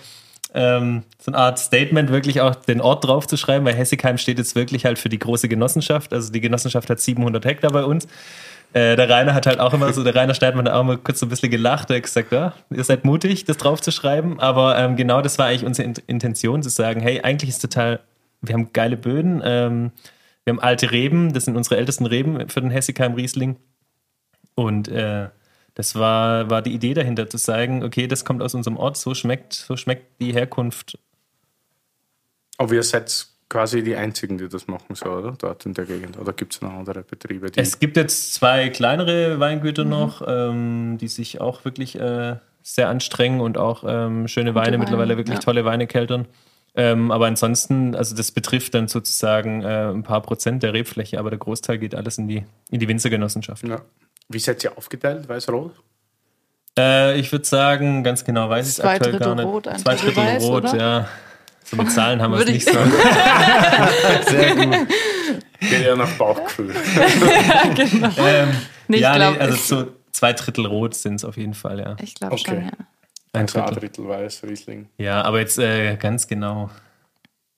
ähm, 0.53 1.05
so 1.19 1.31
eine 1.31 1.39
Art 1.39 1.59
Statement, 1.59 2.11
wirklich 2.11 2.41
auch 2.41 2.55
den 2.57 2.81
Ort 2.81 3.05
drauf 3.05 3.27
zu 3.27 3.37
schreiben, 3.37 3.65
weil 3.65 3.75
Hessigheim 3.75 4.19
steht 4.19 4.39
jetzt 4.39 4.57
wirklich 4.57 4.85
halt 4.85 4.99
für 4.99 5.09
die 5.09 5.19
große 5.19 5.49
Genossenschaft. 5.49 6.13
Also 6.13 6.33
die 6.33 6.41
Genossenschaft 6.41 6.91
hat 6.91 7.01
700 7.01 7.45
Hektar 7.45 7.71
bei 7.71 7.85
uns. 7.85 8.07
Äh, 8.73 8.97
der 8.97 9.09
Rainer 9.09 9.35
hat 9.35 9.47
halt 9.47 9.59
auch 9.61 9.75
immer 9.75 9.93
so, 9.93 10.05
der 10.05 10.15
Rainer 10.15 10.35
Steidmann 10.35 10.67
hat 10.67 10.75
auch 10.75 10.83
immer 10.83 10.97
kurz 10.97 11.21
so 11.21 11.27
ein 11.27 11.29
bisschen 11.29 11.51
gelacht, 11.51 11.91
er 11.91 11.97
hat 11.97 12.05
gesagt, 12.05 12.31
ja, 12.31 12.53
ihr 12.71 12.85
seid 12.85 13.05
mutig, 13.05 13.45
das 13.45 13.57
drauf 13.57 13.81
zu 13.81 13.91
schreiben. 13.91 14.39
Aber 14.39 14.79
ähm, 14.79 14.97
genau 14.97 15.23
das 15.23 15.39
war 15.39 15.47
eigentlich 15.47 15.65
unsere 15.65 15.89
In- 15.89 15.95
Intention, 16.07 16.63
zu 16.63 16.69
sagen, 16.69 17.01
hey, 17.01 17.21
eigentlich 17.21 17.51
ist 17.51 17.61
total, 17.61 18.01
wir 18.43 18.55
haben 18.55 18.73
geile 18.73 18.97
Böden, 18.97 19.43
ähm, 19.45 19.91
wir 20.45 20.53
haben 20.53 20.61
alte 20.61 20.91
Reben, 20.93 21.33
das 21.33 21.45
sind 21.47 21.57
unsere 21.57 21.77
ältesten 21.77 22.07
Reben 22.07 22.49
für 22.49 22.61
den 22.61 22.71
Hessigheim 22.71 23.15
Riesling. 23.15 23.57
Und 24.61 24.89
äh, 24.89 25.29
das 25.75 25.95
war, 25.95 26.51
war 26.51 26.61
die 26.61 26.73
Idee 26.73 26.93
dahinter, 26.93 27.29
zu 27.31 27.39
sagen, 27.39 27.83
okay, 27.83 28.07
das 28.07 28.25
kommt 28.25 28.43
aus 28.43 28.55
unserem 28.55 28.77
Ort, 28.77 28.99
so 28.99 29.15
schmeckt, 29.15 29.55
so 29.55 29.77
schmeckt 29.77 30.21
die 30.21 30.35
Herkunft. 30.35 30.99
Aber 32.59 32.75
ihr 32.75 32.83
seid 32.83 33.27
quasi 33.49 33.83
die 33.83 33.97
Einzigen, 33.97 34.37
die 34.37 34.49
das 34.49 34.67
machen, 34.67 34.95
so, 34.95 35.07
oder? 35.07 35.33
Dort 35.39 35.65
in 35.65 35.73
der 35.73 35.87
Gegend. 35.87 36.19
Oder 36.19 36.35
gibt 36.35 36.55
es 36.55 36.61
noch 36.61 36.73
andere 36.73 37.03
Betriebe, 37.03 37.51
die. 37.51 37.59
Es 37.59 37.79
gibt 37.79 37.97
jetzt 37.97 38.35
zwei 38.35 38.69
kleinere 38.69 39.41
Weingüter 39.41 39.85
noch, 39.85 40.23
ähm, 40.27 40.99
die 41.01 41.09
sich 41.09 41.41
auch 41.41 41.65
wirklich 41.65 41.99
äh, 41.99 42.37
sehr 42.63 42.89
anstrengen 42.91 43.41
und 43.41 43.57
auch 43.57 43.83
ähm, 43.87 44.29
schöne 44.29 44.55
Weine, 44.55 44.67
Weine, 44.67 44.79
mittlerweile 44.79 45.17
wirklich 45.17 45.39
ja. 45.39 45.41
tolle 45.41 45.65
Weine 45.65 45.87
keltern. 45.87 46.27
Ähm, 46.75 47.11
aber 47.11 47.27
ansonsten, 47.27 47.97
also 47.97 48.15
das 48.15 48.31
betrifft 48.31 48.75
dann 48.75 48.89
sozusagen 48.89 49.63
äh, 49.63 49.91
ein 49.91 50.03
paar 50.03 50.21
Prozent 50.21 50.63
der 50.63 50.75
Rebfläche, 50.75 51.19
aber 51.19 51.31
der 51.31 51.39
Großteil 51.39 51.79
geht 51.79 51.95
alles 51.95 52.19
in 52.19 52.29
die, 52.29 52.45
in 52.71 52.79
die 52.79 52.89
Winzergenossenschaft. 52.89 53.67
ja. 53.67 53.81
Wie 54.31 54.39
seid 54.39 54.63
ihr 54.65 54.77
aufgeteilt, 54.79 55.29
weiß-rot? 55.29 55.73
Äh, 56.79 57.19
ich 57.19 57.31
würde 57.33 57.45
sagen, 57.45 58.03
ganz 58.05 58.25
genau 58.25 58.49
weiß 58.49 58.65
ich 58.67 58.71
es 58.71 58.77
Zwei 58.77 58.95
aktuell 58.95 59.13
Drittel 59.13 59.27
gar 59.27 59.35
nicht. 59.35 59.45
Rot, 59.45 59.69
ein 59.69 59.79
Zwei 59.81 59.95
Drittel 59.97 60.15
Drittel 60.15 60.35
Weiß, 60.37 60.43
Rot, 60.45 60.65
oder? 60.65 60.77
ja. 60.77 61.09
So 61.65 61.77
mit 61.77 61.91
Zahlen 61.93 62.23
haben 62.23 62.31
wir 62.33 62.39
es 62.39 62.41
Würde 62.47 62.53
nicht 62.53 62.67
ich- 62.67 62.73
so. 62.73 62.81
Sehr 64.31 64.55
gut. 64.57 64.77
Geht 65.61 65.85
ja 65.85 65.97
nach 65.97 66.11
Bauchgefühl. 66.13 66.75
ähm, 68.19 68.49
Nee, 68.89 68.97
ich 68.97 69.03
ja, 69.03 69.15
glaub, 69.15 69.35
nee, 69.35 69.41
also 69.41 69.57
so 69.57 69.93
zwei 70.11 70.33
Drittel 70.33 70.67
rot 70.67 70.95
sind 70.95 71.17
es 71.17 71.25
auf 71.25 71.37
jeden 71.37 71.55
Fall, 71.55 71.79
ja. 71.79 71.97
Ich 72.03 72.15
glaube 72.17 72.35
Okay. 72.35 72.45
schon, 72.47 72.65
ja. 72.65 72.71
Ein 73.33 73.47
Zwei 73.47 73.61
Drittel. 73.63 73.79
Drittel 73.81 74.09
weiß, 74.09 74.43
Riesling. 74.45 74.89
Ja, 74.99 75.23
aber 75.23 75.39
jetzt 75.39 75.59
äh, 75.61 75.95
ganz 75.97 76.27
genau. 76.27 76.71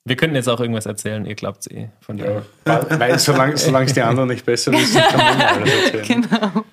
Wir 0.05 0.17
könnten 0.17 0.35
jetzt 0.35 0.49
auch 0.49 0.59
irgendwas 0.59 0.85
erzählen, 0.85 1.25
ihr 1.25 1.35
glaubt 1.35 1.61
es 1.61 1.67
eh. 1.71 1.89
Von 2.01 2.17
Ja, 2.17 2.43
weil, 2.65 2.99
weil 2.99 3.19
solange, 3.19 3.55
solange 3.55 3.85
es 3.85 3.93
die 3.93 4.01
anderen 4.01 4.27
nicht 4.29 4.45
besser 4.45 4.73
wissen, 4.73 5.01
kann 5.01 5.17
man 5.17 5.33
immer 5.35 5.51
alles 5.51 5.91
erzählen. 5.91 6.21
Genau. 6.29 6.65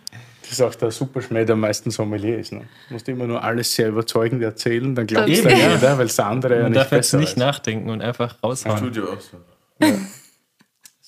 Das 0.43 0.51
ist 0.59 0.63
auch 0.63 0.75
der 0.75 0.91
Superschmäh, 0.91 1.45
der 1.45 1.53
am 1.53 1.61
meisten 1.61 1.93
Sommelier 1.93 2.39
ist. 2.41 2.51
Ne? 2.51 2.63
Du 2.89 2.95
musst 2.95 3.09
immer 3.09 3.25
nur 3.29 3.41
alles 3.41 3.73
sehr 3.73 3.89
überzeugend 3.89 4.43
erzählen, 4.43 4.97
dann 4.97 5.07
glaubt 5.07 5.29
es 5.29 5.45
dann 5.45 5.57
ja. 5.57 5.75
jeder, 5.75 5.97
weil 5.97 6.07
es 6.07 6.17
der 6.17 6.27
andere 6.27 6.57
ja 6.57 6.63
Man 6.63 6.73
nicht 6.73 6.81
darf 6.81 6.91
jetzt 6.91 6.99
besser 7.13 7.19
nicht 7.19 7.31
weiß. 7.31 7.37
nachdenken 7.37 7.89
und 7.89 8.03
einfach 8.03 8.43
raushauen. 8.43 8.79
Studio 8.79 9.13
auch 9.13 9.21
so. 9.21 9.37
Das 9.79 9.93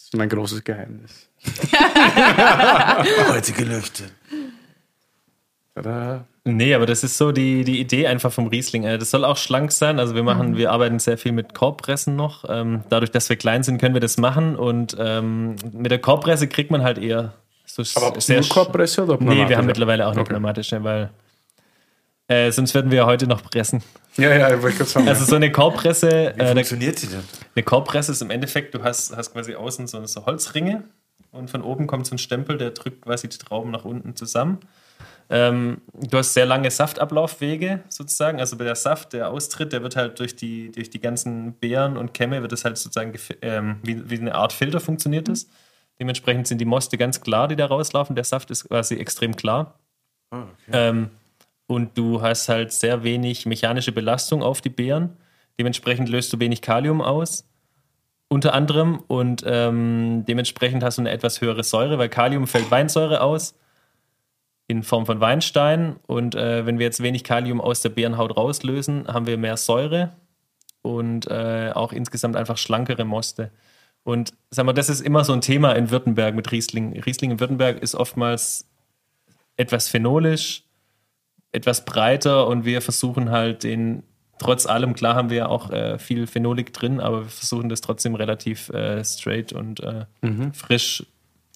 ist 0.05 0.17
mein 0.17 0.29
großes 0.29 0.63
Geheimnis. 0.63 1.29
Heute 3.31 3.53
gelüftet. 3.53 4.13
Tada. 5.75 6.25
Nee, 6.45 6.75
aber 6.75 6.87
das 6.87 7.05
ist 7.05 7.17
so 7.17 7.31
die, 7.33 7.65
die 7.65 7.81
Idee 7.81 8.07
einfach 8.09 8.33
vom 8.33 8.49
Riesling. 8.49 8.85
Äh, 8.85 8.99
Das 8.99 9.11
soll 9.11 9.25
auch 9.25 9.37
schlank 9.37 9.73
sein. 9.73 9.99
Also 10.01 10.15
wir 10.15 10.23
machen, 10.23 10.57
wir 10.57 10.71
arbeiten 10.73 10.99
sehr 10.99 11.17
viel 11.17 11.33
mit 11.33 11.55
Korbpressen 11.55 12.17
noch. 12.17 12.45
Ähm, 12.49 12.83
dadurch, 12.89 13.11
dass 13.11 13.29
wir 13.29 13.37
klein 13.37 13.63
sind, 13.63 13.79
können 13.79 13.95
wir 13.95 14.01
das 14.01 14.19
machen. 14.19 14.57
Und 14.57 14.97
ähm, 14.99 15.55
mit 15.73 15.91
der 15.91 16.01
Korbpresse 16.01 16.49
kriegt 16.49 16.71
man 16.71 16.83
halt 16.83 16.99
eher 16.99 17.33
so 17.65 17.83
Aber 17.95 18.21
sehr 18.21 18.41
nur 18.41 18.49
Korbpresse 18.49 19.05
oder 19.05 19.15
Nee, 19.15 19.21
wir 19.21 19.27
haben 19.31 19.47
pneumatische? 19.47 19.67
mittlerweile 19.67 20.07
auch 20.07 20.13
eine 20.13 20.21
Okay. 20.23 20.31
pneumatische, 20.31 20.83
weil 20.85 21.11
äh, 22.29 22.51
sonst 22.51 22.75
würden 22.75 22.91
wir 22.91 22.99
ja 22.99 23.07
heute 23.07 23.27
noch 23.27 23.43
pressen. 23.43 23.83
Ja, 24.17 24.35
ja, 24.35 24.55
ich 24.55 24.61
wollte 24.63 24.79
gerade 24.79 24.91
sagen. 24.91 25.09
Also 25.09 25.25
so 25.25 25.37
eine 25.37 25.51
Korbpresse, 25.53 26.35
Wie 26.37 26.41
äh, 26.41 26.45
eine, 26.45 26.55
funktioniert 26.57 26.99
sie 26.99 27.07
denn? 27.07 27.23
eine 27.55 27.63
Korbpresse 27.63 28.13
ist 28.13 28.21
im 28.21 28.31
Endeffekt, 28.31 28.75
du 28.75 28.83
hast, 28.83 29.17
hast 29.17 29.33
quasi 29.33 29.55
außen 29.55 29.87
so, 29.87 30.05
so 30.07 30.27
Holzringe 30.27 30.85
und 31.31 31.51
von 31.51 31.63
oben 31.63 31.87
kommt 31.87 32.07
so 32.07 32.15
ein 32.15 32.19
Stempel, 32.19 32.59
der 32.59 32.71
drückt 32.73 33.03
quasi 33.03 33.29
die 33.29 33.39
Trauben 33.39 33.71
nach 33.71 33.85
unten 33.87 34.17
zusammen. 34.17 34.59
Ähm, 35.31 35.81
du 35.95 36.19
hast 36.19 36.35
sehr 36.35 36.47
lange 36.47 36.71
Saftablaufwege 36.71 37.83
sozusagen. 37.89 38.41
Also 38.41 38.57
der 38.57 38.75
Saft, 38.75 39.13
der 39.13 39.31
austritt, 39.31 39.73
der 39.73 39.83
wird 39.83 39.97
halt 39.97 40.19
durch 40.19 40.37
die, 40.37 40.71
durch 40.71 40.91
die 40.91 41.01
ganzen 41.01 41.55
Beeren 41.55 41.97
und 41.97 42.13
Kämme, 42.15 42.43
wird 42.43 42.53
es 42.53 42.65
halt 42.65 42.77
sozusagen 42.77 43.13
ähm, 43.41 43.79
wie, 43.83 44.11
wie 44.11 44.19
eine 44.19 44.35
Art 44.35 44.53
Filter 44.53 44.81
funktioniert 44.81 45.29
das. 45.29 45.49
Dementsprechend 45.99 46.47
sind 46.47 46.59
die 46.59 46.65
Moste 46.65 46.99
ganz 46.99 47.21
klar, 47.21 47.49
die 47.49 47.57
da 47.57 47.67
rauslaufen. 47.67 48.17
Der 48.17 48.25
Saft 48.25 48.51
ist 48.51 48.69
quasi 48.69 48.97
extrem 48.97 49.37
klar. 49.37 49.79
Ah, 50.31 50.43
okay. 50.43 50.71
Ähm, 50.73 51.11
und 51.67 51.97
du 51.97 52.21
hast 52.21 52.49
halt 52.49 52.73
sehr 52.73 53.03
wenig 53.05 53.47
mechanische 53.47 53.93
Belastung 53.93 54.43
auf 54.43 54.61
die 54.61 54.69
Beeren. 54.69 55.17
Dementsprechend 55.59 56.09
löst 56.09 56.33
du 56.33 56.41
wenig 56.41 56.61
Kalium 56.61 57.01
aus, 57.01 57.49
unter 58.29 58.53
anderem. 58.53 58.99
Und 59.07 59.43
ähm, 59.47 60.25
dementsprechend 60.27 60.83
hast 60.83 60.99
du 60.99 61.03
eine 61.03 61.11
etwas 61.11 61.41
höhere 61.41 61.63
Säure, 61.63 61.99
weil 61.99 62.09
Kalium 62.09 62.47
fällt 62.47 62.71
Weinsäure 62.71 63.21
aus 63.21 63.55
in 64.73 64.83
Form 64.83 65.07
von 65.07 65.21
Weinstein. 65.21 65.97
Und 66.07 66.35
äh, 66.35 66.65
wenn 66.67 66.79
wir 66.79 66.87
jetzt 66.87 67.03
wenig 67.03 67.25
Kalium 67.25 67.61
aus 67.61 67.83
der 67.83 67.91
Beerenhaut 67.91 68.37
rauslösen, 68.37 69.07
haben 69.07 69.27
wir 69.27 69.37
mehr 69.37 69.57
Säure 69.57 70.13
und 70.81 71.31
äh, 71.31 71.71
auch 71.75 71.93
insgesamt 71.93 72.37
einfach 72.37 72.57
schlankere 72.57 73.05
Moste. 73.05 73.53
Und 74.03 74.33
sag 74.51 74.67
mal, 74.67 74.73
das 74.73 74.89
ist 74.89 75.01
immer 75.01 75.25
so 75.25 75.33
ein 75.33 75.43
Thema 75.43 75.73
in 75.73 75.91
Württemberg 75.91 76.35
mit 76.35 76.51
Riesling. 76.51 76.99
Riesling 77.01 77.33
in 77.33 77.41
Württemberg 77.41 77.81
ist 77.81 77.95
oftmals 77.95 78.67
etwas 79.57 79.89
phenolisch, 79.89 80.65
etwas 81.53 81.85
breiter 81.85 82.49
und 82.49 82.65
wir 82.65 82.81
versuchen 82.81 83.31
halt 83.31 83.63
den, 83.63 84.03
trotz 84.39 84.67
allem, 84.67 84.95
klar 84.95 85.15
haben 85.15 85.29
wir 85.29 85.37
ja 85.37 85.49
auch 85.49 85.71
äh, 85.71 85.99
viel 85.99 86.27
Phenolik 86.27 86.73
drin, 86.73 86.99
aber 86.99 87.25
wir 87.25 87.31
versuchen 87.31 87.69
das 87.69 87.83
trotzdem 87.83 88.15
relativ 88.15 88.71
äh, 88.71 89.05
straight 89.05 89.53
und 89.53 89.81
äh, 89.81 90.07
frisch 90.55 91.05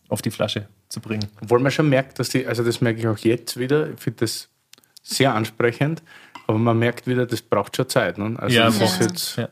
auf 0.08 0.20
die 0.20 0.30
Flasche 0.30 0.68
zu 0.96 1.00
bringen. 1.00 1.28
Obwohl 1.42 1.60
man 1.60 1.70
schon 1.70 1.88
merkt, 1.90 2.18
dass 2.18 2.30
die, 2.30 2.46
also 2.46 2.64
das 2.64 2.80
merke 2.80 3.00
ich 3.00 3.06
auch 3.06 3.18
jetzt 3.18 3.58
wieder, 3.58 3.90
ich 3.90 4.00
finde 4.00 4.20
das 4.20 4.48
sehr 5.02 5.34
ansprechend, 5.34 6.02
aber 6.46 6.58
man 6.58 6.78
merkt 6.78 7.06
wieder, 7.06 7.26
das 7.26 7.42
braucht 7.42 7.76
schon 7.76 7.88
Zeit. 7.88 8.16
Ne? 8.18 8.34
Also 8.38 8.56
Ja, 8.56 8.64
das 8.66 8.80
ist, 8.80 9.00
jetzt, 9.00 9.36
Ja. 9.36 9.48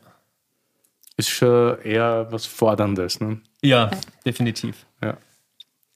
ist 1.17 1.29
schon 1.29 1.79
eher 1.81 2.27
was 2.31 2.45
Forderndes. 2.47 3.19
Ne? 3.19 3.39
Ja, 3.61 3.91
definitiv. 4.25 4.85
Ja. 5.03 5.17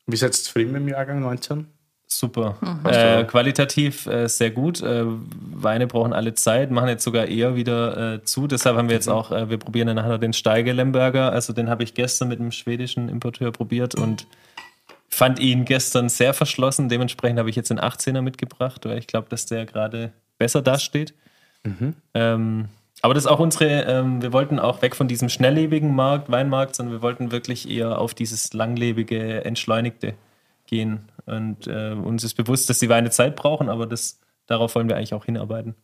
Wie 0.05 0.15
seid 0.17 0.29
ihr 0.29 0.43
zufrieden 0.43 0.71
mit 0.71 0.81
dem 0.81 0.87
Jahrgang 0.89 1.19
19? 1.21 1.65
Super. 2.11 2.57
Mhm. 2.61 2.79
Äh, 2.89 3.23
qualitativ 3.25 4.05
äh, 4.07 4.27
sehr 4.27 4.49
gut. 4.51 4.81
Äh, 4.81 5.03
Weine 5.05 5.85
brauchen 5.87 6.11
alle 6.13 6.33
Zeit, 6.33 6.71
machen 6.71 6.89
jetzt 6.89 7.03
sogar 7.03 7.25
eher 7.27 7.55
wieder 7.55 8.15
äh, 8.15 8.23
zu. 8.23 8.47
Deshalb 8.47 8.77
haben 8.77 8.87
wir 8.89 8.95
Mhm. 8.95 8.99
jetzt 8.99 9.09
auch, 9.09 9.31
äh, 9.31 9.49
wir 9.49 9.57
probieren 9.57 9.87
dann 9.87 9.95
nachher 9.97 10.17
den 10.17 10.33
Steige 10.33 10.73
Lemberger. 10.73 11.31
Also 11.31 11.53
den 11.53 11.69
habe 11.69 11.83
ich 11.83 11.93
gestern 11.93 12.27
mit 12.29 12.39
einem 12.39 12.51
schwedischen 12.51 13.09
Importeur 13.09 13.51
probiert 13.51 13.93
und 13.95 14.25
fand 15.09 15.39
ihn 15.39 15.65
gestern 15.65 16.09
sehr 16.09 16.33
verschlossen. 16.33 16.89
Dementsprechend 16.89 17.39
habe 17.39 17.49
ich 17.49 17.55
jetzt 17.55 17.69
den 17.69 17.79
18er 17.79 18.21
mitgebracht, 18.21 18.85
weil 18.85 18.97
ich 18.97 19.07
glaube, 19.07 19.27
dass 19.29 19.45
der 19.45 19.65
gerade 19.65 20.13
besser 20.37 20.61
dasteht. 20.61 21.13
Mhm. 21.63 21.95
Ähm, 22.13 22.69
aber 23.01 23.13
das 23.13 23.25
ist 23.25 23.31
auch 23.31 23.39
unsere, 23.39 23.83
ähm, 23.83 24.21
wir 24.21 24.33
wollten 24.33 24.59
auch 24.59 24.81
weg 24.81 24.95
von 24.95 25.07
diesem 25.07 25.29
schnelllebigen 25.29 25.95
Markt, 25.95 26.29
Weinmarkt, 26.29 26.75
sondern 26.75 26.95
wir 26.95 27.01
wollten 27.01 27.31
wirklich 27.31 27.69
eher 27.69 27.97
auf 27.97 28.13
dieses 28.13 28.53
langlebige, 28.53 29.45
entschleunigte 29.45 30.15
gehen. 30.65 31.09
Und 31.25 31.67
äh, 31.67 31.91
uns 31.91 32.23
ist 32.23 32.35
bewusst, 32.35 32.69
dass 32.69 32.79
die 32.79 32.89
Weine 32.89 33.09
Zeit 33.09 33.35
brauchen, 33.35 33.69
aber 33.69 33.87
das, 33.87 34.19
darauf 34.47 34.75
wollen 34.75 34.89
wir 34.89 34.97
eigentlich 34.97 35.13
auch 35.13 35.25
hinarbeiten. 35.25 35.75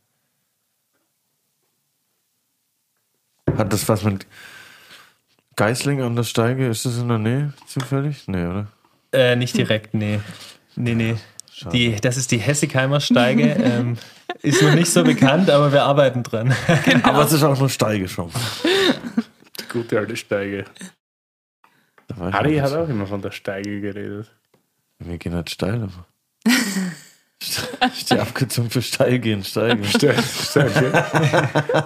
Hat 3.58 3.72
das 3.72 3.88
was 3.88 4.04
mit 4.04 4.28
Geisling 5.56 6.02
an 6.02 6.16
der 6.16 6.24
Steige? 6.24 6.68
Ist 6.68 6.86
das 6.86 6.98
in 6.98 7.08
der 7.08 7.20
Nähe 7.20 7.54
zufällig? 7.68 8.28
Nee, 8.28 8.46
oder? 8.46 8.68
Äh, 9.16 9.36
nicht 9.36 9.56
direkt, 9.58 9.94
nee. 9.94 10.20
Nee, 10.76 10.96
nee. 10.96 11.16
Die, 11.72 11.96
das 11.96 12.18
ist 12.18 12.32
die 12.32 12.38
Hessigheimer 12.38 13.00
Steige. 13.00 13.44
ähm, 13.64 13.98
ist 14.42 14.62
noch 14.62 14.74
nicht 14.74 14.90
so 14.90 15.04
bekannt, 15.04 15.50
aber 15.50 15.72
wir 15.72 15.84
arbeiten 15.84 16.22
dran. 16.22 16.54
Aber 17.04 17.24
es 17.24 17.32
ist 17.32 17.44
auch 17.44 17.58
nur 17.58 17.70
Steige 17.70 18.08
schon. 18.08 18.30
Die 19.60 19.68
gute 19.72 19.98
alte 19.98 20.18
Steige. 20.18 20.66
Harry 22.20 22.58
hat 22.58 22.74
auch 22.74 22.90
immer 22.90 23.08
von 23.08 23.22
der 23.22 23.32
Steige 23.32 23.82
geredet. 23.82 24.30
Wir 25.00 25.18
gehen 25.18 25.34
halt 25.34 25.50
steil, 25.50 25.90
die 28.10 28.20
Abkürzung 28.20 28.70
für 28.70 28.82
steil 28.82 29.20
gehen, 29.20 29.44
steigen. 29.44 29.84
Steil, 29.84 30.16
steil, 30.24 30.70
gell? 30.70 30.92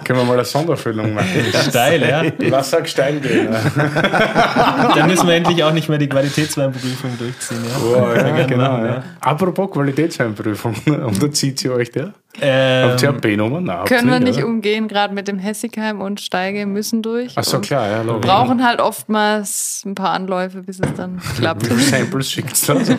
Können 0.04 0.20
wir 0.20 0.24
mal 0.24 0.34
eine 0.34 0.44
Sonderfüllung 0.44 1.12
machen? 1.12 1.28
Steil, 1.68 2.02
ja. 2.02 2.22
Was 2.50 2.70
sagt 2.70 2.88
steil 2.88 3.20
gehen? 3.20 3.48
Dann 3.50 5.06
müssen 5.08 5.26
wir 5.26 5.34
endlich 5.34 5.62
auch 5.64 5.72
nicht 5.72 5.88
mehr 5.88 5.98
die 5.98 6.08
Qualitätsweinprüfung 6.08 7.18
durchziehen. 7.18 7.64
Ja? 7.68 7.78
Boah, 7.78 8.16
ja, 8.16 8.46
genau. 8.46 8.72
machen, 8.72 8.84
ja. 8.86 9.04
Apropos 9.20 9.70
Qualitätsweinprüfung, 9.72 10.74
unterzieht 10.86 11.58
sie 11.58 11.70
euch 11.70 11.90
der? 11.90 12.14
Ähm, 12.40 12.90
Habt 12.90 13.02
ihr 13.02 13.08
eine 13.08 13.18
B-Nummer? 13.18 13.60
Nein, 13.60 13.84
Können 13.86 14.08
wir 14.08 14.20
nicht 14.20 14.38
oder? 14.38 14.46
umgehen, 14.46 14.86
gerade 14.86 15.12
mit 15.12 15.26
dem 15.26 15.38
Hessigheim 15.38 16.00
und 16.00 16.20
Steige 16.20 16.64
müssen 16.64 17.02
durch. 17.02 17.32
Ach 17.36 17.42
so, 17.42 17.58
klar, 17.60 17.88
ja, 17.88 18.02
logisch. 18.02 18.30
Brauchen 18.30 18.64
halt 18.64 18.80
oftmals 18.80 19.82
ein 19.84 19.96
paar 19.96 20.10
Anläufe, 20.10 20.62
bis 20.62 20.78
es 20.78 20.94
dann 20.94 21.18
klappt. 21.36 21.64
Wie 21.68 21.74
viele 21.74 21.80
Samples 22.02 22.30
schickt 22.30 22.68
dann? 22.68 22.84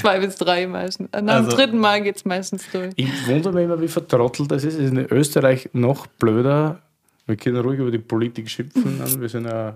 Zwei 0.00 0.20
bis 0.20 0.36
drei 0.36 0.66
meistens. 0.66 1.10
Nach 1.12 1.20
dem 1.20 1.28
Also- 1.28 1.56
dritten 1.56 1.78
Mal 1.78 2.02
geht 2.02 2.16
es 2.16 2.24
meistens 2.24 2.64
durch. 2.72 2.92
Ich 2.96 3.26
wundere 3.28 3.52
mich 3.52 3.64
immer, 3.64 3.80
wie 3.80 3.88
vertrottelt 3.88 4.50
das 4.50 4.64
ist. 4.64 4.74
Es 4.74 4.80
ist 4.80 4.90
in 4.90 5.06
Österreich 5.10 5.68
noch 5.74 6.06
blöder. 6.06 6.80
Wir 7.26 7.36
können 7.36 7.58
ruhig 7.58 7.78
über 7.78 7.90
die 7.90 7.98
Politik 7.98 8.48
schimpfen. 8.48 9.00
Wir 9.20 9.28
sind 9.28 9.46
ein 9.46 9.74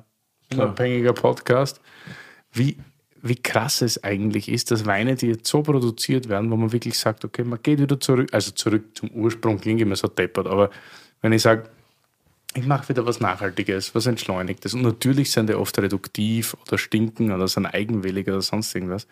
unabhängiger 0.53 1.12
Podcast. 1.12 1.81
Wie, 2.53 2.76
wie 3.23 3.37
krass 3.37 3.83
es 3.83 4.03
eigentlich 4.03 4.49
ist, 4.49 4.71
dass 4.71 4.87
Weine, 4.87 5.14
die 5.14 5.29
jetzt 5.29 5.47
so 5.47 5.62
produziert 5.62 6.29
werden, 6.29 6.51
wo 6.51 6.57
man 6.57 6.73
wirklich 6.73 6.99
sagt, 6.99 7.25
okay, 7.25 7.45
man 7.45 7.62
geht 7.62 7.81
wieder 7.81 8.01
zurück, 8.01 8.29
also 8.33 8.51
zurück 8.53 8.85
zum 8.95 9.11
Ursprung, 9.11 9.61
klingt 9.61 9.81
immer 9.81 9.97
so 9.97 10.09
deppert, 10.09 10.47
aber 10.47 10.71
wenn 11.21 11.33
ich 11.33 11.43
sage, 11.43 11.68
ich 12.55 12.66
mache 12.66 12.89
wieder 12.89 13.07
was 13.07 13.21
Nachhaltiges, 13.21 13.95
was 13.95 14.07
Entschleunigtes. 14.07 14.75
Und 14.75 14.83
natürlich 14.83 15.31
sind 15.31 15.49
die 15.49 15.55
oft 15.55 15.79
reduktiv 15.79 16.57
oder 16.66 16.79
stinken 16.79 17.31
oder 17.31 17.47
sind 17.47 17.66
eigenwillig 17.66 18.27
oder 18.27 18.43
sonst 18.43 18.75
irgendwas. 18.75 19.07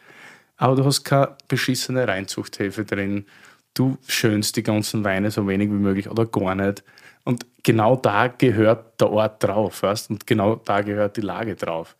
Aber 0.56 0.74
du 0.74 0.84
hast 0.84 1.04
keine 1.04 1.36
beschissene 1.46 2.08
Reinzuchthilfe 2.08 2.84
drin. 2.84 3.26
Du 3.74 3.96
schönst 4.08 4.56
die 4.56 4.64
ganzen 4.64 5.04
Weine 5.04 5.30
so 5.30 5.46
wenig 5.46 5.68
wie 5.68 5.74
möglich 5.74 6.10
oder 6.10 6.26
gar 6.26 6.56
nicht. 6.56 6.82
Und 7.24 7.46
genau 7.62 7.94
da 7.94 8.26
gehört 8.26 9.00
der 9.00 9.10
Ort 9.10 9.44
drauf, 9.44 9.84
weißt? 9.84 10.10
Und 10.10 10.26
genau 10.26 10.56
da 10.56 10.80
gehört 10.80 11.16
die 11.16 11.20
Lage 11.20 11.54
drauf. 11.54 11.94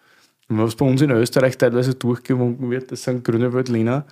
Und 0.49 0.59
was 0.59 0.77
bei 0.77 0.87
uns 0.87 1.03
in 1.03 1.11
Österreich 1.11 1.59
teilweise 1.59 1.95
durchgewunken 1.95 2.71
wird, 2.71 2.91
das 2.91 3.03
sind 3.03 3.25
grüne 3.25 3.53
Veltliner. 3.53 4.07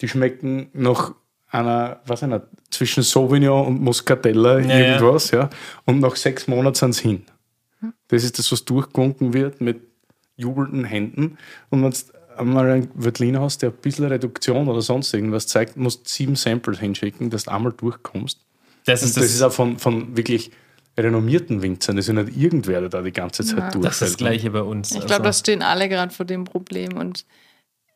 Die 0.00 0.08
schmecken 0.08 0.68
nach 0.72 1.14
einer, 1.48 2.00
was 2.06 2.22
einer, 2.22 2.42
zwischen 2.70 3.02
Sauvignon 3.02 3.66
und 3.66 3.82
Muscatella 3.82 4.58
Ja, 4.58 4.78
irgendwas, 4.78 5.30
ja. 5.30 5.50
Und 5.84 6.00
nach 6.00 6.16
sechs 6.16 6.46
Monaten 6.48 6.74
sind 6.74 6.92
sie 6.94 7.08
hin. 7.08 7.22
Das 8.08 8.24
ist 8.24 8.38
das, 8.38 8.50
was 8.52 8.64
durchgewunken 8.64 9.32
wird 9.32 9.60
mit 9.60 9.80
jubelnden 10.36 10.84
Händen. 10.84 11.38
Und 11.70 11.82
wenn 11.82 11.90
du 11.90 11.96
einmal 12.38 12.70
einen 12.70 12.90
Veltliner 12.94 13.40
hast, 13.40 13.62
der 13.62 13.70
ein 13.70 13.76
bisschen 13.76 14.06
Reduktion 14.06 14.68
oder 14.68 14.82
sonst 14.82 15.12
irgendwas 15.14 15.46
zeigt, 15.46 15.76
musst 15.76 16.06
du 16.06 16.10
sieben 16.10 16.36
Samples 16.36 16.78
hinschicken, 16.78 17.30
dass 17.30 17.44
du 17.44 17.52
einmal 17.52 17.72
durchkommst. 17.72 18.40
das 18.84 19.02
ist 19.02 19.16
das, 19.16 19.24
das, 19.24 19.34
ist 19.34 19.42
auch 19.42 19.52
von, 19.52 19.78
von 19.78 20.16
wirklich 20.16 20.50
renommierten 20.98 21.62
Winzern. 21.62 21.96
Das 21.96 22.08
ist 22.08 22.14
ja 22.14 22.22
nicht 22.22 22.36
irgendwer, 22.36 22.80
der 22.80 22.88
da 22.88 23.02
die 23.02 23.12
ganze 23.12 23.44
Zeit 23.44 23.58
Ja. 23.58 23.70
durchfällt. 23.70 23.84
Das 23.84 23.94
ist 24.02 24.10
das 24.12 24.16
Gleiche 24.16 24.50
bei 24.50 24.62
uns. 24.62 24.90
Ich 24.90 24.96
Also, 24.96 25.06
glaube, 25.08 25.24
da 25.24 25.32
stehen 25.32 25.62
alle 25.62 25.88
gerade 25.88 26.12
vor 26.12 26.26
dem 26.26 26.44
Problem 26.44 26.96
und 26.96 27.24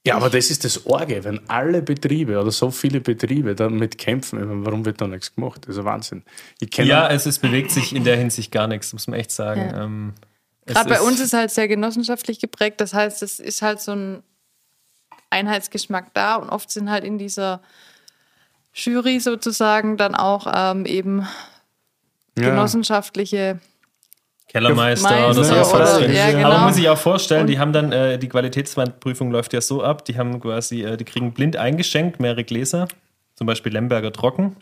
Ja, 0.07 0.17
aber 0.17 0.31
das 0.31 0.51
ist 0.51 0.65
das 0.65 0.87
Orge, 0.87 1.25
wenn 1.25 1.49
alle 1.51 1.83
Betriebe 1.83 2.41
oder 2.41 2.51
so 2.51 2.71
viele 2.71 3.01
Betriebe 3.03 3.55
damit 3.55 3.99
kämpfen, 3.99 4.39
meine, 4.39 4.65
warum 4.65 4.85
wird 4.87 5.01
da 5.01 5.07
nichts 5.07 5.35
gemacht? 5.35 5.63
Das 5.67 5.75
ist 5.77 5.79
ein 5.81 5.85
Wahnsinn. 5.85 6.23
Ja, 6.77 7.09
es, 7.11 7.27
es 7.27 7.39
bewegt 7.39 7.71
sich 7.71 7.95
in 7.95 8.05
der 8.05 8.17
Hinsicht 8.17 8.51
gar 8.51 8.67
nichts, 8.67 8.93
muss 8.95 9.07
man 9.09 9.21
echt 9.21 9.31
sagen. 9.31 9.61
Ja. 9.61 9.85
Ähm, 9.85 10.15
Gerade 10.65 10.89
bei 10.89 11.01
uns 11.03 11.21
ist 11.21 11.33
halt 11.35 11.51
sehr 11.51 11.69
genossenschaftlich 11.69 12.39
geprägt. 12.39 12.81
Das 12.81 12.95
heißt, 12.95 13.23
es 13.23 13.41
ist 13.41 13.61
halt 13.61 13.81
so 13.81 13.93
ein 13.93 14.23
Einheitsgeschmack 15.31 16.15
da 16.15 16.37
und 16.37 16.49
oft 16.49 16.71
sind 16.71 16.91
halt 16.91 17.05
in 17.05 17.19
dieser 17.19 17.61
Jury 18.73 19.21
sozusagen 19.21 19.97
dann 19.97 20.15
auch 20.15 20.47
ähm, 20.55 20.87
eben 20.87 21.27
ja, 22.39 22.51
genossenschaftliche. 22.51 23.59
Kellermeister 24.49 25.09
Meister 25.11 25.25
oder 25.27 25.35
sonst 25.45 25.73
oder- 25.73 25.81
was. 25.81 25.99
drin. 25.99 26.13
ja, 26.13 26.31
genau. 26.33 26.47
Aber 26.49 26.57
man 26.57 26.67
muss 26.67 26.75
sich 26.77 26.89
auch 26.89 26.99
vorstellen, 26.99 27.43
Und- 27.43 27.47
die 27.47 27.59
haben 27.61 27.73
dann, 27.73 27.93
äh, 27.93 28.19
die 28.19 28.29
Qualitätsprüfung 28.29 29.31
läuft 29.31 29.53
ja 29.53 29.61
so 29.61 29.83
ab, 29.85 30.05
die 30.05 30.19
haben 30.19 30.41
quasi, 30.41 30.83
äh, 30.83 30.97
die 30.97 31.05
kriegen 31.05 31.33
blind 31.33 31.57
eingeschenkt, 31.57 32.19
mehrere 32.19 32.43
Gläser, 32.43 32.89
zum 33.37 33.47
Beispiel 33.47 33.73
Lemberger 33.73 34.13
Trocken. 34.13 34.57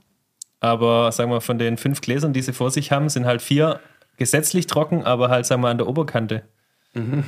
Aber 0.60 1.10
sagen 1.12 1.30
wir, 1.30 1.40
von 1.40 1.58
den 1.58 1.78
fünf 1.78 2.00
Gläsern, 2.02 2.32
die 2.34 2.42
sie 2.42 2.52
vor 2.52 2.70
sich 2.70 2.92
haben, 2.92 3.08
sind 3.08 3.24
halt 3.24 3.40
vier 3.40 3.80
gesetzlich 4.18 4.66
trocken, 4.66 5.04
aber 5.04 5.28
halt, 5.30 5.46
sagen 5.46 5.62
wir, 5.62 5.68
an 5.68 5.78
der 5.78 5.86
Oberkante. 5.86 6.42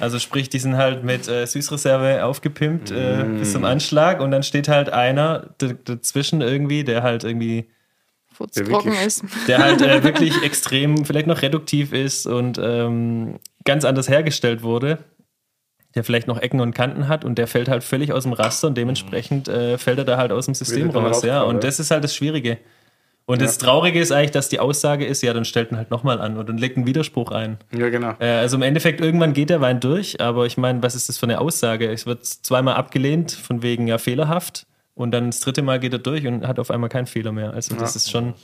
Also 0.01 0.19
sprich, 0.19 0.49
die 0.49 0.59
sind 0.59 0.77
halt 0.77 1.05
mit 1.05 1.29
äh, 1.29 1.47
Süßreserve 1.47 2.25
aufgepimpt 2.25 2.91
äh, 2.91 3.23
bis 3.39 3.53
zum 3.53 3.65
Anschlag 3.65 4.21
und 4.21 4.33
dann 4.33 4.43
steht 4.43 4.67
halt 4.67 4.91
einer 4.91 5.51
dazwischen 5.85 6.41
irgendwie, 6.41 6.83
der 6.83 7.05
halt 7.05 7.23
irgendwie 7.23 7.69
Futztrocken 8.41 8.93
wirklich- 8.93 9.07
ist. 9.07 9.25
der 9.49 9.59
halt 9.59 9.83
äh, 9.83 10.03
wirklich 10.03 10.43
extrem, 10.43 11.05
vielleicht 11.05 11.27
noch 11.27 11.43
reduktiv 11.43 11.93
ist 11.93 12.27
und 12.27 12.59
ähm, 12.63 13.39
ganz 13.65 13.85
anders 13.85 14.09
hergestellt 14.09 14.63
wurde, 14.63 14.99
der 15.95 16.05
vielleicht 16.05 16.27
noch 16.27 16.41
Ecken 16.41 16.61
und 16.61 16.75
Kanten 16.75 17.09
hat 17.09 17.25
und 17.25 17.37
der 17.37 17.47
fällt 17.47 17.69
halt 17.69 17.85
völlig 17.85 18.13
aus 18.13 18.23
dem 18.23 18.33
Raster 18.33 18.69
und 18.69 18.79
dementsprechend 18.79 19.49
äh, 19.49 19.77
fällt 19.77 19.99
er 19.99 20.05
da 20.05 20.17
halt 20.17 20.33
aus 20.33 20.47
dem 20.47 20.55
System 20.55 20.89
raus. 20.91 21.23
Ja. 21.23 21.43
Und 21.43 21.57
ja. 21.57 21.61
das 21.61 21.81
ist 21.81 21.91
halt 21.91 22.03
das 22.03 22.15
Schwierige. 22.15 22.59
Und 23.27 23.43
das 23.43 23.59
Traurige 23.59 24.01
ist 24.01 24.11
eigentlich, 24.11 24.33
dass 24.33 24.49
die 24.49 24.59
Aussage 24.59 25.05
ist, 25.07 25.23
ja, 25.23 25.33
dann 25.33 25.45
stellt 25.45 25.71
ihn 25.71 25.77
halt 25.77 25.91
nochmal 25.91 26.21
an 26.21 26.37
und 26.37 26.49
dann 26.49 26.59
legt 26.59 26.77
einen 26.77 26.87
Widerspruch 26.87 27.31
ein. 27.31 27.59
ja, 27.71 27.89
genau. 27.89 28.15
Äh, 28.19 28.27
also 28.27 28.57
im 28.57 28.63
Endeffekt, 28.63 29.01
irgendwann 29.01 29.35
geht 29.35 29.51
der 29.51 29.61
Wein 29.61 29.79
durch, 29.79 30.21
aber 30.21 30.47
ich 30.47 30.57
meine, 30.57 30.83
was 30.83 30.97
ist 30.97 31.09
das 31.09 31.19
für 31.19 31.27
eine 31.27 31.41
Aussage? 31.41 31.89
Es 31.93 32.07
wird 32.07 32.27
zweimal 32.27 32.75
abgelehnt, 32.75 33.31
von 33.31 33.63
wegen 33.63 33.87
ja 33.87 33.99
fehlerhaft, 33.99 34.67
und 35.01 35.13
dann 35.13 35.27
das 35.27 35.41
dritte 35.41 35.63
Mal 35.63 35.81
geht 35.81 35.93
er 35.93 35.99
durch 35.99 36.27
und 36.27 36.47
hat 36.47 36.59
auf 36.59 36.71
einmal 36.71 36.91
keinen 36.91 37.07
Fehler 37.07 37.33
mehr. 37.33 37.53
Also 37.55 37.75
das 37.75 37.97
ist 37.97 38.11
schon. 38.11 38.35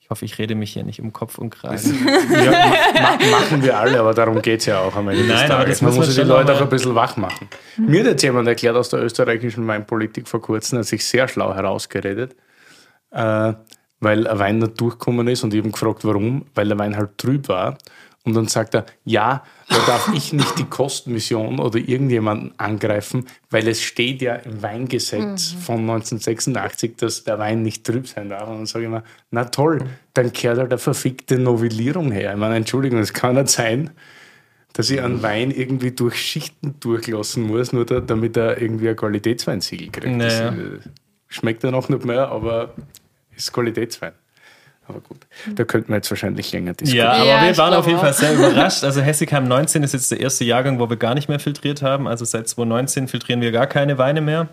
Ich 0.00 0.08
hoffe, 0.10 0.24
ich 0.24 0.38
rede 0.38 0.54
mich 0.54 0.72
hier 0.72 0.84
nicht 0.84 1.02
um 1.02 1.12
Kopf 1.12 1.36
und 1.36 1.50
Kragen. 1.50 1.78
Ja, 2.32 2.50
ma 2.50 3.18
ma 3.18 3.30
machen 3.30 3.62
wir 3.62 3.78
alle, 3.78 4.00
aber 4.00 4.14
darum 4.14 4.40
geht 4.40 4.60
es 4.60 4.66
ja 4.66 4.80
auch 4.80 4.96
am 4.96 5.08
Ende 5.08 5.24
des 5.26 5.34
Nein, 5.34 5.50
aber 5.50 5.60
Tages. 5.60 5.74
das 5.74 5.82
Man 5.82 5.94
muss 5.94 6.06
muss 6.06 6.16
ja 6.16 6.22
die 6.22 6.28
Leute 6.30 6.54
auch 6.54 6.60
ein 6.62 6.68
bisschen 6.70 6.94
wach 6.94 7.18
machen. 7.18 7.46
Mir 7.76 8.00
hat 8.00 8.06
jetzt 8.06 8.22
jemand 8.22 8.48
erklärt 8.48 8.74
aus 8.76 8.88
der 8.88 9.02
österreichischen 9.02 9.66
Weinpolitik 9.66 10.26
vor 10.26 10.40
kurzem, 10.40 10.78
hat 10.78 10.86
sich 10.86 11.04
sehr 11.04 11.28
schlau 11.28 11.52
herausgeredet, 11.54 12.34
äh, 13.10 13.52
weil 14.00 14.26
ein 14.26 14.38
Wein 14.38 14.58
nicht 14.60 14.80
durchgekommen 14.80 15.28
ist 15.28 15.44
und 15.44 15.52
ich 15.52 15.58
habe 15.58 15.68
ihn 15.68 15.72
gefragt, 15.72 16.02
warum, 16.06 16.46
weil 16.54 16.68
der 16.68 16.78
Wein 16.78 16.96
halt 16.96 17.18
trüb 17.18 17.46
war. 17.48 17.76
Und 18.28 18.34
dann 18.34 18.46
sagt 18.46 18.74
er, 18.74 18.84
ja, 19.04 19.42
da 19.68 19.76
darf 19.86 20.12
ich 20.14 20.32
nicht 20.32 20.58
die 20.58 20.64
Kostmission 20.64 21.58
oder 21.58 21.78
irgendjemanden 21.78 22.52
angreifen, 22.58 23.26
weil 23.50 23.66
es 23.68 23.82
steht 23.82 24.20
ja 24.20 24.36
im 24.36 24.62
Weingesetz 24.62 25.52
von 25.52 25.80
1986, 25.80 26.96
dass 26.96 27.24
der 27.24 27.38
Wein 27.38 27.62
nicht 27.62 27.84
trüb 27.84 28.06
sein 28.06 28.28
darf. 28.28 28.48
Und 28.48 28.56
dann 28.56 28.66
sage 28.66 28.84
ich 28.84 28.90
mir, 28.90 29.02
na 29.30 29.46
toll, 29.46 29.84
dann 30.12 30.32
kehrt 30.32 30.58
halt 30.58 30.70
eine 30.70 30.78
verfickte 30.78 31.38
Novellierung 31.38 32.12
her. 32.12 32.32
Ich 32.32 32.38
meine, 32.38 32.56
Entschuldigung, 32.56 32.98
es 32.98 33.12
kann 33.12 33.36
nicht 33.36 33.48
sein, 33.48 33.90
dass 34.74 34.90
ich 34.90 35.00
einen 35.00 35.22
Wein 35.22 35.50
irgendwie 35.50 35.92
durch 35.92 36.16
Schichten 36.16 36.74
durchlassen 36.80 37.44
muss, 37.44 37.72
nur 37.72 37.86
da, 37.86 38.00
damit 38.00 38.36
er 38.36 38.60
irgendwie 38.60 38.90
ein 38.90 38.96
Qualitätsweinsiegel 38.96 39.90
kriegt. 39.90 40.16
Naja. 40.16 40.50
Das, 40.50 40.58
äh, 40.58 40.78
schmeckt 41.28 41.64
er 41.64 41.70
noch 41.70 41.88
nicht 41.88 42.04
mehr, 42.04 42.28
aber 42.28 42.74
ist 43.34 43.52
Qualitätswein. 43.52 44.12
Aber 44.88 45.00
gut, 45.00 45.18
da 45.54 45.64
könnten 45.64 45.88
wir 45.90 45.96
jetzt 45.96 46.10
wahrscheinlich 46.10 46.50
länger 46.52 46.72
diskutieren. 46.74 47.06
Ja, 47.06 47.12
aber 47.12 47.24
Ja, 47.26 47.42
wir 47.46 47.56
waren 47.58 47.74
auf 47.74 47.86
jeden 47.86 47.98
auch. 47.98 48.02
Fall 48.04 48.14
sehr 48.14 48.34
überrascht. 48.34 48.84
Also 48.84 49.00
Hessigheim 49.02 49.46
19 49.46 49.82
ist 49.82 49.92
jetzt 49.92 50.10
der 50.10 50.20
erste 50.20 50.44
Jahrgang, 50.44 50.78
wo 50.80 50.88
wir 50.88 50.96
gar 50.96 51.14
nicht 51.14 51.28
mehr 51.28 51.38
filtriert 51.38 51.82
haben. 51.82 52.08
Also 52.08 52.24
seit 52.24 52.48
2019 52.48 53.06
filtrieren 53.08 53.40
wir 53.40 53.52
gar 53.52 53.66
keine 53.66 53.98
Weine 53.98 54.20
mehr. 54.20 54.48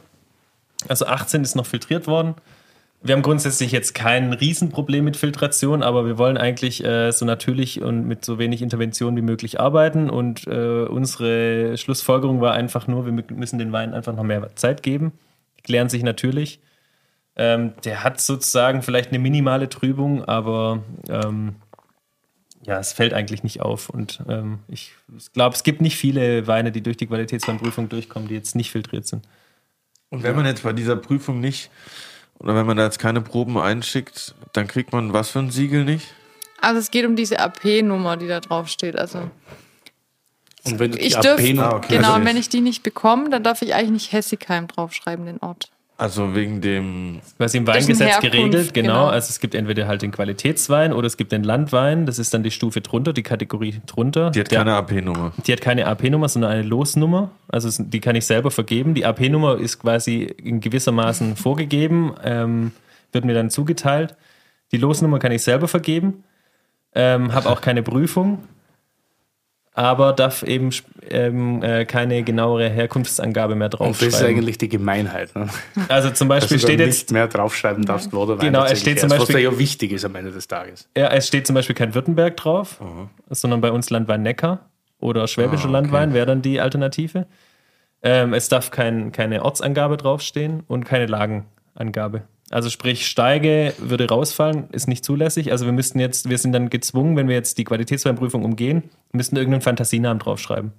Also 0.88 1.06
18 1.06 1.42
ist 1.44 1.56
noch 1.56 1.66
filtriert 1.66 2.06
worden. 2.08 2.36
Wir 3.02 3.14
haben 3.16 3.22
grundsätzlich 3.22 3.72
jetzt 3.72 3.94
kein 3.94 4.34
Riesenproblem 4.34 5.06
mit 5.06 5.16
Filtration, 5.16 5.84
aber 5.84 6.06
wir 6.08 6.18
wollen 6.18 6.38
eigentlich 6.38 6.84
äh, 6.84 7.12
so 7.12 7.24
natürlich 7.24 7.82
und 7.82 8.08
mit 8.08 8.26
so 8.26 8.40
wenig 8.40 8.62
Intervention 8.64 9.16
wie 9.16 9.22
möglich 9.22 9.60
arbeiten. 9.60 10.10
Und 10.10 10.48
äh, 10.48 10.86
unsere 10.86 11.78
Schlussfolgerung 11.78 12.42
war 12.42 12.54
einfach 12.54 12.88
nur, 12.88 13.06
wir 13.06 13.14
mü- 13.14 13.32
müssen 13.34 13.60
den 13.60 13.72
Wein 13.72 13.94
einfach 13.94 14.16
noch 14.16 14.24
mehr 14.24 14.50
Zeit 14.56 14.82
geben. 14.82 15.12
Die 15.60 15.62
klären 15.64 15.88
sich 15.90 16.02
natürlich. 16.04 16.60
Ähm, 17.38 17.74
der 17.84 18.04
hat 18.04 18.22
sozusagen 18.22 18.82
vielleicht 18.82 19.10
eine 19.10 19.20
minimale 19.20 19.68
Trübung, 19.70 20.24
aber 20.24 20.84
ähm, 21.10 21.56
ja, 22.64 22.80
es 22.80 22.94
fällt 22.94 23.14
eigentlich 23.14 23.44
nicht 23.44 23.62
auf. 23.62 23.90
Und 23.90 24.22
ähm, 24.30 24.60
ich 24.70 24.94
glaube, 25.34 25.56
es 25.56 25.64
gibt 25.64 25.82
nicht 25.82 25.98
viele 25.98 26.48
Weine, 26.48 26.72
die 26.72 26.82
durch 26.82 26.98
die 26.98 27.08
Qualitätsweinprüfung 27.08 27.90
durchkommen, 27.90 28.28
die 28.30 28.36
jetzt 28.36 28.56
nicht 28.56 28.72
filtriert 28.72 29.06
sind. 29.06 29.28
Und 30.10 30.24
wenn 30.24 30.36
man 30.36 30.46
jetzt 30.46 30.64
bei 30.64 30.72
dieser 30.74 30.96
Prüfung 30.96 31.40
nicht, 31.42 31.70
oder 32.40 32.56
wenn 32.56 32.66
man 32.66 32.78
da 32.78 32.84
jetzt 32.86 33.00
keine 33.00 33.22
Proben 33.22 33.58
einschickt, 33.58 34.34
dann 34.54 34.68
kriegt 34.68 34.94
man 34.94 35.12
was 35.14 35.30
für 35.30 35.40
ein 35.40 35.52
Siegel 35.52 35.84
nicht? 35.84 36.14
Also 36.62 36.80
es 36.80 36.90
geht 36.90 37.06
um 37.06 37.16
diese 37.16 37.40
AP-Nummer, 37.40 38.16
die 38.18 38.28
da 38.28 38.40
drauf 38.40 38.70
steht. 38.70 38.98
Also 38.98 39.30
Und 40.64 40.80
wenn 40.80 40.92
du 40.92 40.98
die 40.98 41.04
ich 41.06 41.16
noch- 41.16 41.24
Ah, 41.26 41.76
okay. 41.76 41.96
genau, 41.98 42.08
Also 42.08 42.20
und 42.20 42.26
wenn 42.26 42.38
ich 42.38 42.50
die 42.50 42.62
nicht 42.62 42.82
bekomme, 42.82 43.30
dann 43.30 43.44
darf 43.44 43.62
ich 43.62 43.74
eigentlich 43.76 43.92
nicht 43.92 44.14
Hessigheim 44.14 44.68
draufschreiben, 44.68 45.26
den 45.26 45.40
Ort. 45.40 45.70
Also 45.98 46.36
wegen 46.36 46.60
dem, 46.60 47.22
Was 47.38 47.54
im 47.54 47.66
Weingesetz 47.68 48.20
geregelt, 48.20 48.74
genau. 48.74 48.88
genau. 48.94 49.06
Also 49.08 49.30
es 49.30 49.40
gibt 49.40 49.56
entweder 49.56 49.88
halt 49.88 50.02
den 50.02 50.12
Qualitätswein 50.12 50.92
oder 50.92 51.08
es 51.08 51.16
gibt 51.16 51.32
den 51.32 51.46
Landwein. 51.46 52.06
Das 52.06 52.20
ist 52.20 52.34
dann 52.34 52.44
die 52.44 52.52
Stufe 52.52 52.82
drunter, 52.82 53.14
die 53.14 53.24
Kategorie 53.24 53.76
drunter. 53.86 54.32
die 54.32 54.42
hat 54.42 54.52
Der- 54.52 54.58
keine 54.60 54.74
AP-Nummer. 54.74 55.32
Die 55.48 55.54
hat 55.54 55.62
keine 55.62 55.88
AP-Nummer, 55.88 56.28
sondern 56.28 56.52
eine 56.52 56.64
Losnummer. 56.64 57.32
Also 57.48 57.70
es- 57.70 57.80
die 57.82 58.02
kann 58.02 58.16
ich 58.18 58.26
selber 58.26 58.52
vergeben. 58.52 58.94
Die 58.94 59.06
AP-Nummer 59.06 59.58
ist 59.58 59.80
quasi 59.80 60.24
in 60.24 60.60
gewissermaßen 60.60 61.36
vorgegeben, 61.38 62.14
ähm, 62.24 62.72
wird 63.14 63.24
mir 63.24 63.34
dann 63.34 63.50
zugeteilt. 63.50 64.18
Die 64.74 64.78
Losnummer 64.78 65.20
kann 65.20 65.32
ich 65.32 65.44
selber 65.44 65.70
vergeben, 65.70 66.26
ähm, 66.94 67.34
habe 67.34 67.50
auch 67.50 67.62
keine 67.62 67.84
Prüfung, 67.84 68.40
aber 69.76 70.14
darf 70.14 70.42
eben 70.44 70.70
ähm, 71.10 71.62
äh, 71.62 71.86
keine 71.86 72.24
genauere 72.24 72.70
Herkunftsangabe 72.70 73.56
mehr 73.56 73.66
Und 73.66 73.74
das 73.74 74.02
ist 74.02 74.02
draufschreiben. 74.14 74.38
eigentlich 74.38 74.58
die 74.58 74.70
Gemeinheit. 74.70 75.36
Ne? 75.36 75.48
Also 75.90 76.10
zum 76.12 76.28
Beispiel 76.30 76.60
steht 76.60 76.80
jetzt 76.80 76.88
nicht 77.10 77.12
mehr 77.12 77.28
draufschreiben 77.28 77.86
darfst, 77.86 78.14
wo 78.14 78.26
der 78.26 78.38
Genau, 78.38 78.64
es 78.64 78.80
steht 78.80 79.00
zum 79.02 79.10
Beispiel- 79.10 79.36
was 79.36 79.42
ja 79.42 79.60
wichtig 79.60 79.92
ist 79.92 80.06
am 80.06 80.16
Ende 80.16 80.32
des 80.32 80.48
Tages. 80.48 80.88
Ja, 80.98 81.08
es 81.10 81.28
steht 81.28 81.46
zum 81.46 81.54
Beispiel 81.56 81.76
kein 81.76 81.94
Württemberg 81.94 82.38
drauf, 82.38 82.80
sondern 83.30 83.60
bei 83.62 83.72
uns 83.72 83.90
Landwein 83.90 84.24
Neckar 84.24 84.70
oder 85.00 85.28
Schwäbischer 85.28 85.70
Landwein 85.70 86.14
wäre 86.14 86.26
dann 86.26 86.42
die 86.42 86.62
Alternative. 86.62 87.28
Ähm, 88.02 88.34
es 88.34 88.48
darf 88.50 88.72
kein, 88.72 89.12
keine 89.12 89.44
Ortsangabe 89.44 89.98
draufstehen 89.98 90.64
und 90.68 90.86
keine 90.86 91.08
Lagenangabe. 91.08 92.24
Also 92.52 92.70
sprich, 92.70 93.08
Steige 93.08 93.74
würde 93.80 94.08
rausfallen, 94.08 94.70
ist 94.72 94.88
nicht 94.88 95.04
zulässig. 95.04 95.52
Also 95.52 95.66
wir 95.66 95.74
müssten 95.74 96.00
jetzt, 96.00 96.30
wir 96.30 96.38
sind 96.38 96.52
dann 96.54 96.70
gezwungen, 96.70 97.16
wenn 97.18 97.28
wir 97.28 97.36
jetzt 97.36 97.58
die 97.58 97.64
Qualitätsweinprüfung 97.64 98.44
umgehen, 98.46 98.84
müssten 99.12 99.36
irgendeinen 99.36 99.62
Fantasienamen 99.62 100.20
draufschreiben. 100.20 100.72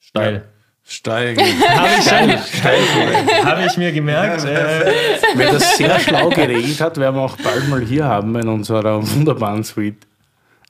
Steil. 0.00 0.44
Steigen. 0.88 1.40
Habe 1.68 1.88
ich, 1.88 3.44
habe 3.44 3.66
ich 3.66 3.76
mir 3.76 3.90
gemerkt. 3.90 4.44
Äh, 4.44 4.92
Wer 5.34 5.52
das 5.52 5.76
sehr 5.76 5.98
schlau 5.98 6.28
geregelt 6.28 6.80
hat, 6.80 6.96
werden 6.96 7.16
wir 7.16 7.22
auch 7.22 7.36
bald 7.38 7.68
mal 7.68 7.80
hier 7.80 8.04
haben 8.04 8.36
in 8.36 8.46
unserer 8.48 9.02
wunderbaren 9.14 9.64
Suite 9.64 10.06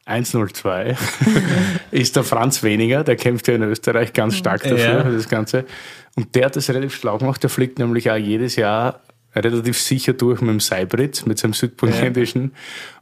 102, 0.06 0.96
ist 1.90 2.16
der 2.16 2.22
Franz 2.24 2.62
Weniger, 2.62 3.04
der 3.04 3.16
kämpft 3.16 3.48
ja 3.48 3.54
in 3.56 3.62
Österreich 3.64 4.12
ganz 4.14 4.36
stark 4.36 4.62
dafür, 4.62 4.78
Ja. 4.78 5.02
für 5.04 5.12
das 5.12 5.28
Ganze. 5.28 5.64
Und 6.14 6.34
der 6.34 6.46
hat 6.46 6.56
das 6.56 6.70
relativ 6.70 6.94
schlau 6.94 7.18
gemacht, 7.18 7.42
der 7.42 7.50
fliegt 7.50 7.78
nämlich 7.78 8.10
auch 8.10 8.16
jedes 8.16 8.56
Jahr 8.56 9.00
relativ 9.36 9.78
sicher 9.78 10.12
durch 10.14 10.40
mit 10.40 10.50
dem 10.50 10.60
Cybrid, 10.60 11.26
mit 11.26 11.38
seinem 11.38 11.52
südburgenländischen. 11.52 12.52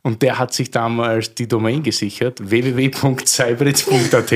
Und 0.02 0.22
der 0.22 0.38
hat 0.38 0.52
sich 0.52 0.70
damals 0.70 1.34
die 1.34 1.48
Domain 1.48 1.82
gesichert, 1.82 2.38
www.cybrid.at. 2.42 4.32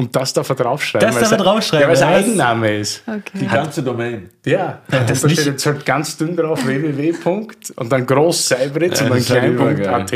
Und 0.00 0.16
das 0.16 0.32
darf 0.32 0.48
er 0.48 0.54
draufschreiben. 0.56 1.06
Das 1.06 1.14
weil 1.14 1.22
darf 1.22 1.32
er 1.32 1.36
es- 1.38 1.44
draufschreiben, 1.44 1.82
Ja, 1.82 1.88
weil 1.88 1.94
es 1.94 2.02
ein 2.02 2.10
ja? 2.10 2.16
Eigenname 2.16 2.76
ist. 2.78 3.02
Okay. 3.06 3.46
ganze 3.52 3.82
Domain. 3.82 4.30
Ja, 4.46 4.78
und 4.90 5.10
das 5.10 5.20
da 5.20 5.28
steht 5.28 5.44
jetzt 5.44 5.66
halt 5.66 5.84
ganz 5.84 6.16
dünn 6.16 6.34
drauf 6.34 6.64
www. 6.66 7.12
Und 7.76 7.92
dann 7.92 8.06
groß 8.06 8.48
Seibritz 8.48 9.00
Ja, 9.00 9.06
und 9.06 9.28
dann 9.28 9.76
klein.at. 9.76 10.12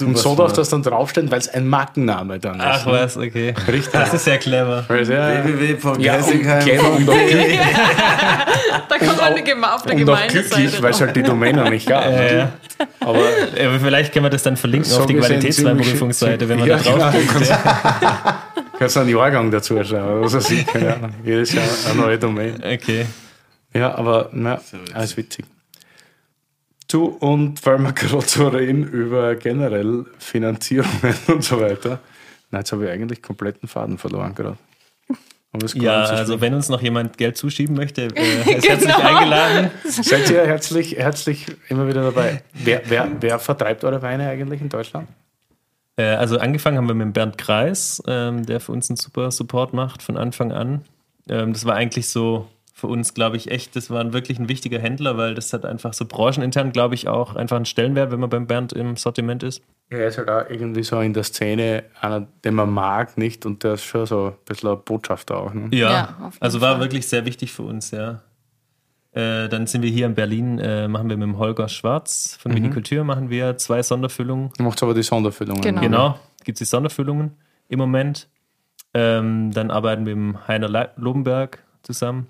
Und 0.00 0.18
so 0.18 0.34
darf 0.36 0.52
das 0.52 0.68
dann 0.68 0.82
draufstehen, 0.82 1.30
weil 1.30 1.38
es 1.38 1.48
ein 1.48 1.66
Markenname 1.66 2.38
dann 2.38 2.56
ist. 2.56 2.66
Ach 2.66 2.84
ne? 2.84 2.92
was, 2.92 3.16
okay. 3.16 3.54
Richtig. 3.68 3.92
Das 3.92 4.12
ist 4.12 4.26
ja 4.26 4.36
clever. 4.36 4.84
Ja, 4.90 5.32
ja, 5.32 5.40
glücklich- 5.40 5.80
Da 8.88 8.98
kann 8.98 9.16
man 9.16 9.20
eine 9.20 9.42
der 9.42 9.54
und 9.56 9.64
auch 9.64 9.96
Gemeindeseite 9.96 10.48
glücklich, 10.62 10.82
weil 10.82 10.90
es 10.90 11.00
halt 11.00 11.16
die 11.16 11.22
Domain 11.22 11.56
noch 11.56 11.70
nicht 11.70 11.88
gab. 11.88 12.04
Ja, 12.12 12.22
ja. 12.32 12.52
Aber 13.00 13.18
Aber 13.20 13.78
vielleicht 13.80 14.12
können 14.12 14.24
wir 14.26 14.30
das 14.30 14.42
dann 14.42 14.56
verlinken 14.56 14.90
So 14.90 15.00
auf 15.00 15.06
die 15.06 15.14
Qualitätsüberprüfungsseite, 15.14 16.48
wenn 16.48 16.58
man 16.58 16.68
ja, 16.68 16.76
da 16.78 16.82
drauf 16.82 17.14
genau, 17.14 18.02
kannst, 18.82 18.96
kannst 18.96 19.08
einen 19.08 19.16
Jahrgang 19.16 19.50
dazu 19.50 19.82
schreiben. 19.84 20.18
Oder 20.18 20.28
so 20.28 20.40
sieht, 20.40 20.66
keine 20.66 20.94
Ahnung. 20.94 21.14
Jedes 21.24 21.52
Jahr 21.52 21.64
eine 21.90 22.00
neue 22.00 22.18
Domain. 22.18 22.62
Okay. 22.62 23.06
Ja, 23.74 23.94
aber 23.94 24.30
na, 24.32 24.60
alles 24.92 25.16
witzig. 25.16 25.46
Du 26.88 27.06
und 27.06 27.60
so 28.26 28.48
reden 28.48 28.84
über 28.84 29.34
generell 29.36 30.04
Finanzierungen 30.18 31.14
und 31.28 31.42
so 31.42 31.58
weiter. 31.60 32.00
Na, 32.50 32.58
jetzt 32.58 32.72
habe 32.72 32.84
ich 32.84 32.90
eigentlich 32.90 33.22
kompletten 33.22 33.68
Faden 33.68 33.96
verloren 33.96 34.34
gerade. 34.34 34.58
Ja, 35.74 36.04
also 36.04 36.40
wenn 36.40 36.54
uns 36.54 36.70
noch 36.70 36.80
jemand 36.80 37.18
Geld 37.18 37.36
zuschieben 37.36 37.76
möchte, 37.76 38.08
äh, 38.14 38.56
ist 38.56 38.68
herzlich 38.68 38.94
Genau. 38.94 39.16
eingeladen. 39.16 39.70
Seid 39.84 40.30
ihr 40.30 40.46
herzlich, 40.46 40.96
herzlich 40.96 41.46
immer 41.68 41.86
wieder 41.86 42.02
dabei. 42.02 42.42
Wer, 42.54 42.82
wer, 42.86 43.08
wer 43.20 43.38
vertreibt 43.38 43.84
eure 43.84 44.00
Weine 44.00 44.28
eigentlich 44.28 44.62
in 44.62 44.70
Deutschland? 44.70 45.08
Äh, 45.96 46.04
also 46.04 46.38
angefangen 46.38 46.78
haben 46.78 46.88
wir 46.88 46.94
mit 46.94 47.06
dem 47.06 47.12
Bernd 47.12 47.38
Kreis, 47.38 48.02
ähm, 48.06 48.46
der 48.46 48.60
für 48.60 48.72
uns 48.72 48.88
einen 48.90 48.96
super 48.96 49.30
Support 49.30 49.74
macht 49.74 50.02
von 50.02 50.16
Anfang 50.16 50.52
an. 50.52 50.82
Ähm, 51.28 51.52
das 51.52 51.64
war 51.64 51.74
eigentlich 51.74 52.08
so 52.08 52.48
für 52.74 52.86
uns, 52.88 53.14
glaube 53.14 53.36
ich, 53.36 53.50
echt, 53.50 53.76
das 53.76 53.90
war 53.90 54.12
wirklich 54.12 54.38
ein 54.38 54.48
wichtiger 54.48 54.80
Händler, 54.80 55.16
weil 55.16 55.34
das 55.34 55.52
hat 55.52 55.64
einfach 55.64 55.92
so 55.92 56.04
branchenintern, 56.04 56.72
glaube 56.72 56.94
ich, 56.94 57.06
auch 57.06 57.36
einfach 57.36 57.56
einen 57.56 57.66
Stellenwert, 57.66 58.10
wenn 58.10 58.18
man 58.20 58.30
beim 58.30 58.46
Bernd 58.46 58.72
im 58.72 58.96
Sortiment 58.96 59.42
ist. 59.42 59.62
Er 59.90 60.08
ist 60.08 60.16
halt 60.18 60.30
auch 60.30 60.48
irgendwie 60.48 60.82
so 60.82 60.98
in 61.00 61.12
der 61.12 61.22
Szene 61.22 61.84
einer, 62.00 62.26
den 62.44 62.54
man 62.54 62.70
mag, 62.70 63.18
nicht? 63.18 63.44
Und 63.44 63.62
der 63.62 63.74
ist 63.74 63.84
schon 63.84 64.06
so 64.06 64.28
ein 64.28 64.32
bisschen 64.46 64.70
ein 64.70 64.78
Botschafter 64.84 65.36
auch. 65.36 65.52
Ne? 65.52 65.68
Ja, 65.72 65.90
Ja, 65.90 66.32
also 66.40 66.60
war 66.60 66.72
Fall. 66.72 66.80
wirklich 66.80 67.06
sehr 67.06 67.26
wichtig 67.26 67.52
für 67.52 67.62
uns, 67.62 67.90
ja. 67.90 68.22
Äh, 69.12 69.48
dann 69.48 69.66
sind 69.66 69.82
wir 69.82 69.90
hier 69.90 70.06
in 70.06 70.14
Berlin, 70.14 70.58
äh, 70.58 70.88
machen 70.88 71.08
wir 71.10 71.16
mit 71.18 71.26
dem 71.26 71.36
Holger 71.38 71.68
Schwarz 71.68 72.38
von 72.40 72.54
Vinikultur, 72.54 73.04
machen 73.04 73.28
wir 73.28 73.58
zwei 73.58 73.82
Sonderfüllungen. 73.82 74.50
Du 74.56 74.62
machst 74.64 74.82
aber 74.82 74.94
die 74.94 75.02
Sonderfüllungen. 75.02 75.60
Genau. 75.62 75.80
ne? 75.80 75.86
Genau, 75.86 76.18
gibt 76.44 76.56
es 76.56 76.60
die 76.60 76.70
Sonderfüllungen 76.70 77.32
im 77.68 77.78
Moment. 77.78 78.28
Ähm, 78.94 79.50
dann 79.52 79.70
arbeiten 79.70 80.06
wir 80.06 80.16
mit 80.16 80.48
Heiner 80.48 80.68
Le- 80.68 80.90
Lobenberg 80.96 81.58
zusammen. 81.82 82.26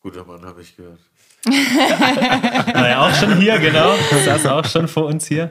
Guter 0.00 0.24
Mann, 0.24 0.44
habe 0.44 0.60
ich 0.62 0.76
gehört. 0.76 0.98
War 1.46 2.88
ja 2.88 3.06
auch 3.06 3.14
schon 3.14 3.36
hier, 3.40 3.58
genau. 3.58 3.94
Saß 4.24 4.46
auch 4.46 4.64
schon 4.64 4.88
vor 4.88 5.06
uns 5.06 5.26
hier. 5.26 5.50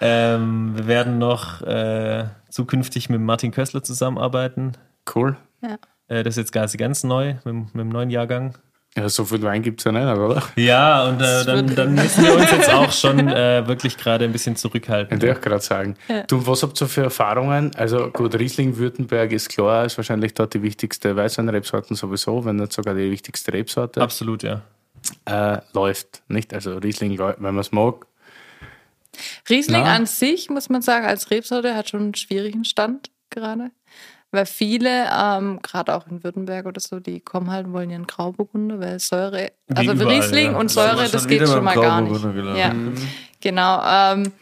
Ähm, 0.00 0.72
wir 0.76 0.86
werden 0.86 1.18
noch 1.18 1.60
äh, 1.62 2.24
zukünftig 2.48 3.08
mit 3.10 3.20
Martin 3.20 3.50
Kössler 3.50 3.82
zusammenarbeiten. 3.82 4.72
Cool. 5.14 5.36
Äh, 6.08 6.22
das 6.22 6.34
ist 6.34 6.36
jetzt 6.38 6.52
quasi 6.52 6.76
ganz 6.78 7.04
neu, 7.04 7.34
mit, 7.44 7.54
mit 7.74 7.74
dem 7.76 7.88
neuen 7.90 8.10
Jahrgang. 8.10 8.56
Ja, 8.96 9.08
so 9.08 9.24
viel 9.24 9.40
Wein 9.42 9.62
gibt 9.62 9.80
es 9.80 9.84
ja 9.84 9.92
nicht, 9.92 10.18
oder? 10.18 10.42
Ja, 10.56 11.08
und 11.08 11.20
äh, 11.20 11.44
dann, 11.44 11.74
dann 11.76 11.94
müssen 11.94 12.24
wir 12.24 12.34
uns 12.34 12.50
jetzt 12.50 12.72
auch 12.72 12.90
schon 12.90 13.28
äh, 13.28 13.66
wirklich 13.68 13.96
gerade 13.96 14.24
ein 14.24 14.32
bisschen 14.32 14.56
zurückhalten. 14.56 15.10
Könnte 15.10 15.28
ich 15.28 15.36
auch 15.36 15.40
gerade 15.40 15.62
sagen. 15.62 15.96
Du, 16.26 16.44
was 16.44 16.64
habt 16.64 16.80
ihr 16.80 16.88
für 16.88 17.04
Erfahrungen? 17.04 17.70
Also 17.76 18.10
gut, 18.10 18.34
Riesling, 18.34 18.78
Württemberg 18.78 19.30
ist 19.30 19.48
klar, 19.48 19.84
ist 19.84 19.96
wahrscheinlich 19.96 20.34
dort 20.34 20.54
die 20.54 20.62
wichtigste 20.62 21.14
Weißweinrebsorten 21.14 21.94
sowieso, 21.94 22.44
wenn 22.44 22.56
nicht 22.56 22.72
sogar 22.72 22.94
die 22.94 23.12
wichtigste 23.12 23.52
Rebsorte. 23.52 24.02
Absolut, 24.02 24.42
ja. 24.42 24.62
Äh, 25.24 25.58
läuft, 25.72 26.22
nicht? 26.26 26.52
Also 26.52 26.76
Riesling, 26.78 27.16
läuft, 27.16 27.38
wenn 27.40 27.54
man 27.54 27.60
es 27.60 27.70
mag. 27.70 28.06
Riesling 29.48 29.84
Na? 29.84 29.94
an 29.94 30.06
sich, 30.06 30.50
muss 30.50 30.68
man 30.68 30.82
sagen, 30.82 31.06
als 31.06 31.30
Rebsorte 31.30 31.76
hat 31.76 31.90
schon 31.90 32.00
einen 32.00 32.14
schwierigen 32.16 32.64
Stand 32.64 33.10
gerade. 33.30 33.70
Weil 34.32 34.46
viele, 34.46 35.08
ähm, 35.12 35.58
gerade 35.60 35.94
auch 35.94 36.06
in 36.06 36.22
Württemberg 36.22 36.66
oder 36.66 36.80
so, 36.80 37.00
die 37.00 37.20
kommen 37.20 37.50
halt 37.50 37.66
und 37.66 37.72
wollen 37.72 37.90
ihren 37.90 38.06
Grauburgunder, 38.06 38.78
weil 38.78 39.00
Säure, 39.00 39.50
Wie 39.66 39.76
also 39.76 39.92
überall, 39.92 40.14
Riesling 40.14 40.52
ja. 40.52 40.58
und 40.58 40.70
Säure, 40.70 41.02
schon 41.02 41.12
das 41.12 41.26
geht 41.26 41.48
schon 41.48 41.64
mal 41.64 41.74
gar 41.74 42.00
nicht. 42.00 42.24
Ja, 42.56 42.72
genau. 43.40 43.82
Ähm, 43.84 44.32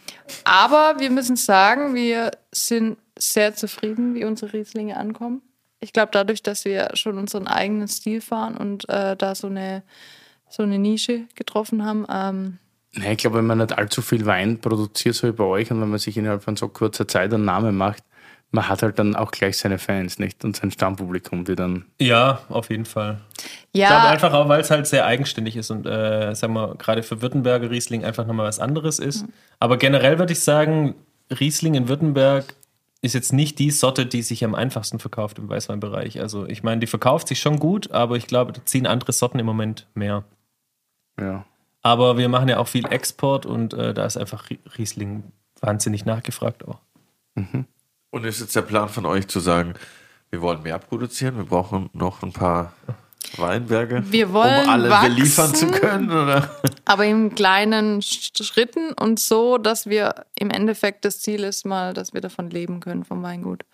aber 0.44 0.96
wir 0.98 1.10
müssen 1.10 1.36
sagen, 1.36 1.94
wir 1.94 2.32
sind 2.52 2.98
sehr 3.18 3.54
zufrieden, 3.54 4.14
wie 4.14 4.24
unsere 4.24 4.52
Rieslinge 4.52 4.96
ankommen. 4.96 5.40
Ich 5.80 5.92
glaube, 5.94 6.10
dadurch, 6.12 6.42
dass 6.42 6.66
wir 6.66 6.90
schon 6.94 7.16
unseren 7.16 7.46
eigenen 7.46 7.88
Stil 7.88 8.20
fahren 8.20 8.56
und 8.56 8.86
äh, 8.90 9.16
da 9.16 9.34
so 9.34 9.46
eine, 9.46 9.82
so 10.50 10.64
eine 10.64 10.78
Nische 10.78 11.22
getroffen 11.34 11.84
haben, 11.84 12.06
ähm, 12.10 12.58
Nein, 12.94 13.12
ich 13.12 13.18
glaube, 13.18 13.38
wenn 13.38 13.46
man 13.46 13.58
nicht 13.58 13.76
allzu 13.76 14.00
viel 14.02 14.24
Wein 14.26 14.60
produziert, 14.60 15.14
so 15.14 15.28
wie 15.28 15.32
bei 15.32 15.44
euch, 15.44 15.70
und 15.70 15.80
wenn 15.80 15.90
man 15.90 15.98
sich 15.98 16.16
innerhalb 16.16 16.42
von 16.42 16.56
so 16.56 16.68
kurzer 16.68 17.06
Zeit 17.06 17.32
einen 17.32 17.44
Namen 17.44 17.76
macht, 17.76 18.02
man 18.50 18.68
hat 18.68 18.82
halt 18.82 18.98
dann 18.98 19.14
auch 19.14 19.30
gleich 19.30 19.58
seine 19.58 19.78
Fans, 19.78 20.18
nicht? 20.18 20.44
Und 20.44 20.56
sein 20.56 20.70
Stammpublikum, 20.70 21.44
die 21.44 21.54
dann. 21.54 21.84
Ja, 22.00 22.40
auf 22.48 22.70
jeden 22.70 22.86
Fall. 22.86 23.20
Ich 23.72 23.72
glaube 23.72 23.92
ja, 23.92 24.08
einfach 24.08 24.32
auch, 24.32 24.48
weil 24.48 24.60
es 24.60 24.70
halt 24.70 24.86
sehr 24.86 25.04
eigenständig 25.04 25.56
ist 25.56 25.70
und, 25.70 25.86
äh, 25.86 26.34
sagen 26.34 26.54
wir, 26.54 26.74
gerade 26.76 27.02
für 27.02 27.20
Württemberger 27.20 27.70
Riesling 27.70 28.04
einfach 28.04 28.26
nochmal 28.26 28.46
was 28.46 28.58
anderes 28.58 28.98
ist. 28.98 29.26
Aber 29.58 29.76
generell 29.76 30.18
würde 30.18 30.32
ich 30.32 30.40
sagen, 30.40 30.94
Riesling 31.30 31.74
in 31.74 31.88
Württemberg 31.88 32.54
ist 33.02 33.14
jetzt 33.14 33.32
nicht 33.32 33.58
die 33.58 33.70
Sorte, 33.70 34.06
die 34.06 34.22
sich 34.22 34.44
am 34.44 34.54
einfachsten 34.54 34.98
verkauft 34.98 35.38
im 35.38 35.48
Weißweinbereich. 35.48 36.18
Also 36.20 36.46
ich 36.46 36.62
meine, 36.62 36.80
die 36.80 36.86
verkauft 36.86 37.28
sich 37.28 37.38
schon 37.40 37.58
gut, 37.58 37.92
aber 37.92 38.16
ich 38.16 38.26
glaube, 38.26 38.52
da 38.52 38.64
ziehen 38.64 38.86
andere 38.86 39.12
Sorten 39.12 39.38
im 39.38 39.46
Moment 39.46 39.86
mehr. 39.94 40.24
Ja. 41.20 41.44
Aber 41.82 42.18
wir 42.18 42.28
machen 42.28 42.48
ja 42.48 42.58
auch 42.58 42.66
viel 42.66 42.86
Export 42.86 43.46
und 43.46 43.72
äh, 43.74 43.94
da 43.94 44.04
ist 44.06 44.16
einfach 44.16 44.50
Rie- 44.50 44.58
Riesling 44.76 45.22
wahnsinnig 45.60 46.06
nachgefragt 46.06 46.66
auch. 46.66 46.80
Und 48.10 48.24
ist 48.24 48.40
jetzt 48.40 48.56
der 48.56 48.62
Plan 48.62 48.88
von 48.88 49.04
euch 49.06 49.28
zu 49.28 49.40
sagen, 49.40 49.74
wir 50.30 50.40
wollen 50.40 50.62
mehr 50.62 50.78
produzieren, 50.78 51.36
wir 51.36 51.44
brauchen 51.44 51.90
noch 51.92 52.22
ein 52.22 52.32
paar 52.32 52.72
Weinberge, 53.36 54.02
Wir 54.10 54.32
wollen 54.32 54.64
um 54.64 54.70
alle 54.70 54.88
wachsen. 54.90 55.14
beliefern 55.14 55.54
zu 55.54 55.66
können? 55.70 56.10
Oder? 56.10 56.50
aber 56.86 57.04
in 57.04 57.34
kleinen 57.34 58.00
Sch- 58.00 58.42
Schritten 58.42 58.92
und 58.94 59.18
so, 59.20 59.58
dass 59.58 59.86
wir 59.86 60.24
im 60.38 60.50
Endeffekt 60.50 61.04
das 61.04 61.20
Ziel 61.20 61.44
ist 61.44 61.66
mal, 61.66 61.92
dass 61.92 62.14
wir 62.14 62.20
davon 62.22 62.48
leben 62.50 62.80
können 62.80 63.04
vom 63.04 63.22
Weingut. 63.22 63.64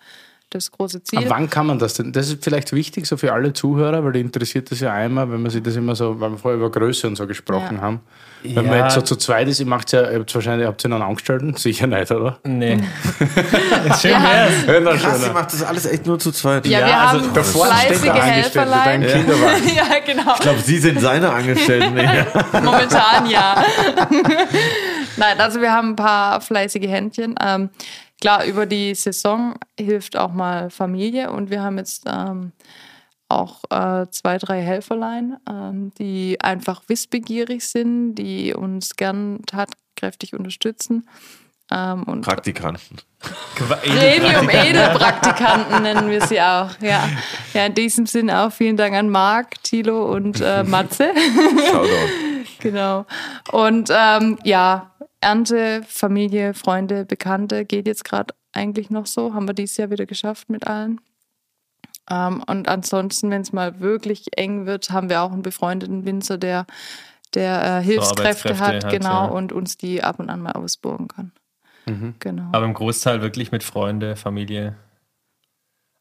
Das 0.55 0.71
große 0.71 0.99
Aber 0.99 1.05
Ziel. 1.23 1.31
wann 1.31 1.51
kann 1.51 1.67
man 1.67 1.81
das 1.81 1.95
denn? 1.95 2.13
Das 2.13 2.29
ist 2.29 2.45
vielleicht 2.45 2.73
wichtig 2.73 3.07
so 3.07 3.17
für 3.17 3.33
alle 3.33 3.53
Zuhörer, 3.53 4.05
weil 4.05 4.13
die 4.13 4.21
interessiert 4.21 4.71
das 4.71 4.79
ja 4.79 4.93
einmal, 4.93 5.29
wenn 5.33 5.43
man 5.43 5.51
sich 5.51 5.63
das 5.65 5.75
immer 5.75 5.97
so, 5.97 6.21
weil 6.21 6.31
wir 6.31 6.39
vorher 6.39 6.59
über 6.61 6.71
Größe 6.71 7.09
und 7.09 7.17
so 7.17 7.27
gesprochen 7.27 7.77
Ja. 7.79 7.83
haben. 7.83 8.01
Wenn 8.45 8.67
man 8.67 8.77
Ja. 8.79 8.85
jetzt 8.85 8.95
so 8.95 9.01
zu 9.01 9.17
zweit 9.17 9.49
ist, 9.49 9.59
ihr 9.59 9.67
macht 9.67 9.91
ja, 9.93 10.11
ihr 10.11 10.19
habt 10.21 10.33
wahrscheinlich, 10.35 10.67
habt 10.69 10.85
ihr 10.85 10.89
noch 10.91 10.97
einen 10.97 11.07
Angestellten? 11.07 11.55
Sicher 11.57 11.87
nicht, 11.89 12.11
oder? 12.13 12.39
Nee. 12.45 12.79
Schön 14.01 14.13
wär's. 14.13 14.53
Ja, 14.67 14.81
Krass, 14.81 15.03
ihr 15.03 15.21
schöner. 15.23 15.33
macht 15.33 15.53
das 15.53 15.63
alles 15.63 15.87
echt 15.87 16.07
nur 16.07 16.19
zu 16.21 16.31
zweit. 16.31 16.67
ja, 16.67 16.81
Ja, 16.81 16.87
wir 16.87 16.99
also 17.01 17.21
haben 17.27 17.35
Da 17.35 17.43
vorne 17.43 17.73
steht 17.75 17.97
fleißige 17.97 18.23
Helferlein. 18.23 19.03
Kinderwagen. 19.07 19.69
ja, 19.75 19.85
genau. 20.07 20.35
Ich 20.35 20.41
glaube, 20.41 20.61
Sie 20.61 20.79
sind 20.79 21.01
seine 21.01 21.33
Angestellten. 21.33 21.95
Momentan 22.63 23.27
ja. 23.29 23.65
Nein, 25.17 25.39
also 25.41 25.61
wir 25.61 25.73
haben 25.73 25.91
ein 25.91 25.97
paar 25.97 26.41
fleißige 26.41 26.87
Händchen. 26.89 27.35
Ähm, 27.43 27.71
klar, 28.21 28.45
über 28.45 28.67
die 28.67 28.95
Saison 28.95 29.55
hilft 29.79 30.17
auch 30.17 30.33
mal 30.33 30.71
Familie 30.71 31.31
und 31.31 31.51
wir 31.51 31.63
haben 31.63 31.79
jetzt 31.79 32.05
ähm, 32.07 32.53
auch 33.29 33.65
äh, 33.71 34.07
zwei, 34.11 34.39
drei 34.39 34.61
Helferlein, 34.61 35.37
ähm, 35.49 35.93
die 35.99 36.41
einfach 36.41 36.83
wissbegierig 36.89 37.67
sind, 37.67 38.15
die 38.15 38.55
uns 38.55 38.97
gern 38.97 39.41
tatkräftig 39.47 40.35
unterstützen. 40.35 41.09
Ähm, 41.71 42.03
und 42.05 42.23
Praktikanten. 42.23 42.99
Premium 43.55 44.51
Edelpraktikanten 44.51 45.83
nennen 45.83 46.11
wir 46.11 46.21
sie 46.27 46.41
auch. 46.41 46.71
Ja. 46.81 47.09
ja, 47.55 47.67
in 47.67 47.75
diesem 47.75 48.05
Sinne 48.07 48.41
auch 48.41 48.53
vielen 48.53 48.77
Dank 48.77 48.95
an 48.95 49.09
Marc, 49.09 49.63
Thilo 49.63 50.13
und 50.13 50.41
äh, 50.41 50.63
Matze. 50.63 51.13
Shoutout. 51.71 51.89
Genau. 52.61 53.05
Und 53.53 53.91
ähm, 53.93 54.39
ja, 54.43 54.95
Ernte, 55.25 55.83
Familie, 55.89 56.55
Freunde, 56.55 57.05
Bekannte 57.05 57.65
geht 57.65 57.87
jetzt 57.87 58.05
gerade 58.05 58.35
eigentlich 58.53 58.91
noch 58.91 59.07
so. 59.07 59.35
Haben 59.35 59.49
wir 59.49 59.55
dieses 59.55 59.77
Jahr 59.79 59.91
wieder 59.91 60.07
geschafft 60.07 60.51
mit 60.51 60.67
allen. 60.67 61.01
Ähm, 62.11 62.43
und 62.47 62.69
ansonsten, 62.69 63.31
wenn 63.31 63.41
es 63.41 63.53
mal 63.53 63.81
wirklich 63.81 64.37
eng 64.37 64.67
wird, 64.67 64.91
haben 64.91 65.09
wir 65.09 65.23
auch 65.23 65.33
einen 65.33 65.43
befreundeten 65.43 66.05
Winzer, 66.05 66.37
der, 66.37 66.67
der 67.33 67.79
äh, 67.79 67.83
Hilfskräfte 67.83 68.51
Arbeitskräfte 68.51 68.59
hat, 68.59 68.85
hat, 68.85 68.93
genau, 68.93 69.25
ja. 69.25 69.31
und 69.31 69.53
uns 69.53 69.79
die 69.79 70.05
ab 70.05 70.21
und 70.21 70.29
an 70.29 70.43
mal 70.43 70.53
ausbohren 70.53 71.09
kann. 71.09 71.33
Genau. 72.19 72.49
Aber 72.53 72.65
im 72.65 72.75
Großteil 72.75 73.21
wirklich 73.21 73.53
mit 73.53 73.63
Freunde, 73.63 74.17
Familie. 74.17 74.77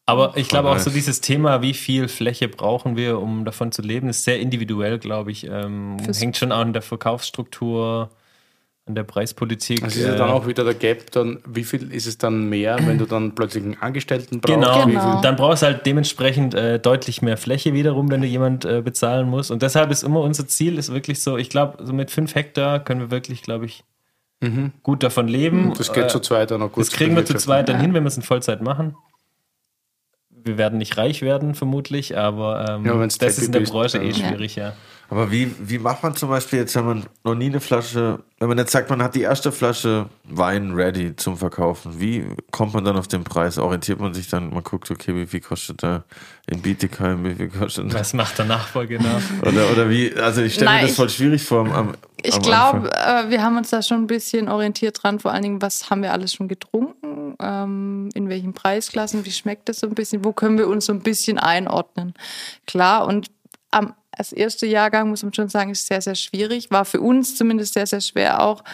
Aber 0.06 0.36
ich 0.36 0.48
glaube 0.48 0.70
auch 0.70 0.78
so 0.78 0.90
dieses 0.90 1.20
Thema, 1.20 1.62
wie 1.62 1.74
viel 1.74 2.08
Fläche 2.08 2.48
brauchen 2.48 2.96
wir, 2.96 3.20
um 3.20 3.44
davon 3.44 3.72
zu 3.72 3.80
leben, 3.80 4.08
ist 4.08 4.24
sehr 4.24 4.38
individuell, 4.40 4.98
glaube 4.98 5.30
ich. 5.30 5.46
Ähm, 5.46 5.96
hängt 5.98 6.36
schon 6.36 6.52
auch 6.52 6.62
in 6.62 6.74
der 6.74 6.82
Verkaufsstruktur 6.82 8.10
an 8.86 8.94
der 8.94 9.04
Preispolitik. 9.04 9.80
Das 9.80 9.96
ist 9.96 10.02
ja 10.02 10.14
äh, 10.14 10.16
dann 10.16 10.30
auch 10.30 10.46
wieder 10.46 10.62
der 10.64 10.74
Gap, 10.74 11.10
dann, 11.12 11.40
wie 11.46 11.64
viel 11.64 11.92
ist 11.92 12.06
es 12.06 12.18
dann 12.18 12.48
mehr, 12.48 12.78
wenn 12.86 12.98
du 12.98 13.06
dann 13.06 13.34
plötzlich 13.34 13.64
einen 13.64 13.78
Angestellten 13.80 14.40
brauchst? 14.40 14.54
Genau. 14.54 14.86
Genau. 14.86 15.20
Dann 15.22 15.36
brauchst 15.36 15.62
du 15.62 15.66
halt 15.66 15.86
dementsprechend 15.86 16.54
äh, 16.54 16.78
deutlich 16.78 17.22
mehr 17.22 17.36
Fläche 17.38 17.72
wiederum, 17.72 18.10
wenn 18.10 18.20
du 18.20 18.26
jemand 18.26 18.64
äh, 18.64 18.82
bezahlen 18.82 19.28
musst. 19.28 19.50
Und 19.50 19.62
deshalb 19.62 19.90
ist 19.90 20.02
immer 20.02 20.20
unser 20.20 20.46
Ziel, 20.46 20.76
ist 20.76 20.92
wirklich 20.92 21.22
so, 21.22 21.38
ich 21.38 21.48
glaube, 21.48 21.84
so 21.84 21.92
mit 21.92 22.10
fünf 22.10 22.34
Hektar 22.34 22.78
können 22.78 23.00
wir 23.00 23.10
wirklich, 23.10 23.42
glaube 23.42 23.64
ich, 23.64 23.84
gut 24.82 25.02
davon 25.02 25.26
leben. 25.26 25.72
Das 25.78 25.92
geht 25.92 26.04
Äh, 26.04 26.08
zu 26.08 26.20
zweit 26.20 26.50
dann 26.50 26.60
auch 26.60 26.70
gut. 26.70 26.82
Das 26.82 26.90
kriegen 26.90 27.16
wir 27.16 27.24
zu 27.24 27.34
zweit 27.34 27.66
dann 27.70 27.80
hin, 27.80 27.94
wenn 27.94 28.02
wir 28.02 28.08
es 28.08 28.16
in 28.18 28.22
Vollzeit 28.22 28.60
machen. 28.60 28.94
Wir 30.28 30.58
werden 30.58 30.76
nicht 30.78 30.98
reich 30.98 31.22
werden, 31.22 31.54
vermutlich, 31.54 32.18
aber 32.18 32.66
ähm, 32.68 32.84
Ja, 32.84 33.06
das 33.06 33.38
ist 33.38 33.46
in 33.46 33.52
der 33.52 33.60
bist, 33.60 33.72
Branche 33.72 34.02
eh 34.02 34.12
schwierig, 34.12 34.56
ja. 34.56 34.74
Aber 35.10 35.30
wie, 35.30 35.54
wie 35.60 35.78
macht 35.78 36.02
man 36.02 36.14
zum 36.16 36.28
Beispiel 36.30 36.60
jetzt, 36.60 36.74
wenn 36.76 36.86
man 36.86 37.06
noch 37.24 37.34
nie 37.34 37.46
eine 37.46 37.60
Flasche, 37.60 38.20
wenn 38.38 38.48
man 38.48 38.58
jetzt 38.58 38.72
sagt, 38.72 38.90
man 38.90 39.02
hat 39.02 39.14
die 39.14 39.20
erste 39.22 39.52
Flasche 39.52 40.06
Wein 40.24 40.72
ready 40.72 41.14
zum 41.14 41.36
Verkaufen, 41.36 42.00
wie 42.00 42.24
kommt 42.50 42.74
man 42.74 42.84
dann 42.84 42.96
auf 42.96 43.06
den 43.06 43.22
Preis? 43.22 43.58
Orientiert 43.58 44.00
man 44.00 44.14
sich 44.14 44.28
dann, 44.28 44.50
man 44.50 44.64
guckt, 44.64 44.90
okay, 44.90 45.14
wie 45.14 45.26
viel 45.26 45.40
kostet 45.40 45.82
der 45.82 46.04
in 46.46 46.62
Bietigheim, 46.62 47.24
wie 47.24 47.34
viel 47.34 47.48
kostet 47.50 47.92
der? 47.92 48.00
Was 48.00 48.14
macht 48.14 48.38
der 48.38 48.46
Nachfolger 48.46 48.98
genau? 48.98 49.18
Oder, 49.42 49.70
oder 49.70 49.90
wie, 49.90 50.14
also 50.14 50.40
ich 50.42 50.54
stelle 50.54 50.70
mir 50.72 50.80
das 50.82 50.90
ich- 50.90 50.96
voll 50.96 51.10
schwierig 51.10 51.42
vor. 51.44 51.60
Am, 51.60 51.72
am 51.72 51.92
Ich 52.22 52.40
glaube, 52.40 52.90
äh, 52.92 53.28
wir 53.30 53.42
haben 53.42 53.56
uns 53.58 53.70
da 53.70 53.82
schon 53.82 54.02
ein 54.02 54.06
bisschen 54.06 54.48
orientiert 54.48 55.02
dran, 55.02 55.20
vor 55.20 55.32
allen 55.32 55.42
Dingen, 55.42 55.62
was 55.62 55.90
haben 55.90 56.02
wir 56.02 56.12
alles 56.12 56.32
schon 56.34 56.48
getrunken, 56.48 57.34
ähm, 57.40 58.08
in 58.14 58.28
welchen 58.28 58.52
Preisklassen, 58.54 59.24
wie 59.24 59.32
schmeckt 59.32 59.68
das 59.68 59.80
so 59.80 59.86
ein 59.86 59.94
bisschen, 59.94 60.24
wo 60.24 60.32
können 60.32 60.56
wir 60.58 60.68
uns 60.68 60.86
so 60.86 60.92
ein 60.92 61.00
bisschen 61.00 61.38
einordnen. 61.38 62.14
Klar, 62.66 63.06
und 63.06 63.30
am, 63.70 63.92
als 64.16 64.32
erster 64.32 64.66
Jahrgang 64.66 65.08
muss 65.08 65.22
man 65.22 65.34
schon 65.34 65.48
sagen, 65.48 65.70
ist 65.70 65.86
sehr, 65.86 66.00
sehr 66.00 66.14
schwierig, 66.14 66.70
war 66.70 66.84
für 66.84 67.00
uns 67.00 67.36
zumindest 67.36 67.74
sehr, 67.74 67.86
sehr 67.86 68.00
schwer 68.00 68.42
auch, 68.42 68.64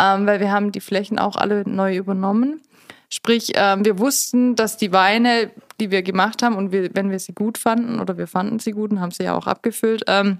ähm, 0.00 0.26
weil 0.26 0.40
wir 0.40 0.50
haben 0.50 0.72
die 0.72 0.80
Flächen 0.80 1.18
auch 1.18 1.36
alle 1.36 1.68
neu 1.68 1.96
übernommen. 1.96 2.62
Sprich, 3.08 3.52
ähm, 3.56 3.84
wir 3.84 3.98
wussten, 3.98 4.56
dass 4.56 4.78
die 4.78 4.92
Weine, 4.92 5.50
die 5.78 5.90
wir 5.90 6.02
gemacht 6.02 6.42
haben 6.42 6.56
und 6.56 6.72
wir, 6.72 6.94
wenn 6.94 7.10
wir 7.10 7.18
sie 7.18 7.34
gut 7.34 7.58
fanden 7.58 8.00
oder 8.00 8.16
wir 8.16 8.26
fanden 8.26 8.58
sie 8.58 8.72
gut 8.72 8.90
und 8.90 9.00
haben 9.00 9.10
sie 9.10 9.24
ja 9.24 9.36
auch 9.36 9.46
abgefüllt, 9.46 10.04
ähm, 10.06 10.38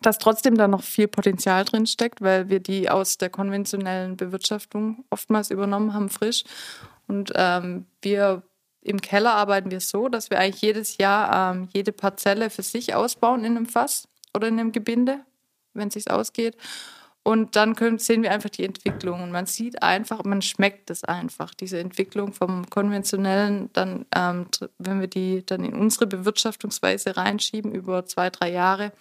dass 0.00 0.18
trotzdem 0.18 0.56
da 0.56 0.68
noch 0.68 0.82
viel 0.82 1.06
Potenzial 1.06 1.64
drin 1.64 1.86
steckt, 1.86 2.22
weil 2.22 2.48
wir 2.48 2.60
die 2.60 2.88
aus 2.88 3.18
der 3.18 3.28
konventionellen 3.28 4.16
Bewirtschaftung 4.16 5.04
oftmals 5.10 5.50
übernommen 5.50 5.92
haben, 5.92 6.08
frisch. 6.08 6.44
Und 7.08 7.32
ähm, 7.36 7.84
wir 8.00 8.42
im 8.82 9.00
Keller 9.00 9.34
arbeiten 9.34 9.70
wir 9.70 9.80
so, 9.80 10.08
dass 10.08 10.30
wir 10.30 10.38
eigentlich 10.38 10.62
jedes 10.62 10.98
Jahr 10.98 11.54
ähm, 11.54 11.68
jede 11.72 11.92
Parzelle 11.92 12.50
für 12.50 12.62
sich 12.62 12.94
ausbauen 12.94 13.44
in 13.44 13.56
einem 13.56 13.66
Fass 13.66 14.08
oder 14.34 14.48
in 14.48 14.58
einem 14.58 14.72
Gebinde, 14.72 15.20
wenn 15.72 15.88
es 15.88 15.94
sich 15.94 16.10
ausgeht. 16.10 16.56
Und 17.24 17.54
dann 17.54 17.76
können, 17.76 17.98
sehen 17.98 18.24
wir 18.24 18.32
einfach 18.32 18.50
die 18.50 18.64
Entwicklung. 18.64 19.22
Und 19.22 19.30
man 19.30 19.46
sieht 19.46 19.82
einfach, 19.82 20.24
man 20.24 20.42
schmeckt 20.42 20.90
es 20.90 21.04
einfach, 21.04 21.54
diese 21.54 21.78
Entwicklung 21.78 22.32
vom 22.32 22.68
konventionellen, 22.68 23.70
dann, 23.72 24.06
ähm, 24.14 24.46
wenn 24.78 25.00
wir 25.00 25.06
die 25.06 25.46
dann 25.46 25.64
in 25.64 25.74
unsere 25.74 26.08
Bewirtschaftungsweise 26.08 27.16
reinschieben 27.16 27.72
über 27.72 28.04
zwei, 28.06 28.30
drei 28.30 28.50
Jahre, 28.50 28.92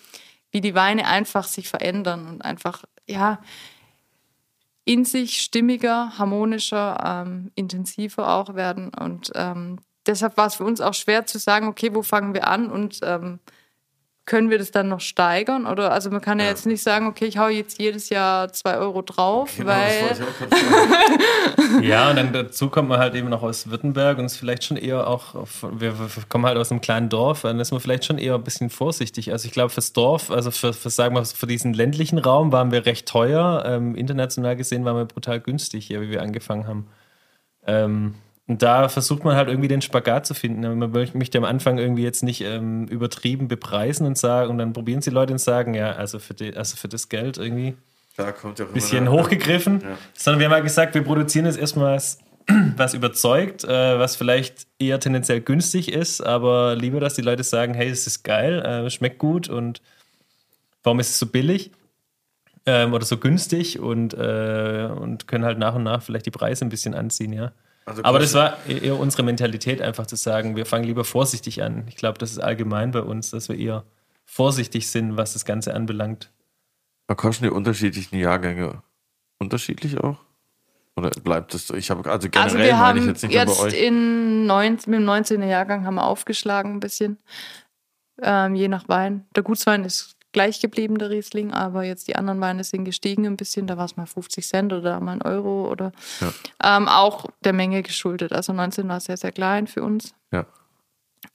wie 0.52 0.62
die 0.62 0.76
Weine 0.76 1.08
einfach 1.08 1.46
sich 1.46 1.68
verändern 1.68 2.28
und 2.28 2.46
einfach, 2.46 2.84
ja, 3.08 3.42
in 4.86 5.06
sich 5.06 5.42
stimmiger, 5.42 6.18
harmonischer, 6.18 6.98
ähm, 7.04 7.52
intensiver 7.56 8.34
auch 8.34 8.56
werden. 8.56 8.92
Und 8.94 9.32
ähm, 9.36 9.80
deshalb 10.06 10.38
war 10.38 10.48
es 10.48 10.56
für 10.56 10.64
uns 10.64 10.82
auch 10.82 10.94
schwer 10.94 11.26
zu 11.26 11.38
sagen, 11.38 11.68
okay, 11.68 11.94
wo 11.94 12.02
fangen 12.02 12.34
wir 12.34 12.48
an 12.48 12.70
und 12.72 13.00
ähm, 13.04 13.40
können 14.32 14.50
wir 14.50 14.60
das 14.60 14.72
dann 14.72 14.88
noch 14.88 15.02
steigern? 15.02 15.68
Oder 15.68 15.92
also 15.92 16.10
man 16.10 16.22
kann 16.22 16.40
ja, 16.40 16.46
jetzt 16.46 16.66
nicht 16.66 16.82
sagen, 16.82 17.06
okay, 17.06 17.26
ich 17.26 17.38
hau 17.38 17.50
jetzt 17.50 17.82
jedes 17.82 18.08
Jahr 18.08 18.54
zwei 18.54 18.78
Euro 18.78 19.02
drauf, 19.02 19.58
Genau, 19.58 19.72
weil. 19.72 20.16
Ja, 21.82 22.10
und 22.10 22.16
dann 22.16 22.32
dazu 22.32 22.70
kommt 22.70 22.88
man 22.88 22.98
halt 23.00 23.14
eben 23.14 23.28
noch 23.28 23.44
aus 23.44 23.70
Württemberg 23.70 24.20
und 24.20 24.26
ist 24.26 24.38
vielleicht 24.38 24.64
schon 24.64 24.78
eher 24.78 25.06
auch, 25.06 25.36
auf, 25.36 25.66
wir, 25.70 26.00
wir 26.00 26.08
kommen 26.30 26.46
halt 26.46 26.58
aus 26.58 26.72
einem 26.72 26.80
kleinen 26.80 27.10
Dorf, 27.10 27.42
dann 27.42 27.60
ist 27.60 27.72
man 27.72 27.82
vielleicht 27.82 28.06
schon 28.06 28.18
eher 28.18 28.36
ein 28.36 28.44
bisschen 28.44 28.70
vorsichtig. 28.70 29.34
Also 29.34 29.48
ich 29.48 29.52
glaube 29.52 29.70
fürs 29.70 29.92
Dorf, 29.92 30.32
also 30.32 30.50
für, 30.50 30.72
für 30.72 30.90
sagen 30.90 31.14
wir, 31.14 31.26
für 31.26 31.48
diesen 31.48 31.74
ländlichen 31.74 32.18
Raum 32.18 32.54
waren 32.54 32.72
wir 32.72 32.86
recht 32.86 33.10
teuer. 33.10 33.64
Ähm, 33.66 33.96
international 33.96 34.56
gesehen 34.56 34.86
waren 34.86 34.96
wir 34.96 35.06
brutal 35.06 35.42
günstig 35.42 35.88
hier, 35.88 36.00
wie 36.00 36.10
wir 36.10 36.22
angefangen 36.22 36.68
haben. 36.68 36.88
Ähm, 37.68 38.16
und 38.52 38.62
da 38.62 38.90
versucht 38.90 39.24
man 39.24 39.38
halt 39.38 39.48
irgendwie 39.48 39.70
den 39.70 39.82
Spagat 39.82 40.26
zu 40.26 40.34
finden. 40.34 40.78
Man 40.78 40.92
möchte 40.92 41.38
am 41.38 41.46
Anfang 41.46 41.78
irgendwie 41.78 42.04
jetzt 42.04 42.22
nicht 42.22 42.42
ähm, 42.42 42.86
übertrieben 42.88 43.48
bepreisen 43.48 44.06
und 44.06 44.18
sagen, 44.18 44.50
und 44.52 44.58
dann 44.58 44.74
probieren 44.74 45.02
sie 45.02 45.10
Leute 45.10 45.32
und 45.32 45.40
sagen, 45.40 45.74
ja, 45.74 45.94
also 45.94 46.20
für, 46.20 46.34
die, 46.34 46.54
also 46.58 46.76
für 46.76 46.90
das 46.90 47.08
Geld 47.08 47.38
irgendwie 47.38 47.76
Da 48.18 48.34
kommt 48.34 48.60
ja 48.60 48.66
bisschen 48.66 49.08
eine- 49.08 49.12
hochgegriffen, 49.12 49.82
sondern 50.14 50.40
wir 50.40 50.48
haben 50.48 50.54
halt 50.54 50.66
gesagt, 50.66 50.96
wir 50.96 51.02
produzieren 51.02 51.46
jetzt 51.46 51.58
erstmal 51.58 51.96
was, 51.96 52.20
was 52.76 52.94
überzeugt, 52.94 53.64
äh, 53.64 53.98
was 53.98 54.18
vielleicht 54.18 54.68
eher 54.80 55.00
tendenziell 55.00 55.40
günstig 55.40 55.90
ist, 55.94 56.20
aber 56.20 56.76
lieber, 56.76 57.00
dass 57.00 57.14
die 57.14 57.22
Leute 57.22 57.44
sagen, 57.44 57.74
hey, 57.74 57.88
es 57.90 58.06
ist 58.06 58.24
geil, 58.24 58.60
äh, 58.64 58.90
schmeckt 58.90 59.18
gut 59.18 59.48
und 59.48 59.82
warum 60.84 61.00
ist 61.00 61.12
es 61.12 61.20
so 61.20 61.26
billig 61.26 61.72
ähm, 62.66 62.94
oder 62.94 63.06
so 63.06 63.16
günstig 63.18 63.80
und, 63.80 64.14
äh, 64.14 64.90
und 64.94 65.28
können 65.30 65.46
halt 65.46 65.58
nach 65.58 65.76
und 65.76 65.84
nach 65.84 66.02
vielleicht 66.04 66.26
die 66.26 66.32
Preise 66.32 66.66
ein 66.66 66.70
bisschen 66.70 66.94
anziehen, 66.96 67.32
ja. 67.32 67.54
Also 67.86 68.04
aber 68.04 68.20
das 68.20 68.34
war 68.34 68.58
e-, 68.68 68.78
eher 68.78 69.00
unsere 69.00 69.24
Mentalität, 69.24 69.82
einfach 69.82 70.06
zu 70.06 70.16
sagen, 70.16 70.56
wir 70.56 70.66
fangen 70.66 70.84
lieber 70.84 71.04
vorsichtig 71.04 71.64
an. 71.64 71.86
Ich 71.88 71.96
glaube, 71.96 72.18
das 72.20 72.32
ist 72.32 72.40
allgemein 72.40 72.92
bei 72.92 73.02
uns, 73.02 73.32
dass 73.32 73.50
wir 73.50 73.58
eher 73.58 73.84
vorsichtig 74.26 74.90
sind, 74.90 75.18
was 75.18 75.34
das 75.34 75.46
Ganze 75.46 75.74
anbelangt. 75.74 76.32
Aber 77.08 77.18
kosten 77.18 77.46
die 77.46 77.50
unterschiedlichen 77.50 78.18
Jahrgänge 78.18 78.84
unterschiedlich 79.40 79.98
auch? 80.00 80.18
Oder 80.96 81.10
bleibt 81.10 81.54
es 81.54 81.68
so? 81.68 81.74
Ich 81.74 81.90
habe 81.90 82.10
also 82.10 82.30
generell 82.30 82.44
Also 82.44 82.58
wir 82.58 82.76
meine 82.76 83.00
ich 83.00 83.06
jetzt 83.06 83.24
nicht 83.24 83.34
nur 83.34 83.46
bei 83.46 83.52
jetzt 83.52 83.62
euch. 83.62 83.82
in 83.82 84.46
19, 84.46 84.92
mit 84.92 85.00
dem 85.00 85.06
19. 85.06 85.44
Jahrgang 85.44 85.86
haben 85.86 85.96
wir 85.96 86.06
aufgeschlagen 86.06 86.74
ein 86.74 86.80
bisschen, 86.80 87.18
ähm, 88.22 88.56
je 88.56 88.68
nach 88.68 88.88
Wein. 88.88 89.26
Der 89.36 89.44
Gutswein 89.44 89.84
ist 89.84 90.16
gleich 90.32 90.60
geblieben, 90.60 90.98
der 90.98 91.10
Riesling, 91.10 91.52
aber 91.52 91.84
jetzt 91.84 92.08
die 92.08 92.16
anderen 92.16 92.42
Weine 92.42 92.64
sind 92.64 92.86
gestiegen 92.86 93.26
ein 93.26 93.38
bisschen. 93.38 93.68
Da 93.68 93.78
war 93.78 93.86
es 93.86 93.98
mal 93.98 94.06
50 94.06 94.48
Cent 94.48 94.74
oder 94.74 95.00
mal 95.00 95.14
ein 95.14 95.22
Euro 95.22 95.70
oder 95.70 95.92
ähm, 96.64 96.88
auch 96.88 97.26
der 97.44 97.54
Menge 97.54 97.84
geschuldet. 97.84 98.34
Also 98.34 98.54
19 98.54 98.88
war 98.88 99.00
sehr, 99.00 99.18
sehr 99.18 99.32
klein 99.32 99.68
für 99.68 99.84
uns. 99.84 100.14
Ja. 100.32 100.46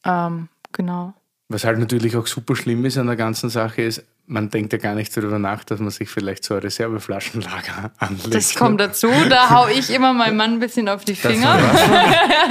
Ähm, 0.04 0.48
genau. 0.72 1.14
Was 1.48 1.64
halt 1.64 1.78
natürlich 1.78 2.16
auch 2.16 2.26
super 2.26 2.56
schlimm 2.56 2.84
ist 2.84 2.98
an 2.98 3.06
der 3.06 3.16
ganzen 3.16 3.50
Sache 3.50 3.82
ist, 3.82 4.04
man 4.28 4.50
denkt 4.50 4.72
ja 4.72 4.78
gar 4.80 4.94
nicht 4.94 5.16
darüber 5.16 5.38
nach, 5.38 5.62
dass 5.64 5.78
man 5.78 5.90
sich 5.90 6.08
vielleicht 6.08 6.42
so 6.44 6.54
ein 6.54 6.60
Reserveflaschenlager 6.60 7.92
anlegt. 7.98 8.34
Das 8.34 8.54
kommt 8.54 8.80
dazu. 8.80 9.08
Da 9.28 9.50
hau 9.50 9.68
ich 9.68 9.90
immer 9.90 10.12
meinem 10.12 10.36
Mann 10.36 10.54
ein 10.54 10.58
bisschen 10.60 10.88
auf 10.88 11.04
die 11.04 11.14
Finger. 11.14 11.56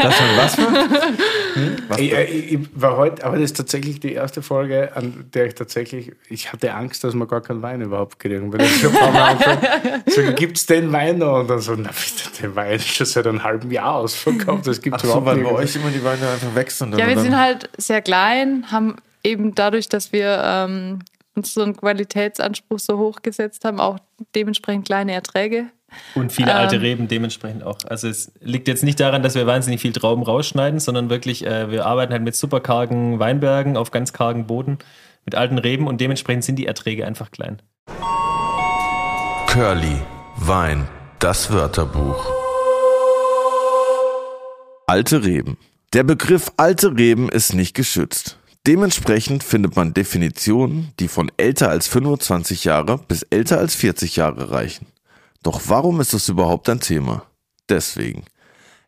Das 0.01 0.19
war 0.19 0.37
was 0.37 0.55
für? 0.55 0.67
Was 1.89 1.99
Ich, 1.99 2.13
für? 2.13 2.21
ich, 2.23 2.53
ich 2.53 2.59
war 2.75 2.97
heute, 2.97 3.25
aber 3.25 3.35
das 3.35 3.45
ist 3.45 3.57
tatsächlich 3.57 3.99
die 3.99 4.13
erste 4.13 4.41
Folge, 4.41 4.95
an 4.95 5.25
der 5.33 5.47
ich 5.47 5.55
tatsächlich, 5.55 6.13
ich 6.29 6.51
hatte 6.53 6.73
Angst, 6.73 7.03
dass 7.03 7.13
wir 7.13 7.25
gar 7.27 7.41
keinen 7.41 7.61
Wein 7.61 7.81
überhaupt 7.81 8.19
kriegen, 8.19 8.51
weil 8.53 8.61
ich 8.61 8.79
schon 8.81 8.91
ein 8.93 8.97
paar 8.99 9.11
Mal 9.11 9.31
angefangen 9.31 10.03
so, 10.07 10.21
gibt 10.33 10.57
es 10.57 10.65
den 10.65 10.91
Wein 10.91 11.17
noch? 11.17 11.39
Und 11.39 11.49
dann 11.49 11.59
so, 11.59 11.73
na 11.75 11.89
bitte, 11.89 12.41
den 12.41 12.55
Wein 12.55 12.73
ist 12.75 12.87
schon 12.87 13.05
seit 13.05 13.27
einem 13.27 13.43
halben 13.43 13.69
Jahr 13.71 13.95
ausverkauft, 13.95 14.67
das 14.67 14.81
gibt 14.81 14.95
Ach 14.95 14.99
so, 15.01 15.07
überhaupt 15.07 15.25
weil 15.25 15.35
nicht. 15.37 15.49
bei 15.49 15.55
euch 15.55 15.75
immer 15.75 15.89
die 15.89 16.03
Weine 16.03 16.29
einfach 16.29 16.55
wechseln. 16.55 16.91
Ja, 16.97 17.07
wir 17.07 17.15
dann- 17.15 17.23
sind 17.23 17.37
halt 17.37 17.69
sehr 17.77 18.01
klein, 18.01 18.65
haben 18.71 18.95
eben 19.23 19.55
dadurch, 19.55 19.89
dass 19.89 20.11
wir 20.11 20.41
ähm, 20.43 20.99
unseren 21.35 21.75
Qualitätsanspruch 21.75 22.79
so 22.79 22.97
hoch 22.97 23.21
gesetzt 23.21 23.65
haben, 23.65 23.79
auch 23.79 23.99
dementsprechend 24.35 24.85
kleine 24.85 25.13
Erträge. 25.13 25.67
Und 26.13 26.31
viele 26.31 26.55
alte 26.55 26.75
Ähm. 26.75 26.81
Reben 26.81 27.07
dementsprechend 27.07 27.63
auch. 27.63 27.77
Also 27.87 28.07
es 28.07 28.31
liegt 28.41 28.67
jetzt 28.67 28.83
nicht 28.83 28.99
daran, 28.99 29.23
dass 29.23 29.35
wir 29.35 29.47
wahnsinnig 29.47 29.81
viel 29.81 29.93
Trauben 29.93 30.23
rausschneiden, 30.23 30.79
sondern 30.79 31.09
wirklich, 31.09 31.45
äh, 31.45 31.71
wir 31.71 31.85
arbeiten 31.85 32.11
halt 32.11 32.23
mit 32.23 32.35
super 32.35 32.59
kargen 32.59 33.19
Weinbergen 33.19 33.77
auf 33.77 33.91
ganz 33.91 34.13
kargen 34.13 34.47
Boden, 34.47 34.79
mit 35.25 35.35
alten 35.35 35.57
Reben 35.57 35.87
und 35.87 36.01
dementsprechend 36.01 36.43
sind 36.43 36.57
die 36.57 36.65
Erträge 36.65 37.05
einfach 37.05 37.31
klein. 37.31 37.61
Curly, 39.47 40.01
Wein, 40.37 40.87
das 41.19 41.51
Wörterbuch. 41.51 42.29
Alte 44.87 45.23
Reben. 45.23 45.57
Der 45.93 46.03
Begriff 46.03 46.51
alte 46.57 46.97
Reben 46.97 47.29
ist 47.29 47.53
nicht 47.53 47.73
geschützt. 47.73 48.37
Dementsprechend 48.67 49.43
findet 49.43 49.75
man 49.75 49.93
Definitionen, 49.93 50.91
die 50.99 51.07
von 51.07 51.31
älter 51.37 51.69
als 51.69 51.87
25 51.87 52.63
Jahre 52.63 52.97
bis 52.97 53.21
älter 53.23 53.59
als 53.59 53.75
40 53.75 54.15
Jahre 54.15 54.49
reichen. 54.49 54.87
Doch 55.43 55.61
warum 55.67 56.01
ist 56.01 56.13
das 56.13 56.29
überhaupt 56.29 56.67
ein 56.69 56.79
Thema? 56.79 57.27
Deswegen. 57.69 58.25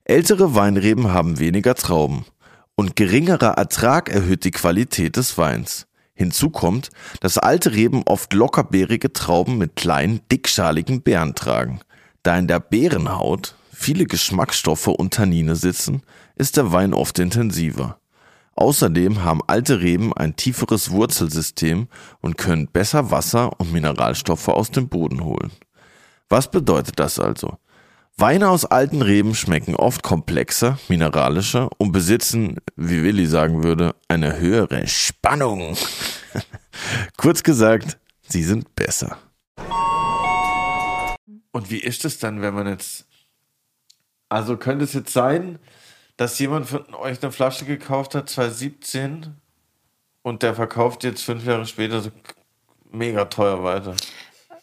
Ältere 0.03 0.55
Weinreben 0.55 1.09
haben 1.09 1.37
weniger 1.37 1.75
Trauben 1.75 2.25
und 2.73 2.95
geringerer 2.95 3.53
Ertrag 3.57 4.09
erhöht 4.09 4.45
die 4.45 4.51
Qualität 4.51 5.15
des 5.15 5.37
Weins. 5.37 5.85
Hinzu 6.15 6.49
kommt, 6.49 6.89
dass 7.19 7.37
alte 7.37 7.73
Reben 7.73 8.01
oft 8.07 8.33
lockerbeerige 8.33 9.13
Trauben 9.13 9.59
mit 9.59 9.75
kleinen, 9.75 10.21
dickschaligen 10.31 11.03
Beeren 11.03 11.35
tragen. 11.35 11.81
Da 12.23 12.35
in 12.39 12.47
der 12.47 12.59
Beerenhaut 12.59 13.53
viele 13.71 14.05
Geschmacksstoffe 14.05 14.87
und 14.87 15.13
Tannine 15.13 15.55
sitzen, 15.55 16.01
ist 16.35 16.57
der 16.57 16.71
Wein 16.71 16.95
oft 16.95 17.19
intensiver. 17.19 17.99
Außerdem 18.57 19.23
haben 19.23 19.41
alte 19.45 19.81
Reben 19.81 20.13
ein 20.13 20.35
tieferes 20.35 20.89
Wurzelsystem 20.89 21.87
und 22.21 22.39
können 22.39 22.67
besser 22.67 23.11
Wasser 23.11 23.51
und 23.59 23.71
Mineralstoffe 23.71 24.47
aus 24.47 24.71
dem 24.71 24.89
Boden 24.89 25.23
holen. 25.23 25.51
Was 26.27 26.49
bedeutet 26.49 26.99
das 26.99 27.19
also? 27.19 27.59
Weine 28.17 28.49
aus 28.49 28.65
alten 28.65 29.03
Reben 29.03 29.35
schmecken 29.35 29.75
oft 29.75 30.01
komplexer, 30.01 30.79
mineralischer 30.87 31.69
und 31.77 31.91
besitzen, 31.91 32.57
wie 32.75 33.03
Willi 33.03 33.27
sagen 33.27 33.63
würde, 33.63 33.93
eine 34.07 34.39
höhere 34.39 34.87
Spannung. 34.87 35.77
Kurz 37.17 37.43
gesagt, 37.43 37.99
sie 38.27 38.43
sind 38.43 38.73
besser. 38.73 39.19
Und 41.51 41.69
wie 41.69 41.79
ist 41.79 42.05
es 42.05 42.17
dann, 42.17 42.41
wenn 42.41 42.55
man 42.55 42.65
jetzt. 42.65 43.05
Also 44.29 44.57
könnte 44.57 44.85
es 44.85 44.93
jetzt 44.93 45.13
sein, 45.13 45.59
dass 46.17 46.37
jemand 46.39 46.67
von 46.67 46.83
euch 46.95 47.21
eine 47.21 47.31
Flasche 47.31 47.65
gekauft 47.65 48.15
hat, 48.15 48.29
2017, 48.29 49.27
und 50.23 50.43
der 50.43 50.53
verkauft 50.55 51.03
jetzt 51.03 51.23
fünf 51.23 51.45
Jahre 51.45 51.65
später 51.65 52.01
so 52.01 52.09
mega 52.91 53.25
teuer 53.25 53.63
weiter. 53.63 53.95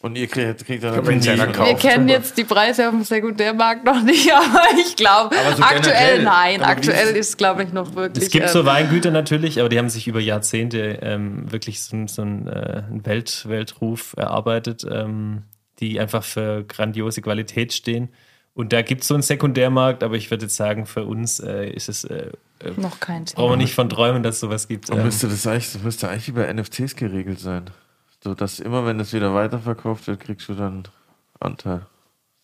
Und 0.00 0.16
ihr 0.16 0.26
kriegt, 0.26 0.66
kriegt 0.66 0.84
dann 0.84 1.02
kauft. 1.02 1.66
Wir 1.66 1.74
kennen 1.76 2.10
jetzt 2.10 2.36
die 2.36 2.44
Preise 2.44 2.86
auf 2.88 2.90
dem 2.94 3.04
Sekundärmarkt 3.04 3.84
noch 3.86 4.02
nicht, 4.02 4.30
aber 4.34 4.60
ich 4.78 4.96
glaube, 4.96 5.34
so 5.56 5.62
aktuell 5.62 6.22
nein. 6.22 6.60
Aktuell 6.62 7.08
ist- 7.16 7.30
ist, 7.30 7.38
glaube 7.38 7.62
ich, 7.62 7.72
noch 7.72 7.94
wirklich. 7.94 8.24
Es 8.24 8.30
gibt 8.30 8.44
ähm, 8.44 8.52
so 8.52 8.66
Weingüter 8.66 9.10
natürlich, 9.10 9.58
aber 9.60 9.70
die 9.70 9.78
haben 9.78 9.88
sich 9.88 10.06
über 10.06 10.20
Jahrzehnte 10.20 10.98
ähm, 11.00 11.50
wirklich 11.50 11.82
so, 11.82 12.06
so 12.06 12.20
einen, 12.20 12.46
äh, 12.48 12.82
einen 12.86 13.06
Welt, 13.06 13.48
Weltruf 13.48 14.12
erarbeitet, 14.18 14.84
ähm, 14.90 15.44
die 15.80 15.98
einfach 15.98 16.22
für 16.22 16.64
grandiose 16.64 17.22
Qualität 17.22 17.72
stehen. 17.72 18.10
Und 18.54 18.72
da 18.72 18.82
gibt 18.82 19.02
es 19.02 19.08
so 19.08 19.14
einen 19.14 19.22
Sekundärmarkt, 19.22 20.04
aber 20.04 20.14
ich 20.14 20.30
würde 20.30 20.44
jetzt 20.44 20.54
sagen, 20.56 20.86
für 20.86 21.04
uns 21.04 21.40
äh, 21.40 21.68
ist 21.70 21.88
es, 21.88 22.04
äh, 22.04 22.30
äh, 22.60 22.70
noch 22.76 23.00
kein 23.00 23.24
brauchen 23.24 23.52
wir 23.52 23.56
nicht 23.56 23.74
von 23.74 23.88
träumen, 23.90 24.22
dass 24.22 24.36
es 24.36 24.40
sowas 24.40 24.68
gibt. 24.68 24.90
Und 24.90 25.02
müsste 25.02 25.28
das 25.28 25.44
eigentlich, 25.46 25.72
das 25.72 25.82
müsste 25.82 26.08
eigentlich 26.08 26.28
wie 26.28 26.32
bei 26.32 26.52
NFTs 26.52 26.94
geregelt 26.94 27.40
sein. 27.40 27.64
So, 28.22 28.34
dass 28.34 28.60
immer, 28.60 28.86
wenn 28.86 29.00
es 29.00 29.12
wieder 29.12 29.34
weiterverkauft 29.34 30.06
wird, 30.06 30.20
kriegst 30.20 30.48
du 30.48 30.54
dann 30.54 30.84
Anteil. 31.40 31.82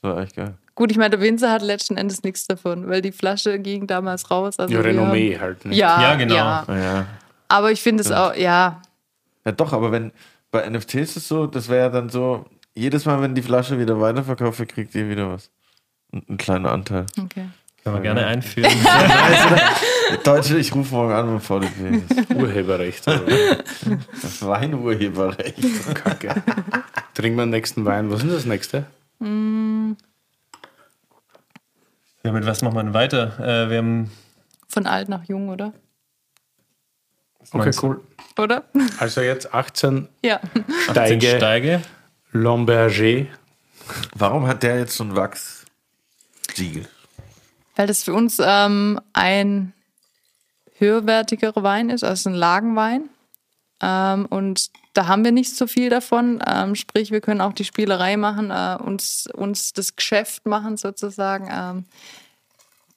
So 0.02 0.12
eigentlich 0.12 0.34
geil. 0.34 0.54
Gut, 0.74 0.90
ich 0.90 0.96
meine, 0.96 1.10
der 1.10 1.20
Winzer 1.20 1.50
hat 1.52 1.62
letzten 1.62 1.96
Endes 1.96 2.22
nichts 2.22 2.46
davon, 2.46 2.88
weil 2.88 3.02
die 3.02 3.12
Flasche 3.12 3.58
ging 3.58 3.86
damals 3.86 4.30
raus. 4.30 4.58
Also 4.58 4.74
Ja, 4.74 4.80
Renommee 4.80 5.34
haben- 5.34 5.40
halt. 5.42 5.64
Ne? 5.64 5.74
Ja, 5.74 6.02
Ja, 6.02 6.14
genau. 6.16 6.34
Ja. 6.34 6.64
Naja. 6.66 7.06
Aber 7.48 7.70
ich 7.70 7.80
finde 7.82 8.02
es 8.02 8.10
auch, 8.10 8.34
ja, 8.34 8.82
Ja, 9.44 9.52
doch, 9.52 9.72
aber 9.72 9.92
wenn 9.92 10.12
bei 10.50 10.68
NFTs 10.68 10.94
ist 11.10 11.16
es 11.16 11.28
so, 11.28 11.46
das 11.46 11.68
wäre 11.68 11.80
ja 11.80 11.88
dann 11.88 12.08
so, 12.08 12.46
jedes 12.74 13.04
Mal, 13.04 13.20
wenn 13.22 13.34
die 13.34 13.42
Flasche 13.42 13.78
wieder 13.78 14.00
weiterverkauft 14.00 14.58
wird, 14.58 14.72
kriegt 14.72 14.94
ihr 14.94 15.08
wieder 15.08 15.30
was. 15.30 15.50
Ein, 16.12 16.24
ein 16.28 16.36
kleiner 16.36 16.72
Anteil. 16.72 17.06
okay. 17.18 17.48
können 17.82 17.96
wir 17.96 18.02
gerne 18.02 18.26
einführen. 18.26 18.70
Deutsche, 20.24 20.58
ich 20.58 20.74
rufe 20.74 20.94
morgen 20.94 21.12
an 21.12 21.26
beim 21.26 21.40
VDP. 21.40 22.02
Urheberrecht. 22.34 23.06
Oder? 23.06 23.22
Das 24.20 24.44
Weinurheberrecht. 24.44 25.94
Kacke. 25.94 26.42
Trinken 27.14 27.36
wir 27.38 27.46
den 27.46 27.50
nächsten 27.50 27.84
Wein. 27.84 28.10
Was 28.10 28.18
ist 28.18 28.24
denn 28.26 28.34
das 28.34 28.44
nächste? 28.44 28.86
ja, 32.22 32.32
mit 32.32 32.46
was 32.46 32.62
machen 32.62 32.74
wir 32.74 32.82
denn 32.82 32.94
weiter? 32.94 33.38
Äh, 33.38 33.70
wir 33.70 33.78
haben 33.78 34.10
Von 34.68 34.86
alt 34.86 35.08
nach 35.08 35.24
jung, 35.24 35.48
oder? 35.48 35.72
Okay, 37.52 37.70
du? 37.70 37.86
cool. 37.86 38.00
Oder? 38.38 38.64
Also 38.98 39.20
jetzt 39.22 39.52
18 39.54 40.08
Ja. 40.22 40.40
18 40.44 40.64
Steige, 40.90 41.36
Steige. 41.36 41.82
Lomberger. 42.32 43.26
Warum 44.14 44.46
hat 44.46 44.62
der 44.62 44.78
jetzt 44.78 44.96
so 44.96 45.04
ein 45.04 45.16
Wachssiegel? 46.60 46.88
Weil 47.76 47.86
das 47.86 48.04
für 48.04 48.12
uns 48.12 48.38
ähm, 48.44 49.00
ein 49.12 49.72
höherwertigerer 50.78 51.62
Wein 51.62 51.90
ist, 51.90 52.04
also 52.04 52.30
ein 52.30 52.34
Lagenwein. 52.34 53.08
Ähm, 53.80 54.26
und 54.26 54.70
da 54.92 55.06
haben 55.06 55.24
wir 55.24 55.32
nicht 55.32 55.56
so 55.56 55.66
viel 55.66 55.88
davon. 55.88 56.42
Ähm, 56.46 56.74
sprich, 56.74 57.10
wir 57.10 57.20
können 57.20 57.40
auch 57.40 57.52
die 57.52 57.64
Spielerei 57.64 58.16
machen, 58.16 58.50
äh, 58.50 58.76
uns, 58.82 59.28
uns 59.32 59.72
das 59.72 59.96
Geschäft 59.96 60.46
machen, 60.46 60.76
sozusagen, 60.76 61.48
ähm, 61.50 61.84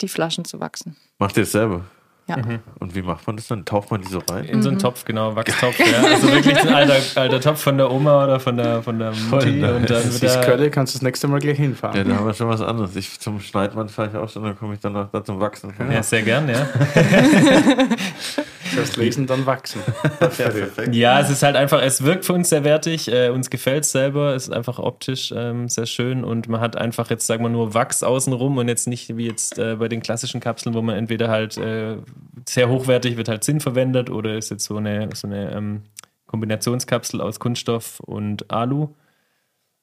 die 0.01 0.09
Flaschen 0.09 0.43
zu 0.43 0.59
wachsen. 0.59 0.97
Macht 1.17 1.37
ihr 1.37 1.43
es 1.43 1.51
selber? 1.53 1.85
Ja. 2.25 2.37
Und 2.79 2.95
wie 2.95 3.01
macht 3.01 3.27
man 3.27 3.35
das 3.35 3.47
dann? 3.47 3.65
Taucht 3.65 3.91
man 3.91 4.01
die 4.01 4.07
so 4.07 4.19
rein? 4.29 4.45
In 4.45 4.61
so 4.61 4.69
einen 4.69 4.79
Topf, 4.79 5.03
genau, 5.03 5.35
Wachstopf. 5.35 5.77
Ja. 5.83 6.01
Also 6.03 6.31
wirklich 6.31 6.57
ein 6.57 6.69
alter, 6.73 6.95
alter 7.19 7.41
Topf 7.41 7.61
von 7.61 7.77
der 7.77 7.91
Oma 7.91 8.23
oder 8.23 8.39
von 8.39 8.55
der, 8.55 8.81
von 8.81 8.97
der 8.97 9.11
Mutti. 9.11 9.51
nice. 9.51 9.71
Und 9.71 9.89
dann 9.89 10.03
Das 10.03 10.21
wird 10.21 10.23
ist 10.31 10.35
er, 10.37 10.43
Kölle, 10.45 10.69
kannst 10.69 10.93
du 10.93 10.99
das 10.99 11.03
nächste 11.03 11.27
Mal 11.27 11.39
gleich 11.39 11.57
hinfahren. 11.57 11.97
Ja, 11.97 12.03
da 12.05 12.15
haben 12.15 12.25
wir 12.25 12.33
schon 12.33 12.47
was 12.47 12.61
anderes. 12.61 12.95
Ich 12.95 13.19
zum 13.19 13.41
Schneidmann 13.41 13.89
fahre 13.89 14.09
ich 14.09 14.15
auch 14.15 14.29
schon, 14.29 14.43
dann 14.43 14.57
komme 14.57 14.73
ich 14.75 14.79
dann 14.79 14.93
noch 14.93 15.09
da 15.11 15.23
zum 15.23 15.39
Wachsen. 15.41 15.73
ja, 15.91 16.01
sehr 16.01 16.21
gern, 16.21 16.47
ja. 16.47 16.65
Zuerst 18.73 18.97
lesen, 18.97 19.27
dann 19.27 19.45
wachsen. 19.45 19.81
perfekt. 20.19 20.95
Ja, 20.95 21.19
es 21.19 21.29
ist 21.29 21.43
halt 21.43 21.55
einfach, 21.55 21.81
es 21.81 22.03
wirkt 22.03 22.25
für 22.25 22.33
uns 22.33 22.49
sehr 22.49 22.63
wertig, 22.63 23.11
äh, 23.11 23.29
uns 23.29 23.49
gefällt 23.49 23.83
es 23.83 23.91
selber, 23.91 24.35
es 24.35 24.43
ist 24.43 24.53
einfach 24.53 24.79
optisch 24.79 25.33
ähm, 25.35 25.69
sehr 25.69 25.85
schön 25.85 26.23
und 26.23 26.47
man 26.49 26.61
hat 26.61 26.75
einfach 26.75 27.09
jetzt, 27.09 27.27
sagen 27.27 27.43
wir 27.43 27.49
nur, 27.49 27.73
Wachs 27.73 28.03
außenrum 28.03 28.57
und 28.57 28.67
jetzt 28.67 28.87
nicht 28.87 29.15
wie 29.17 29.27
jetzt 29.27 29.59
äh, 29.59 29.75
bei 29.75 29.87
den 29.87 30.01
klassischen 30.01 30.41
Kapseln, 30.41 30.75
wo 30.75 30.81
man 30.81 30.95
entweder 30.95 31.29
halt 31.29 31.57
äh, 31.57 31.97
sehr 32.47 32.69
hochwertig 32.69 33.17
wird 33.17 33.27
halt 33.27 33.43
Zinn 33.43 33.59
verwendet 33.59 34.09
oder 34.09 34.35
ist 34.37 34.49
jetzt 34.49 34.65
so 34.65 34.77
eine, 34.77 35.09
so 35.13 35.27
eine 35.27 35.51
ähm, 35.51 35.83
Kombinationskapsel 36.27 37.21
aus 37.21 37.39
Kunststoff 37.39 37.99
und 37.99 38.51
Alu. 38.51 38.89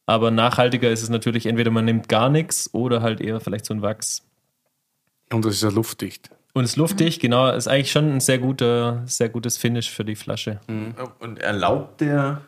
Aber 0.06 0.32
nachhaltiger 0.32 0.90
ist 0.90 1.02
es 1.02 1.08
natürlich, 1.08 1.46
entweder 1.46 1.70
man 1.70 1.84
nimmt 1.84 2.08
gar 2.08 2.28
nichts 2.28 2.74
oder 2.74 3.00
halt 3.02 3.20
eher 3.20 3.38
vielleicht 3.38 3.64
so 3.64 3.74
ein 3.74 3.82
Wachs. 3.82 4.26
Und 5.32 5.44
das 5.44 5.54
ist 5.54 5.62
ja 5.62 5.68
luftdicht. 5.68 6.30
Und 6.52 6.64
es 6.64 6.70
ist 6.70 6.76
luftig, 6.76 7.20
genau, 7.20 7.50
ist 7.50 7.68
eigentlich 7.68 7.92
schon 7.92 8.12
ein 8.12 8.20
sehr 8.20 8.38
guter, 8.38 9.02
sehr 9.06 9.28
gutes 9.28 9.56
Finish 9.56 9.90
für 9.90 10.04
die 10.04 10.16
Flasche. 10.16 10.60
Und 11.20 11.38
erlaubt 11.38 12.00
der, 12.00 12.42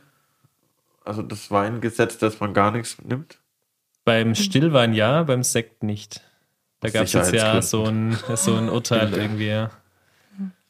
also 1.05 1.23
das 1.23 1.51
Weingesetz, 1.51 2.19
dass 2.19 2.41
man 2.41 2.53
gar 2.53 2.73
nichts 2.73 2.97
nimmt? 3.03 3.39
Beim 4.05 4.35
Stillwein 4.35 4.95
ja, 4.95 5.23
beim 5.23 5.45
Sekt 5.45 5.85
nicht. 5.85 6.21
Da 6.81 6.91
gab 6.91 7.05
es 7.05 7.13
jetzt 7.13 7.33
ja 7.33 7.63
so 7.63 7.85
ein, 7.85 8.19
so 8.35 8.57
ein 8.57 8.69
Urteil 8.69 9.13
irgendwie. 9.15 9.49
Ja. 9.49 9.71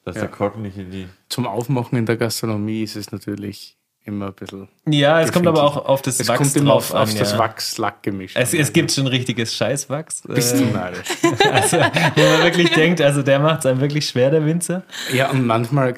Dass 0.04 0.16
der 0.16 0.28
Korken 0.28 0.62
nicht 0.62 0.76
in 0.76 0.90
die. 0.90 1.08
Zum 1.28 1.46
Aufmachen 1.46 1.96
in 1.96 2.04
der 2.04 2.16
Gastronomie 2.18 2.82
ist 2.82 2.96
es 2.96 3.12
natürlich 3.12 3.78
immer 4.05 4.26
ein 4.26 4.34
bisschen. 4.34 4.68
Ja, 4.86 5.20
es 5.20 5.32
kommt 5.32 5.46
aber 5.46 5.62
auch 5.62 5.76
auf 5.76 6.03
das 6.03 6.18
Es 6.18 6.28
Wachs 6.28 6.38
kommt 6.38 6.57
immer 6.57 6.72
drauf 6.72 6.92
auf, 6.92 7.03
auf 7.03 7.11
an. 7.11 7.18
das 7.18 7.32
ja. 7.32 7.38
Wachs-Lack-Gemisch. 7.38 8.34
Es, 8.36 8.53
es 8.55 8.72
gibt 8.72 8.90
schon 8.92 9.07
richtiges 9.07 9.55
Scheißwachs. 9.55 10.22
Bist 10.26 10.55
äh, 10.55 10.59
du 10.59 10.64
narrisch. 10.66 11.09
also, 11.53 11.78
wo 11.78 12.22
man 12.22 12.42
wirklich 12.42 12.70
denkt, 12.74 13.00
also 13.00 13.22
der 13.22 13.38
macht 13.38 13.61
es 13.61 13.66
einem 13.66 13.80
wirklich 13.80 14.07
schwer, 14.09 14.30
der 14.30 14.44
Winzer. 14.44 14.84
Ja, 15.12 15.30
und 15.30 15.46
manchmal, 15.46 15.94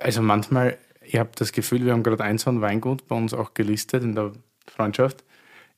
also 0.00 0.22
manchmal, 0.22 0.76
ich 1.02 1.16
habe 1.16 1.30
das 1.36 1.52
Gefühl, 1.52 1.84
wir 1.84 1.92
haben 1.92 2.02
gerade 2.02 2.24
ein 2.24 2.38
so 2.38 2.50
ein 2.50 2.60
Weingut 2.60 3.06
bei 3.08 3.16
uns 3.16 3.34
auch 3.34 3.54
gelistet 3.54 4.02
in 4.02 4.14
der 4.14 4.32
Freundschaft. 4.66 5.24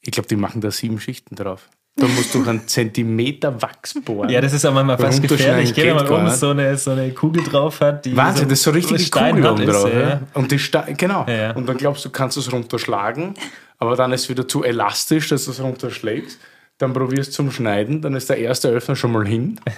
Ich 0.00 0.12
glaube, 0.12 0.28
die 0.28 0.36
machen 0.36 0.60
da 0.60 0.70
sieben 0.70 1.00
Schichten 1.00 1.34
drauf. 1.36 1.68
Da 1.98 2.06
musst 2.08 2.34
du 2.34 2.46
einen 2.46 2.68
Zentimeter 2.68 3.62
Wachs 3.62 3.94
bohren. 4.04 4.28
Ja, 4.28 4.42
das 4.42 4.52
ist 4.52 4.66
auch 4.66 4.72
manchmal 4.74 4.98
fast 4.98 5.22
gefährlich. 5.22 5.72
Gell, 5.72 5.86
wenn 5.86 5.96
man 5.96 6.08
oben 6.08 6.30
so 6.30 6.50
eine, 6.50 6.76
so 6.76 6.90
eine 6.90 7.10
Kugel 7.12 7.42
drauf 7.42 7.80
hat, 7.80 8.04
die 8.04 8.14
Wahnsinn, 8.14 8.50
das 8.50 8.58
ist 8.58 8.64
so 8.64 8.70
richtig 8.70 9.06
steinhart 9.06 9.56
Kugel 9.56 9.70
oben 9.70 9.74
ist, 9.74 9.82
drauf. 9.82 9.92
ja. 9.92 10.08
Ja. 10.08 10.20
Und 10.34 10.52
die 10.52 10.58
Ste 10.58 10.84
genau. 10.94 11.24
Ja. 11.26 11.52
Und 11.52 11.66
dann 11.66 11.78
glaubst 11.78 12.04
du, 12.04 12.10
kannst 12.10 12.36
es 12.36 12.52
runterschlagen, 12.52 13.34
aber 13.78 13.96
dann 13.96 14.12
ist 14.12 14.24
es 14.24 14.28
wieder 14.28 14.46
zu 14.46 14.62
elastisch, 14.62 15.30
dass 15.30 15.46
du 15.46 15.52
es 15.52 15.60
runterschlägst. 15.62 16.38
Dann 16.76 16.92
probierst 16.92 17.30
du 17.30 17.36
zum 17.36 17.50
Schneiden, 17.50 18.02
dann 18.02 18.14
ist 18.14 18.28
der 18.28 18.36
erste 18.36 18.68
Öffner 18.68 18.94
schon 18.94 19.12
mal 19.12 19.26
hin. 19.26 19.58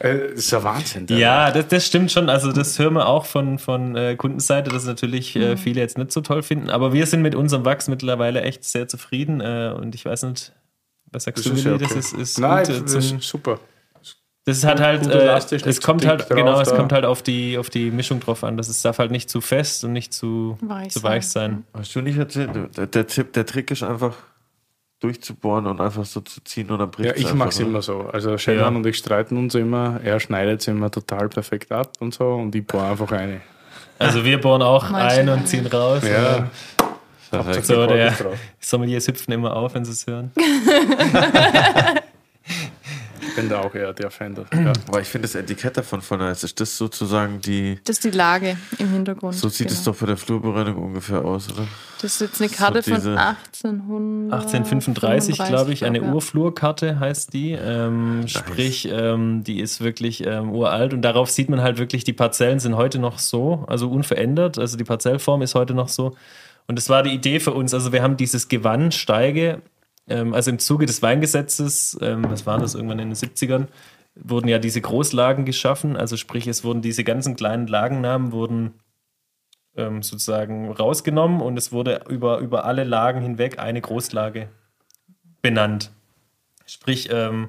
Äh, 0.00 0.30
das 0.30 0.40
ist 0.40 0.50
ja 0.50 0.64
Wahnsinn. 0.64 1.06
Ja, 1.08 1.52
das, 1.52 1.68
das 1.68 1.86
stimmt 1.86 2.10
schon. 2.10 2.28
Also 2.28 2.50
das 2.50 2.76
hören 2.80 2.94
wir 2.94 3.06
auch 3.06 3.26
von, 3.26 3.60
von 3.60 3.94
äh, 3.94 4.16
Kundenseite, 4.16 4.70
dass 4.70 4.84
natürlich 4.86 5.36
äh, 5.36 5.56
viele 5.56 5.80
jetzt 5.80 5.98
nicht 5.98 6.10
so 6.10 6.20
toll 6.20 6.42
finden. 6.42 6.68
Aber 6.68 6.92
wir 6.92 7.06
sind 7.06 7.22
mit 7.22 7.36
unserem 7.36 7.64
Wachs 7.64 7.86
mittlerweile 7.86 8.42
echt 8.42 8.64
sehr 8.64 8.88
zufrieden. 8.88 9.40
Äh, 9.40 9.72
und 9.76 9.94
ich 9.94 10.04
weiß 10.04 10.24
nicht, 10.24 10.52
was 11.12 11.24
sagst 11.24 11.44
Das 11.44 11.52
du, 11.52 11.58
ist 11.58 11.64
ja 11.64 11.74
okay. 11.74 11.84
Das 11.84 11.92
ist, 11.96 12.12
ist 12.14 12.38
Nein, 12.38 12.66
gut, 12.66 12.82
das 12.84 12.94
ist 12.94 13.22
super. 13.22 13.58
das 14.44 14.64
hat 14.64 14.80
halt, 14.80 15.02
gut 15.02 15.12
äh, 15.12 15.36
es 15.68 15.80
kommt 15.80 16.06
halt, 16.06 16.28
genau, 16.28 16.60
es 16.60 16.74
kommt 16.74 16.92
halt 16.92 17.04
auf 17.04 17.22
die, 17.22 17.58
auf 17.58 17.70
die 17.70 17.90
Mischung 17.90 18.20
drauf 18.20 18.44
an. 18.44 18.56
Das 18.56 18.68
ist, 18.68 18.84
darf 18.84 18.98
halt 18.98 19.10
nicht 19.10 19.28
zu 19.30 19.40
fest 19.40 19.84
und 19.84 19.92
nicht 19.92 20.12
zu 20.12 20.56
Weich 20.60 20.90
zu 20.90 21.00
sein. 21.00 21.10
weich 21.12 21.28
sein. 21.28 21.64
Hast 21.74 21.94
du 21.94 22.00
nicht 22.00 22.18
erzählt? 22.18 22.50
Der, 22.76 22.86
der 22.86 23.06
Tipp, 23.06 23.32
der 23.32 23.44
Trick 23.46 23.70
ist 23.70 23.82
einfach 23.82 24.14
durchzubohren 25.00 25.66
und 25.66 25.80
einfach 25.80 26.04
so 26.04 26.20
zu 26.20 26.42
ziehen 26.42 26.70
oder 26.72 26.86
bricht 26.88 27.10
Ja, 27.10 27.16
ich 27.16 27.32
mache 27.34 27.50
es 27.50 27.60
immer 27.60 27.82
so. 27.82 28.08
Also 28.12 28.36
Shellman 28.36 28.72
Ja. 28.74 28.78
und 28.78 28.86
ich 28.86 28.96
streiten 28.96 29.36
uns 29.36 29.54
immer. 29.54 30.00
Er 30.02 30.18
schneidet 30.18 30.60
es 30.60 30.66
immer 30.66 30.90
total 30.90 31.28
perfekt 31.28 31.70
ab 31.70 31.92
und 32.00 32.14
so 32.14 32.34
und 32.34 32.54
ich 32.54 32.66
bohre 32.66 32.86
einfach 32.86 33.12
eine. 33.12 33.40
Also 34.00 34.24
wir 34.24 34.40
bohren 34.40 34.62
auch 34.62 34.90
Manche- 34.90 35.20
ein 35.20 35.28
und 35.28 35.46
ziehen 35.46 35.66
raus. 35.66 36.02
Ja, 36.04 36.48
Perfekt. 37.30 37.66
So, 37.66 37.86
der. 37.86 38.14
Sommeliers 38.60 39.06
hüpfen 39.08 39.32
immer 39.32 39.54
auf, 39.56 39.74
wenn 39.74 39.84
sie 39.84 39.92
es 39.92 40.06
hören. 40.06 40.32
Ich 43.20 43.34
bin 43.34 43.48
da 43.48 43.60
auch 43.60 43.74
eher 43.74 43.92
der 43.92 44.10
Fan. 44.10 44.34
davon, 44.34 44.64
Ja. 44.66 44.72
Aber 44.88 45.00
ich 45.00 45.08
finde 45.08 45.28
das 45.28 45.34
Etikett 45.34 45.76
davon 45.76 46.00
voll 46.00 46.18
nice. 46.18 46.44
Ist 46.44 46.60
das 46.60 46.76
sozusagen 46.76 47.40
die. 47.40 47.78
Das 47.84 47.96
ist 47.96 48.04
die 48.04 48.10
Lage 48.10 48.56
im 48.78 48.90
Hintergrund. 48.90 49.34
So 49.34 49.48
sieht 49.48 49.70
es 49.70 49.84
genau. 49.84 49.92
doch 49.92 50.00
bei 50.00 50.06
der 50.06 50.16
Flurbereinigung 50.16 50.86
ungefähr 50.86 51.24
aus, 51.24 51.52
oder? 51.52 51.66
Das 52.00 52.14
ist 52.14 52.20
jetzt 52.20 52.40
eine 52.40 52.50
Karte 52.50 52.82
So 52.82 52.94
von 52.94 53.18
1800. 53.18 54.32
1835, 54.32 55.38
glaube 55.38 55.72
ich, 55.72 55.84
eine 55.84 55.98
ja. 55.98 56.12
Urflurkarte 56.12 56.98
heißt 56.98 57.32
die. 57.32 57.52
Ähm, 57.52 58.26
Sprich, 58.26 58.88
ähm, 58.90 59.44
die 59.44 59.60
ist 59.60 59.80
wirklich 59.80 60.24
ähm, 60.26 60.50
uralt 60.50 60.94
und 60.94 61.02
darauf 61.02 61.30
sieht 61.30 61.48
man 61.48 61.60
halt 61.60 61.78
wirklich, 61.78 62.04
die 62.04 62.12
Parzellen 62.12 62.60
sind 62.60 62.76
heute 62.76 62.98
noch 62.98 63.18
so, 63.18 63.64
also 63.68 63.90
unverändert. 63.90 64.58
Also 64.58 64.76
die 64.76 64.84
Parzellform 64.84 65.42
ist 65.42 65.54
heute 65.54 65.74
noch 65.74 65.88
so. 65.88 66.16
Und 66.68 66.76
das 66.76 66.88
war 66.88 67.02
die 67.02 67.14
Idee 67.14 67.40
für 67.40 67.52
uns. 67.52 67.74
Also 67.74 67.92
wir 67.92 68.02
haben 68.02 68.16
dieses 68.16 68.48
Gewann, 68.48 68.92
Steige, 68.92 69.62
ähm, 70.06 70.34
also 70.34 70.50
im 70.50 70.58
Zuge 70.58 70.86
des 70.86 71.02
Weingesetzes, 71.02 71.98
ähm, 72.00 72.24
was 72.28 72.46
war 72.46 72.58
das 72.58 72.74
irgendwann 72.74 72.98
in 72.98 73.08
den 73.08 73.16
70ern, 73.16 73.66
wurden 74.14 74.48
ja 74.48 74.58
diese 74.58 74.80
Großlagen 74.80 75.44
geschaffen. 75.44 75.96
Also 75.96 76.16
sprich, 76.16 76.46
es 76.46 76.64
wurden 76.64 76.82
diese 76.82 77.04
ganzen 77.04 77.36
kleinen 77.36 77.66
Lagennamen 77.66 78.32
wurden 78.32 78.74
ähm, 79.76 80.02
sozusagen 80.02 80.70
rausgenommen 80.70 81.40
und 81.40 81.56
es 81.56 81.72
wurde 81.72 82.02
über, 82.08 82.38
über 82.38 82.64
alle 82.64 82.84
Lagen 82.84 83.22
hinweg 83.22 83.58
eine 83.58 83.80
Großlage 83.80 84.48
benannt. 85.40 85.90
Sprich, 86.66 87.08
ähm, 87.10 87.48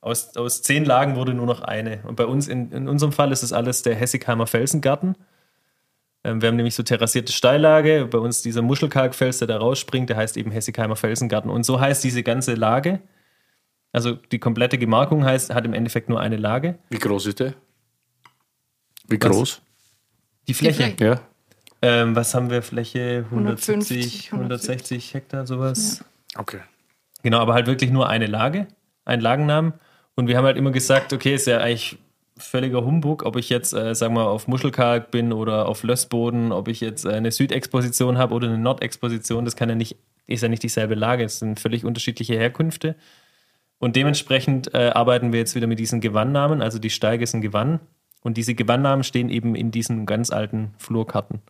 aus, 0.00 0.36
aus 0.36 0.62
zehn 0.62 0.84
Lagen 0.84 1.16
wurde 1.16 1.34
nur 1.34 1.46
noch 1.46 1.60
eine. 1.60 2.00
Und 2.04 2.16
bei 2.16 2.26
uns, 2.26 2.48
in, 2.48 2.70
in 2.70 2.88
unserem 2.88 3.12
Fall, 3.12 3.32
ist 3.32 3.42
es 3.42 3.52
alles 3.52 3.82
der 3.82 3.96
Hessigheimer 3.96 4.46
Felsengarten. 4.46 5.16
Ähm, 6.24 6.42
wir 6.42 6.48
haben 6.48 6.56
nämlich 6.56 6.74
so 6.74 6.82
terrassierte 6.82 7.32
Steillage. 7.32 8.06
Bei 8.10 8.18
uns 8.18 8.42
dieser 8.42 8.62
Muschelkalkfels, 8.62 9.38
der 9.38 9.48
da 9.48 9.56
rausspringt, 9.58 10.10
der 10.10 10.16
heißt 10.16 10.36
eben 10.36 10.50
Hessigheimer 10.50 10.96
Felsengarten. 10.96 11.50
Und 11.50 11.64
so 11.64 11.80
heißt 11.80 12.04
diese 12.04 12.22
ganze 12.22 12.54
Lage. 12.54 13.00
Also 13.92 14.14
die 14.14 14.38
komplette 14.38 14.78
Gemarkung 14.78 15.24
heißt, 15.24 15.52
hat 15.52 15.64
im 15.64 15.74
Endeffekt 15.74 16.08
nur 16.08 16.20
eine 16.20 16.36
Lage. 16.36 16.78
Wie 16.90 16.98
groß 16.98 17.26
ist 17.26 17.40
der? 17.40 17.54
Wie 19.08 19.20
Was? 19.20 19.30
groß? 19.30 19.62
Die 20.46 20.54
Fläche. 20.54 20.84
Fläche. 20.84 21.04
Ja. 21.04 21.20
Ähm, 21.82 22.14
was 22.14 22.34
haben 22.34 22.50
wir? 22.50 22.62
Fläche 22.62 23.24
170, 23.30 24.32
150, 24.32 24.32
160 24.32 25.14
Hektar, 25.14 25.46
sowas. 25.46 26.04
Okay. 26.36 26.60
Genau, 27.22 27.38
aber 27.38 27.54
halt 27.54 27.66
wirklich 27.66 27.90
nur 27.90 28.08
eine 28.08 28.26
Lage, 28.26 28.68
ein 29.04 29.20
Lagennamen. 29.20 29.74
Und 30.14 30.28
wir 30.28 30.36
haben 30.36 30.44
halt 30.44 30.56
immer 30.56 30.70
gesagt, 30.70 31.12
okay, 31.12 31.34
ist 31.34 31.46
ja 31.46 31.58
eigentlich 31.58 31.98
völliger 32.40 32.84
Humbug, 32.84 33.24
ob 33.24 33.36
ich 33.36 33.48
jetzt, 33.48 33.72
äh, 33.72 33.94
sagen 33.94 34.14
wir, 34.14 34.28
auf 34.28 34.48
Muschelkalk 34.48 35.10
bin 35.10 35.32
oder 35.32 35.66
auf 35.66 35.82
Lössboden, 35.82 36.52
ob 36.52 36.68
ich 36.68 36.80
jetzt 36.80 37.04
äh, 37.04 37.10
eine 37.10 37.30
Südexposition 37.30 38.18
habe 38.18 38.34
oder 38.34 38.48
eine 38.48 38.58
Nordexposition, 38.58 39.44
das 39.44 39.56
kann 39.56 39.68
ja 39.68 39.74
nicht, 39.74 39.96
ist 40.26 40.42
ja 40.42 40.48
nicht 40.48 40.62
dieselbe 40.62 40.94
Lage, 40.94 41.24
es 41.24 41.38
sind 41.38 41.60
völlig 41.60 41.84
unterschiedliche 41.84 42.34
Herkünfte. 42.34 42.96
Und 43.78 43.96
dementsprechend 43.96 44.74
äh, 44.74 44.90
arbeiten 44.94 45.32
wir 45.32 45.40
jetzt 45.40 45.54
wieder 45.54 45.66
mit 45.66 45.78
diesen 45.78 46.00
Gewannnamen, 46.00 46.62
also 46.62 46.78
die 46.78 46.90
Steige 46.90 47.24
ist 47.24 47.34
ein 47.34 47.40
Gewann. 47.40 47.80
Und 48.22 48.36
diese 48.36 48.54
Gewannnamen 48.54 49.02
stehen 49.02 49.30
eben 49.30 49.54
in 49.54 49.70
diesen 49.70 50.04
ganz 50.04 50.30
alten 50.30 50.74
Flurkarten. 50.76 51.40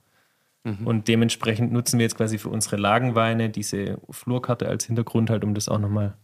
Und 0.85 1.09
dementsprechend 1.09 1.73
nutzen 1.73 1.99
wir 1.99 2.05
jetzt 2.05 2.17
quasi 2.17 2.37
für 2.37 2.51
unsere 2.51 2.77
Lagenweine 2.77 3.49
diese 3.49 3.99
Flurkarte 4.11 4.69
als 4.69 4.85
Hintergrund 4.85 5.31
halt, 5.31 5.43
um 5.43 5.55
das 5.55 5.71
auch 5.71 5.79
nochmal 5.79 6.15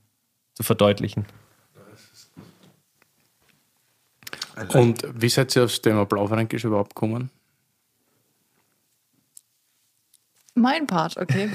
zu 0.52 0.62
verdeutlichen. 0.62 1.24
Und 4.74 5.02
wie 5.14 5.28
seid 5.28 5.54
ihr 5.56 5.64
aufs 5.64 5.80
Thema 5.82 6.06
Blaufränkisch 6.06 6.64
überhaupt 6.64 6.94
gekommen? 6.94 7.30
Mein 10.54 10.86
Part, 10.86 11.18
okay. 11.18 11.50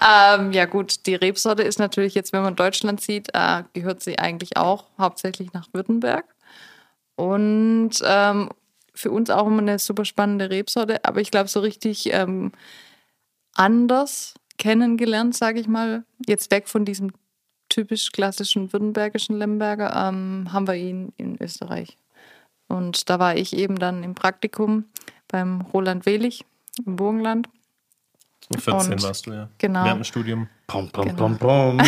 ähm, 0.00 0.52
ja 0.52 0.64
gut, 0.64 1.04
die 1.06 1.14
Rebsorte 1.14 1.62
ist 1.62 1.78
natürlich 1.78 2.14
jetzt, 2.14 2.32
wenn 2.32 2.42
man 2.42 2.56
Deutschland 2.56 3.02
sieht, 3.02 3.28
äh, 3.34 3.62
gehört 3.74 4.02
sie 4.02 4.18
eigentlich 4.18 4.56
auch 4.56 4.86
hauptsächlich 4.98 5.52
nach 5.52 5.68
Württemberg. 5.74 6.24
Und 7.14 7.90
ähm, 8.02 8.48
für 8.94 9.10
uns 9.10 9.28
auch 9.28 9.46
immer 9.46 9.58
eine 9.58 9.78
super 9.78 10.06
spannende 10.06 10.48
Rebsorte, 10.48 11.04
aber 11.04 11.20
ich 11.20 11.30
glaube 11.30 11.48
so 11.48 11.60
richtig 11.60 12.10
ähm, 12.14 12.52
anders 13.54 14.32
kennengelernt, 14.56 15.36
sage 15.36 15.60
ich 15.60 15.68
mal, 15.68 16.04
jetzt 16.26 16.50
weg 16.50 16.68
von 16.68 16.86
diesem 16.86 17.12
typisch 17.76 18.10
klassischen 18.10 18.72
württembergischen 18.72 19.38
Lemberger, 19.38 19.94
ähm, 19.94 20.48
haben 20.50 20.66
wir 20.66 20.76
ihn 20.76 21.12
in 21.18 21.36
Österreich. 21.42 21.98
Und 22.68 23.10
da 23.10 23.18
war 23.18 23.36
ich 23.36 23.52
eben 23.54 23.78
dann 23.78 24.02
im 24.02 24.14
Praktikum 24.14 24.86
beim 25.28 25.60
Roland 25.60 26.06
Wehlich 26.06 26.46
im 26.86 26.96
Burgenland. 26.96 27.50
2014 28.60 28.92
Und- 28.94 29.02
warst 29.02 29.26
du 29.26 29.32
ja. 29.32 29.48
genau. 29.58 29.84
Während 29.84 30.00
dem 30.00 30.04
Studium. 30.04 30.48
Pom, 30.66 30.88
pom, 30.90 31.04
Genau. 31.04 31.16
pom, 31.18 31.36
pom. 31.38 31.78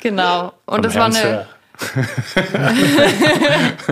Genau. 0.00 0.52
Und 0.66 0.84
das 0.84 0.94
war 0.96 1.06
eine, 1.06 1.46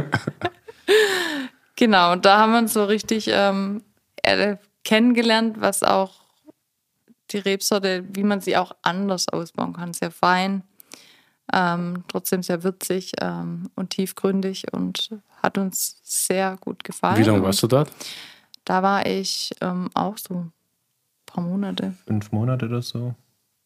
genau, 1.76 2.12
und 2.12 2.24
da 2.26 2.36
haben 2.38 2.52
wir 2.52 2.58
uns 2.58 2.72
so 2.74 2.84
richtig 2.84 3.28
ähm, 3.32 3.82
äh, 4.22 4.56
kennengelernt, 4.84 5.56
was 5.60 5.82
auch 5.82 6.21
die 7.32 7.38
Rebsorte, 7.38 8.04
wie 8.14 8.24
man 8.24 8.40
sie 8.40 8.56
auch 8.56 8.72
anders 8.82 9.28
ausbauen 9.28 9.72
kann. 9.72 9.92
Sehr 9.92 10.10
fein, 10.10 10.62
ähm, 11.52 12.04
trotzdem 12.08 12.42
sehr 12.42 12.62
würzig 12.62 13.12
ähm, 13.20 13.70
und 13.74 13.90
tiefgründig 13.90 14.72
und 14.72 15.10
hat 15.42 15.58
uns 15.58 16.00
sehr 16.02 16.56
gut 16.60 16.84
gefallen. 16.84 17.18
Wie 17.18 17.28
lange 17.28 17.42
warst 17.42 17.62
du 17.62 17.66
dort? 17.66 17.90
Da 18.64 18.82
war 18.82 19.06
ich 19.06 19.52
ähm, 19.60 19.90
auch 19.94 20.16
so 20.18 20.34
ein 20.34 20.52
paar 21.26 21.42
Monate. 21.42 21.94
Fünf 22.06 22.30
Monate 22.32 22.66
oder 22.66 22.82
so. 22.82 23.14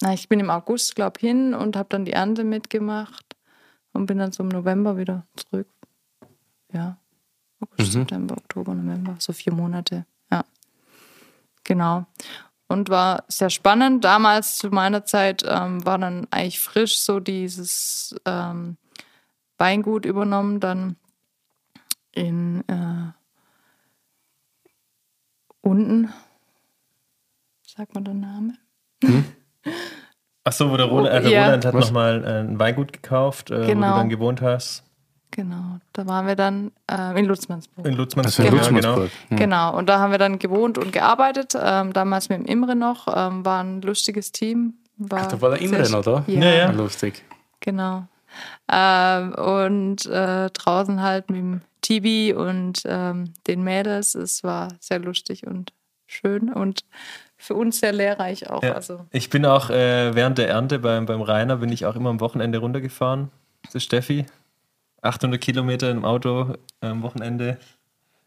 Na, 0.03 0.13
ich 0.13 0.29
bin 0.29 0.41
im 0.41 0.51
August, 0.51 0.95
glaube 0.95 1.19
ich, 1.19 1.27
hin 1.27 1.55
und 1.55 1.77
habe 1.77 1.89
dann 1.89 2.05
die 2.05 2.13
Ernte 2.13 2.45
mitgemacht 2.45 3.37
und 3.93 4.07
bin 4.07 4.19
dann 4.19 4.33
so 4.33 4.43
im 4.43 4.49
November 4.49 4.97
wieder 4.97 5.27
zurück. 5.37 5.69
Ja. 6.73 6.99
August, 7.61 7.93
September, 7.93 8.37
Oktober, 8.37 8.75
November, 8.75 9.17
so 9.19 9.33
vier 9.33 9.55
Monate. 9.55 10.05
Ja. 10.31 10.45
Genau. 11.65 12.07
Und 12.69 12.89
war 12.89 13.25
sehr 13.29 13.51
spannend. 13.51 14.05
Damals 14.05 14.57
zu 14.57 14.71
meiner 14.71 15.05
Zeit 15.05 15.45
ähm, 15.47 15.85
war 15.87 15.99
dann 15.99 16.27
eigentlich 16.31 16.59
frisch 16.61 16.99
so 16.99 17.21
dieses 17.21 18.15
ähm, 18.25 18.77
Weingut 19.59 20.05
übernommen, 20.05 20.59
dann 20.61 20.97
in 22.13 22.65
äh, 22.69 23.13
unten, 25.61 26.13
sagt 27.67 27.95
man 27.95 28.05
der 28.05 28.15
Name? 28.15 28.55
Ach 30.45 30.53
so, 30.53 30.71
wo 30.71 30.77
der 30.77 30.87
Roland, 30.87 31.15
äh, 31.15 31.23
der 31.23 31.31
Ja. 31.31 31.45
Roland 31.47 31.65
hat 31.65 31.75
nochmal 31.75 32.25
ein 32.25 32.59
Weingut 32.59 32.93
gekauft, 32.93 33.51
äh, 33.51 33.63
wo 33.63 33.67
Genau. 33.67 33.89
du 33.93 33.95
dann 33.99 34.09
gewohnt 34.09 34.41
hast. 34.43 34.83
Genau, 35.31 35.79
da 35.93 36.07
waren 36.07 36.27
wir 36.27 36.37
dann 36.37 36.73
äh, 36.91 37.19
in 37.19 37.27
Lutzmannsburg. 37.27 37.85
In 37.87 37.93
Also 37.93 38.03
Lutzmannsburg. 38.03 38.47
Genau. 38.49 38.57
ja, 38.57 38.63
Lutzmannsburg. 38.73 39.11
Hm. 39.29 39.37
Genau, 39.37 39.77
und 39.77 39.89
da 39.89 39.99
haben 39.99 40.11
wir 40.11 40.19
dann 40.19 40.39
gewohnt 40.39 40.79
und 40.79 40.93
gearbeitet. 40.93 41.55
Ähm, 41.61 41.93
damals 41.93 42.29
mit 42.29 42.39
dem 42.39 42.47
Imre 42.47 42.75
noch. 42.77 43.07
Ähm, 43.15 43.45
war 43.45 43.63
ein 43.63 43.83
lustiges 43.83 44.33
Team. 44.33 44.75
War 44.97 45.23
Ach, 45.23 45.27
da 45.27 45.41
war 45.43 45.51
der 45.51 45.61
Imre 45.61 45.91
noch 45.91 46.03
da? 46.03 46.25
Ja, 46.27 46.41
Ja, 46.41 46.51
ja. 46.55 46.71
Lustig. 46.71 47.23
genau. 47.61 48.07
Ähm, 48.71 49.35
und 49.35 50.07
äh, 50.07 50.51
draußen 50.51 51.03
halt 51.03 51.31
mit 51.31 51.39
dem 51.39 51.61
Tibi 51.83 52.33
und 52.33 52.83
ähm, 52.87 53.33
den 53.47 53.63
Mädels. 53.63 54.15
Es 54.15 54.43
war 54.43 54.69
sehr 54.81 54.99
lustig 54.99 55.47
und 55.47 55.73
schön 56.07 56.53
und 56.53 56.81
für 57.37 57.55
uns 57.55 57.81
sehr 57.81 57.93
lehrreich 57.93 58.49
auch. 58.51 58.63
Ja. 58.63 58.73
Also 58.73 59.01
Ich 59.11 59.29
bin 59.31 59.45
auch 59.45 59.71
äh, 59.71 60.15
während 60.15 60.39
der 60.39 60.49
Ernte 60.49 60.79
beim, 60.79 61.05
beim 61.07 61.21
Rainer, 61.21 61.57
bin 61.57 61.71
ich 61.71 61.85
auch 61.87 61.95
immer 61.97 62.11
am 62.11 62.21
Wochenende 62.21 62.59
runtergefahren 62.59 63.31
zu 63.69 63.81
Steffi. 63.81 64.25
800 65.03 65.41
Kilometer 65.41 65.91
im 65.91 66.05
Auto 66.05 66.55
am 66.81 67.03
Wochenende. 67.03 67.59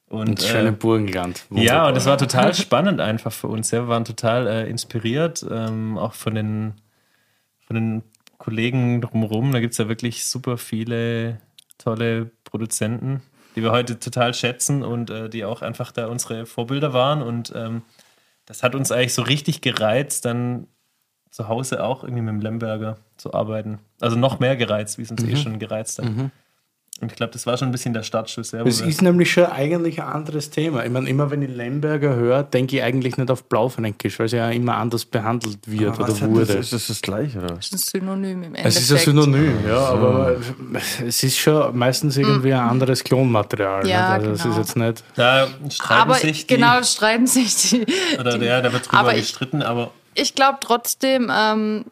Und, 0.08 0.30
Und 0.30 0.42
schöne 0.42 0.70
äh, 0.70 0.72
Burgenland. 0.72 1.46
Ja, 1.52 1.56
Wunderbar. 1.56 1.88
und 1.88 1.98
das 1.98 2.06
war 2.08 2.18
total 2.18 2.54
spannend 2.56 3.00
einfach 3.00 3.32
für 3.32 3.48
uns. 3.48 3.70
Ja. 3.72 3.84
Wir 3.84 3.88
waren 3.90 4.06
total 4.06 4.48
äh, 4.48 4.70
inspiriert, 4.70 5.46
ähm, 5.50 5.98
auch 5.98 6.14
von 6.14 6.34
den, 6.34 6.74
von 7.60 7.76
den 7.76 8.04
Kollegen 8.40 9.02
drumherum. 9.02 9.52
Da 9.52 9.60
gibt 9.60 9.74
es 9.74 9.78
ja 9.78 9.88
wirklich 9.88 10.26
super 10.26 10.58
viele 10.58 11.40
tolle 11.78 12.32
Produzenten, 12.44 13.22
die 13.56 13.62
wir 13.62 13.72
heute 13.72 14.00
total 14.00 14.34
schätzen 14.34 14.82
und 14.84 15.12
äh, 15.12 15.30
die 15.30 15.46
auch 15.46 15.62
einfach 15.62 15.92
da 15.92 16.08
unsere 16.08 16.48
Vorbilder 16.48 16.92
waren. 16.92 17.22
Und 17.22 17.54
ähm, 17.56 17.84
das 18.48 18.64
hat 18.64 18.74
uns 18.74 18.92
eigentlich 18.92 19.14
so 19.14 19.22
richtig 19.22 19.62
gereizt, 19.62 20.26
dann 20.26 20.66
zu 21.30 21.48
Hause 21.48 21.84
auch 21.84 22.04
irgendwie 22.04 22.24
mit 22.24 22.34
dem 22.34 22.42
Lemberger 22.42 22.98
zu 23.18 23.34
arbeiten. 23.36 23.78
Also 24.02 24.18
noch 24.18 24.40
mehr 24.40 24.56
gereizt, 24.56 24.98
wie 24.98 25.04
es 25.04 25.12
uns 25.12 25.24
eh 25.24 25.36
schon 25.36 25.60
gereizt 25.60 26.00
hat. 26.00 26.06
Und 27.02 27.12
ich 27.12 27.16
glaube, 27.16 27.32
das 27.32 27.46
war 27.46 27.58
schon 27.58 27.70
ein 27.70 27.72
bisschen 27.72 27.94
der 27.94 28.04
Startschuss. 28.04 28.52
Ja, 28.52 28.62
Es 28.64 28.82
ist 28.82 29.02
nämlich 29.02 29.32
schon 29.32 29.46
eigentlich 29.46 30.02
ein 30.02 30.08
anderes 30.10 30.50
Thema. 30.50 30.84
Ich 30.84 30.92
meine, 30.92 31.08
immer 31.10 31.32
wenn 31.32 31.42
ich 31.42 31.50
Lemberger 31.50 32.14
höre, 32.16 32.44
denke 32.44 32.76
ich 32.76 32.84
eigentlich 32.84 33.16
nicht 33.18 33.32
auf 33.32 33.46
Blaufränkisch, 33.46 34.20
weil 34.20 34.26
es 34.26 34.34
ja 34.34 34.50
immer 34.50 34.76
anders 34.76 35.06
behandelt 35.06 35.60
wird 35.66 35.98
Was 35.98 36.22
oder 36.22 36.30
wurde. 36.30 36.46
das, 36.48 36.56
ist 36.58 36.74
das 36.74 36.88
das 36.88 37.02
gleiche, 37.02 37.38
oder? 37.40 37.56
das 37.56 37.68
ist 37.68 37.74
ein 37.74 37.78
Synonym 38.02 38.44
im 38.44 38.56
Endeffekt. 38.56 38.68
Es 38.76 38.82
ist 38.82 38.92
ein 38.92 38.98
Synonym, 38.98 39.54
ja, 39.66 39.78
aber 39.78 40.36
es 41.08 41.24
ist 41.24 41.38
schon 41.38 41.78
meistens 41.78 42.18
irgendwie 42.18 42.54
ein 42.54 42.60
anderes 42.68 43.04
Klonmaterial. 43.04 43.88
Ja, 43.88 44.18
nicht? 44.18 44.28
also 44.28 44.32
es 44.32 44.44
genau. 44.44 44.52
ist 44.54 44.58
jetzt 44.60 44.76
nicht. 44.76 45.04
da 45.16 45.48
streiten 45.70 46.02
Aber 46.02 46.16
sich 46.16 46.48
die, 46.48 46.56
genau, 46.56 46.84
streiten 46.84 47.28
sich 47.28 47.56
die. 47.56 47.86
Oder 48.20 48.38
die 48.38 48.46
ja, 48.46 48.62
da 48.62 48.74
wird 48.74 48.86
drüber 48.88 48.98
aber 49.00 49.14
ich- 49.14 49.22
gestritten, 49.22 49.62
aber 49.62 49.92
ich 50.16 50.36
glaube 50.36 50.58
trotzdem, 50.62 51.32
ähm, 51.34 51.86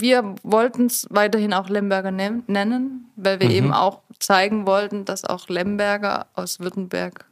wir 0.00 0.34
wollten 0.42 0.86
es 0.86 1.06
weiterhin 1.10 1.52
auch 1.52 1.68
Lemberger 1.68 2.10
nen- 2.10 2.42
nennen, 2.46 3.10
weil 3.16 3.36
Mhm. 3.36 3.40
wir 3.40 3.50
eben 3.50 3.72
auch 3.72 4.00
zeigen 4.18 4.66
wollten, 4.66 5.04
dass 5.04 5.24
auch 5.24 5.48
Lemberger 5.48 6.26
aus 6.34 6.60
Württemberg 6.60 7.26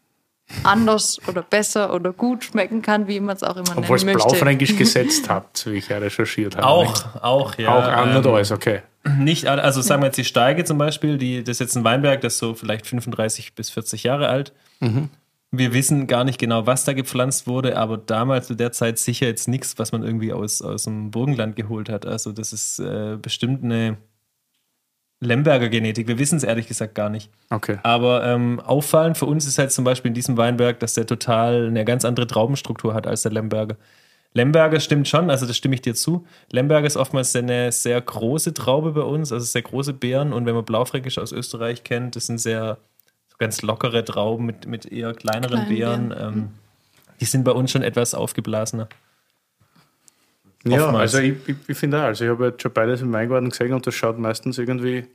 anders 0.64 1.20
oder 1.28 1.42
besser 1.42 1.94
oder 1.94 2.12
gut 2.12 2.44
schmecken 2.44 2.82
kann, 2.82 3.06
wie 3.06 3.20
man 3.20 3.36
es 3.36 3.42
auch 3.44 3.56
immer 3.56 3.76
Obwohl 3.78 3.96
es 3.96 4.04
nennen 4.04 4.16
möchte. 4.16 4.28
Blaufränkisch 4.30 4.76
gesetzt 4.78 5.28
habt, 5.28 5.64
wie 5.66 5.76
ich 5.76 5.88
ja 5.88 5.98
recherchiert 5.98 6.56
habe. 6.56 6.66
auch, 6.66 7.22
auch, 7.22 7.54
ja. 7.56 7.68
Auch 7.72 7.84
an 7.84 8.08
ähm, 8.10 8.14
nicht 8.16 8.26
alles, 8.26 8.50
okay. 8.50 8.82
Nicht, 9.18 9.46
alle- 9.46 9.62
also 9.62 9.80
sagen 9.80 10.02
wir 10.02 10.06
jetzt 10.06 10.16
die 10.18 10.24
Steige 10.24 10.64
zum 10.64 10.76
Beispiel, 10.76 11.18
die, 11.18 11.42
das 11.44 11.52
ist 11.56 11.60
jetzt 11.60 11.76
ein 11.76 11.84
Weinberg, 11.84 12.20
das 12.20 12.34
ist 12.34 12.38
so 12.40 12.54
vielleicht 12.54 12.86
35 12.86 13.54
bis 13.54 13.70
40 13.70 14.02
Jahre 14.02 14.28
alt. 14.28 14.52
Wir 15.52 15.74
wissen 15.74 16.06
gar 16.06 16.24
nicht 16.24 16.38
genau, 16.38 16.66
was 16.66 16.84
da 16.84 16.92
gepflanzt 16.92 17.46
wurde, 17.46 17.76
aber 17.76 17.98
damals 17.98 18.46
zu 18.46 18.54
der 18.54 18.70
Zeit 18.72 18.98
sicher 18.98 19.26
jetzt 19.26 19.48
nichts, 19.48 19.78
was 19.78 19.90
man 19.90 20.02
irgendwie 20.02 20.32
aus, 20.32 20.62
aus 20.62 20.84
dem 20.84 21.10
Burgenland 21.10 21.56
geholt 21.56 21.88
hat. 21.88 22.06
Also 22.06 22.32
das 22.32 22.52
ist 22.52 22.78
äh, 22.78 23.16
bestimmt 23.20 23.64
eine 23.64 23.98
Lemberger 25.22 25.68
Genetik. 25.68 26.08
Wir 26.08 26.18
wissen 26.18 26.36
es 26.36 26.44
ehrlich 26.44 26.66
gesagt 26.66 26.94
gar 26.94 27.10
nicht. 27.10 27.30
Okay. 27.50 27.78
Aber 27.82 28.24
ähm, 28.24 28.60
auffallend 28.60 29.18
für 29.18 29.26
uns 29.26 29.46
ist 29.46 29.58
halt 29.58 29.72
zum 29.72 29.84
Beispiel 29.84 30.10
in 30.10 30.14
diesem 30.14 30.36
Weinberg, 30.36 30.80
dass 30.80 30.94
der 30.94 31.06
total 31.06 31.66
eine 31.66 31.84
ganz 31.84 32.04
andere 32.04 32.26
Traubenstruktur 32.26 32.94
hat 32.94 33.06
als 33.06 33.22
der 33.22 33.32
Lemberger. 33.32 33.76
Lemberger 34.32 34.78
stimmt 34.78 35.08
schon, 35.08 35.28
also 35.28 35.44
das 35.46 35.56
stimme 35.56 35.74
ich 35.74 35.82
dir 35.82 35.94
zu. 35.94 36.24
Lemberger 36.52 36.86
ist 36.86 36.96
oftmals 36.96 37.34
eine 37.34 37.72
sehr 37.72 38.00
große 38.00 38.54
Traube 38.54 38.92
bei 38.92 39.02
uns, 39.02 39.32
also 39.32 39.44
sehr 39.44 39.62
große 39.62 39.92
Beeren. 39.92 40.32
Und 40.32 40.46
wenn 40.46 40.54
man 40.54 40.64
Blaufränkisch 40.64 41.18
aus 41.18 41.32
Österreich 41.32 41.82
kennt, 41.82 42.14
das 42.14 42.26
sind 42.26 42.38
sehr 42.38 42.78
ganz 43.40 43.62
lockere 43.62 44.04
Trauben 44.04 44.46
mit, 44.46 44.66
mit 44.66 44.86
eher 44.86 45.14
kleineren 45.14 45.66
Kleinen 45.66 45.68
Beeren. 45.68 46.08
Beeren. 46.10 46.34
Ähm, 46.34 46.48
die 47.20 47.24
sind 47.24 47.42
bei 47.42 47.52
uns 47.52 47.72
schon 47.72 47.82
etwas 47.82 48.14
aufgeblasener. 48.14 48.88
Ja, 50.64 50.84
Oftmals. 50.84 51.14
also 51.14 51.26
ich, 51.26 51.48
ich, 51.48 51.56
ich 51.68 51.76
finde 51.76 51.98
auch, 51.98 52.04
also 52.04 52.24
ich 52.24 52.30
habe 52.30 52.48
jetzt 52.48 52.62
schon 52.62 52.72
beides 52.72 53.00
im 53.00 53.12
Weingarten 53.12 53.48
gesehen 53.48 53.72
und 53.72 53.86
das 53.86 53.94
schaut 53.94 54.18
meistens 54.18 54.58
irgendwie 54.58 55.06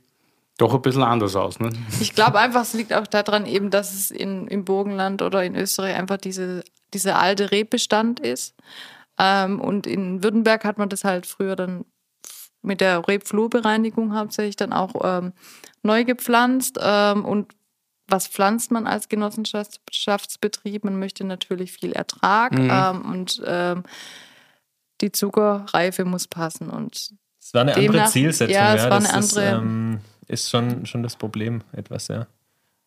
doch 0.58 0.74
ein 0.74 0.82
bisschen 0.82 1.04
anders 1.04 1.36
aus. 1.36 1.60
Ne? 1.60 1.70
Ich 2.00 2.14
glaube 2.14 2.38
einfach, 2.38 2.62
es 2.62 2.74
liegt 2.74 2.92
auch 2.92 3.06
daran 3.06 3.46
eben, 3.46 3.70
dass 3.70 3.94
es 3.94 4.10
in, 4.10 4.48
im 4.48 4.64
Burgenland 4.64 5.22
oder 5.22 5.44
in 5.44 5.54
Österreich 5.54 5.94
einfach 5.94 6.16
diese, 6.16 6.64
dieser 6.94 7.18
alte 7.20 7.52
Rebbestand 7.52 8.18
ist. 8.18 8.56
Ähm, 9.18 9.60
und 9.60 9.86
in 9.86 10.24
Württemberg 10.24 10.64
hat 10.64 10.78
man 10.78 10.88
das 10.88 11.04
halt 11.04 11.26
früher 11.26 11.54
dann 11.54 11.84
mit 12.62 12.80
der 12.80 13.06
Rebflurbereinigung 13.06 14.16
hauptsächlich 14.16 14.56
dann 14.56 14.72
auch 14.72 14.94
ähm, 15.04 15.32
neu 15.82 16.04
gepflanzt. 16.04 16.78
Ähm, 16.82 17.24
und 17.24 17.52
was 18.08 18.28
pflanzt 18.28 18.70
man 18.70 18.86
als 18.86 19.08
Genossenschaftsbetrieb? 19.08 20.84
Man 20.84 20.98
möchte 20.98 21.24
natürlich 21.24 21.72
viel 21.72 21.92
Ertrag 21.92 22.52
ähm, 22.58 23.02
und 23.04 23.42
ähm, 23.44 23.82
die 25.00 25.12
Zuckerreife 25.12 26.04
muss 26.04 26.26
passen. 26.28 26.70
Und 26.70 27.10
Es 27.40 27.52
war 27.54 27.62
eine 27.62 27.72
andere 27.74 27.92
Demnach- 27.92 28.10
Zielsetzung. 28.10 28.54
ja, 28.54 28.74
es 28.74 28.82
war 28.84 28.90
das 29.00 29.10
eine 29.10 29.18
ist, 29.20 29.36
andere- 29.38 29.58
ähm, 29.62 30.00
ist 30.28 30.50
schon, 30.50 30.86
schon 30.86 31.02
das 31.02 31.16
Problem 31.16 31.62
etwas, 31.72 32.08
ja. 32.08 32.26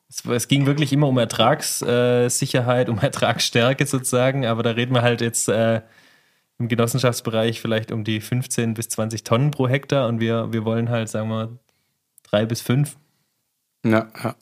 Es, 0.09 0.25
es 0.25 0.47
ging 0.47 0.65
wirklich 0.65 0.91
immer 0.91 1.07
um 1.07 1.17
Ertragssicherheit, 1.17 2.89
um 2.89 2.97
Ertragsstärke 3.01 3.85
sozusagen, 3.85 4.45
aber 4.45 4.63
da 4.63 4.71
reden 4.71 4.93
wir 4.95 5.01
halt 5.03 5.21
jetzt 5.21 5.47
äh, 5.49 5.81
im 6.57 6.67
Genossenschaftsbereich 6.67 7.61
vielleicht 7.61 7.91
um 7.91 8.03
die 8.03 8.19
15 8.19 8.73
bis 8.73 8.89
20 8.89 9.23
Tonnen 9.23 9.51
pro 9.51 9.67
Hektar 9.67 10.07
und 10.07 10.19
wir, 10.19 10.51
wir 10.51 10.65
wollen 10.65 10.89
halt, 10.89 11.09
sagen 11.09 11.29
wir, 11.29 11.57
drei 12.23 12.45
bis 12.45 12.61
fünf. 12.61 12.97
Ja, 13.85 14.07
ja. 14.23 14.35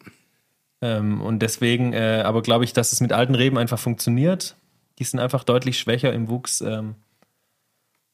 Ähm, 0.82 1.22
und 1.22 1.40
deswegen, 1.40 1.94
äh, 1.94 2.22
aber 2.24 2.42
glaube 2.42 2.64
ich, 2.64 2.74
dass 2.74 2.94
es 2.94 3.02
mit 3.02 3.14
alten 3.14 3.36
Reben 3.36 3.58
einfach 3.58 3.80
funktioniert. 3.80 4.56
Die 5.00 5.04
sind 5.04 5.20
einfach 5.20 5.44
deutlich 5.44 5.80
schwächer 5.80 6.14
im 6.14 6.30
Wuchs. 6.30 6.62
Ähm, 6.62 6.96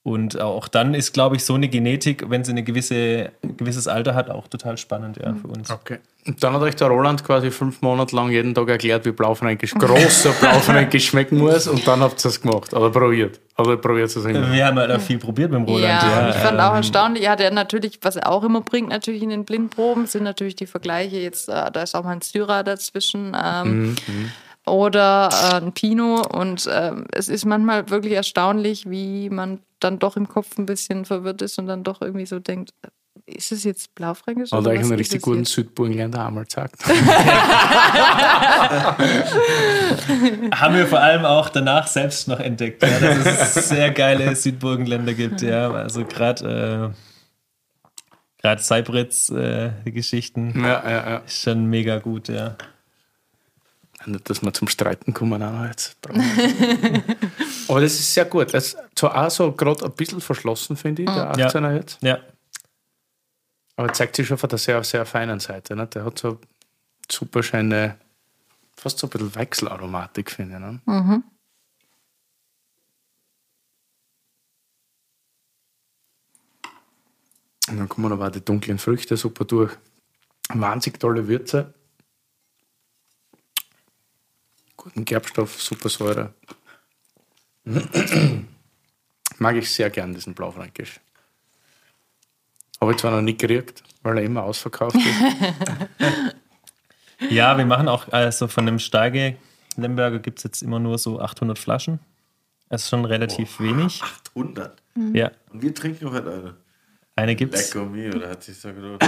und 0.03 0.39
auch 0.41 0.67
dann 0.67 0.93
ist, 0.93 1.13
glaube 1.13 1.37
ich, 1.37 1.45
so 1.45 1.53
eine 1.53 1.69
Genetik, 1.69 2.29
wenn 2.29 2.43
sie 2.43 2.51
eine 2.51 2.63
gewisse, 2.63 3.31
ein 3.41 3.55
gewisses 3.55 3.87
Alter 3.87 4.15
hat, 4.15 4.29
auch 4.29 4.49
total 4.49 4.77
spannend 4.77 5.17
ja, 5.17 5.33
für 5.33 5.47
uns. 5.47 5.71
Okay. 5.71 5.99
Und 6.27 6.43
dann 6.43 6.53
hat 6.53 6.61
euch 6.61 6.75
der 6.75 6.89
Roland 6.89 7.23
quasi 7.23 7.51
fünf 7.51 7.81
Monate 7.81 8.13
lang 8.13 8.29
jeden 8.29 8.53
Tag 8.53 8.67
erklärt, 8.67 9.05
wie 9.05 9.11
Blaufränkisch, 9.11 9.73
großer 9.73 10.31
Blaufränkisch 10.41 11.07
schmecken 11.07 11.37
muss 11.37 11.67
und 11.67 11.87
dann 11.87 12.01
habt 12.01 12.23
ihr 12.23 12.29
es 12.29 12.41
gemacht 12.41 12.73
oder 12.73 12.89
probiert. 12.89 13.39
Oder 13.57 13.77
probiert 13.77 14.07
es 14.07 14.17
immer. 14.17 14.51
Wir 14.51 14.65
haben 14.65 14.77
halt 14.77 14.91
auch 14.91 14.99
viel 14.99 15.19
probiert 15.19 15.51
mit 15.51 15.59
dem 15.59 15.65
Roland. 15.65 15.83
ja, 15.83 16.21
Ja, 16.21 16.29
ich 16.29 16.35
fand 16.35 16.59
auch 16.59 16.71
ähm, 16.71 16.77
erstaunlich. 16.77 17.23
Ja, 17.23 17.37
der 17.37 17.51
natürlich, 17.51 17.99
was 18.01 18.17
er 18.17 18.29
auch 18.29 18.43
immer 18.43 18.61
bringt, 18.61 18.89
natürlich 18.89 19.21
in 19.21 19.29
den 19.29 19.45
Blindproben, 19.45 20.07
sind 20.07 20.23
natürlich 20.23 20.55
die 20.55 20.65
Vergleiche. 20.65 21.17
Jetzt, 21.17 21.47
äh, 21.47 21.71
da 21.71 21.83
ist 21.83 21.95
auch 21.95 22.03
mal 22.03 22.11
ein 22.11 22.21
Syrah 22.21 22.63
dazwischen. 22.63 23.37
Ähm, 23.41 23.95
Oder 24.65 25.29
äh, 25.31 25.55
ein 25.57 25.73
Pinot. 25.73 26.33
Und 26.33 26.69
ähm, 26.71 27.05
es 27.11 27.27
ist 27.27 27.45
manchmal 27.45 27.89
wirklich 27.89 28.13
erstaunlich, 28.13 28.89
wie 28.89 29.29
man 29.29 29.59
dann 29.79 29.99
doch 29.99 30.15
im 30.15 30.27
Kopf 30.27 30.57
ein 30.57 30.65
bisschen 30.65 31.05
verwirrt 31.05 31.41
ist 31.41 31.59
und 31.59 31.67
dann 31.67 31.83
doch 31.83 32.01
irgendwie 32.01 32.25
so 32.25 32.39
denkt, 32.39 32.71
ist 33.25 33.51
es 33.51 33.63
jetzt 33.63 33.93
Blaufränkisch? 33.95 34.51
Oder 34.51 34.71
euch 34.71 34.79
was 34.79 34.87
einen 34.87 34.97
richtig 34.97 35.21
guten 35.21 35.39
jetzt? 35.39 35.53
Südburgenländer 35.53 36.25
einmal 36.25 36.45
gesagt. 36.45 36.75
Haben 40.55 40.75
wir 40.75 40.87
vor 40.87 40.99
allem 40.99 41.23
auch 41.25 41.49
danach 41.49 41.87
selbst 41.87 42.27
noch 42.27 42.39
entdeckt, 42.39 42.83
ja, 42.83 42.99
dass 42.99 43.55
es 43.55 43.69
sehr 43.69 43.91
geile 43.91 44.35
Südburgenländer 44.35 45.13
gibt. 45.13 45.41
Ja, 45.41 45.71
also 45.71 46.03
gerade 46.05 46.91
äh, 46.91 48.41
gerade 48.41 48.61
Seibritz, 48.61 49.29
äh, 49.29 49.71
ja, 49.85 50.61
ja, 50.63 50.89
ja. 50.89 51.17
ist 51.17 51.41
schon 51.41 51.65
mega 51.67 51.99
gut, 51.99 52.27
ja. 52.27 52.57
Nicht, 54.05 54.29
dass 54.29 54.41
wir 54.41 54.53
zum 54.53 54.67
Streiten 54.67 55.13
kommen 55.13 55.41
auch 55.41 55.65
jetzt. 55.65 55.97
Aber 57.67 57.81
das 57.81 57.93
ist 57.93 58.13
sehr 58.13 58.25
gut. 58.25 58.53
Das 58.53 58.67
ist 58.73 58.77
zwar 58.95 59.25
auch 59.25 59.29
so 59.31 59.51
gerade 59.51 59.85
ein 59.85 59.91
bisschen 59.91 60.21
verschlossen, 60.21 60.75
finde 60.75 61.03
ich, 61.03 61.09
der 61.09 61.33
Ja. 61.37 61.47
18er 61.47 61.75
jetzt. 61.75 61.97
Ja, 62.01 62.19
Aber 63.75 63.91
zeigt 63.93 64.15
sich 64.15 64.27
schon 64.27 64.37
von 64.37 64.49
der 64.49 64.59
sehr, 64.59 64.83
sehr 64.83 65.05
feinen 65.05 65.39
Seite. 65.39 65.75
Ne? 65.75 65.87
Der 65.87 66.05
hat 66.05 66.19
so 66.19 66.39
super 67.09 67.41
schöne, 67.43 67.97
fast 68.75 68.99
so 68.99 69.07
ein 69.07 69.09
bisschen 69.09 69.35
Wechselaromatik, 69.35 70.31
finde 70.31 70.55
ich. 70.55 70.59
Ne? 70.61 71.23
Und 77.69 77.77
dann 77.77 77.89
kommen 77.89 78.11
aber 78.11 78.27
auch 78.27 78.31
die 78.31 78.43
dunklen 78.43 78.77
Früchte 78.77 79.15
super 79.17 79.45
durch. 79.45 79.71
Wahnsinnig 80.49 80.99
tolle 80.99 81.27
Würze. 81.27 81.73
Guten 84.83 85.05
Gerbstoff, 85.05 85.61
super 85.61 85.87
Säure. 85.87 86.33
Mag 89.37 89.55
ich 89.55 89.71
sehr 89.71 89.89
gern, 89.89 90.13
diesen 90.13 90.33
Blaufränkisch. 90.33 90.99
Habe 92.81 92.91
ich 92.91 92.97
zwar 92.97 93.11
noch 93.11 93.21
nie 93.21 93.37
gekriegt, 93.37 93.81
weil 94.01 94.17
er 94.17 94.25
immer 94.25 94.43
ausverkauft 94.43 94.97
ist. 94.97 95.05
ja 97.31 97.57
wir 97.57 97.65
machen 97.65 97.87
auch, 97.87 98.11
also 98.11 98.49
von 98.49 98.65
dem 98.65 98.77
Steige 98.77 99.37
Lemberger 99.77 100.19
gibt 100.19 100.39
es 100.39 100.43
jetzt 100.43 100.61
immer 100.61 100.79
nur 100.79 100.97
so 100.97 101.21
800 101.21 101.57
Flaschen. 101.57 101.99
Das 102.67 102.83
ist 102.83 102.89
schon 102.89 103.05
relativ 103.05 103.61
wenig. 103.61 104.03
800. 104.03 104.83
Ja, 105.13 105.31
Und 105.49 105.61
wir 105.61 105.73
trinken 105.73 106.11
heute 106.11 106.29
eine. 106.29 106.55
Eine 107.15 107.35
gibt's. 107.35 107.73
Lecker 107.73 107.85
mir, 107.85 108.15
oder 108.15 108.29
hat 108.29 108.43
sich 108.43 108.57
so 108.57 108.73
gedacht? 108.73 109.03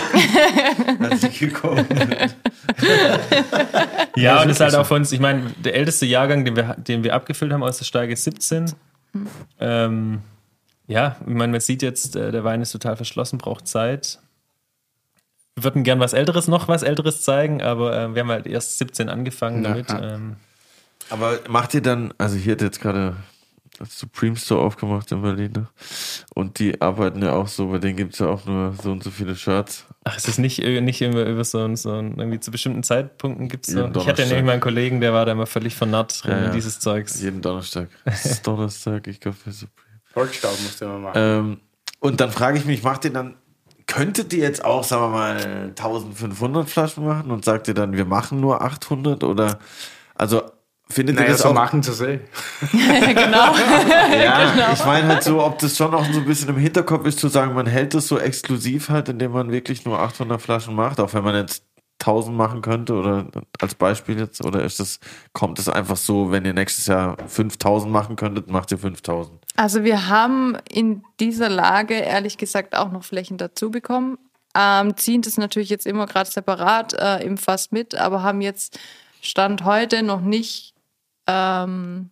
hat 0.99 1.19
sich 1.19 1.39
gekommen. 1.39 1.85
Ja, 4.15 4.41
und 4.41 4.47
das 4.47 4.57
ist 4.57 4.61
halt 4.61 4.75
auch 4.75 4.85
für 4.85 4.93
uns, 4.93 5.11
ich 5.11 5.19
meine, 5.19 5.49
der 5.63 5.75
älteste 5.75 6.05
Jahrgang, 6.05 6.45
den 6.45 6.55
wir, 6.55 6.75
den 6.75 7.03
wir 7.03 7.15
abgefüllt 7.15 7.51
haben 7.51 7.63
aus 7.63 7.79
der 7.79 7.85
Steige, 7.85 8.13
ist 8.13 8.23
17. 8.23 8.73
Ähm, 9.59 10.21
ja, 10.87 11.15
ich 11.21 11.33
meine, 11.33 11.51
man 11.51 11.61
sieht 11.61 11.81
jetzt, 11.81 12.15
äh, 12.15 12.31
der 12.31 12.43
Wein 12.43 12.61
ist 12.61 12.71
total 12.71 12.95
verschlossen, 12.95 13.37
braucht 13.39 13.67
Zeit. 13.67 14.19
Wir 15.55 15.63
würden 15.63 15.83
gern 15.83 15.99
was 15.99 16.13
Älteres, 16.13 16.47
noch 16.47 16.67
was 16.67 16.83
Älteres 16.83 17.21
zeigen, 17.23 17.61
aber 17.61 17.97
äh, 17.97 18.13
wir 18.13 18.21
haben 18.21 18.29
halt 18.29 18.45
erst 18.45 18.77
17 18.77 19.09
angefangen 19.09 19.61
Na, 19.61 19.69
damit. 19.69 19.87
Ähm, 19.89 20.35
Aber 21.09 21.39
macht 21.47 21.73
ihr 21.73 21.81
dann, 21.81 22.13
also 22.17 22.35
hier 22.35 22.53
hat 22.53 22.61
jetzt 22.61 22.81
gerade 22.81 23.15
das 23.79 23.99
Supreme 23.99 24.35
Store 24.37 24.61
aufgemacht 24.61 25.11
in 25.11 25.21
Berlin. 25.21 25.51
Ne? 25.51 25.67
Und 26.33 26.59
die 26.59 26.79
arbeiten 26.81 27.21
ja 27.21 27.33
auch 27.33 27.47
so, 27.47 27.67
bei 27.67 27.77
denen 27.77 27.97
gibt 27.97 28.13
es 28.13 28.19
ja 28.19 28.27
auch 28.27 28.45
nur 28.45 28.73
so 28.81 28.91
und 28.91 29.03
so 29.03 29.11
viele 29.11 29.35
Shirts. 29.35 29.85
ach, 30.05 30.15
es 30.17 30.27
ist 30.27 30.37
nicht, 30.39 30.59
äh, 30.63 30.79
nicht 30.81 31.01
immer 31.01 31.23
über 31.25 31.43
so, 31.43 31.59
ein- 31.63 31.75
so 31.75 31.91
ein- 31.91 32.17
irgendwie 32.17 32.39
zu 32.39 32.51
bestimmten 32.51 32.83
Zeitpunkten 32.83 33.49
gibt 33.49 33.67
es 33.67 33.73
so. 33.73 33.85
Ich 33.87 34.07
hatte 34.07 34.21
ja 34.21 34.27
nämlich 34.29 34.45
mal 34.45 34.51
einen 34.53 34.61
Kollegen, 34.61 35.01
der 35.01 35.11
war 35.13 35.25
da 35.25 35.31
immer 35.33 35.45
völlig 35.47 35.75
vernarrt 35.75 36.23
drin 36.23 36.31
Ja, 36.31 36.43
ja. 36.45 36.49
dieses 36.51 36.79
Zeugs. 36.79 37.21
Jeden 37.21 37.41
Donnerstag. 37.41 37.89
Es 38.05 38.25
ist 38.25 38.47
Donnerstag, 38.47 39.07
ich 39.07 39.19
glaube 39.19 39.37
für 39.37 39.51
Supreme. 39.51 39.81
Holzstaub 40.15 40.51
musst 40.61 40.79
du 40.79 40.85
immer 40.85 40.99
machen. 40.99 41.13
Ähm, 41.17 41.57
und 41.99 42.21
dann 42.21 42.31
frage 42.31 42.57
ich 42.57 42.65
mich, 42.65 42.83
macht 42.83 43.03
ihr 43.03 43.11
dann, 43.11 43.35
könntet 43.87 44.31
ihr 44.33 44.39
jetzt 44.43 44.63
auch, 44.63 44.83
sagen 44.83 45.03
wir 45.03 45.09
mal, 45.09 45.73
1500 45.75 46.69
Flaschen 46.69 47.05
machen 47.05 47.29
und 47.31 47.43
sagt 47.43 47.67
ihr 47.67 47.73
dann, 47.73 47.93
wir 47.93 48.05
machen 48.05 48.39
nur 48.39 48.61
800 48.61 49.23
oder, 49.23 49.59
also 50.15 50.43
findet 50.89 51.15
ihr 51.15 51.21
naja, 51.21 51.31
das 51.33 51.41
so 51.41 51.49
auch, 51.49 51.53
machen 51.53 51.81
sie 51.81 51.91
es 51.91 52.01
eh. 52.01 52.19
genau. 52.71 53.53
ja, 54.23 54.71
ich 54.73 54.85
meine 54.85 55.07
halt 55.07 55.23
so, 55.23 55.43
ob 55.43 55.59
das 55.59 55.77
schon 55.77 55.93
auch 55.93 56.05
so 56.05 56.19
ein 56.19 56.25
bisschen 56.25 56.49
im 56.49 56.57
Hinterkopf 56.57 57.05
ist, 57.05 57.19
zu 57.19 57.27
sagen, 57.27 57.53
man 57.53 57.65
hält 57.65 57.93
das 57.93 58.07
so 58.07 58.19
exklusiv 58.19 58.89
halt, 58.89 59.09
indem 59.09 59.31
man 59.31 59.51
wirklich 59.51 59.85
nur 59.85 59.99
800 59.99 60.41
Flaschen 60.41 60.75
macht, 60.75 60.99
auch 60.99 61.13
wenn 61.13 61.23
man 61.23 61.35
jetzt 61.35 61.63
1000 62.01 62.35
machen 62.35 62.61
könnte 62.61 62.93
oder 62.93 63.27
als 63.59 63.73
Beispiel 63.73 64.19
jetzt, 64.19 64.43
oder 64.43 64.63
ist 64.63 64.79
das, 64.79 64.99
kommt 65.33 65.59
es 65.59 65.69
einfach 65.69 65.97
so, 65.97 66.31
wenn 66.31 66.45
ihr 66.45 66.53
nächstes 66.53 66.87
Jahr 66.87 67.17
5000 67.25 67.91
machen 67.91 68.15
könntet, 68.15 68.49
macht 68.49 68.71
ihr 68.71 68.77
5000? 68.77 69.39
Also 69.55 69.83
wir 69.83 70.07
haben 70.07 70.57
in 70.69 71.03
dieser 71.19 71.49
Lage 71.49 71.95
ehrlich 71.95 72.37
gesagt 72.37 72.75
auch 72.75 72.91
noch 72.91 73.03
Flächen 73.03 73.37
dazu 73.37 73.71
bekommen. 73.71 74.17
Ähm, 74.57 74.95
ziehen 74.97 75.21
das 75.21 75.37
natürlich 75.37 75.69
jetzt 75.69 75.87
immer 75.87 76.05
gerade 76.05 76.29
separat 76.29 76.93
äh, 76.93 77.23
im 77.23 77.37
Fass 77.37 77.71
mit, 77.71 77.95
aber 77.95 78.23
haben 78.23 78.41
jetzt 78.41 78.79
Stand 79.21 79.63
heute 79.65 80.03
noch 80.03 80.21
nicht 80.21 80.74
ähm, 81.27 82.11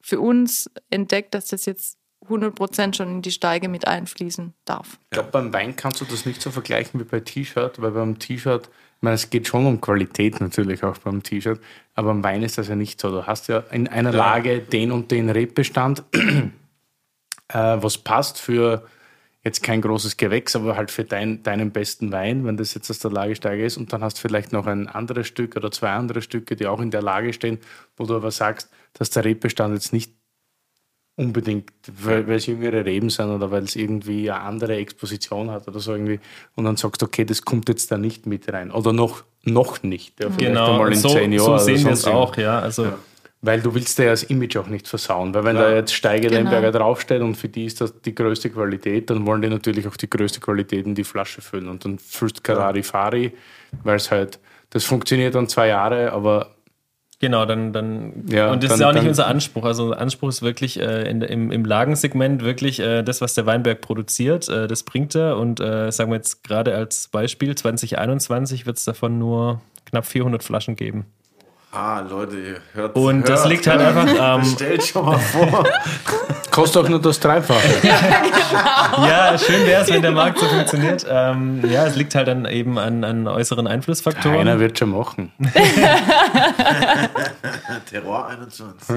für 0.00 0.20
uns 0.20 0.70
entdeckt, 0.90 1.34
dass 1.34 1.48
das 1.48 1.66
jetzt 1.66 1.98
100% 2.28 2.96
schon 2.96 3.08
in 3.08 3.22
die 3.22 3.30
Steige 3.30 3.68
mit 3.68 3.86
einfließen 3.86 4.54
darf. 4.64 4.98
Ich 5.04 5.10
glaube, 5.10 5.30
beim 5.30 5.52
Wein 5.52 5.76
kannst 5.76 6.00
du 6.00 6.04
das 6.04 6.26
nicht 6.26 6.42
so 6.42 6.50
vergleichen 6.50 7.00
wie 7.00 7.04
bei 7.04 7.20
T-Shirt, 7.20 7.80
weil 7.80 7.92
beim 7.92 8.18
T-Shirt 8.18 8.68
meine, 9.00 9.14
es 9.14 9.30
geht 9.30 9.46
schon 9.46 9.66
um 9.66 9.80
Qualität 9.80 10.40
natürlich 10.40 10.84
auch 10.84 10.98
beim 10.98 11.22
T-Shirt, 11.22 11.60
aber 11.94 12.08
beim 12.08 12.24
Wein 12.24 12.42
ist 12.42 12.58
das 12.58 12.68
ja 12.68 12.76
nicht 12.76 13.00
so. 13.00 13.10
Du 13.10 13.26
hast 13.26 13.48
ja 13.48 13.58
in 13.70 13.88
einer 13.88 14.12
Lage 14.12 14.60
den 14.60 14.92
und 14.92 15.10
den 15.10 15.30
Rebbestand, 15.30 16.04
äh, 16.12 16.52
was 17.52 17.98
passt 17.98 18.38
für 18.38 18.86
jetzt 19.42 19.62
kein 19.62 19.80
großes 19.80 20.16
Gewächs, 20.16 20.54
aber 20.54 20.76
halt 20.76 20.90
für 20.90 21.04
dein, 21.04 21.42
deinen 21.42 21.70
besten 21.70 22.12
Wein, 22.12 22.44
wenn 22.44 22.56
das 22.56 22.74
jetzt 22.74 22.90
aus 22.90 22.98
der 22.98 23.10
Lagesteiger 23.10 23.64
ist. 23.64 23.78
Und 23.78 23.92
dann 23.92 24.02
hast 24.02 24.18
du 24.18 24.20
vielleicht 24.22 24.52
noch 24.52 24.66
ein 24.66 24.86
anderes 24.86 25.26
Stück 25.26 25.56
oder 25.56 25.70
zwei 25.70 25.90
andere 25.90 26.20
Stücke, 26.22 26.56
die 26.56 26.66
auch 26.66 26.80
in 26.80 26.90
der 26.90 27.02
Lage 27.02 27.32
stehen, 27.32 27.58
wo 27.96 28.04
du 28.04 28.14
aber 28.16 28.30
sagst, 28.30 28.70
dass 28.92 29.10
der 29.10 29.24
Rebbestand 29.24 29.74
jetzt 29.74 29.92
nicht 29.92 30.12
unbedingt, 31.16 31.70
weil, 31.86 32.26
weil 32.26 32.36
es 32.36 32.46
jüngere 32.46 32.84
Reben 32.84 33.10
sind 33.10 33.30
oder 33.30 33.50
weil 33.50 33.64
es 33.64 33.76
irgendwie 33.76 34.30
eine 34.30 34.40
andere 34.40 34.76
Exposition 34.76 35.50
hat 35.50 35.68
oder 35.68 35.80
so 35.80 35.92
irgendwie. 35.92 36.20
Und 36.54 36.64
dann 36.64 36.76
sagst 36.76 37.02
du, 37.02 37.06
okay, 37.06 37.24
das 37.24 37.42
kommt 37.42 37.68
jetzt 37.68 37.90
da 37.90 37.98
nicht 37.98 38.26
mit 38.26 38.50
rein. 38.52 38.70
Oder 38.70 38.92
noch, 38.92 39.24
noch 39.44 39.82
nicht. 39.82 40.20
Ja, 40.20 40.28
Genau, 40.28 40.90
so, 40.92 41.08
so 41.08 41.58
sehen 41.58 41.84
wir 41.84 41.92
es 41.92 42.04
auch, 42.06 42.36
ja. 42.36 42.58
Also 42.58 42.84
Ja. 42.84 42.98
Weil 43.42 43.62
du 43.62 43.74
willst 43.74 43.98
dir 43.98 44.04
ja 44.04 44.10
das 44.10 44.22
Image 44.24 44.56
auch 44.58 44.66
nicht 44.66 44.86
versauen. 44.86 45.32
Weil 45.32 45.44
wenn 45.44 45.56
da 45.56 45.72
jetzt 45.74 45.94
Steige 45.94 46.28
Lemberger 46.28 46.72
draufsteht 46.72 47.22
und 47.22 47.36
für 47.36 47.48
die 47.48 47.64
ist 47.64 47.80
das 47.80 47.98
die 48.02 48.14
größte 48.14 48.50
Qualität, 48.50 49.08
dann 49.08 49.24
wollen 49.26 49.40
die 49.40 49.48
natürlich 49.48 49.88
auch 49.88 49.96
die 49.96 50.10
größte 50.10 50.40
Qualität 50.40 50.84
in 50.86 50.94
die 50.94 51.04
Flasche 51.04 51.40
füllen. 51.40 51.68
Und 51.68 51.84
dann 51.86 51.98
füllst 51.98 52.44
Carrari-Fari, 52.44 53.32
weil 53.82 53.96
es 53.96 54.10
halt, 54.10 54.38
das 54.70 54.84
funktioniert 54.84 55.34
dann 55.34 55.48
zwei 55.48 55.68
Jahre, 55.68 56.12
aber 56.12 56.54
Genau, 57.22 57.44
dann, 57.44 57.74
dann 57.74 58.24
Ja, 58.28 58.50
und 58.50 58.62
das 58.62 58.70
dann- 58.70 58.76
ist 58.76 58.80
ja 58.80 58.88
auch 58.88 58.92
nicht 58.92 59.02
dann- 59.02 59.08
unser 59.08 59.26
Anspruch. 59.26 59.64
Also 59.66 59.84
unser 59.84 60.00
Anspruch 60.00 60.30
ist 60.30 60.40
wirklich 60.40 60.80
äh, 60.80 61.02
in, 61.10 61.20
im, 61.20 61.52
im 61.52 61.66
Lagensegment 61.66 62.42
wirklich 62.42 62.80
äh, 62.80 63.02
das, 63.02 63.20
was 63.20 63.34
der 63.34 63.44
Weinberg 63.44 63.82
produziert, 63.82 64.48
äh, 64.48 64.66
das 64.66 64.84
bringt 64.84 65.14
er. 65.14 65.36
Und 65.36 65.60
äh, 65.60 65.92
sagen 65.92 66.10
wir 66.10 66.16
jetzt 66.16 66.42
gerade 66.44 66.74
als 66.74 67.08
Beispiel, 67.08 67.54
2021 67.54 68.64
wird 68.64 68.78
es 68.78 68.84
davon 68.86 69.18
nur 69.18 69.60
knapp 69.84 70.06
400 70.06 70.42
Flaschen 70.42 70.76
geben. 70.76 71.04
Ah, 71.72 72.00
Leute, 72.00 72.36
ihr 72.36 72.60
hört. 72.72 72.96
Und 72.96 73.28
das 73.28 73.40
hört, 73.40 73.50
liegt 73.50 73.66
halt 73.68 73.80
einfach 73.80 74.38
ähm, 74.38 74.44
Stellt 74.54 74.84
schon 74.84 75.04
mal 75.04 75.18
vor. 75.18 75.64
kostet 76.50 76.84
auch 76.84 76.88
nur 76.88 77.00
das 77.00 77.20
Dreifache. 77.20 77.68
Ja, 79.06 79.38
schön 79.38 79.64
wäre 79.66 79.82
es, 79.82 79.88
wenn 79.88 80.02
der 80.02 80.10
Markt 80.10 80.40
so 80.40 80.46
funktioniert. 80.46 81.06
Ähm, 81.08 81.62
ja, 81.70 81.86
es 81.86 81.94
liegt 81.94 82.14
halt 82.16 82.26
dann 82.26 82.44
eben 82.44 82.78
an, 82.78 83.04
an 83.04 83.28
äußeren 83.28 83.68
Einflussfaktoren. 83.68 84.40
Einer 84.40 84.58
wird 84.58 84.78
schon 84.78 84.90
machen. 84.90 85.32
Terror 87.88 88.28
21. 88.28 88.88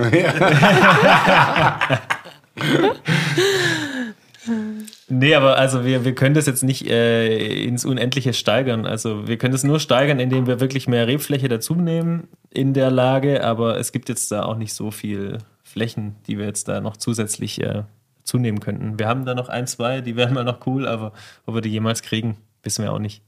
Nee, 5.07 5.35
aber 5.35 5.57
also 5.57 5.85
wir, 5.85 6.05
wir 6.05 6.15
können 6.15 6.35
das 6.35 6.45
jetzt 6.45 6.63
nicht 6.63 6.87
äh, 6.87 7.63
ins 7.63 7.85
Unendliche 7.85 8.33
steigern. 8.33 8.85
Also 8.85 9.27
wir 9.27 9.37
können 9.37 9.53
das 9.53 9.63
nur 9.63 9.79
steigern, 9.79 10.19
indem 10.19 10.47
wir 10.47 10.59
wirklich 10.59 10.87
mehr 10.87 11.07
Rebfläche 11.07 11.47
dazu 11.47 11.75
nehmen 11.75 12.27
in 12.49 12.73
der 12.73 12.91
Lage, 12.91 13.43
aber 13.43 13.77
es 13.79 13.91
gibt 13.91 14.09
jetzt 14.09 14.31
da 14.31 14.43
auch 14.43 14.57
nicht 14.57 14.73
so 14.73 14.91
viel 14.91 15.37
Flächen, 15.63 16.15
die 16.27 16.37
wir 16.37 16.45
jetzt 16.45 16.67
da 16.67 16.81
noch 16.81 16.97
zusätzlich 16.97 17.61
äh, 17.61 17.83
zunehmen 18.23 18.59
könnten. 18.59 18.99
Wir 18.99 19.07
haben 19.07 19.25
da 19.25 19.35
noch 19.35 19.49
ein, 19.49 19.67
zwei, 19.67 20.01
die 20.01 20.15
wären 20.15 20.33
mal 20.33 20.43
noch 20.43 20.65
cool, 20.67 20.87
aber 20.87 21.13
ob 21.45 21.55
wir 21.55 21.61
die 21.61 21.69
jemals 21.69 22.01
kriegen, 22.01 22.37
wissen 22.63 22.83
wir 22.83 22.91
auch 22.91 22.99
nicht. 22.99 23.21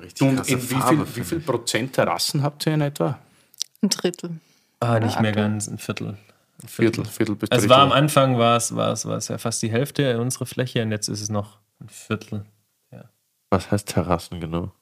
Richtig 0.00 0.28
Und 0.28 0.48
in 0.48 0.70
wie 0.70 0.80
viel, 0.82 1.06
wie 1.14 1.24
viel 1.24 1.40
Prozent 1.40 1.92
Terrassen 1.92 2.42
habt 2.42 2.66
ihr 2.66 2.74
in 2.74 2.80
etwa? 2.80 3.18
Ein 3.82 3.90
Drittel. 3.90 4.40
Ah, 4.80 4.98
nicht 4.98 5.20
mehr 5.20 5.30
okay. 5.30 5.40
ganz, 5.40 5.68
ein 5.68 5.78
Viertel. 5.78 6.18
Ein 6.64 6.68
Viertel, 6.68 7.04
Viertel 7.04 7.36
bis 7.36 7.50
Also 7.50 7.68
war 7.68 7.80
am 7.80 7.92
Anfang 7.92 8.38
war 8.38 8.56
es, 8.56 8.74
war 8.74 8.90
es, 8.92 9.04
war 9.04 9.18
es 9.18 9.28
ja 9.28 9.36
fast 9.36 9.62
die 9.62 9.70
Hälfte 9.70 10.18
unserer 10.18 10.46
Fläche 10.46 10.82
und 10.82 10.90
jetzt 10.92 11.08
ist 11.08 11.20
es 11.20 11.28
noch 11.28 11.58
ein 11.78 11.90
Viertel. 11.90 12.46
Was 13.50 13.70
heißt 13.70 13.88
Terrassen 13.88 14.40
genau? 14.40 14.72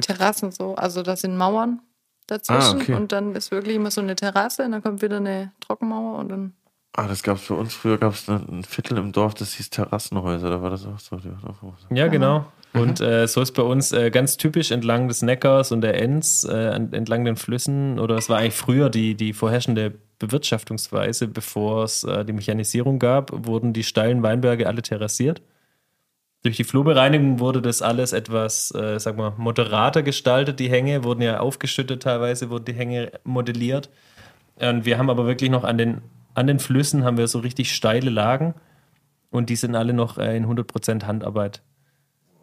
Terrassen 0.00 0.52
so. 0.52 0.76
Also 0.76 1.02
das 1.02 1.22
sind 1.22 1.36
Mauern 1.36 1.80
dazwischen 2.28 2.78
Ah, 2.78 2.82
okay. 2.82 2.94
und 2.94 3.10
dann 3.10 3.34
ist 3.34 3.50
wirklich 3.50 3.74
immer 3.74 3.90
so 3.90 4.00
eine 4.00 4.14
Terrasse 4.14 4.64
und 4.64 4.72
dann 4.72 4.82
kommt 4.82 5.02
wieder 5.02 5.16
eine 5.16 5.52
Trockenmauer 5.60 6.18
und 6.18 6.28
dann. 6.28 6.54
Ah, 6.92 7.08
das 7.08 7.22
gab 7.22 7.36
es 7.38 7.46
bei 7.48 7.54
uns. 7.54 7.74
Früher 7.74 7.98
gab 7.98 8.14
es 8.14 8.28
ein 8.28 8.62
Viertel 8.64 8.96
im 8.98 9.12
Dorf, 9.12 9.34
das 9.34 9.54
hieß 9.54 9.70
Terrassenhäuser. 9.70 10.48
Da 10.48 10.62
war 10.62 10.70
das 10.70 10.86
auch 10.86 10.98
so. 11.00 11.16
Auch 11.16 11.60
so. 11.60 11.94
Ja, 11.94 12.06
genau. 12.06 12.46
Und 12.74 13.00
äh, 13.00 13.26
so 13.26 13.40
ist 13.40 13.52
bei 13.52 13.62
uns 13.62 13.92
äh, 13.92 14.10
ganz 14.10 14.36
typisch 14.36 14.70
entlang 14.70 15.08
des 15.08 15.22
Neckars 15.22 15.72
und 15.72 15.80
der 15.80 16.00
Enns, 16.00 16.44
äh, 16.44 16.52
an- 16.52 16.92
entlang 16.92 17.24
den 17.24 17.36
Flüssen, 17.36 17.98
oder 17.98 18.16
es 18.16 18.28
war 18.28 18.38
eigentlich 18.38 18.54
früher 18.54 18.90
die, 18.90 19.14
die 19.14 19.32
vorherrschende 19.32 19.94
Bewirtschaftungsweise, 20.18 21.28
bevor 21.28 21.84
es 21.84 22.04
äh, 22.04 22.24
die 22.24 22.32
Mechanisierung 22.32 22.98
gab, 22.98 23.46
wurden 23.46 23.72
die 23.72 23.84
steilen 23.84 24.22
Weinberge 24.22 24.66
alle 24.66 24.82
terrassiert. 24.82 25.40
Durch 26.42 26.56
die 26.56 26.64
Flurbereinigung 26.64 27.40
wurde 27.40 27.60
das 27.62 27.82
alles 27.82 28.12
etwas, 28.12 28.72
äh, 28.72 28.98
sag 29.00 29.16
mal, 29.16 29.32
moderater 29.38 30.02
gestaltet. 30.02 30.60
Die 30.60 30.70
Hänge 30.70 31.02
wurden 31.04 31.22
ja 31.22 31.40
aufgeschüttet, 31.40 32.02
teilweise 32.02 32.48
wurden 32.50 32.66
die 32.66 32.74
Hänge 32.74 33.12
modelliert. 33.24 33.90
Und 34.56 34.84
wir 34.84 34.98
haben 34.98 35.10
aber 35.10 35.26
wirklich 35.26 35.50
noch 35.50 35.64
an 35.64 35.78
den, 35.78 36.02
an 36.34 36.46
den 36.46 36.58
Flüssen 36.58 37.04
haben 37.04 37.16
wir 37.16 37.26
so 37.28 37.38
richtig 37.40 37.74
steile 37.74 38.10
Lagen 38.10 38.54
und 39.30 39.50
die 39.50 39.56
sind 39.56 39.74
alle 39.74 39.92
noch 39.92 40.18
äh, 40.18 40.36
in 40.36 40.46
100% 40.46 41.04
Handarbeit. 41.06 41.62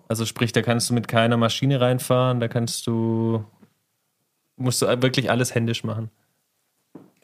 Also 0.07 0.25
sprich, 0.25 0.51
da 0.51 0.61
kannst 0.61 0.89
du 0.89 0.93
mit 0.93 1.07
keiner 1.07 1.37
Maschine 1.37 1.81
reinfahren, 1.81 2.39
da 2.39 2.47
kannst 2.47 2.85
du, 2.87 3.43
musst 4.55 4.81
du 4.81 4.87
wirklich 5.01 5.31
alles 5.31 5.55
händisch 5.55 5.83
machen. 5.83 6.11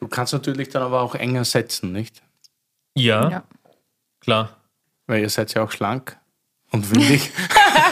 Du 0.00 0.08
kannst 0.08 0.32
natürlich 0.32 0.68
dann 0.70 0.82
aber 0.82 1.00
auch 1.00 1.14
enger 1.14 1.44
setzen, 1.44 1.92
nicht? 1.92 2.22
Ja, 2.96 3.30
Ja. 3.30 3.44
klar. 4.20 4.56
Weil 5.06 5.20
ihr 5.22 5.30
seid 5.30 5.54
ja 5.54 5.62
auch 5.62 5.70
schlank 5.70 6.18
und 6.70 6.90
windig. 6.90 7.30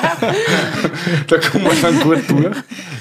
da 1.26 1.38
kommt 1.38 1.64
man 1.64 1.82
dann 1.82 2.00
gut 2.00 2.28
durch. 2.28 2.56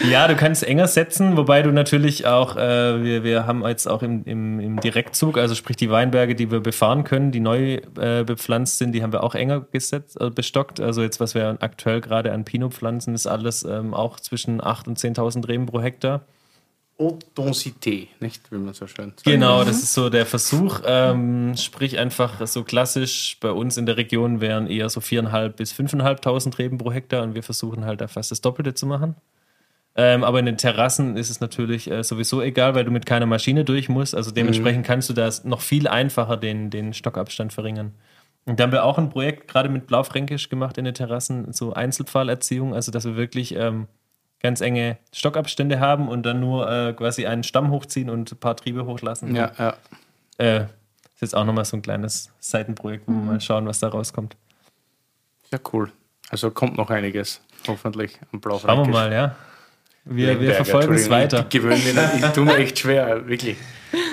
Ja, 0.10 0.28
du 0.28 0.36
kannst 0.36 0.64
enger 0.64 0.88
setzen, 0.88 1.38
wobei 1.38 1.62
du 1.62 1.72
natürlich 1.72 2.26
auch, 2.26 2.56
äh, 2.56 3.04
wir, 3.04 3.24
wir 3.24 3.46
haben 3.46 3.66
jetzt 3.66 3.88
auch 3.88 4.02
im, 4.02 4.24
im, 4.26 4.60
im 4.60 4.80
Direktzug, 4.80 5.38
also 5.38 5.56
sprich 5.56 5.78
die 5.78 5.90
Weinberge, 5.90 6.36
die 6.36 6.52
wir 6.52 6.60
befahren 6.60 7.04
können, 7.04 7.32
die 7.32 7.40
neu 7.40 7.80
äh, 8.00 8.24
bepflanzt 8.24 8.78
sind, 8.78 8.94
die 8.94 9.04
haben 9.04 9.14
wir 9.14 9.24
auch 9.24 9.36
enger 9.36 9.62
gesetzt, 9.72 10.20
äh, 10.20 10.30
bestockt. 10.30 10.80
Also 10.80 11.02
jetzt, 11.02 11.20
was 11.20 11.36
wir 11.36 11.58
aktuell 11.60 12.02
gerade 12.02 12.32
an 12.32 12.46
Pinot 12.46 12.74
pflanzen, 12.74 13.14
ist 13.14 13.28
alles 13.28 13.64
ähm, 13.64 13.94
auch 13.94 14.20
zwischen 14.20 14.62
8.000 14.62 14.88
und 14.88 15.00
10.000 15.00 15.48
Reben 15.48 15.66
pro 15.66 15.82
Hektar. 15.82 16.22
Authenticité, 17.00 18.08
nicht? 18.20 18.52
Wie 18.52 18.58
man 18.58 18.74
so 18.74 18.86
schön 18.86 19.12
sagt. 19.12 19.24
Genau, 19.24 19.64
das 19.64 19.78
ist 19.78 19.94
so 19.94 20.10
der 20.10 20.26
Versuch. 20.26 20.82
Ähm, 20.86 21.56
sprich 21.56 21.98
einfach 21.98 22.46
so 22.46 22.64
klassisch, 22.64 23.38
bei 23.40 23.52
uns 23.52 23.78
in 23.78 23.86
der 23.86 23.96
Region 23.96 24.42
wären 24.42 24.68
eher 24.68 24.90
so 24.90 25.00
4.500 25.00 25.50
bis 25.50 25.74
5.500 25.74 26.58
Reben 26.58 26.78
pro 26.78 26.92
Hektar 26.92 27.24
und 27.24 27.36
wir 27.36 27.44
versuchen 27.44 27.86
halt 27.86 28.02
da 28.02 28.10
fast 28.10 28.32
das 28.32 28.42
Doppelte 28.42 28.74
zu 28.74 28.86
machen. 28.86 29.16
Ähm, 29.96 30.24
aber 30.24 30.40
in 30.40 30.46
den 30.46 30.58
Terrassen 30.58 31.16
ist 31.18 31.30
es 31.30 31.40
natürlich 31.40 31.90
äh, 31.90 32.04
sowieso 32.04 32.42
egal, 32.42 32.76
weil 32.76 32.86
du 32.86 32.92
mit 32.92 33.06
keiner 33.06 33.26
Maschine 33.26 33.66
durch 33.66 33.90
musst. 33.90 34.14
Also 34.14 34.32
dementsprechend 34.32 34.86
kannst 34.86 35.10
du 35.10 35.14
da 35.14 35.30
noch 35.46 35.62
viel 35.62 35.88
einfacher 35.88 36.38
den, 36.38 36.70
den 36.70 36.94
Stockabstand 36.94 37.54
verringern. 37.54 37.94
Und 38.46 38.60
da 38.60 38.64
haben 38.64 38.72
wir 38.72 38.84
auch 38.84 38.98
ein 38.98 39.10
Projekt 39.10 39.48
gerade 39.48 39.70
mit 39.70 39.88
Blaufränkisch 39.88 40.50
gemacht 40.50 40.78
in 40.78 40.86
den 40.86 40.94
Terrassen, 40.94 41.54
so 41.54 41.74
Einzelpfahlerziehung, 41.74 42.74
also 42.74 42.92
dass 42.92 43.06
wir 43.06 43.16
wirklich 43.16 43.56
ähm, 43.56 43.88
ganz 44.42 44.62
enge 44.62 44.98
Stockabstände 45.14 45.80
haben 45.80 46.08
und 46.08 46.24
dann 46.24 46.40
nur 46.40 46.72
äh, 46.72 46.94
quasi 46.94 47.26
einen 47.26 47.44
Stamm 47.44 47.72
hochziehen 47.72 48.10
und 48.10 48.32
ein 48.32 48.38
paar 48.38 48.56
Triebe 48.56 48.86
hochlassen. 48.86 49.36
Ja, 49.36 49.52
ja. 49.58 49.76
Äh, 50.38 50.64
ist 51.20 51.22
jetzt 51.22 51.36
auch 51.36 51.46
nochmal 51.46 51.66
so 51.66 51.76
ein 51.76 51.82
kleines 51.82 52.32
Seitenprojekt, 52.40 53.04
wo 53.08 53.12
wir 53.12 53.20
mal 53.20 53.42
schauen, 53.42 53.66
was 53.66 53.80
da 53.80 53.90
rauskommt. 53.90 54.38
Ja, 55.52 55.60
cool. 55.74 55.92
Also 56.30 56.52
kommt 56.52 56.78
noch 56.78 56.90
einiges, 56.90 57.42
hoffentlich, 57.68 58.18
am 58.32 58.42
Schauen 58.42 58.88
wir 58.88 58.88
mal, 58.88 59.12
ja. 59.12 59.36
Wir, 60.06 60.40
wir 60.40 60.54
verfolgen 60.54 60.94
es 60.94 61.10
weiter. 61.10 61.40
Ich, 61.40 61.44
ich, 61.44 61.50
gewöhne 61.50 61.76
mich 61.76 61.94
nicht, 61.94 62.26
ich 62.26 62.32
tue 62.32 62.46
mir 62.46 62.58
echt 62.58 62.80
schwer, 62.80 63.28
wirklich. 63.28 63.58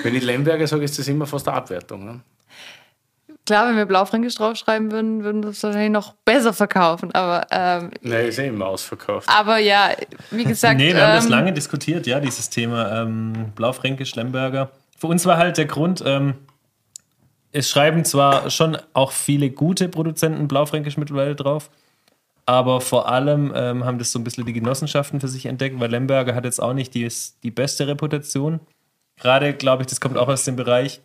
Wenn 0.03 0.15
ich 0.15 0.23
Lemberger 0.23 0.67
sage, 0.67 0.83
ist 0.83 0.99
das 0.99 1.07
immer 1.07 1.25
fast 1.25 1.47
eine 1.47 1.57
Abwertung. 1.57 2.05
Ne? 2.05 2.21
Klar, 3.47 3.69
wenn 3.69 3.77
wir 3.77 3.85
Blaufränkisch 3.85 4.35
draufschreiben 4.35 4.91
würden, 4.91 5.23
würden 5.23 5.41
wir 5.41 5.51
es 5.51 5.63
wahrscheinlich 5.63 5.91
noch 5.91 6.11
besser 6.25 6.51
verkaufen. 6.51 7.15
Aber, 7.15 7.47
ähm, 7.49 7.91
Nein, 8.01 8.25
ist 8.25 8.39
eh 8.39 8.47
immer 8.47 8.65
ausverkauft. 8.65 9.29
aber 9.29 9.57
ja, 9.57 9.91
wie 10.31 10.43
gesagt. 10.43 10.75
Nee, 10.75 10.93
wir 10.93 11.01
haben 11.01 11.15
das 11.15 11.25
ähm, 11.27 11.31
lange 11.31 11.53
diskutiert, 11.53 12.05
ja, 12.07 12.19
dieses 12.19 12.49
Thema 12.49 13.03
ähm, 13.03 13.53
Blaufränkisch, 13.55 14.15
Lemberger. 14.15 14.71
Für 14.97 15.07
uns 15.07 15.25
war 15.25 15.37
halt 15.37 15.57
der 15.57 15.63
Grund, 15.63 16.03
ähm, 16.05 16.33
es 17.53 17.69
schreiben 17.69 18.03
zwar 18.03 18.49
schon 18.49 18.77
auch 18.91 19.13
viele 19.13 19.49
gute 19.49 19.87
Produzenten 19.87 20.49
Blaufränkisch 20.49 20.97
mittlerweile 20.97 21.33
drauf, 21.33 21.69
aber 22.45 22.81
vor 22.81 23.07
allem 23.07 23.53
ähm, 23.55 23.85
haben 23.85 23.97
das 23.97 24.11
so 24.11 24.19
ein 24.19 24.25
bisschen 24.25 24.45
die 24.45 24.51
Genossenschaften 24.51 25.21
für 25.21 25.29
sich 25.29 25.45
entdeckt, 25.45 25.79
weil 25.79 25.89
Lemberger 25.89 26.35
hat 26.35 26.43
jetzt 26.43 26.61
auch 26.61 26.73
nicht 26.73 26.93
die, 26.93 27.07
die 27.43 27.51
beste 27.51 27.87
Reputation. 27.87 28.59
Gerade, 29.15 29.53
glaube 29.53 29.83
ich, 29.83 29.87
das 29.87 30.01
kommt 30.01 30.17
auch 30.17 30.27
aus 30.27 30.43
dem 30.43 30.57
Bereich 30.57 30.99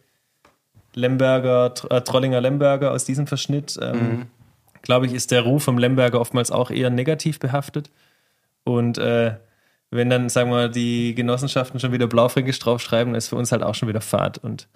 Lemberger, 0.94 1.72
äh, 1.90 2.00
Trollinger 2.02 2.40
Lemberger 2.40 2.92
aus 2.92 3.04
diesem 3.04 3.26
Verschnitt. 3.26 3.78
Ähm, 3.80 4.26
Glaube 4.82 5.06
ich, 5.06 5.12
ist 5.12 5.30
der 5.30 5.42
Ruf 5.42 5.62
vom 5.62 5.78
Lemberger 5.78 6.20
oftmals 6.20 6.50
auch 6.50 6.70
eher 6.70 6.90
negativ 6.90 7.38
behaftet. 7.38 7.90
Und 8.64 8.98
äh, 8.98 9.36
wenn 9.90 10.10
dann, 10.10 10.28
sagen 10.28 10.50
wir, 10.50 10.68
die 10.68 11.14
Genossenschaften 11.14 11.78
schon 11.78 11.92
wieder 11.92 12.08
Blaufränkisch 12.08 12.58
draufschreiben, 12.58 13.14
ist 13.14 13.28
für 13.28 13.36
uns 13.36 13.52
halt 13.52 13.62
auch 13.62 13.76
schon 13.76 13.88
wieder 13.88 14.00
Fahrt. 14.00 14.38
Und 14.38 14.66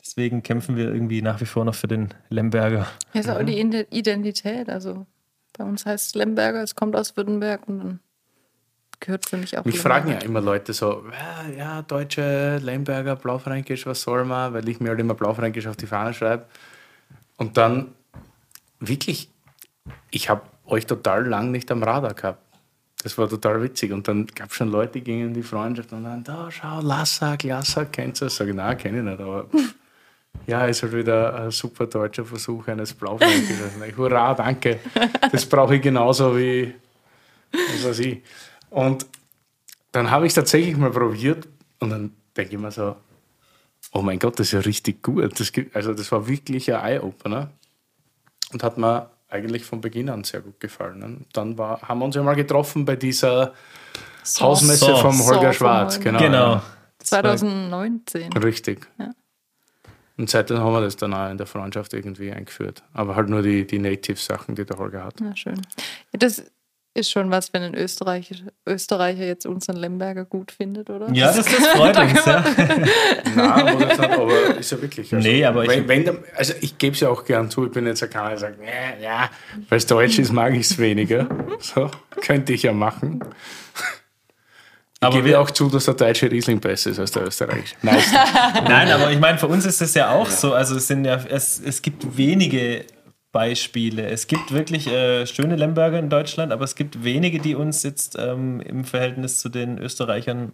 deswegen 0.00 0.42
kämpfen 0.42 0.76
wir 0.76 0.92
irgendwie 0.92 1.22
nach 1.22 1.40
wie 1.40 1.46
vor 1.46 1.64
noch 1.64 1.74
für 1.74 1.88
den 1.88 2.12
Lemberger. 2.28 2.86
Ja, 3.14 3.20
ist 3.20 3.30
auch 3.30 3.42
die 3.42 3.58
Ide- 3.58 3.86
Identität. 3.90 4.68
Also 4.68 5.06
bei 5.56 5.64
uns 5.64 5.86
heißt 5.86 6.08
es 6.08 6.14
Lemberger, 6.14 6.62
es 6.62 6.74
kommt 6.74 6.94
aus 6.94 7.16
Württemberg 7.16 7.66
und 7.66 7.78
dann 7.78 8.00
gehört 9.00 9.28
für 9.28 9.36
mich 9.36 9.56
auch. 9.56 9.64
Mich 9.64 9.80
fragen 9.80 10.10
ja 10.10 10.18
immer 10.18 10.40
Leute 10.40 10.72
so, 10.72 11.04
ja, 11.12 11.56
ja 11.56 11.82
deutsche 11.82 12.58
Lemberger, 12.58 13.16
Blaufränkisch, 13.16 13.86
was 13.86 14.02
soll 14.02 14.24
man? 14.24 14.52
Weil 14.52 14.68
ich 14.68 14.80
mir 14.80 14.90
halt 14.90 15.00
immer 15.00 15.14
Blaufränkisch 15.14 15.66
auf 15.66 15.76
die 15.76 15.86
Fahne 15.86 16.14
schreibe. 16.14 16.46
Und 17.36 17.56
dann 17.56 17.94
wirklich, 18.80 19.30
ich 20.10 20.28
habe 20.28 20.42
euch 20.66 20.86
total 20.86 21.26
lang 21.26 21.50
nicht 21.50 21.70
am 21.70 21.82
Radar 21.82 22.14
gehabt. 22.14 22.42
Das 23.02 23.16
war 23.18 23.28
total 23.28 23.62
witzig. 23.62 23.92
Und 23.92 24.08
dann 24.08 24.26
gab 24.26 24.50
es 24.50 24.56
schon 24.56 24.70
Leute, 24.70 24.94
die 24.94 25.02
gingen 25.02 25.28
in 25.28 25.34
die 25.34 25.42
Freundschaft 25.42 25.92
und 25.92 26.04
dann, 26.04 26.24
da 26.24 26.50
schau, 26.50 26.80
Lassack, 26.80 27.44
Lassack, 27.44 27.92
kennst 27.92 28.20
du 28.20 28.26
das? 28.26 28.36
Sag 28.36 28.48
ich, 28.48 28.54
nein, 28.54 28.76
kenne 28.78 28.98
ich 28.98 29.04
nicht, 29.04 29.20
aber 29.20 29.46
ja, 30.46 30.66
ist 30.66 30.82
halt 30.82 30.92
wieder 30.92 31.42
ein 31.42 31.50
super 31.50 31.86
deutscher 31.86 32.24
Versuch 32.24 32.66
eines 32.68 32.94
Blaufränkischen. 32.94 33.70
Hurra, 33.96 34.34
danke. 34.34 34.80
Das 35.30 35.46
brauche 35.46 35.76
ich 35.76 35.82
genauso 35.82 36.36
wie, 36.36 36.74
was 37.52 37.90
weiß 37.90 37.98
ich. 38.00 38.22
Und 38.70 39.06
dann 39.92 40.10
habe 40.10 40.26
ich 40.26 40.30
es 40.30 40.34
tatsächlich 40.34 40.76
mal 40.76 40.90
probiert 40.90 41.48
und 41.80 41.90
dann 41.90 42.12
denke 42.36 42.54
ich 42.54 42.60
mir 42.60 42.70
so, 42.70 42.96
oh 43.92 44.02
mein 44.02 44.18
Gott, 44.18 44.38
das 44.38 44.48
ist 44.48 44.52
ja 44.52 44.60
richtig 44.60 45.02
gut. 45.02 45.38
Das 45.40 45.52
gibt, 45.52 45.74
also 45.74 45.94
das 45.94 46.10
war 46.12 46.28
wirklich 46.28 46.72
ein 46.72 46.84
Eye-Opener 46.84 47.50
und 48.52 48.62
hat 48.62 48.78
mir 48.78 49.10
eigentlich 49.28 49.64
von 49.64 49.80
Beginn 49.80 50.08
an 50.08 50.24
sehr 50.24 50.40
gut 50.40 50.60
gefallen. 50.60 51.02
Und 51.02 51.26
dann 51.32 51.58
war, 51.58 51.82
haben 51.82 51.98
wir 51.98 52.04
uns 52.04 52.14
ja 52.14 52.22
mal 52.22 52.34
getroffen 52.34 52.84
bei 52.84 52.96
dieser 52.96 53.54
Hausmesse 54.40 54.86
So. 54.86 54.96
vom 54.96 55.12
So, 55.12 55.26
Holger 55.26 55.52
vom 55.52 55.52
Schwarz. 55.52 56.00
Genau. 56.00 56.18
Genau. 56.18 56.62
2019. 56.98 58.32
Richtig. 58.34 58.86
Ja. 58.98 59.10
Und 60.18 60.30
seitdem 60.30 60.58
haben 60.58 60.72
wir 60.72 60.80
das 60.80 60.96
dann 60.96 61.12
auch 61.12 61.30
in 61.30 61.36
der 61.36 61.46
Freundschaft 61.46 61.92
irgendwie 61.92 62.32
eingeführt. 62.32 62.82
Aber 62.94 63.16
halt 63.16 63.28
nur 63.28 63.42
die, 63.42 63.66
die 63.66 63.78
Native-Sachen, 63.78 64.54
die 64.54 64.64
der 64.64 64.78
Holger 64.78 65.04
hat. 65.04 65.20
Ja, 65.20 65.36
schön. 65.36 65.60
Ja, 66.12 66.18
das 66.18 66.42
ist 66.96 67.10
schon 67.10 67.30
was, 67.30 67.52
wenn 67.52 67.62
ein 67.62 67.74
Österreicher, 67.74 68.34
Österreicher 68.66 69.24
jetzt 69.24 69.46
unseren 69.46 69.76
Lemberger 69.76 70.24
gut 70.24 70.50
findet, 70.52 70.90
oder? 70.90 71.10
Ja, 71.12 71.26
das, 71.26 71.44
das 71.44 71.54
freut 71.74 71.96
uns, 71.98 72.24
ja. 72.24 72.44
Nein, 73.36 73.78
ich 73.80 74.00
aber 74.00 74.56
ist 74.58 74.72
ja 74.72 74.80
wirklich. 74.82 75.14
Also, 75.14 75.28
Nee, 75.28 75.44
aber 75.44 75.64
ich- 75.64 75.70
wenn, 75.70 75.88
wenn, 75.88 76.04
der- 76.04 76.18
also 76.36 76.54
ich 76.60 76.78
gebe 76.78 76.94
es 76.94 77.00
ja 77.00 77.08
auch 77.08 77.24
gern 77.24 77.50
zu, 77.50 77.66
ich 77.66 77.72
bin 77.72 77.86
jetzt 77.86 78.08
keiner, 78.10 78.30
der 78.30 78.38
sagt, 78.38 78.58
nee, 78.60 79.02
ja, 79.02 79.30
weil 79.68 79.78
es 79.78 79.86
Deutsch 79.86 80.18
ist, 80.18 80.32
mag 80.32 80.52
ich 80.54 80.62
es 80.70 80.78
weniger. 80.78 81.28
So, 81.60 81.90
könnte 82.22 82.52
ich 82.52 82.62
ja 82.64 82.72
machen. 82.72 83.20
Ich 84.98 85.02
Aber 85.02 85.16
gebe 85.16 85.28
wir- 85.28 85.40
auch 85.40 85.50
zu, 85.50 85.68
dass 85.68 85.84
der 85.84 85.94
deutsche 85.94 86.30
Riesling 86.30 86.58
besser 86.58 86.90
ist 86.90 86.98
als 86.98 87.10
der 87.12 87.26
österreichische. 87.26 87.74
Meistens. 87.82 88.18
Nein, 88.66 88.90
aber 88.90 89.10
ich 89.10 89.20
meine, 89.20 89.36
für 89.38 89.46
uns 89.46 89.66
ist 89.66 89.82
es 89.82 89.92
ja 89.94 90.10
auch 90.10 90.28
so. 90.30 90.54
Also 90.54 90.74
es 90.76 90.86
sind 90.88 91.04
ja, 91.04 91.16
es, 91.28 91.60
es 91.62 91.82
gibt 91.82 92.16
wenige 92.16 92.84
Beispiele. 93.40 94.06
Es 94.06 94.26
gibt 94.28 94.50
wirklich 94.52 94.86
äh, 94.86 95.26
schöne 95.26 95.56
Lemberger 95.56 95.98
in 95.98 96.08
Deutschland, 96.08 96.52
aber 96.52 96.64
es 96.64 96.74
gibt 96.74 97.04
wenige, 97.04 97.38
die 97.38 97.54
uns 97.54 97.82
jetzt 97.82 98.16
ähm, 98.18 98.60
im 98.62 98.84
Verhältnis 98.84 99.38
zu 99.40 99.50
den 99.50 99.76
Österreichern 99.78 100.52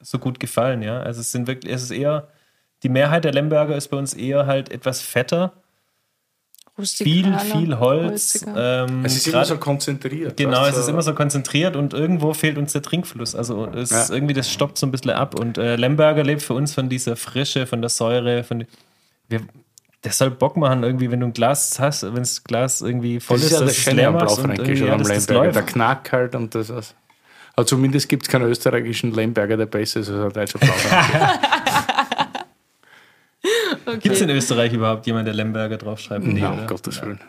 so 0.00 0.18
gut 0.18 0.40
gefallen. 0.40 0.80
Ja, 0.82 1.00
also 1.00 1.20
es 1.20 1.30
sind 1.30 1.46
wirklich, 1.46 1.70
es 1.74 1.82
ist 1.82 1.90
eher 1.90 2.28
die 2.84 2.88
Mehrheit 2.88 3.24
der 3.24 3.32
Lemberger 3.34 3.76
ist 3.76 3.88
bei 3.88 3.98
uns 3.98 4.14
eher 4.14 4.46
halt 4.46 4.70
etwas 4.72 5.02
fetter, 5.02 5.52
viel, 6.74 7.26
Rustikaler, 7.26 7.38
viel 7.38 7.78
Holz. 7.78 8.34
holziger. 8.34 8.84
Ähm, 8.88 9.04
Es 9.04 9.14
ist 9.16 9.26
immer 9.26 9.36
grad- 9.38 9.46
so 9.46 9.56
konzentriert. 9.58 10.36
Genau, 10.38 10.64
es 10.64 10.78
ist 10.78 10.88
immer 10.88 11.02
so 11.02 11.12
konzentriert 11.14 11.76
und 11.76 11.92
irgendwo 11.92 12.32
fehlt 12.32 12.56
uns 12.56 12.72
der 12.72 12.80
Trinkfluss. 12.82 13.34
Also 13.34 13.66
es 13.66 13.90
Ja. 13.90 14.00
ist 14.02 14.10
irgendwie, 14.10 14.32
das 14.32 14.50
stoppt 14.50 14.78
so 14.78 14.86
ein 14.86 14.90
bisschen 14.90 15.10
ab. 15.10 15.38
Und 15.38 15.58
äh, 15.58 15.76
Lemberger 15.76 16.24
lebt 16.24 16.40
für 16.42 16.54
uns 16.54 16.72
von 16.72 16.88
dieser 16.88 17.14
Frische, 17.14 17.66
von 17.66 17.82
der 17.82 17.90
Säure, 17.90 18.42
von 18.42 18.60
die, 18.60 18.66
wir, 19.28 19.40
das 20.02 20.18
soll 20.18 20.30
Bock 20.30 20.56
machen, 20.56 20.82
irgendwie, 20.82 21.10
wenn 21.10 21.20
du 21.20 21.26
ein 21.26 21.32
Glas 21.32 21.78
hast, 21.78 22.02
wenn 22.02 22.16
das 22.16 22.42
Glas 22.44 22.80
irgendwie 22.80 23.20
voll 23.20 23.36
Das 23.36 23.46
ist, 23.46 23.52
ist 23.52 23.58
ja 23.58 23.60
dass 23.60 23.68
das 23.68 23.78
es 23.78 23.84
Schöne 23.84 23.96
leer 23.96 24.08
am 24.08 24.14
machst 24.14 24.38
und 24.38 24.44
Blaufränkisch 24.44 24.68
irgendwie, 24.68 24.82
oder 24.82 24.88
ja, 24.88 24.94
am 24.94 24.98
dass 24.98 25.08
das 25.08 25.28
Lemberger. 25.28 25.52
Der 25.52 25.62
läuft. 25.62 25.72
Knack 25.72 26.12
halt 26.12 26.34
und 26.34 26.54
das 26.54 26.70
ist. 26.70 26.94
Aber 27.54 27.66
zumindest 27.66 28.08
gibt 28.08 28.24
es 28.24 28.28
keinen 28.28 28.48
österreichischen 28.48 29.12
Lemberger, 29.12 29.56
der 29.56 29.66
besser 29.66 30.00
ist 30.00 30.08
als 30.10 30.18
ein 30.18 30.32
deutscher 30.32 30.58
Blaufränkisch. 30.58 31.20
Gibt 34.00 34.14
es 34.14 34.20
in 34.20 34.30
Österreich 34.30 34.72
überhaupt 34.72 35.06
jemanden, 35.06 35.26
der 35.26 35.34
Lemberger 35.34 35.76
draufschreibt? 35.76 36.24
Nee, 36.24 36.40
ja, 36.40 36.50
um? 36.50 36.66
Gottes 36.66 37.02
Willen. 37.02 37.20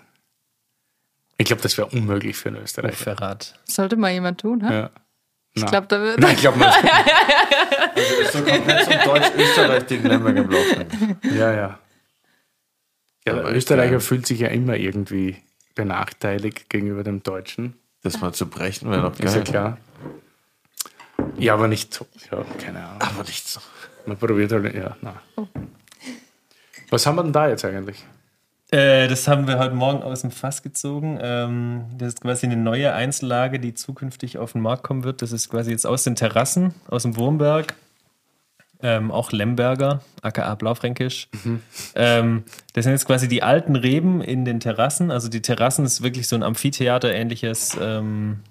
Ich 1.37 1.45
glaube, 1.45 1.61
das 1.61 1.77
wäre 1.77 1.87
unmöglich 1.87 2.35
für 2.37 2.49
einen 2.49 2.59
Oh, 2.59 2.63
Österreicher. 2.63 2.95
Verrat. 2.95 3.59
Sollte 3.65 3.95
mal 3.95 4.11
jemand 4.11 4.39
tun, 4.41 4.63
ha? 4.63 4.73
Ja. 4.73 4.89
Ich 5.55 5.65
glaube, 5.65 5.87
da 5.87 5.99
wird. 6.01 6.19
Nein, 6.19 6.35
ich 6.35 6.41
glaube 6.41 6.59
nicht. 6.59 6.69
So 8.31 8.39
komplett 8.41 8.85
zum 8.85 8.93
Deutsch-Österreich 9.05 9.83
den 9.85 10.03
Lemberger 10.03 10.43
Blaufränkisch. 10.43 10.99
Ja, 11.37 11.53
ja. 11.53 11.79
Ja, 13.25 13.33
der 13.33 13.43
Aber 13.43 13.55
Österreicher 13.55 13.97
ich, 13.97 14.03
fühlt 14.03 14.25
sich 14.27 14.39
ja 14.39 14.49
immer 14.49 14.75
irgendwie 14.75 15.37
benachteiligt 15.75 16.69
gegenüber 16.69 17.03
dem 17.03 17.23
Deutschen. 17.23 17.75
Das 18.03 18.19
mal 18.19 18.33
zu 18.33 18.47
brechen 18.47 18.91
wäre 18.91 19.01
doch 19.01 19.17
geil. 19.17 19.27
Ist 19.27 19.35
ja 19.35 19.41
klar. 19.41 19.77
Ja, 21.37 21.53
aber 21.53 21.67
nicht 21.67 21.93
so. 21.93 22.05
Ja, 22.31 22.43
keine 22.59 22.83
Ahnung. 22.83 23.01
Aber 23.01 23.23
nicht 23.23 23.47
so. 23.47 23.59
Man 24.05 24.17
probiert 24.17 24.51
halt, 24.51 24.75
ja, 24.75 24.97
na. 25.01 25.21
Was 26.89 27.05
haben 27.05 27.15
wir 27.15 27.23
denn 27.23 27.33
da 27.33 27.47
jetzt 27.47 27.63
eigentlich? 27.63 28.03
Äh, 28.71 29.07
das 29.07 29.27
haben 29.27 29.47
wir 29.47 29.59
heute 29.59 29.75
Morgen 29.75 30.03
aus 30.03 30.21
dem 30.21 30.31
Fass 30.31 30.63
gezogen. 30.63 31.19
Ähm, 31.21 31.85
das 31.97 32.09
ist 32.09 32.21
quasi 32.21 32.45
eine 32.45 32.57
neue 32.57 32.93
Einzellage, 32.93 33.59
die 33.59 33.73
zukünftig 33.73 34.37
auf 34.37 34.53
den 34.53 34.61
Markt 34.61 34.83
kommen 34.83 35.03
wird. 35.03 35.21
Das 35.21 35.31
ist 35.31 35.49
quasi 35.49 35.71
jetzt 35.71 35.85
aus 35.85 36.03
den 36.03 36.15
Terrassen, 36.15 36.73
aus 36.87 37.03
dem 37.03 37.15
Wurmberg. 37.15 37.75
Ähm, 38.85 39.11
auch 39.11 39.31
Lemberger, 39.31 40.01
aka 40.21 40.55
Blaufränkisch. 40.55 41.29
Ähm, 41.95 42.43
das 42.73 42.83
sind 42.83 42.91
jetzt 42.91 43.05
quasi 43.05 43.29
die 43.29 43.41
alten 43.41 43.77
Reben 43.77 44.21
in 44.21 44.43
den 44.43 44.59
Terrassen. 44.59 45.09
Also 45.09 45.29
die 45.29 45.41
Terrassen 45.41 45.85
ist 45.85 46.03
wirklich 46.03 46.27
so 46.27 46.35
ein 46.35 46.43
Amphitheater-ähnliches 46.43 47.77
ähm, 47.79 48.41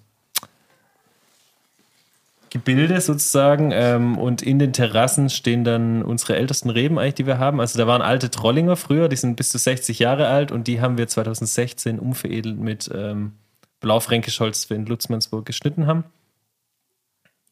Gebilde 2.48 3.00
sozusagen. 3.02 3.72
Ähm, 3.72 4.16
und 4.16 4.40
in 4.40 4.58
den 4.58 4.72
Terrassen 4.72 5.28
stehen 5.28 5.64
dann 5.64 6.02
unsere 6.02 6.36
ältesten 6.36 6.70
Reben 6.70 6.98
eigentlich, 6.98 7.14
die 7.14 7.26
wir 7.26 7.38
haben. 7.38 7.60
Also 7.60 7.78
da 7.78 7.86
waren 7.86 8.00
alte 8.00 8.30
Trollinger 8.30 8.76
früher, 8.76 9.08
die 9.08 9.16
sind 9.16 9.36
bis 9.36 9.50
zu 9.50 9.58
60 9.58 9.98
Jahre 9.98 10.28
alt 10.28 10.50
und 10.50 10.66
die 10.66 10.80
haben 10.80 10.96
wir 10.96 11.08
2016 11.08 11.98
umveredelt 11.98 12.58
mit 12.58 12.90
ähm, 12.94 13.32
Blaufränkischholz, 13.80 14.62
das 14.62 14.70
wir 14.70 14.78
in 14.78 14.86
Lutzmannsburg 14.86 15.44
geschnitten 15.44 15.86
haben. 15.86 16.04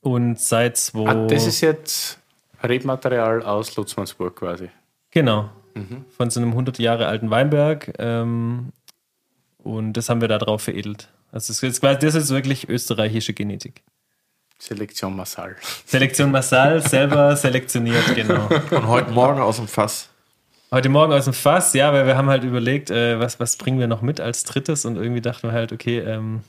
Und 0.00 0.40
seit 0.40 0.78
zwei... 0.78 1.10
Ah, 1.10 1.26
das 1.26 1.46
ist 1.46 1.60
jetzt 1.60 2.19
Rebmaterial 2.62 3.42
aus 3.42 3.76
Lutzmannsburg 3.76 4.36
quasi. 4.36 4.70
Genau. 5.10 5.50
Von 6.16 6.30
so 6.30 6.40
einem 6.40 6.50
100 6.50 6.78
Jahre 6.78 7.06
alten 7.06 7.30
Weinberg. 7.30 7.92
Ähm, 7.98 8.72
und 9.58 9.94
das 9.94 10.08
haben 10.08 10.20
wir 10.20 10.28
da 10.28 10.38
drauf 10.38 10.62
veredelt. 10.62 11.08
Also 11.32 11.52
das 11.52 11.62
ist, 11.62 11.80
quasi, 11.80 11.98
das 12.00 12.14
ist 12.14 12.30
wirklich 12.30 12.68
österreichische 12.68 13.32
Genetik. 13.34 13.82
Selektion 14.58 15.16
Massal. 15.16 15.56
Selektion 15.86 16.30
Massal, 16.30 16.86
selber 16.86 17.34
selektioniert, 17.36 18.14
genau. 18.14 18.48
Und 18.70 18.88
heute 18.88 19.10
Morgen 19.10 19.40
aus 19.40 19.56
dem 19.56 19.68
Fass. 19.68 20.10
Heute 20.70 20.88
Morgen 20.88 21.12
aus 21.12 21.24
dem 21.24 21.32
Fass, 21.32 21.72
ja, 21.72 21.92
weil 21.92 22.06
wir 22.06 22.16
haben 22.16 22.28
halt 22.28 22.44
überlegt, 22.44 22.90
äh, 22.90 23.18
was, 23.18 23.40
was 23.40 23.56
bringen 23.56 23.78
wir 23.78 23.86
noch 23.86 24.02
mit 24.02 24.20
als 24.20 24.44
drittes 24.44 24.84
und 24.84 24.96
irgendwie 24.96 25.22
dachten 25.22 25.48
wir 25.48 25.52
halt, 25.52 25.72
okay, 25.72 26.00
ähm, 26.00 26.42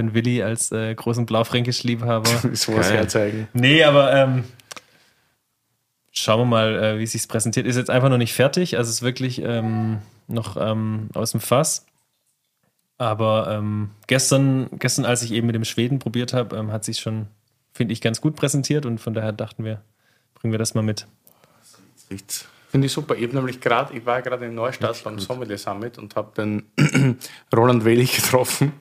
den 0.00 0.14
Willi 0.14 0.42
als 0.42 0.72
äh, 0.72 0.94
großen 0.94 1.26
Blaufränkisch-Liebhaber. 1.26 2.28
Sowas 2.54 2.88
Geil. 2.88 2.98
herzeigen. 2.98 3.48
Nee, 3.52 3.84
aber 3.84 4.12
ähm, 4.12 4.44
schauen 6.12 6.40
wir 6.40 6.44
mal, 6.46 6.82
äh, 6.82 6.98
wie 6.98 7.06
sich 7.06 7.26
präsentiert. 7.28 7.66
Ist 7.66 7.76
jetzt 7.76 7.90
einfach 7.90 8.08
noch 8.08 8.18
nicht 8.18 8.34
fertig, 8.34 8.76
also 8.76 8.88
es 8.88 8.96
ist 8.96 9.02
wirklich 9.02 9.40
ähm, 9.42 9.98
noch 10.28 10.56
ähm, 10.58 11.08
aus 11.14 11.32
dem 11.32 11.40
Fass. 11.40 11.86
Aber 12.98 13.48
ähm, 13.50 13.90
gestern, 14.08 14.68
gestern, 14.78 15.06
als 15.06 15.22
ich 15.22 15.32
eben 15.32 15.46
mit 15.46 15.56
dem 15.56 15.64
Schweden 15.64 15.98
probiert 15.98 16.34
habe, 16.34 16.56
ähm, 16.56 16.70
hat 16.70 16.84
sich 16.84 17.00
schon, 17.00 17.28
finde 17.72 17.94
ich, 17.94 18.02
ganz 18.02 18.20
gut 18.20 18.36
präsentiert 18.36 18.84
und 18.84 18.98
von 18.98 19.14
daher 19.14 19.32
dachten 19.32 19.64
wir, 19.64 19.80
bringen 20.34 20.52
wir 20.52 20.58
das 20.58 20.74
mal 20.74 20.82
mit. 20.82 21.06
Riecht's. 22.10 22.46
Finde 22.70 22.86
ich 22.86 22.92
super. 22.92 23.16
Ich 23.16 23.24
habe 23.24 23.34
nämlich 23.34 23.60
gerade, 23.60 23.96
ich 23.96 24.06
war 24.06 24.22
gerade 24.22 24.46
in 24.46 24.54
Neustadt 24.54 25.02
beim 25.02 25.18
Sommelier 25.18 25.58
Summit 25.58 25.98
und 25.98 26.14
habe 26.14 26.30
den 26.36 26.64
Roland 27.56 27.84
Welig 27.84 28.14
getroffen. 28.14 28.72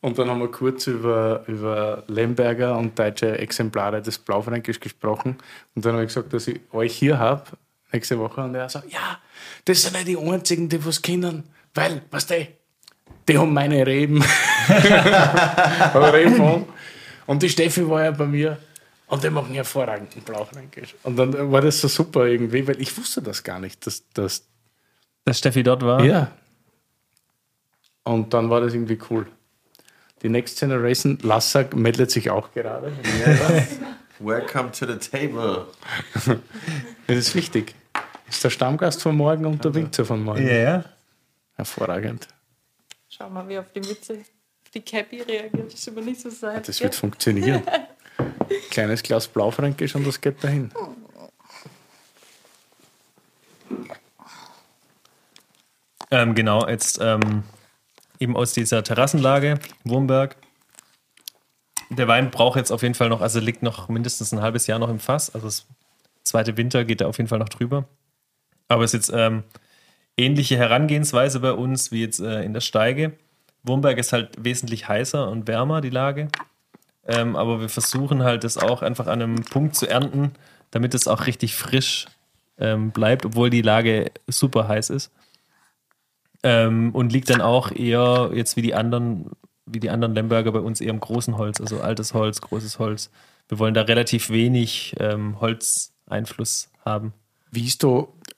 Und 0.00 0.18
dann 0.18 0.28
haben 0.28 0.40
wir 0.40 0.50
kurz 0.50 0.86
über, 0.86 1.42
über 1.46 2.04
Lemberger 2.06 2.76
und 2.76 2.98
deutsche 2.98 3.38
Exemplare 3.38 4.02
des 4.02 4.18
Blaufränkisch 4.18 4.78
gesprochen. 4.78 5.38
Und 5.74 5.84
dann 5.84 5.94
habe 5.94 6.04
ich 6.04 6.08
gesagt, 6.08 6.32
dass 6.32 6.46
ich 6.46 6.60
euch 6.72 6.94
hier 6.94 7.18
habe 7.18 7.44
nächste 7.92 8.18
Woche. 8.18 8.42
Und 8.42 8.54
er 8.54 8.68
sagt, 8.68 8.92
ja, 8.92 9.18
das 9.64 9.82
sind 9.82 9.96
ja 9.96 10.04
die 10.04 10.16
einzigen, 10.16 10.68
die 10.68 10.84
was 10.84 11.00
kennen. 11.00 11.44
Weil, 11.74 12.02
was 12.10 12.26
die, 12.26 12.46
die 13.28 13.38
haben 13.38 13.52
meine 13.52 13.86
Reben. 13.86 14.22
Reben. 15.94 16.66
Und 17.26 17.42
die 17.42 17.48
Steffi 17.48 17.88
war 17.88 18.04
ja 18.04 18.10
bei 18.10 18.26
mir. 18.26 18.58
Und 19.08 19.22
die 19.22 19.30
machen 19.30 19.54
hervorragenden 19.54 20.22
Blaufränkisch. 20.22 20.94
Und 21.04 21.16
dann 21.16 21.52
war 21.52 21.60
das 21.60 21.80
so 21.80 21.88
super 21.88 22.26
irgendwie, 22.26 22.66
weil 22.66 22.80
ich 22.80 22.96
wusste 22.96 23.22
das 23.22 23.42
gar 23.42 23.60
nicht, 23.60 23.86
dass 23.86 24.02
das. 24.12 24.46
Dass 25.24 25.38
Steffi 25.38 25.62
dort 25.62 25.82
war? 25.82 26.04
Ja. 26.04 26.32
Und 28.04 28.32
dann 28.32 28.50
war 28.50 28.60
das 28.60 28.74
irgendwie 28.74 28.98
cool. 29.10 29.26
Die 30.22 30.28
Next 30.28 30.58
Generation, 30.58 31.18
Lassack 31.22 31.74
meldet 31.76 32.10
sich 32.10 32.30
auch 32.30 32.52
gerade. 32.52 32.92
Welcome 34.18 34.72
to 34.72 34.86
the 34.86 34.96
table. 34.96 35.66
Das 37.06 37.18
ist 37.18 37.34
wichtig. 37.36 37.76
Ist 38.28 38.42
der 38.42 38.50
Stammgast 38.50 39.00
von 39.00 39.16
morgen 39.16 39.44
und 39.44 39.64
der 39.64 39.72
Winzer 39.72 40.04
von 40.04 40.24
morgen. 40.24 40.44
Ja, 40.44 40.54
ja. 40.54 40.84
Hervorragend. 41.54 42.26
Schau 43.08 43.30
mal, 43.30 43.48
wie 43.48 43.58
auf 43.58 43.70
die 43.72 43.78
Mütze, 43.78 44.14
auf 44.14 44.70
Die 44.74 44.80
Cappy 44.80 45.22
reagiert 45.22 45.78
schon 45.78 45.94
mal 45.94 46.02
nicht 46.02 46.20
so 46.20 46.30
sein. 46.30 46.60
Das 46.66 46.80
wird 46.80 46.96
funktionieren. 46.96 47.62
Kleines 48.70 49.04
Glas 49.04 49.28
Blaufränkisch 49.28 49.94
und 49.94 50.04
das 50.04 50.20
geht 50.20 50.42
dahin. 50.42 50.72
Ähm, 56.10 56.34
genau, 56.34 56.66
jetzt 56.66 56.98
ähm, 57.00 57.44
eben 58.18 58.36
aus 58.36 58.52
dieser 58.52 58.82
Terrassenlage, 58.82 59.58
Wurmberg. 59.84 60.36
Der 61.90 62.08
Wein 62.08 62.30
braucht 62.30 62.56
jetzt 62.56 62.72
auf 62.72 62.82
jeden 62.82 62.94
Fall 62.94 63.08
noch, 63.08 63.20
also 63.20 63.38
liegt 63.38 63.62
noch 63.62 63.88
mindestens 63.88 64.32
ein 64.32 64.40
halbes 64.40 64.66
Jahr 64.66 64.78
noch 64.78 64.88
im 64.88 64.98
Fass. 64.98 65.34
Also 65.34 65.46
das 65.46 65.66
zweite 66.24 66.56
Winter 66.56 66.84
geht 66.84 67.00
da 67.00 67.06
auf 67.06 67.18
jeden 67.18 67.28
Fall 67.28 67.38
noch 67.38 67.48
drüber. 67.48 67.88
Aber 68.68 68.82
es 68.82 68.92
ist 68.92 69.08
jetzt 69.08 69.16
ähm, 69.16 69.44
ähnliche 70.16 70.56
Herangehensweise 70.56 71.40
bei 71.40 71.52
uns 71.52 71.92
wie 71.92 72.00
jetzt 72.00 72.20
äh, 72.20 72.42
in 72.42 72.52
der 72.52 72.60
Steige. 72.60 73.12
Wurmberg 73.62 73.98
ist 73.98 74.12
halt 74.12 74.32
wesentlich 74.42 74.88
heißer 74.88 75.28
und 75.28 75.46
wärmer, 75.46 75.80
die 75.80 75.90
Lage. 75.90 76.28
Ähm, 77.06 77.36
aber 77.36 77.60
wir 77.60 77.68
versuchen 77.68 78.24
halt 78.24 78.44
das 78.44 78.58
auch 78.58 78.82
einfach 78.82 79.06
an 79.06 79.22
einem 79.22 79.44
Punkt 79.44 79.76
zu 79.76 79.86
ernten, 79.86 80.32
damit 80.70 80.94
es 80.94 81.06
auch 81.06 81.26
richtig 81.26 81.54
frisch 81.54 82.06
ähm, 82.58 82.90
bleibt, 82.90 83.24
obwohl 83.24 83.50
die 83.50 83.62
Lage 83.62 84.10
super 84.26 84.66
heiß 84.66 84.90
ist. 84.90 85.12
Ähm, 86.46 86.94
und 86.94 87.12
liegt 87.12 87.28
dann 87.28 87.40
auch 87.40 87.72
eher 87.72 88.30
jetzt 88.32 88.56
wie 88.56 88.62
die 88.62 88.72
anderen, 88.72 89.30
wie 89.64 89.80
die 89.80 89.90
anderen 89.90 90.14
Lemberger 90.14 90.52
bei 90.52 90.60
uns 90.60 90.80
eher 90.80 90.90
im 90.90 91.00
großen 91.00 91.36
Holz, 91.38 91.60
also 91.60 91.80
altes 91.80 92.14
Holz, 92.14 92.40
großes 92.40 92.78
Holz. 92.78 93.10
Wir 93.48 93.58
wollen 93.58 93.74
da 93.74 93.82
relativ 93.82 94.30
wenig 94.30 94.94
ähm, 95.00 95.40
Holzeinfluss 95.40 96.70
haben. 96.84 97.14
Wie 97.50 97.66
ist 97.66 97.82
du, 97.82 98.06
bev 98.06 98.35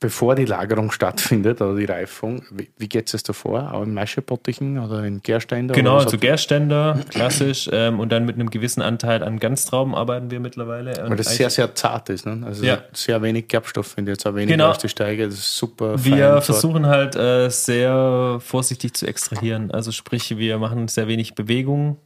bevor 0.00 0.34
die 0.34 0.44
Lagerung 0.44 0.90
stattfindet 0.90 1.60
oder 1.60 1.76
die 1.76 1.84
Reifung, 1.86 2.44
wie, 2.50 2.88
geht 2.88 3.12
es 3.14 3.22
davor? 3.22 3.72
Auch 3.72 3.82
in 3.82 3.94
Maischepottichen 3.94 4.78
oder 4.78 5.04
in 5.04 5.22
Gärständer? 5.22 5.74
Genau, 5.74 5.96
was 5.96 6.06
also? 6.06 6.18
Gerständer, 6.18 7.00
klassisch. 7.08 7.68
Ähm, 7.72 8.00
und 8.00 8.12
dann 8.12 8.26
mit 8.26 8.34
einem 8.34 8.50
gewissen 8.50 8.82
Anteil 8.82 9.22
an 9.22 9.38
Ganztrauben 9.38 9.94
arbeiten 9.94 10.30
wir 10.30 10.40
mittlerweile. 10.40 11.02
Und 11.02 11.10
Weil 11.10 11.16
das 11.16 11.34
sehr, 11.36 11.50
sehr 11.50 11.74
zart 11.74 12.08
ist. 12.10 12.26
Ne? 12.26 12.42
Also 12.44 12.64
Ja. 12.64 12.82
sehr 12.92 13.22
wenig 13.22 13.48
Gerbstoff, 13.48 13.96
ich 13.96 14.06
jetzt 14.06 14.26
auch 14.26 14.34
weniger 14.34 14.52
Genau. 14.52 14.68
als 14.68 14.78
die 14.78 14.88
Steige. 14.88 15.26
Das 15.26 15.34
ist 15.34 15.56
super. 15.56 15.96
fein 15.98 16.04
Wir 16.12 16.18
zart. 16.18 16.44
versuchen 16.44 16.86
halt 16.86 17.16
äh, 17.16 17.48
sehr 17.48 18.38
vorsichtig 18.40 18.94
zu 18.94 19.06
extrahieren. 19.06 19.70
Also 19.70 19.92
sprich, 19.92 20.36
wir 20.36 20.58
machen 20.58 20.88
sehr 20.88 21.08
wenig 21.08 21.34
Bewegung 21.34 21.96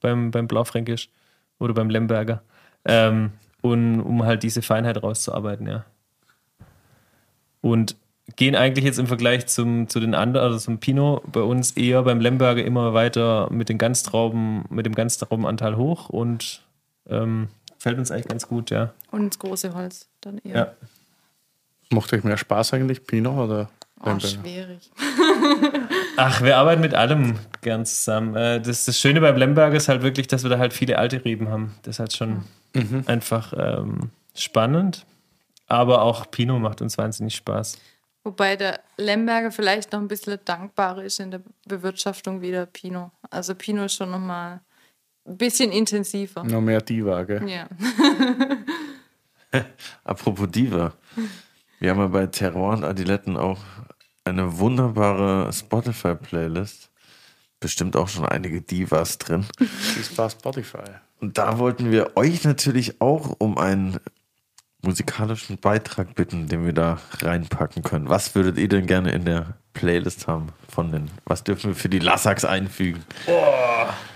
beim, 0.00 0.30
beim 0.30 0.46
Blaufränkisch 0.46 1.08
oder 1.58 1.74
beim 1.74 1.90
Lemberger. 1.90 2.42
Ähm, 2.84 3.32
und, 3.62 4.00
um 4.00 4.24
halt 4.24 4.42
diese 4.44 4.62
Feinheit 4.62 5.02
rauszuarbeiten, 5.02 5.66
ja. 5.66 5.84
Und 7.66 7.96
gehen 8.36 8.54
eigentlich 8.56 8.84
jetzt 8.84 8.98
im 8.98 9.06
Vergleich 9.06 9.46
zum, 9.46 9.88
zu 9.88 10.00
den 10.00 10.14
anderen, 10.14 10.46
also 10.46 10.58
zum 10.58 10.78
Pinot, 10.78 11.22
bei 11.30 11.40
uns 11.40 11.72
eher 11.72 12.02
beim 12.02 12.20
Lemberger 12.20 12.64
immer 12.64 12.92
weiter 12.94 13.48
mit 13.50 13.68
den 13.68 13.78
Ganztrauben, 13.78 14.64
mit 14.68 14.84
dem 14.86 14.94
Ganztraubenanteil 14.94 15.76
hoch 15.76 16.08
und 16.08 16.62
ähm, 17.08 17.48
fällt 17.78 17.98
uns 17.98 18.10
eigentlich 18.10 18.28
ganz 18.28 18.48
gut, 18.48 18.70
ja. 18.70 18.92
Und 19.10 19.22
ins 19.22 19.38
große 19.38 19.74
Holz 19.74 20.08
dann 20.20 20.38
eher. 20.38 20.54
Ja. 20.54 20.72
Macht 21.90 22.12
euch 22.12 22.24
mehr 22.24 22.36
Spaß 22.36 22.74
eigentlich, 22.74 23.06
Pinot 23.06 23.36
oder 23.48 23.68
Oh, 24.00 24.08
Lemberger? 24.10 24.28
schwierig. 24.28 24.90
Ach, 26.16 26.42
wir 26.42 26.58
arbeiten 26.58 26.82
mit 26.82 26.94
allem 26.94 27.36
gern 27.62 27.86
zusammen. 27.86 28.36
Äh, 28.36 28.60
Das, 28.60 28.84
das 28.84 29.00
Schöne 29.00 29.20
beim 29.22 29.36
Lemberg 29.36 29.72
ist 29.72 29.88
halt 29.88 30.02
wirklich, 30.02 30.26
dass 30.26 30.42
wir 30.42 30.50
da 30.50 30.58
halt 30.58 30.72
viele 30.74 30.98
alte 30.98 31.24
Reben 31.24 31.48
haben. 31.48 31.74
Das 31.82 31.96
ist 31.96 31.98
halt 32.00 32.12
schon 32.12 32.44
einfach 33.06 33.54
ähm, 33.56 34.10
spannend. 34.34 35.06
Aber 35.66 36.02
auch 36.02 36.30
Pinot 36.30 36.60
macht 36.60 36.80
uns 36.82 36.96
wahnsinnig 36.96 37.34
Spaß. 37.36 37.78
Wobei 38.24 38.56
der 38.56 38.80
Lemberger 38.96 39.52
vielleicht 39.52 39.92
noch 39.92 40.00
ein 40.00 40.08
bisschen 40.08 40.38
dankbarer 40.44 41.04
ist 41.04 41.20
in 41.20 41.30
der 41.30 41.42
Bewirtschaftung 41.66 42.40
wie 42.40 42.50
der 42.50 42.66
Pinot. 42.66 43.10
Also 43.30 43.54
Pinot 43.54 43.86
ist 43.86 43.94
schon 43.94 44.10
nochmal 44.10 44.60
ein 45.24 45.36
bisschen 45.36 45.70
intensiver. 45.70 46.42
Noch 46.44 46.60
mehr 46.60 46.80
Diva, 46.80 47.22
gell? 47.22 47.48
Ja. 47.48 47.68
Apropos 50.04 50.50
Diva. 50.50 50.92
Wir 51.78 51.90
haben 51.90 52.00
ja 52.00 52.06
bei 52.08 52.26
Terror 52.26 52.72
und 52.72 52.84
Adiletten 52.84 53.36
auch 53.36 53.60
eine 54.24 54.58
wunderbare 54.58 55.52
Spotify-Playlist. 55.52 56.90
Bestimmt 57.60 57.96
auch 57.96 58.08
schon 58.08 58.26
einige 58.26 58.60
Divas 58.60 59.18
drin. 59.18 59.46
Das 59.58 59.96
ist 59.96 60.16
bei 60.16 60.28
Spotify. 60.28 60.84
Und 61.20 61.38
da 61.38 61.58
wollten 61.58 61.90
wir 61.90 62.16
euch 62.16 62.44
natürlich 62.44 63.00
auch 63.00 63.36
um 63.38 63.56
einen 63.56 63.98
musikalischen 64.82 65.58
Beitrag 65.58 66.14
bitten, 66.14 66.48
den 66.48 66.64
wir 66.64 66.72
da 66.72 67.00
reinpacken 67.18 67.82
können. 67.82 68.08
Was 68.08 68.34
würdet 68.34 68.58
ihr 68.58 68.68
denn 68.68 68.86
gerne 68.86 69.10
in 69.10 69.24
der 69.24 69.56
Playlist 69.72 70.26
haben 70.26 70.48
von 70.68 70.90
den, 70.92 71.10
was 71.24 71.44
dürfen 71.44 71.70
wir 71.70 71.74
für 71.74 71.88
die 71.88 71.98
Lassaks 71.98 72.44
einfügen? 72.44 73.04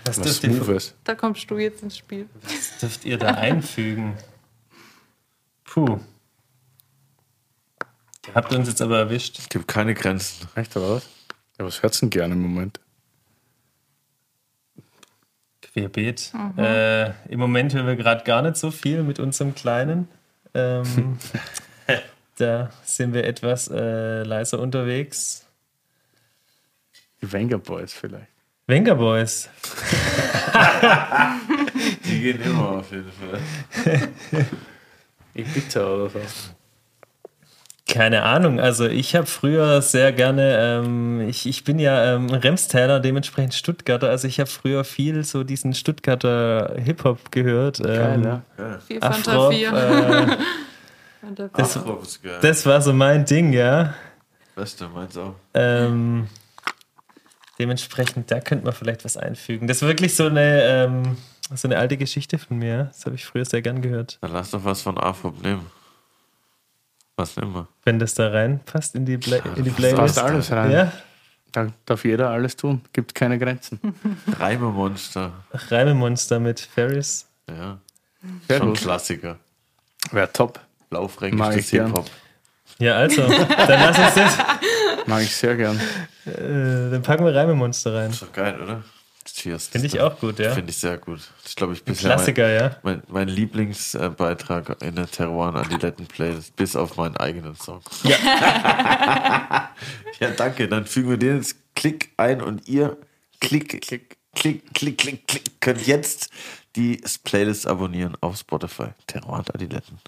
Was 0.05 0.19
Was 0.19 0.41
dürft, 0.41 0.45
ihr. 0.45 0.81
Da 1.05 1.15
kommst 1.15 1.51
du 1.51 1.59
jetzt 1.59 1.83
ins 1.83 1.97
Spiel. 1.99 2.29
was 2.43 2.79
dürft 2.79 3.05
ihr 3.05 3.19
da 3.19 3.29
einfügen? 3.29 4.15
Puh. 5.65 6.01
Ihr 8.29 8.35
habt 8.35 8.53
uns 8.53 8.69
jetzt 8.69 8.83
aber 8.83 8.99
erwischt. 8.99 9.39
Es 9.39 9.49
gibt 9.49 9.67
keine 9.69 9.95
Grenzen. 9.95 10.49
Echt, 10.55 10.77
oder 10.77 10.97
was? 10.97 11.09
Ja, 11.59 11.65
was 11.65 11.83
hört's 11.83 12.01
denn 12.01 12.11
gerne 12.11 12.35
im 12.35 12.43
Moment? 12.43 12.81
Querbeet. 15.63 16.33
Äh, 16.57 17.11
Im 17.29 17.39
Moment 17.39 17.75
hören 17.75 17.87
wir 17.87 17.97
gerade 17.97 18.25
gar 18.25 18.43
nicht 18.43 18.57
so 18.57 18.71
viel 18.71 19.03
mit 19.03 19.21
unserem 19.21 19.55
Kleinen. 19.55 20.09
Ähm, 20.55 21.19
da 22.37 22.71
sind 22.85 23.15
wir 23.15 23.25
etwas 23.25 23.69
äh, 23.69 24.23
leiser 24.23 24.59
unterwegs. 24.59 25.47
Die 27.23 27.33
Wenger 27.33 27.59
Boys 27.59 27.93
vielleicht. 27.93 28.29
Wenger 28.67 28.95
Boys. 28.95 29.49
Die 32.05 32.21
gehen 32.21 32.41
immer 32.43 32.69
auf 32.71 32.91
jeden 32.93 33.11
Fall. 33.11 33.41
Ibiza 35.35 35.87
oder 35.87 36.11
so. 36.11 36.60
Keine 37.91 38.23
Ahnung, 38.23 38.61
also 38.61 38.87
ich 38.87 39.17
habe 39.17 39.27
früher 39.27 39.83
sehr 39.83 40.13
gerne, 40.13 40.81
ähm, 40.85 41.29
ich, 41.29 41.47
ich 41.47 41.65
bin 41.65 41.81
ja 41.81 42.15
ähm, 42.15 42.31
Remstäler, 42.31 43.01
dementsprechend 43.01 43.55
Stuttgarter, 43.55 44.09
also 44.09 44.29
ich 44.29 44.39
habe 44.39 44.49
früher 44.49 44.85
viel 44.85 45.25
so 45.25 45.43
diesen 45.43 45.75
Stuttgarter 45.75 46.77
Hip-Hop 46.77 47.33
gehört. 47.33 47.81
Ähm, 47.81 47.85
Geil, 47.85 48.43
ja. 48.59 48.79
Viel 48.87 49.01
Fanta 49.01 49.51
4. 49.51 49.69
äh, 49.69 50.37
Fanta 51.21 51.49
4. 51.49 51.51
das, 51.57 52.21
das 52.41 52.67
war 52.67 52.81
so 52.81 52.93
mein 52.93 53.25
Ding, 53.25 53.53
ja. 53.53 53.95
Beste, 54.55 54.89
meins 54.89 55.17
auch. 55.17 55.35
Ähm, 55.55 56.29
dementsprechend, 57.59 58.31
da 58.31 58.41
könnte 58.41 58.67
man 58.67 58.73
vielleicht 58.73 59.05
was 59.05 59.17
einfügen. 59.17 59.67
Das 59.67 59.79
ist 59.79 59.89
wirklich 59.89 60.15
so 60.15 60.27
eine, 60.27 60.63
ähm, 60.63 61.17
so 61.53 61.67
eine 61.67 61.77
alte 61.77 61.97
Geschichte 61.97 62.39
von 62.39 62.59
mir. 62.59 62.85
Das 62.93 63.05
habe 63.05 63.17
ich 63.17 63.25
früher 63.25 63.45
sehr 63.45 63.63
gern 63.63 63.83
gehört. 63.83 64.19
Dann 64.21 64.33
lass 64.33 64.53
doch 64.53 64.65
was 64.65 64.83
von 64.83 64.97
Afro 64.97 65.35
nehmen. 65.43 65.67
Was 67.21 67.37
wir? 67.37 67.67
Wenn 67.85 67.99
das 67.99 68.15
da 68.15 68.29
reinpasst 68.29 68.95
in 68.95 69.05
die, 69.05 69.19
Play 69.19 69.41
in 69.57 69.65
die 69.65 69.71
Passt 69.71 69.77
Playlist. 69.95 70.19
alles 70.19 70.51
rein. 70.53 70.71
Ja, 70.71 70.93
Da 71.53 71.67
darf 71.85 72.05
jeder 72.05 72.31
alles 72.31 72.57
tun. 72.57 72.81
Gibt 72.93 73.15
keine 73.15 73.39
Grenzen. 73.39 73.79
Reimemonster. 74.39 75.33
Reimemonster 75.53 76.41
mit 76.41 76.61
Ferris. 76.61 77.27
Ja. 77.49 77.79
Sehr 78.49 78.59
Schon 78.59 78.69
gut. 78.69 78.79
Klassiker. 78.79 79.37
Wäre 80.13 80.33
top. 80.33 80.59
Mag 80.91 81.01
Laufränkiges 81.03 81.57
ich 81.67 81.71
gern. 81.71 81.87
Hip-Hop. 81.89 82.11
Ja, 82.79 82.95
also, 82.97 83.23
dann 83.29 83.49
lass 83.69 83.99
uns 83.99 84.15
das. 84.15 84.39
Mag 85.07 85.23
ich 85.23 85.35
sehr 85.37 85.57
gern. 85.57 85.79
Äh, 86.27 86.91
dann 86.91 87.03
packen 87.03 87.25
wir 87.25 87.35
Reimemonster 87.35 87.95
rein. 87.95 88.11
Ist 88.11 88.23
doch 88.23 88.33
geil, 88.33 88.61
oder? 88.61 88.83
Cheers. 89.25 89.69
Finde 89.69 89.87
ich 89.87 90.01
auch 90.01 90.19
gut, 90.19 90.39
ja. 90.39 90.53
Finde 90.55 90.71
ich 90.71 90.79
sehr 90.79 90.97
gut. 90.99 91.21
Ist, 91.45 91.57
glaube 91.57 91.75
ich, 91.75 91.85
mein, 91.87 91.95
Klassiker, 91.95 92.49
ja. 92.49 92.77
mein, 92.83 93.03
mein 93.09 93.29
Lieblingsbeitrag 93.29 94.83
in 94.83 94.97
der 94.97 95.07
Terroir 95.07 95.55
Adiletten 95.55 96.07
Playlist, 96.07 96.57
bis 96.57 96.75
auf 96.75 96.97
meinen 96.97 97.17
eigenen 97.17 97.55
Song. 97.55 97.83
Ja. 98.03 98.17
ja, 100.21 100.31
danke. 100.37 100.69
Dann 100.69 100.87
fügen 100.87 101.11
wir 101.11 101.17
den 101.19 101.37
jetzt 101.37 101.57
Klick 101.75 102.13
ein 102.17 102.41
und 102.41 102.67
ihr 102.67 102.97
Klick, 103.41 103.81
Klick, 103.83 104.17
Klick, 104.35 104.75
Klick, 104.75 104.99
Klick, 104.99 105.27
Klick 105.27 105.61
könnt 105.61 105.87
jetzt 105.87 106.31
die 106.77 107.03
Playlist 107.25 107.67
abonnieren 107.67 108.17
auf 108.21 108.39
Spotify. 108.39 108.89
Terroir 109.07 109.45
Adiletten. 109.53 109.99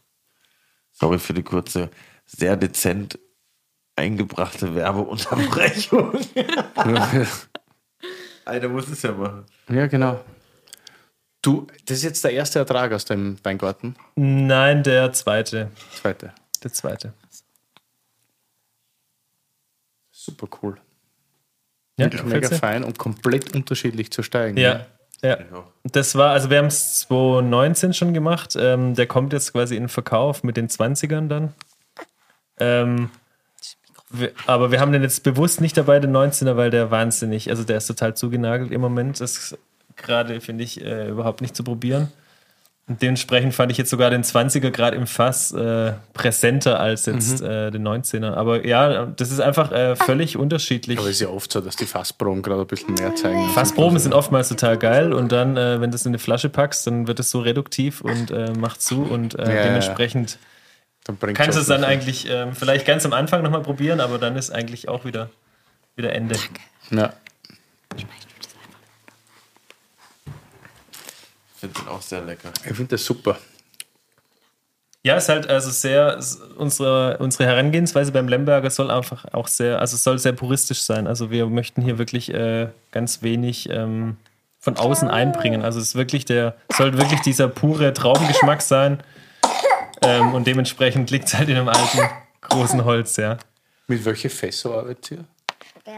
Sorry 0.92 1.18
für 1.18 1.34
die 1.34 1.42
kurze, 1.42 1.90
sehr 2.24 2.56
dezent 2.56 3.18
eingebrachte 3.96 4.74
Werbeunterbrechung. 4.74 6.18
Einer 8.44 8.68
muss 8.68 8.88
es 8.88 9.02
ja 9.02 9.12
machen. 9.12 9.46
ja, 9.68 9.86
genau. 9.86 10.20
Du, 11.42 11.66
das 11.86 11.98
ist 11.98 12.04
jetzt 12.04 12.24
der 12.24 12.32
erste 12.32 12.60
Ertrag 12.60 12.92
aus 12.92 13.04
dem 13.04 13.36
Weingarten. 13.44 13.96
Nein, 14.14 14.84
der 14.84 15.12
zweite. 15.12 15.72
Zweite. 15.92 16.32
Der 16.62 16.72
zweite. 16.72 17.14
Super 20.12 20.46
cool. 20.62 20.76
Ja, 21.98 22.06
Wirklich 22.06 22.22
mega 22.24 22.48
fein 22.48 22.84
und 22.84 22.98
komplett 22.98 23.54
unterschiedlich 23.56 24.12
zu 24.12 24.22
steigen. 24.22 24.56
Ja, 24.56 24.86
ja. 25.22 25.38
auch. 25.52 25.64
Das 25.82 26.14
war, 26.14 26.30
also 26.30 26.48
wir 26.48 26.58
haben 26.58 26.66
es 26.66 27.00
2019 27.00 27.92
schon 27.92 28.14
gemacht. 28.14 28.56
Ähm, 28.56 28.94
der 28.94 29.08
kommt 29.08 29.32
jetzt 29.32 29.52
quasi 29.52 29.74
in 29.74 29.84
den 29.84 29.88
Verkauf 29.88 30.44
mit 30.44 30.56
den 30.56 30.68
20ern 30.68 31.26
dann. 31.26 31.54
Ähm, 32.60 33.10
aber 34.46 34.70
wir 34.70 34.80
haben 34.80 34.92
den 34.92 35.02
jetzt 35.02 35.22
bewusst 35.22 35.60
nicht 35.60 35.76
dabei, 35.76 35.98
den 36.00 36.14
19er, 36.16 36.56
weil 36.56 36.70
der 36.70 36.90
wahnsinnig, 36.90 37.50
also 37.50 37.64
der 37.64 37.78
ist 37.78 37.86
total 37.86 38.14
zugenagelt 38.14 38.70
im 38.72 38.80
Moment. 38.80 39.20
Das 39.20 39.36
ist 39.36 39.58
gerade, 39.96 40.40
finde 40.40 40.64
ich, 40.64 40.84
äh, 40.84 41.08
überhaupt 41.08 41.40
nicht 41.40 41.54
zu 41.56 41.64
probieren. 41.64 42.08
Und 42.88 43.00
dementsprechend 43.00 43.54
fand 43.54 43.70
ich 43.70 43.78
jetzt 43.78 43.90
sogar 43.90 44.10
den 44.10 44.24
20er 44.24 44.70
gerade 44.70 44.96
im 44.96 45.06
Fass 45.06 45.52
äh, 45.52 45.92
präsenter 46.14 46.80
als 46.80 47.06
jetzt 47.06 47.40
Mhm. 47.40 47.46
äh, 47.48 47.70
den 47.70 47.86
19er. 47.86 48.34
Aber 48.34 48.66
ja, 48.66 49.06
das 49.06 49.30
ist 49.30 49.40
einfach 49.40 49.70
äh, 49.70 49.94
völlig 49.94 50.36
unterschiedlich. 50.36 50.98
Aber 50.98 51.06
es 51.06 51.14
ist 51.14 51.20
ja 51.20 51.28
oft 51.28 51.52
so, 51.52 51.60
dass 51.60 51.76
die 51.76 51.86
Fassproben 51.86 52.42
gerade 52.42 52.62
ein 52.62 52.66
bisschen 52.66 52.94
mehr 52.94 53.14
zeigen. 53.14 53.48
Fassproben 53.50 53.98
sind 54.00 54.12
oftmals 54.14 54.48
total 54.48 54.76
geil 54.78 55.12
und 55.12 55.30
dann, 55.30 55.56
äh, 55.56 55.80
wenn 55.80 55.92
du 55.92 55.94
es 55.94 56.04
in 56.04 56.10
eine 56.10 56.18
Flasche 56.18 56.48
packst, 56.48 56.86
dann 56.88 57.06
wird 57.06 57.20
es 57.20 57.30
so 57.30 57.38
reduktiv 57.40 58.00
und 58.00 58.32
äh, 58.32 58.52
macht 58.58 58.82
zu 58.82 59.02
und 59.04 59.38
äh, 59.38 59.54
Ja, 59.54 59.64
ja. 59.76 59.78
Dann 61.04 61.34
kannst 61.34 61.56
du 61.56 61.60
es 61.60 61.66
dann 61.66 61.84
eigentlich 61.84 62.28
ähm, 62.28 62.54
vielleicht 62.54 62.86
ganz 62.86 63.04
am 63.04 63.12
Anfang 63.12 63.42
nochmal 63.42 63.62
probieren, 63.62 64.00
aber 64.00 64.18
dann 64.18 64.36
ist 64.36 64.50
eigentlich 64.50 64.88
auch 64.88 65.04
wieder, 65.04 65.30
wieder 65.96 66.12
Ende. 66.12 66.36
Ja. 66.90 67.12
Ich 67.96 68.06
finde 71.56 71.80
den 71.80 71.88
auch 71.88 72.02
sehr 72.02 72.22
lecker. 72.22 72.50
Ich 72.64 72.76
finde 72.76 72.88
das 72.88 73.04
super. 73.04 73.38
Ja, 75.04 75.16
ist 75.16 75.28
halt 75.28 75.50
also 75.50 75.70
sehr, 75.70 76.20
unsere, 76.56 77.18
unsere 77.18 77.44
Herangehensweise 77.44 78.12
beim 78.12 78.28
Lemberger 78.28 78.70
soll 78.70 78.88
einfach 78.88 79.24
auch 79.32 79.48
sehr, 79.48 79.80
also 79.80 79.96
es 79.96 80.04
soll 80.04 80.20
sehr 80.20 80.32
puristisch 80.32 80.82
sein. 80.82 81.08
Also 81.08 81.32
wir 81.32 81.46
möchten 81.46 81.82
hier 81.82 81.98
wirklich 81.98 82.32
äh, 82.32 82.68
ganz 82.92 83.22
wenig 83.22 83.68
ähm, 83.68 84.16
von 84.60 84.76
außen 84.76 85.10
einbringen. 85.10 85.62
Also 85.62 85.80
es 85.80 85.88
ist 85.88 85.94
wirklich 85.96 86.24
der, 86.24 86.54
soll 86.72 86.96
wirklich 86.96 87.20
dieser 87.20 87.48
pure 87.48 87.92
Traubengeschmack 87.92 88.62
sein. 88.62 89.02
Ähm, 90.04 90.34
und 90.34 90.46
dementsprechend 90.46 91.10
liegt 91.10 91.28
es 91.28 91.34
halt 91.34 91.48
in 91.48 91.56
einem 91.56 91.68
alten, 91.68 91.98
großen 92.42 92.84
Holz, 92.84 93.16
ja. 93.16 93.38
Mit 93.86 94.04
welcher 94.04 94.30
Fässer 94.30 94.70
arbeitet 94.74 95.10
ihr? 95.12 95.24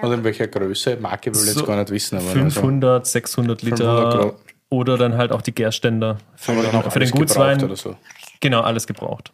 Oder 0.02 0.14
in 0.14 0.24
welcher 0.24 0.46
Größe? 0.46 0.96
Marke 0.96 1.34
will 1.34 1.40
ich 1.40 1.46
jetzt 1.48 1.58
So 1.58 1.66
gar 1.66 1.76
nicht 1.76 1.90
wissen. 1.90 2.18
Aber 2.18 2.26
500, 2.28 3.06
600 3.06 3.62
Liter 3.62 3.76
500 3.76 4.12
Gramm. 4.20 4.32
oder 4.70 4.96
dann 4.98 5.16
halt 5.16 5.30
auch 5.32 5.42
die 5.42 5.54
Gärständer 5.54 6.18
für, 6.36 6.52
Also, 6.52 6.62
den, 6.62 6.74
auch 6.76 6.90
für 6.92 6.98
den 7.00 7.02
alles 7.02 7.10
gebraucht 7.12 7.18
Gutswein. 7.28 7.64
Oder 7.64 7.76
so. 7.76 7.96
Genau, 8.40 8.60
alles 8.62 8.86
gebraucht. 8.86 9.32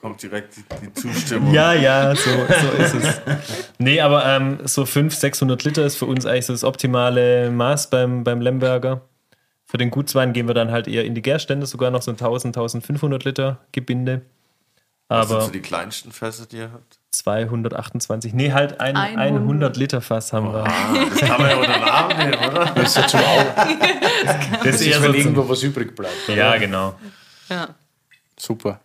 Kommt 0.00 0.22
direkt 0.22 0.56
die, 0.56 0.64
die 0.82 0.92
Zustimmung. 0.92 1.52
Ja, 1.52 1.72
ja, 1.72 2.14
so, 2.14 2.30
so 2.30 2.82
ist 2.82 2.94
es. 2.94 3.20
Nee, 3.78 4.00
aber 4.00 4.24
ähm, 4.26 4.58
so 4.64 4.84
500, 4.86 5.12
600 5.20 5.64
Liter 5.64 5.84
ist 5.84 5.96
für 5.96 6.06
uns 6.06 6.26
eigentlich 6.26 6.46
so 6.46 6.52
das 6.52 6.64
optimale 6.64 7.50
Maß 7.50 7.90
beim, 7.90 8.24
beim 8.24 8.40
Lemberger. 8.40 9.02
Für 9.74 9.78
den 9.78 9.90
Gutswein 9.90 10.32
gehen 10.32 10.46
wir 10.46 10.54
dann 10.54 10.70
halt 10.70 10.86
eher 10.86 11.04
in 11.04 11.16
die 11.16 11.20
Gärstände, 11.22 11.66
sogar 11.66 11.90
noch 11.90 12.00
so 12.00 12.12
ein 12.12 12.14
1000, 12.14 12.56
1500 12.56 13.24
Liter 13.24 13.58
Gebinde. 13.72 14.22
Was 15.08 15.26
sind 15.26 15.34
Aber 15.36 15.46
so 15.46 15.50
die 15.50 15.58
kleinsten 15.62 16.12
Fässer, 16.12 16.46
die 16.46 16.58
ihr 16.58 16.70
habt? 16.72 17.00
228, 17.10 18.34
nee, 18.34 18.52
halt 18.52 18.78
ein 18.80 18.94
100. 18.96 19.42
100 19.42 19.76
Liter 19.76 20.00
Fass 20.00 20.32
haben 20.32 20.52
wir. 20.52 20.62
Das 20.62 21.18
kann 21.18 21.40
man 21.42 21.50
ja 21.50 21.56
unter 21.56 21.72
den 21.72 21.82
Arm 21.82 22.16
nehmen, 22.18 22.34
oder? 22.34 22.66
Das 22.76 22.84
ist 22.84 22.96
ja 22.98 23.06
zum 23.08 23.18
Augen. 23.18 23.46
Das 24.24 24.62
Das 24.62 24.80
ist, 24.80 24.94
so 24.94 25.02
wenn 25.02 25.10
zum- 25.10 25.14
irgendwo 25.16 25.48
was 25.48 25.62
übrig 25.64 25.96
bleibt. 25.96 26.14
oder? 26.28 26.36
Ja, 26.36 26.56
genau. 26.56 26.94
Ja. 27.48 27.70
Super. 28.38 28.78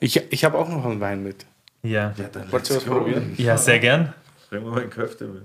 Ich, 0.00 0.16
ich 0.32 0.44
habe 0.44 0.58
auch 0.58 0.68
noch 0.68 0.84
einen 0.84 1.00
Wein 1.00 1.22
mit. 1.22 1.46
Ja. 1.84 2.12
dann 2.32 2.50
Wollt 2.50 2.68
ihr 2.70 2.76
was 2.76 2.84
probieren? 2.84 3.34
ja, 3.36 3.56
sehr 3.56 3.78
gern. 3.78 4.12
Bringen 4.50 4.64
wir 4.64 4.72
mal 4.72 4.80
einen 4.80 4.90
Köfte 4.90 5.26
mit. 5.26 5.44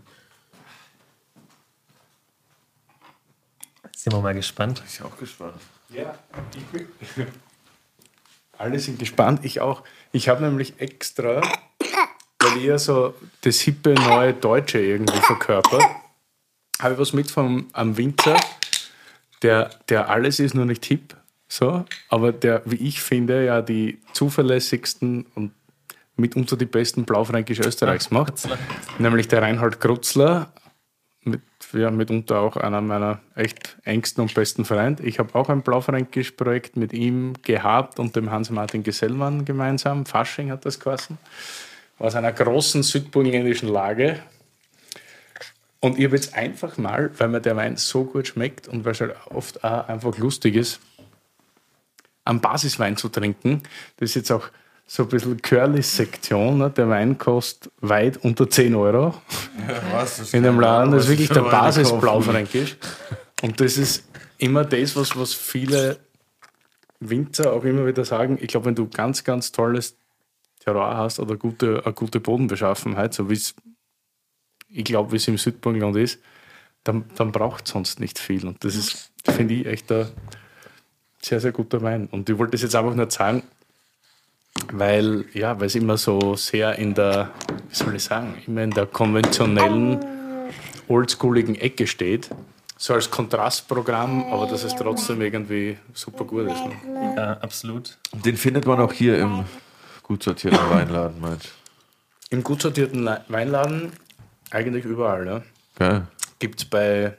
Sind 3.99 4.13
wir 4.13 4.21
mal 4.21 4.33
gespannt. 4.33 4.81
Ich 4.87 4.99
bin 4.99 5.07
auch 5.07 5.17
gespannt. 5.17 5.55
Ja, 5.89 6.17
ich 6.55 6.63
bin. 6.67 6.87
Alle 8.57 8.79
sind 8.79 8.97
gespannt, 8.97 9.41
ich 9.43 9.59
auch. 9.59 9.83
Ich 10.13 10.29
habe 10.29 10.41
nämlich 10.41 10.79
extra, 10.79 11.41
weil 12.39 12.57
ihr 12.61 12.79
so 12.79 13.13
das 13.41 13.59
hippe 13.59 13.95
neue 13.95 14.33
Deutsche 14.33 14.79
irgendwie 14.79 15.19
verkörpert, 15.19 15.83
habe 16.79 16.93
ich 16.93 16.99
was 16.99 17.11
mit 17.11 17.29
vom 17.29 17.67
am 17.73 17.97
Winzer, 17.97 18.39
der, 19.41 19.69
der 19.89 20.07
alles 20.07 20.39
ist 20.39 20.55
nur 20.55 20.65
nicht 20.65 20.85
hip, 20.85 21.17
so, 21.49 21.83
aber 22.07 22.31
der, 22.31 22.61
wie 22.63 22.77
ich 22.77 23.01
finde, 23.01 23.43
ja 23.43 23.61
die 23.61 23.99
zuverlässigsten 24.13 25.25
und 25.35 25.51
mitunter 26.15 26.55
die 26.55 26.65
besten 26.65 27.03
Blaufränkisch 27.03 27.59
Österreichs 27.59 28.11
macht. 28.11 28.47
Nämlich 28.97 29.27
der 29.27 29.41
Reinhard 29.41 29.81
Krutzler, 29.81 30.53
mit, 31.23 31.41
ja, 31.73 31.91
mitunter 31.91 32.39
auch 32.39 32.55
einer 32.55 32.81
meiner 32.81 33.19
echt 33.35 33.77
engsten 33.83 34.21
und 34.23 34.33
besten 34.33 34.65
Freunde. 34.65 35.03
Ich 35.03 35.19
habe 35.19 35.35
auch 35.35 35.49
ein 35.49 35.61
Blaufränkisch-Projekt 35.61 36.77
mit 36.77 36.93
ihm 36.93 37.33
gehabt 37.41 37.99
und 37.99 38.15
dem 38.15 38.31
Hans-Martin 38.31 38.83
Gesellmann 38.83 39.45
gemeinsam. 39.45 40.05
Fasching 40.05 40.51
hat 40.51 40.65
das 40.65 40.79
geheißen. 40.79 41.17
Aus 41.97 42.15
einer 42.15 42.31
großen 42.31 42.83
südburgenländischen 42.83 43.69
Lage. 43.69 44.21
Und 45.81 45.97
ich 45.97 46.05
habe 46.05 46.15
jetzt 46.15 46.33
einfach 46.33 46.77
mal, 46.77 47.11
weil 47.17 47.29
mir 47.29 47.41
der 47.41 47.55
Wein 47.55 47.77
so 47.77 48.05
gut 48.05 48.27
schmeckt 48.27 48.67
und 48.67 48.85
weil 48.85 48.93
es 48.93 49.01
halt 49.01 49.15
oft 49.29 49.63
auch 49.63 49.87
einfach 49.87 50.17
lustig 50.17 50.55
ist, 50.55 50.79
einen 52.25 52.41
Basiswein 52.41 52.97
zu 52.97 53.09
trinken. 53.09 53.63
Das 53.97 54.11
ist 54.11 54.15
jetzt 54.15 54.31
auch 54.31 54.49
so 54.89 55.03
ein 55.03 55.09
bisschen 55.09 55.39
Curly-Sektion. 55.39 56.57
Ne? 56.57 56.71
Der 56.71 56.89
Wein 56.89 57.15
kostet 57.15 57.71
weit 57.79 58.17
unter 58.17 58.49
10 58.49 58.73
Euro 58.73 59.13
Was? 59.91 60.33
in 60.33 60.41
dem 60.41 60.59
Laden. 60.59 60.91
Das 60.91 61.03
ist 61.03 61.09
wirklich 61.09 61.29
der 61.29 61.43
Weine 61.43 61.51
kaufen? 61.51 61.83
Basis-Blaufränkisch. 61.83 62.77
Und 63.43 63.61
das 63.61 63.77
ist 63.77 64.03
immer 64.39 64.65
das, 64.65 64.95
was, 64.95 65.15
was 65.15 65.35
viele 65.35 65.99
Winzer 66.99 67.53
auch 67.53 67.63
immer 67.65 67.85
wieder 67.85 68.03
sagen. 68.03 68.39
Ich 68.41 68.47
glaube, 68.47 68.65
wenn 68.65 68.75
du 68.75 68.89
ganz, 68.89 69.23
ganz 69.23 69.51
tolles 69.51 69.95
Terroir 70.59 70.97
hast 70.97 71.19
oder 71.19 71.37
gute, 71.37 71.83
eine 71.85 71.93
gute 71.93 72.19
Bodenbeschaffenheit, 72.19 73.13
so 73.13 73.29
wie 73.29 73.35
es, 73.35 73.53
ich 74.69 74.85
glaube, 74.85 75.11
wie 75.11 75.17
es 75.17 75.27
im 75.27 75.37
Südburgenland 75.37 75.97
ist, 75.97 76.19
dann, 76.83 77.05
dann 77.15 77.31
braucht 77.31 77.67
es 77.67 77.73
sonst 77.73 77.99
nicht 77.99 78.17
viel. 78.17 78.47
Und 78.47 78.63
das 78.63 78.75
ist, 78.75 79.11
finde 79.23 79.53
ich, 79.53 79.67
echt 79.67 79.91
ein 79.91 80.07
sehr, 81.21 81.39
sehr 81.39 81.51
guter 81.51 81.83
Wein. 81.83 82.07
Und 82.07 82.27
ich 82.27 82.39
wollte 82.39 82.53
das 82.53 82.63
jetzt 82.63 82.75
einfach 82.75 82.95
nur 82.95 83.11
sagen, 83.11 83.43
weil 84.71 85.25
ja, 85.33 85.59
weil 85.59 85.67
es 85.67 85.75
immer 85.75 85.97
so 85.97 86.35
sehr 86.35 86.75
in 86.77 86.93
der, 86.93 87.29
wie 87.69 87.75
soll 87.75 87.95
ich 87.95 88.03
sagen, 88.03 88.35
immer 88.47 88.63
in 88.63 88.71
der 88.71 88.85
konventionellen, 88.85 89.99
oldschooligen 90.87 91.55
Ecke 91.55 91.87
steht. 91.87 92.29
So 92.77 92.93
als 92.93 93.11
Kontrastprogramm, 93.11 94.23
aber 94.31 94.47
dass 94.47 94.63
es 94.63 94.73
trotzdem 94.75 95.21
irgendwie 95.21 95.77
super 95.93 96.23
gut 96.23 96.47
ist. 96.49 96.63
Ne? 96.65 97.13
Ja, 97.17 97.33
absolut. 97.41 97.97
Den 98.13 98.37
findet 98.37 98.65
man 98.65 98.79
auch 98.79 98.93
hier 98.93 99.19
im 99.19 99.43
gut 100.03 100.23
sortierten 100.23 100.59
Weinladen, 100.69 101.19
meinst 101.19 101.49
Im 102.29 102.41
gut 102.41 102.61
sortierten 102.61 103.03
Le- 103.03 103.21
Weinladen 103.27 103.91
eigentlich 104.51 104.85
überall. 104.85 105.25
Ne? 105.25 105.41
Geil. 105.77 106.07
Gibt 106.39 106.59
es 106.61 106.65
bei 106.65 107.15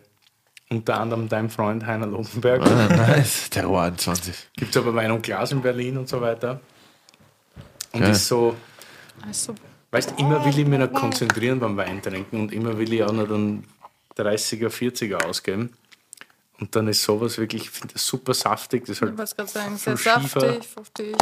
unter 0.70 0.98
anderem 0.98 1.28
deinem 1.28 1.50
Freund 1.50 1.84
Heiner 1.84 2.06
Lobenberg, 2.06 2.62
Ah, 2.62 2.88
nice. 2.96 3.50
Terror 3.50 3.82
21. 3.82 4.34
gibt 4.56 4.70
es 4.74 4.76
aber 4.80 4.94
Wein 4.94 5.10
und 5.10 5.22
Glas 5.22 5.52
in 5.52 5.60
Berlin 5.60 5.98
und 5.98 6.08
so 6.08 6.20
weiter. 6.22 6.60
Und 7.92 8.00
Geil. 8.00 8.10
ist 8.12 8.26
so, 8.26 8.56
Also, 9.26 9.54
Weißt 9.92 10.14
immer 10.18 10.44
will 10.44 10.56
ich 10.56 10.66
mich 10.66 10.78
noch 10.78 10.92
konzentrieren 10.92 11.58
beim 11.58 11.76
Wein 11.76 12.00
trinken 12.00 12.40
und 12.40 12.52
immer 12.52 12.78
will 12.78 12.92
ich 12.92 13.02
auch 13.02 13.12
noch 13.12 13.26
dann 13.26 13.64
30er, 14.16 14.68
40er 14.68 15.24
ausgeben. 15.24 15.70
Und 16.60 16.76
dann 16.76 16.86
ist 16.88 17.02
sowas 17.02 17.38
wirklich, 17.38 17.62
ich 17.62 17.70
finde 17.70 17.94
das 17.94 18.06
super 18.06 18.34
saftig. 18.34 18.82
Das 18.82 18.90
ist 18.90 18.96
ich 18.98 19.02
halt, 19.02 19.18
wollte 19.18 19.34
gerade 19.34 19.48
sagen, 19.50 19.76
sehr 19.76 19.96
Schiefer. 19.96 20.40
saftig, 20.40 20.68
fruchtig, 20.68 21.16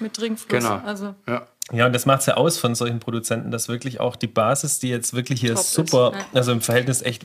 mit 0.00 0.14
Trinkfluss. 0.14 0.48
Genau. 0.48 0.80
Also, 0.84 1.14
ja, 1.28 1.46
Ja, 1.72 1.86
und 1.86 1.92
das 1.92 2.06
macht 2.06 2.20
es 2.20 2.26
ja 2.26 2.34
aus 2.34 2.58
von 2.58 2.74
solchen 2.74 2.98
Produzenten, 2.98 3.50
dass 3.50 3.68
wirklich 3.68 4.00
auch 4.00 4.16
die 4.16 4.26
Basis, 4.26 4.78
die 4.78 4.88
jetzt 4.88 5.14
wirklich 5.14 5.40
hier 5.40 5.54
Top 5.54 5.60
ist, 5.60 5.72
super, 5.72 6.12
ja. 6.12 6.24
also 6.32 6.52
im 6.52 6.62
Verhältnis 6.62 7.02
echt 7.02 7.24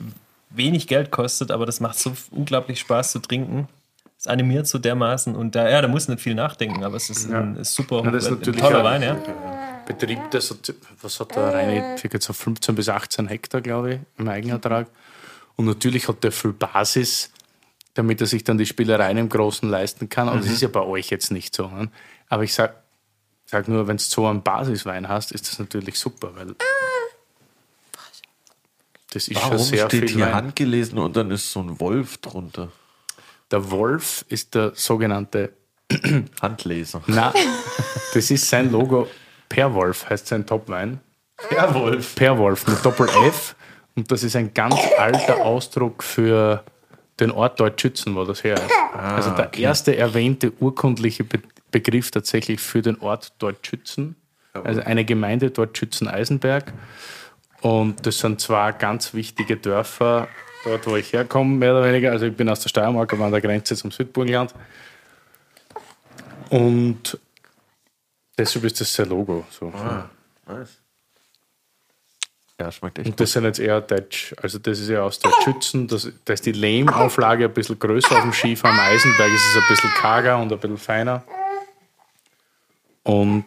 wenig 0.50 0.86
Geld 0.86 1.10
kostet, 1.10 1.50
aber 1.50 1.66
das 1.66 1.80
macht 1.80 1.98
so 1.98 2.12
unglaublich 2.30 2.78
Spaß 2.78 3.12
zu 3.12 3.18
trinken. 3.18 3.68
Es 4.22 4.28
animiert 4.28 4.68
so 4.68 4.78
dermaßen 4.78 5.34
und 5.34 5.56
da, 5.56 5.68
ja, 5.68 5.82
da 5.82 5.88
muss 5.88 6.06
nicht 6.06 6.20
viel 6.20 6.36
nachdenken, 6.36 6.84
aber 6.84 6.94
es 6.94 7.10
ist 7.10 7.28
ein 7.28 7.56
ist 7.56 7.74
super 7.74 8.04
Ja, 8.04 8.12
das 8.12 8.26
ist 8.26 8.30
ein 8.30 8.38
natürlich 8.38 8.60
toller 8.60 8.84
Wein, 8.84 9.02
ja. 9.02 9.16
Betrieb, 9.84 10.20
das 10.30 10.48
hat, 10.52 10.72
was 11.00 11.18
hat 11.18 11.34
der 11.34 11.52
Reine, 11.52 11.98
circa 11.98 12.20
so 12.20 12.32
15 12.32 12.76
bis 12.76 12.88
18 12.88 13.26
Hektar, 13.26 13.60
glaube 13.60 13.94
ich, 13.94 14.00
im 14.18 14.28
Eigenertrag. 14.28 14.86
Und 15.56 15.64
natürlich 15.64 16.06
hat 16.06 16.22
der 16.22 16.30
viel 16.30 16.52
Basis, 16.52 17.32
damit 17.94 18.20
er 18.20 18.28
sich 18.28 18.44
dann 18.44 18.58
die 18.58 18.66
Spielereien 18.66 19.18
im 19.18 19.28
Großen 19.28 19.68
leisten 19.68 20.08
kann. 20.08 20.28
Aber 20.28 20.38
das 20.38 20.46
ist 20.46 20.62
ja 20.62 20.68
bei 20.68 20.82
euch 20.82 21.10
jetzt 21.10 21.32
nicht 21.32 21.52
so. 21.56 21.66
Ne? 21.66 21.90
Aber 22.28 22.44
ich 22.44 22.54
sage 22.54 22.74
sag 23.46 23.66
nur, 23.66 23.88
wenn 23.88 23.96
du 23.96 24.04
so 24.04 24.28
einen 24.28 24.44
Basiswein 24.44 25.08
hast, 25.08 25.32
ist 25.32 25.48
das 25.48 25.58
natürlich 25.58 25.98
super, 25.98 26.30
weil 26.36 26.54
das 29.10 29.26
ist 29.26 29.34
Warum 29.34 29.58
schon 29.58 29.66
sehr 29.66 29.86
steht 29.86 30.10
viel 30.10 30.18
hier 30.18 30.26
Wein. 30.26 30.34
handgelesen 30.36 31.00
und 31.00 31.16
dann 31.16 31.32
ist 31.32 31.50
so 31.50 31.58
ein 31.58 31.80
Wolf 31.80 32.18
drunter? 32.18 32.70
Der 33.52 33.70
Wolf 33.70 34.24
ist 34.28 34.54
der 34.54 34.72
sogenannte, 34.74 35.52
Handleser. 36.42 37.02
na, 37.06 37.32
das 38.14 38.30
ist 38.30 38.48
sein 38.48 38.72
Logo. 38.72 39.08
Perwolf 39.48 40.08
heißt 40.08 40.26
sein 40.26 40.46
Topwein. 40.46 41.00
Werwolf. 41.50 42.14
Perwolf 42.14 42.66
mit 42.66 42.82
Doppel-F. 42.84 43.54
Und 43.94 44.10
das 44.10 44.22
ist 44.22 44.36
ein 44.36 44.54
ganz 44.54 44.76
alter 44.98 45.44
Ausdruck 45.44 46.02
für 46.02 46.64
den 47.20 47.30
Ort 47.30 47.60
Deutschützen, 47.60 48.14
wo 48.16 48.24
das 48.24 48.42
her 48.42 48.54
ist. 48.54 48.72
also 48.94 49.30
der 49.30 49.52
erste 49.54 49.96
erwähnte 49.96 50.52
urkundliche 50.60 51.24
Be 51.24 51.40
Begriff 51.70 52.10
tatsächlich 52.10 52.60
für 52.60 52.82
den 52.82 53.00
Ort 53.00 53.32
Deutschützen 53.38 54.16
Also 54.52 54.82
eine 54.82 55.06
Gemeinde 55.06 55.50
dort 55.50 55.78
Schützen-Eisenberg. 55.78 56.70
Und 57.62 58.06
das 58.06 58.18
sind 58.18 58.42
zwei 58.42 58.72
ganz 58.72 59.14
wichtige 59.14 59.56
Dörfer, 59.56 60.28
dort 60.64 60.86
wo 60.86 60.96
ich 60.96 61.12
herkomme, 61.12 61.56
mehr 61.56 61.72
oder 61.72 61.84
weniger. 61.84 62.12
Also 62.12 62.26
ich 62.26 62.36
bin 62.36 62.48
aus 62.48 62.60
der 62.60 62.68
Steiermark, 62.68 63.12
aber 63.12 63.26
an 63.26 63.32
der 63.32 63.40
Grenze 63.40 63.76
zum 63.76 63.90
Südburgenland. 63.90 64.54
Und 66.50 67.18
deshalb 68.36 68.64
ist 68.64 68.80
das 68.80 68.92
sein 68.92 69.08
Logo. 69.08 69.44
So. 69.50 69.72
Ja, 72.60 72.70
schmeckt 72.70 72.98
echt 72.98 73.08
Und 73.08 73.18
das 73.18 73.32
sind 73.32 73.44
jetzt 73.44 73.58
eher 73.58 73.80
Deutsch, 73.80 74.34
also 74.40 74.58
das 74.58 74.78
ist 74.78 74.88
ja 74.88 75.02
aus 75.02 75.18
der 75.18 75.32
Schützen, 75.42 75.88
das, 75.88 76.08
da 76.24 76.32
ist 76.32 76.46
die 76.46 76.52
Lehmauflage 76.52 77.46
ein 77.46 77.52
bisschen 77.52 77.78
größer 77.78 78.16
auf 78.16 78.22
dem 78.22 78.32
Skifahr. 78.32 78.70
Am 78.70 78.78
Eisenberg 78.78 79.32
ist 79.32 79.50
es 79.50 79.56
ein 79.56 79.68
bisschen 79.68 79.90
karger 79.90 80.40
und 80.40 80.52
ein 80.52 80.58
bisschen 80.58 80.78
feiner. 80.78 81.24
Und 83.02 83.46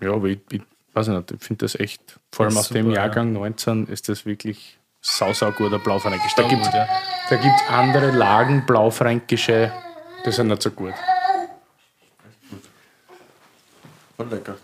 ja, 0.00 0.12
aber 0.12 0.28
ich, 0.28 0.38
ich 0.50 0.62
weiß 0.94 1.08
nicht, 1.08 1.32
ich 1.32 1.42
finde 1.42 1.64
das 1.64 1.74
echt, 1.74 2.18
vor 2.32 2.46
allem 2.46 2.54
Ja, 2.54 2.60
aus 2.60 2.68
dem 2.70 2.90
Jahrgang 2.90 3.32
19 3.32 3.88
ist 3.88 4.08
das 4.08 4.24
wirklich 4.24 4.78
sau, 5.06 5.32
sau 5.32 5.52
guter 5.52 5.78
Blaufränkisch. 5.78 6.34
Da 6.34 6.42
gibt 6.48 6.66
es 6.66 6.72
ja. 6.72 6.86
da 7.30 7.36
gibt's 7.36 7.62
andere 7.68 8.10
Lagen 8.10 8.64
Blaufränkische, 8.66 9.72
die 10.24 10.32
sind 10.32 10.48
nicht 10.48 10.62
so 10.62 10.70
gut. 10.70 10.94
Voll 14.16 14.28
lecker. 14.30 14.56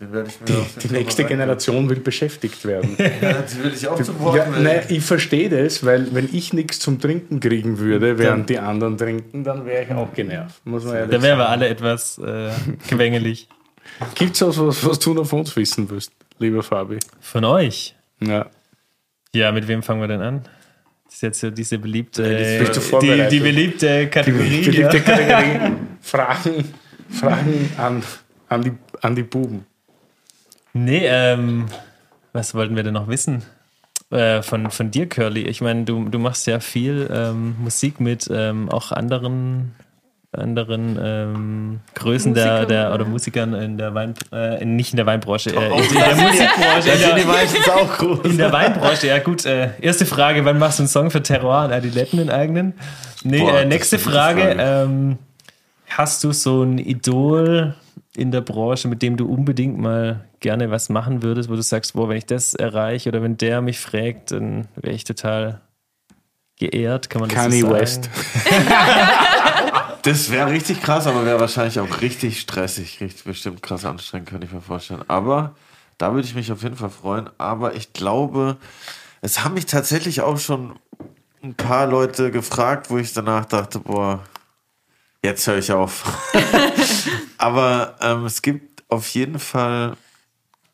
Die 0.00 0.06
Fall 0.06 0.92
nächste 0.92 1.24
Generation 1.24 1.90
will 1.90 2.00
beschäftigt 2.00 2.64
werden. 2.64 2.96
Ja, 2.98 3.42
die 3.42 3.62
will 3.62 3.74
ich 3.74 3.86
auch 3.86 4.02
zum 4.02 4.18
Wort 4.20 4.36
Ja, 4.36 4.46
nein, 4.48 4.84
ich 4.88 5.04
verstehe 5.04 5.50
das, 5.50 5.84
weil 5.84 6.14
wenn 6.14 6.34
ich 6.34 6.54
nichts 6.54 6.78
zum 6.78 6.98
Trinken 6.98 7.38
kriegen 7.38 7.78
würde, 7.78 8.16
während 8.16 8.48
die 8.48 8.58
anderen 8.58 8.96
trinken, 8.96 9.44
dann 9.44 9.66
wäre 9.66 9.84
ich 9.84 9.92
auch 9.92 10.10
genervt. 10.14 10.64
Muss 10.64 10.84
man 10.84 10.94
ehrlich 10.94 11.10
Da 11.10 11.22
wären 11.22 11.38
wir 11.38 11.48
alle 11.50 11.68
etwas 11.68 12.16
äh, 12.16 12.50
gewängelig. 12.88 13.48
Gibt 14.14 14.36
es 14.36 14.40
was, 14.40 14.58
was, 14.58 14.86
was 14.86 14.98
du 15.00 15.12
noch 15.12 15.26
von 15.26 15.40
uns 15.40 15.54
wissen 15.54 15.90
willst, 15.90 16.12
lieber 16.38 16.62
Fabi? 16.62 16.98
Von 17.20 17.44
euch? 17.44 17.94
Ja. 18.20 18.46
Ja, 19.34 19.52
mit 19.52 19.68
wem 19.68 19.82
fangen 19.82 20.00
wir 20.00 20.08
denn 20.08 20.20
an? 20.20 20.42
Das 21.04 21.14
ist 21.14 21.22
jetzt 21.22 21.40
so 21.40 21.50
diese 21.50 21.78
beliebte, 21.78 22.22
du 22.22 22.98
die, 23.00 23.28
die 23.28 23.40
beliebte 23.40 24.08
Kategorie. 24.08 24.64
Beliebte 24.64 24.96
ja. 24.98 25.02
Kategorie. 25.02 25.72
Fragen, 26.00 26.64
Fragen 27.08 27.70
an, 27.76 28.02
an, 28.48 28.62
die, 28.62 28.72
an 29.00 29.14
die 29.14 29.22
Buben. 29.22 29.66
Nee, 30.72 31.02
ähm, 31.04 31.66
was 32.32 32.54
wollten 32.54 32.76
wir 32.76 32.82
denn 32.82 32.94
noch 32.94 33.08
wissen? 33.08 33.42
Äh, 34.10 34.42
von, 34.42 34.70
von 34.70 34.90
dir, 34.90 35.08
Curly. 35.08 35.42
Ich 35.42 35.60
meine, 35.60 35.84
du, 35.84 36.08
du 36.08 36.18
machst 36.18 36.46
ja 36.46 36.60
viel 36.60 37.08
ähm, 37.12 37.56
Musik 37.58 38.00
mit 38.00 38.28
ähm, 38.32 38.68
auch 38.68 38.92
anderen, 38.92 39.74
anderen 40.32 40.98
ähm, 41.02 41.80
Größen 41.94 42.34
der, 42.34 42.64
der 42.64 42.94
oder 42.94 43.04
Musikern 43.04 43.52
in 43.54 43.78
der 43.78 43.94
Wein, 43.94 44.14
äh, 44.32 44.64
nicht 44.64 44.92
in 44.92 44.96
der 44.96 45.06
Weinbranche, 45.06 45.50
äh, 45.50 45.66
in, 45.66 45.84
in 45.84 45.94
der 45.94 46.14
Musikbranche. 46.14 46.90
In 46.90 47.00
der, 47.00 48.30
in 48.30 48.38
der 48.38 48.52
Weinbranche, 48.52 49.08
ja 49.08 49.18
gut. 49.18 49.44
Äh, 49.44 49.70
erste 49.80 50.06
Frage, 50.06 50.44
wann 50.44 50.58
machst 50.58 50.78
du 50.78 50.82
einen 50.82 50.88
Song 50.88 51.10
für 51.10 51.22
Terror 51.22 51.64
und 51.64 51.72
Adiletten, 51.72 52.18
den 52.18 52.30
eigenen? 52.30 52.74
Nee, 53.24 53.40
Boah, 53.40 53.60
äh, 53.60 53.64
nächste 53.64 53.98
Frage. 53.98 54.42
Frage. 54.42 54.56
Ähm, 54.60 55.18
hast 55.88 56.22
du 56.22 56.32
so 56.32 56.62
ein 56.62 56.78
Idol 56.78 57.74
in 58.14 58.30
der 58.30 58.40
Branche, 58.40 58.86
mit 58.86 59.02
dem 59.02 59.16
du 59.16 59.26
unbedingt 59.26 59.78
mal 59.78 60.24
gerne 60.38 60.70
was 60.70 60.88
machen 60.88 61.22
würdest, 61.22 61.50
wo 61.50 61.56
du 61.56 61.62
sagst, 61.62 61.94
boah, 61.94 62.08
wenn 62.08 62.16
ich 62.16 62.26
das 62.26 62.54
erreiche 62.54 63.08
oder 63.08 63.22
wenn 63.22 63.36
der 63.36 63.60
mich 63.60 63.80
fragt, 63.80 64.30
dann 64.30 64.68
wäre 64.76 64.94
ich 64.94 65.04
total 65.04 65.60
geehrt, 66.58 67.10
kann 67.10 67.20
man 67.20 67.30
das 67.30 67.38
Kanye 67.38 67.60
so 67.60 67.68
sagen? 67.68 67.80
West. 67.80 68.10
Das 70.02 70.30
wäre 70.30 70.50
richtig 70.50 70.80
krass, 70.80 71.06
aber 71.06 71.26
wäre 71.26 71.40
wahrscheinlich 71.40 71.78
auch 71.78 72.00
richtig 72.00 72.40
stressig, 72.40 73.00
richtig 73.00 73.24
bestimmt 73.24 73.62
krass 73.62 73.84
anstrengend, 73.84 74.28
könnte 74.28 74.46
ich 74.46 74.52
mir 74.52 74.62
vorstellen. 74.62 75.04
Aber 75.08 75.54
da 75.98 76.14
würde 76.14 76.26
ich 76.26 76.34
mich 76.34 76.50
auf 76.50 76.62
jeden 76.62 76.76
Fall 76.76 76.90
freuen. 76.90 77.28
Aber 77.36 77.74
ich 77.74 77.92
glaube, 77.92 78.56
es 79.20 79.44
haben 79.44 79.54
mich 79.54 79.66
tatsächlich 79.66 80.22
auch 80.22 80.38
schon 80.38 80.78
ein 81.42 81.54
paar 81.54 81.86
Leute 81.86 82.30
gefragt, 82.30 82.90
wo 82.90 82.96
ich 82.96 83.12
danach 83.12 83.44
dachte, 83.44 83.80
boah, 83.80 84.24
jetzt 85.22 85.46
höre 85.46 85.58
ich 85.58 85.72
auf. 85.72 86.04
aber 87.38 87.96
ähm, 88.00 88.24
es 88.24 88.40
gibt 88.40 88.84
auf 88.88 89.08
jeden 89.10 89.38
Fall 89.38 89.96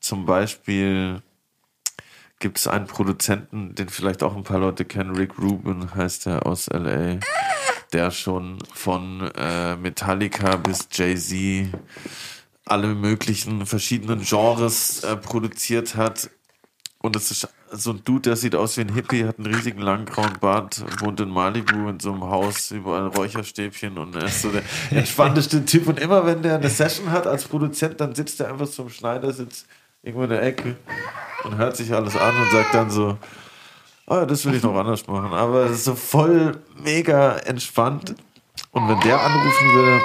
zum 0.01 0.25
Beispiel 0.25 1.23
gibt 2.39 2.59
es 2.59 2.69
einen 2.69 2.87
Produzenten, 2.87 3.75
den 3.75 3.89
vielleicht 3.89 4.23
auch 4.23 4.37
ein 4.37 4.45
paar 4.45 4.59
Leute 4.59 4.85
kennen, 4.85 5.17
Rick 5.17 5.39
Rubin 5.39 5.95
heißt 5.95 6.27
er 6.27 6.47
aus 6.47 6.69
LA 6.69 7.19
der 7.93 8.11
schon 8.11 8.59
von 8.75 9.31
äh, 9.37 9.77
Metallica 9.77 10.57
bis 10.57 10.89
Jay-Z 10.93 11.69
alle 12.65 12.89
möglichen 12.89 13.65
verschiedenen 13.65 14.23
Genres 14.23 15.05
äh, 15.05 15.17
produziert 15.17 15.97
hat. 15.97 16.31
Und 16.99 17.15
es 17.15 17.31
ist 17.31 17.49
so 17.71 17.93
ein 17.93 18.03
Dude, 18.05 18.23
der 18.23 18.37
sieht 18.37 18.55
aus 18.55 18.77
wie 18.77 18.83
ein 18.83 18.93
Hippie, 18.93 19.25
hat 19.25 19.39
einen 19.39 19.55
riesigen 19.55 19.81
langen 19.81 20.07
grauen 20.07 20.39
Bart, 20.41 20.85
wohnt 21.01 21.21
in 21.21 21.31
Malibu 21.31 21.89
in 21.89 22.01
so 22.01 22.13
einem 22.13 22.25
Haus, 22.25 22.71
überall 22.71 23.09
Räucherstäbchen 23.09 23.99
und 23.99 24.17
er 24.17 24.25
ist 24.25 24.43
so 24.43 24.51
der 24.51 24.63
entspannteste 24.91 25.65
Typ. 25.65 25.87
Und 25.87 26.01
immer 26.01 26.27
wenn 26.27 26.43
der 26.43 26.57
eine 26.57 26.69
Session 26.69 27.11
hat 27.11 27.27
als 27.27 27.45
Produzent, 27.45 28.01
dann 28.01 28.15
sitzt 28.15 28.41
er 28.41 28.49
einfach 28.49 28.67
so 28.67 28.85
im 28.85 28.91
Schneidersitz 28.91 29.67
irgendwo 30.03 30.25
in 30.25 30.31
der 30.31 30.43
Ecke 30.43 30.77
und 31.45 31.57
hört 31.57 31.77
sich 31.77 31.93
alles 31.93 32.17
an 32.17 32.37
und 32.37 32.51
sagt 32.51 32.75
dann 32.75 32.91
so, 32.91 33.19
oh, 34.07 34.25
das 34.25 34.45
will 34.45 34.55
ich 34.55 34.63
noch 34.63 34.75
anders 34.75 35.07
machen. 35.07 35.33
Aber 35.33 35.67
es 35.67 35.79
ist 35.79 35.85
so 35.85 35.95
voll 35.95 36.59
mega 36.83 37.37
entspannt. 37.39 38.15
Und 38.71 38.89
wenn 38.89 39.01
der 39.01 39.21
anrufen 39.21 39.73
würde, 39.73 40.01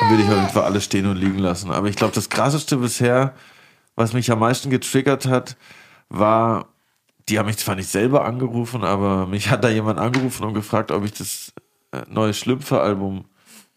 dann 0.00 0.10
würde 0.10 0.22
ich 0.22 0.28
auf 0.28 0.34
jeden 0.34 0.48
Fall 0.48 0.64
alles 0.64 0.84
stehen 0.84 1.06
und 1.06 1.16
liegen 1.16 1.38
lassen. 1.38 1.70
Aber 1.70 1.88
ich 1.88 1.96
glaube, 1.96 2.14
das 2.14 2.28
krasseste 2.28 2.76
bisher, 2.76 3.34
was 3.94 4.12
mich 4.12 4.30
am 4.30 4.38
meisten 4.38 4.70
getriggert 4.70 5.26
hat, 5.26 5.56
war, 6.08 6.66
die 7.28 7.38
haben 7.38 7.46
mich 7.46 7.58
zwar 7.58 7.76
nicht 7.76 7.88
selber 7.88 8.24
angerufen, 8.24 8.84
aber 8.84 9.26
mich 9.26 9.50
hat 9.50 9.62
da 9.64 9.68
jemand 9.68 9.98
angerufen 9.98 10.44
und 10.44 10.54
gefragt, 10.54 10.90
ob 10.90 11.04
ich 11.04 11.12
das 11.12 11.52
äh, 11.92 12.02
neue 12.08 12.34
Schlümpfe-Album 12.34 13.24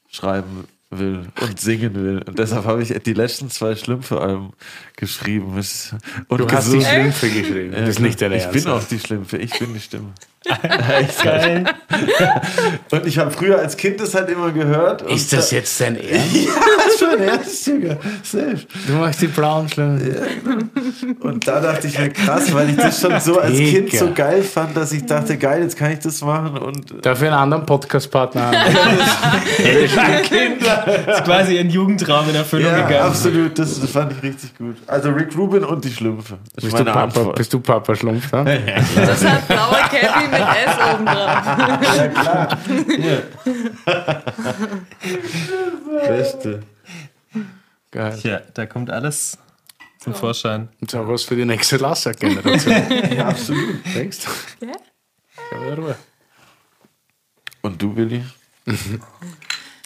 schreiben 0.08 0.68
will 0.99 1.28
und 1.41 1.60
singen 1.60 1.95
will. 1.95 2.22
Und 2.26 2.38
deshalb 2.40 2.65
habe 2.65 2.82
ich 2.84 2.90
die 3.03 3.14
letzten 3.14 3.49
zwei 3.49 3.76
Schlümpfe-Alben 3.76 4.53
geschrieben. 4.95 5.57
Es- 5.57 5.95
Und 6.28 6.40
Du 6.40 6.48
hast 6.49 6.72
die. 6.74 6.82
Schlümpfe 6.82 7.30
geschrieben. 7.30 7.72
Das 7.72 7.90
ist 7.90 7.99
nicht 7.99 8.22
dein 8.22 8.32
Ich 8.34 8.44
Ernst. 8.44 8.64
bin 8.64 8.72
auch 8.74 8.84
die 8.84 8.99
Schlümpfe, 8.99 9.38
ich 9.38 9.57
bin 9.60 9.74
die 9.74 9.80
Stimme. 9.80 10.14
Geil. 11.24 11.65
Und 12.91 13.06
ich 13.06 13.18
habe 13.18 13.32
früher 13.32 13.60
als 13.60 13.78
Kind 13.78 13.99
das 13.99 14.14
halt 14.14 14.30
immer 14.30 14.52
gehört. 14.52 15.03
Und 15.03 15.11
Ist 15.11 15.32
das 15.34 15.52
jetzt 15.52 15.80
dein 15.80 15.95
Ernst? 16.10 16.36
Ja, 16.36 16.52
das 16.78 16.94
ist 16.94 16.99
schon 16.99 17.20
ernst, 17.20 17.68
Digga. 17.68 17.98
Safe. 18.24 18.60
Du 18.88 18.94
machst 18.94 19.22
die 19.22 19.28
blauen 19.28 19.70
Schlümpfe. 19.70 20.28
Und 21.22 21.48
da 21.48 21.60
dachte 21.60 21.88
ich 21.88 21.98
mir 21.98 22.10
krass, 22.10 22.53
weil 22.53 22.70
ich 22.70 22.78
das 22.78 22.99
schon 22.99 23.20
so 23.20 23.40
als 23.40 23.57
Kind 23.57 23.94
so 23.94 24.11
geil 24.14 24.44
fand, 24.44 24.76
dass 24.76 24.91
ich 24.91 25.06
dachte, 25.06 25.38
geil, 25.38 25.64
jetzt 25.64 25.78
kann 25.78 25.91
ich 25.91 25.99
das 25.99 26.22
machen. 26.22 26.57
Und 26.57 27.06
Dafür 27.06 27.28
einen 27.28 27.38
anderen 27.38 27.65
Podcast-Partner 27.65 28.52
haben. 28.52 28.57
Das 30.64 31.18
ist 31.18 31.24
quasi 31.26 31.57
ein 31.57 31.70
Jugendraum 31.70 32.30
in 32.30 32.36
Erfüllung 32.36 32.72
ja, 32.72 32.88
gegangen. 32.88 33.07
absolut, 33.07 33.57
das, 33.57 33.78
fand 33.90 34.14
ich 34.14 34.24
richtig 34.24 34.57
gut. 34.57 34.78
Also 34.88 35.10
Rick 35.10 35.36
Rubin 35.38 35.64
und 35.64 35.84
die 35.84 35.91
Schlümpfe. 35.91 36.38
Bist 36.56 36.80
du 36.80 36.86
Papa, 36.86 37.24
bist 37.36 37.53
du 37.53 37.60
Papa 37.60 37.95
Schlumpf? 37.95 38.32
Ja? 38.32 38.44
Das 38.44 39.26
hat 39.26 39.48
blauer 39.48 39.90
Cappy 39.90 40.32
mit 40.34 40.41
S 40.65 40.77
oben 40.93 41.05
drauf. 41.05 41.95
Ja, 41.95 42.07
klar. 42.07 42.57
Beste. 46.07 46.64
Geil. 47.91 48.18
Tja, 48.19 48.41
da 48.53 48.65
kommt 48.65 48.89
alles 48.89 49.38
zum 49.99 50.14
Vorschein. 50.14 50.69
Und 50.81 50.93
auch 50.95 51.07
was 51.07 51.23
für 51.23 51.35
die 51.35 51.45
nächste 51.45 51.77
Lasser-Generation. 51.77 52.73
Ja, 53.15 53.27
absolut. 53.30 53.76
Denkst 53.95 54.19
du? 54.60 54.65
Ja. 54.65 54.73
Ja, 55.51 55.73
Ruhe. 55.76 55.95
Und 57.61 57.81
du, 57.81 57.95
Willi? 57.95 58.23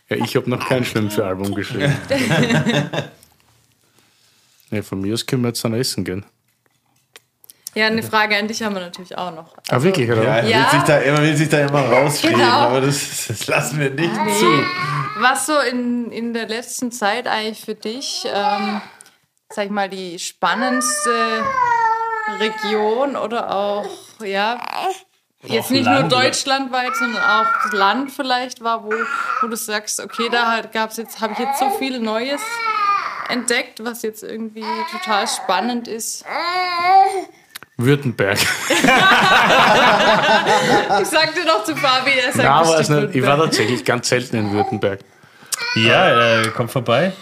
Ja, 0.09 0.15
ich 0.17 0.35
habe 0.35 0.49
noch 0.49 0.67
kein 0.67 0.85
Schlümpfe-Album 0.85 1.53
geschrieben. 1.53 1.93
ja, 4.71 4.81
von 4.81 5.01
mir 5.01 5.13
aus 5.13 5.25
können 5.25 5.43
wir 5.43 5.49
jetzt 5.49 5.63
dann 5.63 5.73
essen 5.73 6.03
gehen. 6.05 6.25
Ja, 7.75 7.87
eine 7.87 8.01
Frage 8.03 8.35
an 8.37 8.47
dich 8.47 8.63
haben 8.63 8.73
wir 8.75 8.81
natürlich 8.81 9.17
auch 9.17 9.31
noch. 9.33 9.53
Ah, 9.69 9.81
wirklich, 9.81 10.09
oder? 10.09 10.23
Ja, 10.23 10.35
er 10.37 10.47
Ja. 10.49 10.57
Will, 10.63 10.79
sich 10.79 10.83
da, 10.87 10.97
er 10.97 11.21
will 11.21 11.35
sich 11.35 11.49
da 11.49 11.59
immer 11.59 11.81
rausstehen, 11.81 12.33
Genau. 12.33 12.47
aber 12.49 12.81
das, 12.81 13.27
das 13.27 13.45
lassen 13.47 13.79
wir 13.79 13.91
nicht 13.91 14.13
zu. 14.39 14.63
Was 15.19 15.45
so 15.45 15.59
in, 15.59 16.11
in 16.11 16.33
der 16.33 16.47
letzten 16.47 16.91
Zeit 16.91 17.27
eigentlich 17.27 17.61
für 17.63 17.75
dich, 17.75 18.25
ähm, 18.33 18.81
sag 19.49 19.65
ich 19.65 19.71
mal, 19.71 19.89
die 19.89 20.17
spannendste 20.19 21.43
Region 22.39 23.15
oder 23.15 23.53
auch, 23.55 23.85
ja, 24.23 24.59
jetzt 25.43 25.65
auch 25.65 25.69
nicht 25.71 25.85
Land, 25.85 26.09
nur 26.11 26.19
oder? 26.19 26.23
deutschlandweit, 26.23 26.95
sondern 26.95 27.23
auch 27.23 27.45
das 27.63 27.71
Land 27.73 28.11
vielleicht 28.11 28.63
war, 28.63 28.83
wo, 28.83 28.91
wo 29.41 29.47
du 29.47 29.55
sagst, 29.55 29.99
okay, 29.99 30.29
da 30.31 30.51
halt 30.51 30.71
gab's 30.71 30.97
jetzt, 30.97 31.21
habe 31.21 31.33
ich 31.33 31.39
jetzt 31.39 31.59
so 31.59 31.69
viel 31.71 31.99
Neues 31.99 32.41
entdeckt, 33.29 33.83
was 33.83 34.01
jetzt 34.03 34.23
irgendwie 34.23 34.63
total 34.91 35.27
spannend 35.27 35.87
ist. 35.87 36.25
Württemberg. 37.77 38.39
Ich 41.01 41.07
sagte 41.09 41.45
noch 41.45 41.63
zu 41.63 41.75
Fabi, 41.75 42.11
er 42.11 42.31
sagt 42.31 42.37
Nein, 42.37 42.47
aber 42.47 42.77
nicht. 42.77 42.89
Ich 42.89 42.91
war 42.91 43.01
Württemberg. 43.03 43.39
tatsächlich 43.41 43.85
ganz 43.85 44.09
selten 44.09 44.37
in 44.37 44.51
Württemberg. 44.51 44.99
Ja, 45.75 46.41
äh, 46.41 46.47
kommt 46.49 46.71
vorbei. 46.71 47.13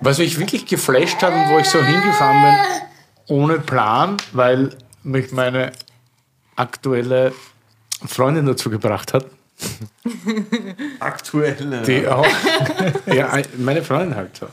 Was 0.00 0.18
mich 0.18 0.38
wirklich 0.38 0.66
geflasht 0.66 1.22
hat 1.22 1.32
und 1.32 1.48
wo 1.50 1.58
ich 1.58 1.66
so 1.68 1.82
hingefahren 1.82 2.42
bin, 2.42 3.36
ohne 3.36 3.58
Plan, 3.60 4.16
weil 4.32 4.70
mich 5.02 5.32
meine 5.32 5.72
aktuelle 6.56 7.32
Freundin 8.06 8.46
dazu 8.46 8.70
gebracht 8.70 9.12
hat, 9.14 9.26
Aktuelle. 11.00 11.82
die 11.82 12.06
auch, 12.06 12.26
ja, 13.06 13.28
meine 13.56 13.82
Freundin 13.82 14.16
halt 14.16 14.36
so, 14.36 14.46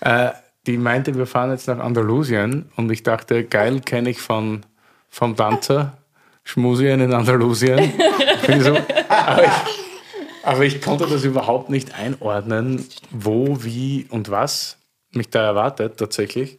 äh, 0.00 0.30
die 0.66 0.78
meinte, 0.78 1.14
wir 1.14 1.26
fahren 1.26 1.50
jetzt 1.50 1.68
nach 1.68 1.78
Andalusien 1.78 2.70
und 2.76 2.90
ich 2.90 3.02
dachte, 3.02 3.44
geil, 3.44 3.80
kenne 3.80 4.10
ich 4.10 4.20
von, 4.20 4.64
vom 5.08 5.36
Tanzer, 5.36 5.96
Schmusien 6.44 7.00
in 7.00 7.12
Andalusien. 7.12 7.78
Bin 8.46 8.58
ich 8.58 8.64
so, 8.64 8.76
aber, 9.08 9.44
ich, 9.44 9.50
aber 10.42 10.64
ich 10.64 10.80
konnte 10.80 11.06
das 11.06 11.24
überhaupt 11.24 11.70
nicht 11.70 11.94
einordnen, 11.94 12.84
wo, 13.10 13.62
wie 13.62 14.06
und 14.10 14.30
was 14.30 14.78
mich 15.12 15.30
da 15.30 15.44
erwartet 15.44 15.98
tatsächlich. 15.98 16.58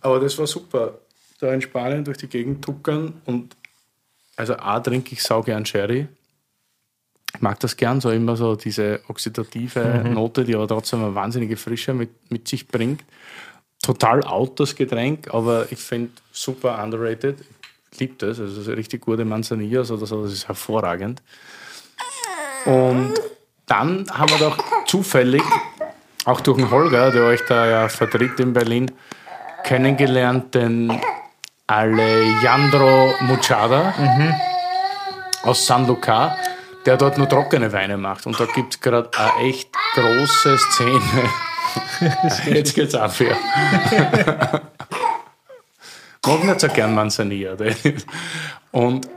Aber 0.00 0.20
das 0.20 0.38
war 0.38 0.46
super. 0.46 0.98
Da 1.40 1.52
in 1.52 1.62
Spanien 1.62 2.04
durch 2.04 2.18
die 2.18 2.28
Gegend 2.28 2.62
tuckern 2.64 3.20
und 3.24 3.56
also 4.36 4.56
A 4.56 4.80
trinke 4.80 5.12
ich 5.12 5.22
sau 5.22 5.42
gern 5.42 5.66
Sherry. 5.66 6.06
Ich 7.34 7.40
mag 7.40 7.60
das 7.60 7.76
gern, 7.76 8.00
so 8.00 8.10
immer 8.10 8.36
so 8.36 8.56
diese 8.56 9.00
oxidative 9.08 10.04
Note, 10.12 10.44
die 10.44 10.54
aber 10.54 10.66
trotzdem 10.66 11.04
eine 11.04 11.14
wahnsinnige 11.14 11.56
Frische 11.56 11.94
mit, 11.94 12.10
mit 12.30 12.48
sich 12.48 12.66
bringt. 12.66 13.04
Total 13.82 14.22
out 14.24 14.60
das 14.60 14.74
Getränk, 14.74 15.32
aber 15.32 15.66
ich 15.70 15.78
finde 15.78 16.10
super 16.32 16.82
underrated. 16.82 17.38
Ich 17.92 18.00
liebe 18.00 18.14
das, 18.18 18.40
also 18.40 18.56
das 18.56 18.66
ist 18.66 18.76
richtig 18.76 19.02
gute 19.02 19.24
Manzanillas 19.24 19.90
oder 19.90 20.06
so, 20.06 20.22
das 20.22 20.32
ist 20.32 20.48
hervorragend. 20.48 21.22
Und 22.66 23.14
dann 23.66 24.06
haben 24.10 24.30
wir 24.30 24.38
doch 24.38 24.58
zufällig, 24.86 25.42
auch 26.24 26.40
durch 26.40 26.58
den 26.58 26.70
Holger, 26.70 27.10
der 27.10 27.24
euch 27.24 27.40
da 27.48 27.66
ja 27.66 27.88
vertritt 27.88 28.38
in 28.40 28.52
Berlin, 28.52 28.90
kennengelernt, 29.64 30.54
den 30.54 31.00
Alejandro 31.66 33.14
Muchada 33.20 33.94
aus 35.42 35.64
San 35.64 35.86
Lucar, 35.86 36.36
der 36.86 36.96
dort 36.96 37.18
nur 37.18 37.28
trockene 37.28 37.72
Weine 37.72 37.96
macht. 37.96 38.26
Und 38.26 38.38
da 38.38 38.46
gibt 38.46 38.74
es 38.74 38.80
gerade 38.80 39.10
eine 39.16 39.48
echt 39.48 39.70
große 39.94 40.58
Szene. 40.58 41.30
Jetzt 42.46 42.74
geht's 42.74 42.94
ab 42.94 43.12
hier. 43.16 43.36
Mag 46.26 46.44
nicht 46.44 46.60
so 46.60 46.68
gern 46.68 46.94
Manzanilla. 46.94 47.56
Und 48.72 49.08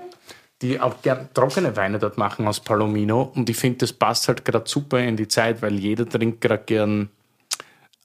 die 0.61 0.79
auch 0.79 1.01
gern 1.01 1.29
trockene 1.33 1.75
Weine 1.75 1.99
dort 1.99 2.17
machen 2.17 2.47
aus 2.47 2.61
Palomino. 2.61 3.31
Und 3.35 3.49
ich 3.49 3.57
finde, 3.57 3.79
das 3.79 3.93
passt 3.93 4.27
halt 4.27 4.45
gerade 4.45 4.69
super 4.69 4.99
in 4.99 5.17
die 5.17 5.27
Zeit, 5.27 5.61
weil 5.61 5.73
jeder 5.75 6.07
trinkt 6.07 6.41
gerade 6.41 6.63
gern 6.63 7.09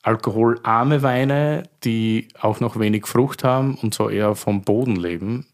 alkoholarme 0.02 1.02
Weine, 1.02 1.64
die 1.84 2.28
auch 2.40 2.60
noch 2.60 2.78
wenig 2.78 3.06
Frucht 3.06 3.44
haben 3.44 3.76
und 3.76 3.94
so 3.94 4.08
eher 4.08 4.34
vom 4.34 4.62
Boden 4.62 4.96
leben. 4.96 5.46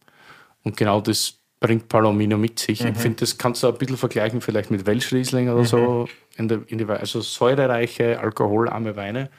Und 0.63 0.77
genau 0.77 1.01
das 1.01 1.35
bringt 1.65 1.89
Palomino 1.89 2.37
mit 2.37 2.59
sich. 2.59 2.85
Ich 2.85 2.97
finde, 2.99 3.21
das 3.21 3.39
kannst 3.39 3.63
du 3.63 3.69
ein 3.69 3.79
bisschen 3.79 3.97
vergleichen 3.97 4.43
vielleicht 4.43 4.71
mit 4.71 4.85
Welschriesling 4.85 5.49
oder 5.49 5.65
so. 5.65 6.07
In 6.37 6.47
der, 6.49 6.61
in 6.67 6.77
die, 6.77 6.85
also 6.85 7.23
säurereiche, 7.23 8.21
alkoholarme 8.21 8.97
Weine. 8.97 9.31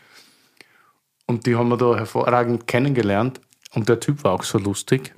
Und 1.28 1.46
die 1.46 1.56
haben 1.56 1.70
wir 1.70 1.78
da 1.78 1.96
hervorragend 1.96 2.66
kennengelernt. 2.66 3.42
Und 3.76 3.90
der 3.90 4.00
Typ 4.00 4.24
war 4.24 4.32
auch 4.32 4.42
so 4.44 4.58
lustig. 4.58 5.14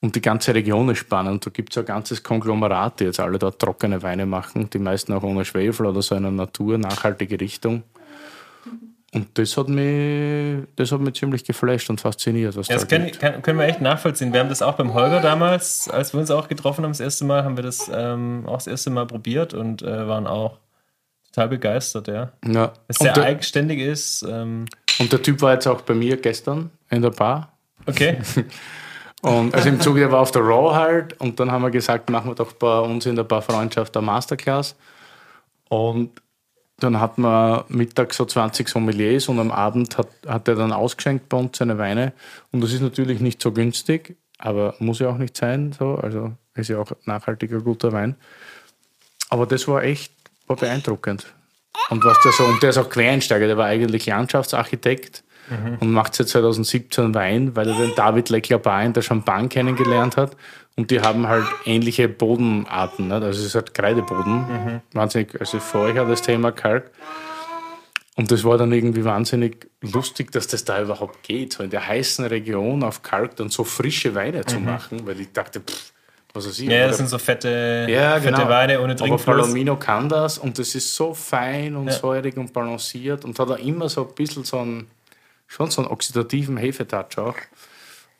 Und 0.00 0.14
die 0.14 0.20
ganze 0.20 0.54
Region 0.54 0.90
ist 0.90 0.98
spannend. 0.98 1.46
Da 1.46 1.50
gibt 1.50 1.72
es 1.72 1.78
ein 1.78 1.86
ganzes 1.86 2.22
Konglomerat, 2.22 3.00
die 3.00 3.04
jetzt 3.04 3.20
alle 3.20 3.38
dort 3.38 3.58
trockene 3.58 4.02
Weine 4.02 4.26
machen. 4.26 4.68
Die 4.68 4.78
meisten 4.78 5.14
auch 5.14 5.22
ohne 5.22 5.46
Schwefel 5.46 5.86
oder 5.86 6.02
so 6.02 6.14
in 6.14 6.26
einer 6.26 6.36
Natur, 6.36 6.76
nachhaltige 6.76 7.40
Richtung. 7.40 7.84
Und 9.14 9.38
das 9.38 9.56
hat 9.56 9.68
mich, 9.68 10.64
das 10.76 10.90
hat 10.90 11.00
mich 11.00 11.14
ziemlich 11.14 11.44
geflasht 11.44 11.88
und 11.88 12.00
fasziniert, 12.00 12.56
was 12.56 12.66
Ja, 12.66 12.74
da 12.74 12.80
das 12.80 12.88
können, 12.88 13.10
kann, 13.12 13.42
können 13.42 13.58
wir 13.58 13.66
echt 13.66 13.80
nachvollziehen. 13.80 14.32
Wir 14.32 14.40
haben 14.40 14.48
das 14.48 14.60
auch 14.60 14.74
beim 14.74 14.92
Holger 14.92 15.20
damals, 15.20 15.88
als 15.88 16.12
wir 16.12 16.20
uns 16.20 16.30
auch 16.32 16.48
getroffen 16.48 16.84
haben, 16.84 16.90
das 16.90 17.00
erste 17.00 17.24
Mal, 17.24 17.44
haben 17.44 17.56
wir 17.56 17.62
das 17.62 17.90
ähm, 17.92 18.44
auch 18.46 18.56
das 18.56 18.66
erste 18.66 18.90
Mal 18.90 19.06
probiert 19.06 19.54
und 19.54 19.82
äh, 19.82 20.08
waren 20.08 20.26
auch 20.26 20.58
total 21.32 21.48
begeistert, 21.48 22.08
ja. 22.08 22.32
Ja. 22.44 22.72
Sehr 22.88 23.08
Und, 23.08 23.16
der, 23.16 23.24
eigenständig 23.24 23.80
ist. 23.80 24.22
Ähm, 24.28 24.66
und 24.98 25.12
der 25.12 25.22
Typ 25.22 25.40
war 25.42 25.54
jetzt 25.54 25.66
auch 25.66 25.82
bei 25.82 25.94
mir 25.94 26.16
gestern 26.16 26.70
in 26.90 27.02
der 27.02 27.10
Bar. 27.10 27.52
okay. 27.86 28.18
Und 29.24 29.54
also 29.54 29.70
im 29.70 29.80
Zuge, 29.80 30.00
der 30.00 30.12
war 30.12 30.20
auf 30.20 30.32
der 30.32 30.42
Raw 30.42 30.74
halt 30.74 31.18
und 31.18 31.40
dann 31.40 31.50
haben 31.50 31.62
wir 31.62 31.70
gesagt, 31.70 32.10
machen 32.10 32.30
wir 32.30 32.34
doch 32.34 32.52
bei 32.52 32.80
uns 32.80 33.06
in 33.06 33.16
der 33.16 33.24
Bar 33.24 33.40
Freundschaft 33.40 33.96
eine 33.96 34.04
Masterclass. 34.04 34.76
Und 35.70 36.20
dann 36.78 37.00
hat 37.00 37.18
man 37.18 37.64
mittags 37.68 38.16
so 38.16 38.24
20 38.24 38.68
Sommeliers 38.68 39.28
und 39.28 39.38
am 39.38 39.50
Abend 39.50 39.96
hat, 39.96 40.08
hat 40.26 40.48
er 40.48 40.56
dann 40.56 40.72
ausgeschenkt 40.72 41.28
bei 41.28 41.36
uns 41.36 41.58
seine 41.58 41.78
Weine. 41.78 42.12
Und 42.50 42.62
das 42.62 42.72
ist 42.72 42.80
natürlich 42.80 43.20
nicht 43.20 43.40
so 43.40 43.52
günstig, 43.52 44.16
aber 44.38 44.74
muss 44.80 44.98
ja 44.98 45.08
auch 45.08 45.18
nicht 45.18 45.36
sein. 45.36 45.72
So. 45.72 45.94
Also 45.96 46.32
ist 46.54 46.68
ja 46.68 46.78
auch 46.78 46.92
nachhaltiger, 47.04 47.60
guter 47.60 47.92
Wein. 47.92 48.16
Aber 49.30 49.46
das 49.46 49.66
war 49.68 49.82
echt 49.82 50.12
war 50.46 50.56
beeindruckend. 50.56 51.32
Und 51.90 52.04
was 52.04 52.20
der 52.22 52.32
so, 52.32 52.44
und 52.44 52.62
der 52.62 52.70
ist 52.70 52.78
auch 52.78 52.88
Quereinsteiger, 52.88 53.46
der 53.46 53.56
war 53.56 53.66
eigentlich 53.66 54.06
Landschaftsarchitekt 54.06 55.24
und 55.80 55.90
macht 55.90 56.14
seit 56.14 56.28
2017 56.28 57.14
Wein, 57.14 57.54
weil 57.54 57.68
er 57.68 57.76
den 57.76 57.94
David 57.94 58.30
Leclerbar 58.30 58.82
in 58.82 58.94
der 58.94 59.02
Champagne 59.02 59.48
kennengelernt 59.48 60.16
hat. 60.16 60.36
Und 60.76 60.90
die 60.90 61.00
haben 61.00 61.28
halt 61.28 61.46
ähnliche 61.64 62.08
Bodenarten. 62.08 63.08
Nicht? 63.08 63.22
Also 63.22 63.40
es 63.40 63.46
ist 63.46 63.54
halt 63.54 63.74
Kreideboden. 63.74 64.82
Wahnsinnig, 64.92 65.40
also 65.40 65.60
vorher 65.60 66.04
das 66.04 66.22
Thema 66.22 66.50
Kalk. 66.50 66.90
Und 68.16 68.30
das 68.30 68.44
war 68.44 68.58
dann 68.58 68.72
irgendwie 68.72 69.04
wahnsinnig 69.04 69.68
lustig, 69.80 70.30
dass 70.30 70.46
das 70.46 70.64
da 70.64 70.80
überhaupt 70.80 71.22
geht, 71.24 71.52
so 71.54 71.64
in 71.64 71.70
der 71.70 71.86
heißen 71.86 72.24
Region 72.26 72.84
auf 72.84 73.02
Kalk 73.02 73.36
dann 73.36 73.48
so 73.48 73.64
frische 73.64 74.14
Weine 74.14 74.44
zu 74.44 74.60
machen, 74.60 75.04
weil 75.04 75.20
ich 75.20 75.32
dachte, 75.32 75.60
pff, 75.60 75.92
was 76.32 76.46
weiß 76.46 76.60
ich. 76.60 76.68
Ja, 76.68 76.86
das 76.86 76.98
sind 76.98 77.08
so 77.08 77.18
fette, 77.18 77.86
ja, 77.88 78.20
fette 78.20 78.32
genau. 78.32 78.48
Weine 78.48 78.80
ohne 78.80 78.92
Aber 78.92 78.96
Trinkfluss. 78.96 79.24
Palomino 79.24 79.76
kann 79.76 80.08
das 80.08 80.38
und 80.38 80.58
das 80.58 80.74
ist 80.76 80.94
so 80.94 81.12
fein 81.12 81.74
und 81.74 81.92
säurig 81.92 82.36
und 82.36 82.52
balanciert 82.52 83.24
und 83.24 83.38
hat 83.38 83.50
auch 83.50 83.58
immer 83.58 83.88
so 83.88 84.06
ein 84.06 84.14
bisschen 84.14 84.44
so 84.44 84.58
einen, 84.58 84.88
schon 85.48 85.70
so 85.70 85.82
einen 85.82 85.90
oxidativen 85.90 86.56
Hefetouch 86.56 87.18
auch. 87.18 87.36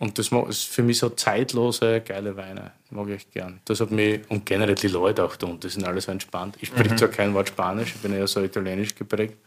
Und 0.04 0.18
das 0.18 0.30
ist 0.50 0.64
für 0.64 0.82
mich 0.82 0.98
so 0.98 1.08
zeitlose, 1.08 2.02
geile 2.02 2.36
Weine. 2.36 2.72
Mag 2.90 3.08
ich 3.08 3.30
gern. 3.30 3.60
Das 3.64 3.80
hat 3.80 3.90
mich, 3.90 4.20
und 4.28 4.44
generell 4.44 4.74
die 4.74 4.88
Leute 4.88 5.24
auch 5.24 5.34
da 5.36 5.46
und 5.46 5.64
die 5.64 5.70
sind 5.70 5.86
alle 5.86 5.98
so 6.02 6.12
entspannt. 6.12 6.58
Ich 6.60 6.70
Mhm. 6.70 6.76
spreche 6.76 6.96
zwar 6.96 7.08
kein 7.08 7.32
Wort 7.32 7.48
Spanisch, 7.48 7.94
ich 7.96 8.02
bin 8.02 8.12
eher 8.12 8.26
so 8.26 8.42
italienisch 8.42 8.94
geprägt. 8.94 9.38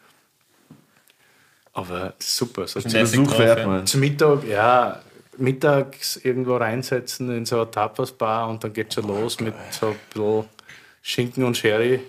Aber 1.73 2.15
super. 2.17 2.65
So 2.67 2.81
zum, 2.81 2.91
Besuch 2.91 3.37
wert, 3.37 3.59
ja. 3.59 3.85
zum 3.85 3.99
Mittag, 3.99 4.43
ja, 4.47 4.99
mittags 5.37 6.15
irgendwo 6.17 6.57
reinsetzen 6.57 7.29
in 7.37 7.45
so 7.45 7.57
eine 7.61 7.69
Tapas-Bar 7.69 8.49
und 8.49 8.63
dann 8.63 8.73
geht 8.73 8.95
schon 8.95 9.05
los 9.07 9.39
mit 9.39 9.53
so 9.69 9.89
ein 9.89 9.95
bisschen 10.11 10.45
Schinken 11.03 11.43
und 11.43 11.55
Sherry. 11.55 11.99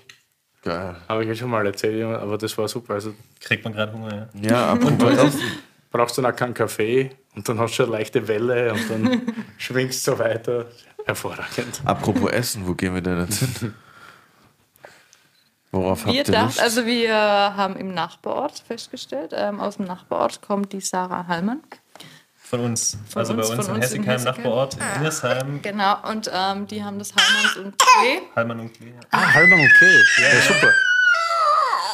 Geil. 0.62 0.96
Habe 1.06 1.22
ich 1.22 1.28
ja 1.28 1.34
schon 1.34 1.50
mal 1.50 1.66
erzählt, 1.66 2.02
aber 2.02 2.38
das 2.38 2.56
war 2.56 2.66
super. 2.66 2.94
Also 2.94 3.12
Kriegt 3.40 3.62
man 3.62 3.74
gerade 3.74 3.92
Hunger, 3.92 4.30
ja. 4.40 4.50
Ja, 4.50 4.66
apropos 4.72 5.12
Essen. 5.18 5.42
Brauchst 5.90 6.16
du 6.18 6.22
dann 6.22 6.32
auch 6.32 6.36
keinen 6.36 6.54
Kaffee 6.54 7.10
und 7.34 7.48
dann 7.48 7.58
hast 7.58 7.76
du 7.76 7.84
eine 7.84 7.92
leichte 7.92 8.26
Welle 8.28 8.72
und 8.72 8.90
dann 8.90 9.22
schwingst 9.58 10.06
du 10.06 10.12
so 10.12 10.18
weiter. 10.18 10.66
Hervorragend. 11.04 11.80
Apropos 11.84 12.30
Essen, 12.30 12.66
wo 12.66 12.74
gehen 12.74 12.94
wir 12.94 13.00
denn 13.00 13.20
jetzt 13.20 13.38
hin? 13.38 13.74
Worauf 15.70 16.06
Wir, 16.06 16.18
habt 16.18 16.28
ihr 16.28 16.32
dacht, 16.34 16.44
Lust? 16.46 16.60
also 16.60 16.86
wir 16.86 17.14
haben 17.14 17.76
im 17.76 17.92
Nachbarort 17.92 18.58
festgestellt, 18.66 19.32
ähm, 19.34 19.60
aus 19.60 19.76
dem 19.76 19.84
Nachbarort 19.86 20.40
kommt 20.42 20.72
die 20.72 20.80
Sarah 20.80 21.26
Hallmann. 21.26 21.60
Von 22.36 22.60
uns. 22.60 22.96
Von 23.10 23.20
also 23.20 23.34
uns, 23.34 23.48
bei 23.48 23.54
uns 23.56 23.68
in 23.68 23.82
Hessigheim. 23.82 24.22
Nachbarort, 24.24 24.74
in 24.74 24.80
Ingersheim, 24.96 25.60
Genau, 25.62 26.08
und 26.10 26.30
ähm, 26.32 26.66
die 26.66 26.82
haben 26.82 26.98
das 26.98 27.12
Hallmanns 27.14 27.56
und 27.58 27.74
Klee. 27.78 28.20
Hallmann 28.34 28.60
und 28.60 28.72
Klee. 28.72 28.92
Ah, 29.10 29.34
Halbmann 29.34 29.60
und 29.60 29.70
Klee. 29.74 30.02
Ja, 30.22 30.40
super. 30.40 30.72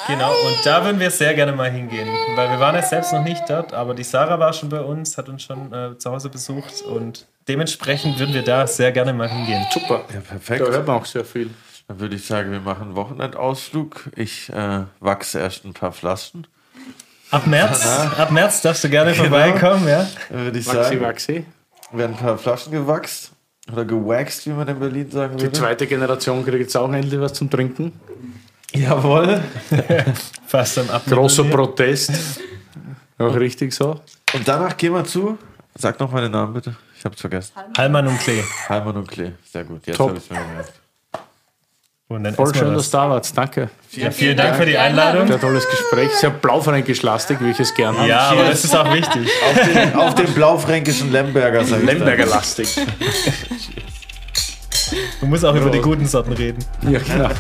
Genau, 0.07 0.31
und 0.31 0.67
da 0.67 0.85
würden 0.85 1.01
wir 1.01 1.11
sehr 1.11 1.35
gerne 1.35 1.53
mal 1.53 1.71
hingehen, 1.71 2.09
weil 2.37 2.51
wir 2.51 2.61
waren 2.61 2.75
jetzt 2.75 2.91
selbst 2.91 3.13
noch 3.13 3.23
nicht 3.23 3.43
dort, 3.49 3.73
aber 3.73 3.95
die 3.95 4.05
Sarah 4.05 4.39
war 4.39 4.53
schon 4.53 4.69
bei 4.69 4.81
uns, 4.81 5.17
hat 5.17 5.29
uns 5.29 5.43
schon 5.43 5.73
äh, 5.73 5.97
zu 5.99 6.11
Hause 6.11 6.29
besucht 6.29 6.83
und 6.83 7.27
dementsprechend 7.49 8.19
würden 8.19 8.35
wir 8.35 8.43
da 8.43 8.67
sehr 8.67 8.93
gerne 8.93 9.13
mal 9.15 9.29
hingehen. 9.29 9.65
Super. 9.73 10.05
Ja, 10.09 10.17
Da 10.17 10.21
perfekt. 10.21 10.61
hört 10.69 10.87
man 10.87 10.97
auch 10.97 11.07
sehr 11.07 11.25
viel. 11.25 11.51
Dann 11.89 12.01
würde 12.01 12.17
ich 12.17 12.27
sagen, 12.27 12.51
wir 12.53 12.61
machen 12.61 12.83
einen 12.89 12.97
Wochenendausflug. 12.97 14.11
Ich 14.17 14.51
äh, 14.51 14.83
wachse 15.01 15.39
erst 15.39 15.65
ein 15.65 15.73
paar 15.75 15.93
Flaschen. 15.93 16.47
Ab 17.31 17.47
März, 17.47 17.85
ab 18.19 18.31
März 18.31 18.63
darfst 18.63 18.85
du 18.85 18.89
gerne 18.91 19.15
vorbeikommen, 19.15 19.89
ja. 19.89 20.07
Dann 20.31 20.45
würde 20.45 20.59
ich 20.59 20.67
Maxi, 20.67 20.83
sagen, 20.83 21.01
Maxi. 21.01 21.47
werden 21.93 22.13
ein 22.13 22.19
paar 22.19 22.39
Flaschen 22.39 22.73
gewachst. 22.73 23.33
Oder 23.73 23.85
gewaxt, 23.87 24.47
wie 24.47 24.51
man 24.51 24.69
in 24.69 24.79
Berlin 24.79 25.11
sagen 25.11 25.39
Die 25.39 25.45
würde. 25.45 25.59
zweite 25.59 25.87
Generation 25.87 26.45
kriegt 26.45 26.59
jetzt 26.61 26.77
auch 26.77 26.93
endlich 26.93 27.19
was 27.19 27.33
zum 27.33 27.49
Trinken. 27.51 27.99
Jawohl. 28.75 29.43
Fast 30.47 30.79
am 30.79 30.91
Ab. 30.91 31.03
Großer 31.09 31.45
Protest. 31.45 32.41
Auch 33.19 33.35
richtig 33.37 33.73
so. 33.73 34.01
Und 34.33 34.47
danach 34.47 34.77
gehen 34.77 34.93
wir 34.93 35.05
zu. 35.05 35.39
Sag 35.77 35.99
noch 36.01 36.11
mal 36.11 36.23
den 36.23 36.33
Namen 36.33 36.53
bitte. 36.53 36.77
Ich 36.99 37.05
habe 37.05 37.15
es 37.15 37.21
vergessen. 37.21 37.53
Hallmann 37.77 38.07
und 38.07 38.19
Klee. 38.19 38.43
Heimann 38.69 38.97
und 38.97 39.09
Klee. 39.09 39.33
Sehr 39.53 39.65
gut. 39.65 39.87
Jetzt 39.87 39.97
Top. 39.97 40.09
habe 40.09 40.19
ich 40.19 40.25
es 40.25 40.31
mir 40.31 40.39
gemerkt. 40.39 40.73
Und 42.07 42.23
dann 42.23 42.35
Voll 42.35 42.55
schön, 42.55 42.75
dass 42.75 42.91
du 42.91 42.97
da 42.97 43.11
warst. 43.11 43.37
Danke. 43.37 43.71
Ja, 43.93 44.11
vielen 44.11 44.37
Dank 44.37 44.57
für 44.57 44.67
die 44.67 44.77
Einladung. 44.77 45.27
Sehr 45.27 45.41
tolles 45.41 45.69
Gespräch. 45.69 46.11
Sehr 46.13 46.31
blaufränkisch-lastig, 46.31 47.39
wie 47.41 47.51
ich 47.51 47.61
es 47.61 47.75
gerne 47.75 47.99
habe. 47.99 48.09
Ja, 48.09 48.31
aber 48.31 48.45
das 48.45 48.65
ist 48.65 48.77
auch 48.77 48.93
wichtig. 48.93 49.29
Auf 49.51 49.73
den, 49.73 49.95
auf 49.95 50.15
den 50.15 50.35
blaufränkischen 50.35 51.11
Lemberger, 51.11 51.65
dann. 51.65 51.85
Lemberger-lastig. 51.87 52.77
Du 55.21 55.27
musst 55.27 55.45
auch 55.45 55.55
über 55.55 55.71
die 55.71 55.81
guten 55.81 56.07
Sorten 56.07 56.33
reden. 56.33 56.65
Ja, 56.83 56.99
genau. 56.99 57.31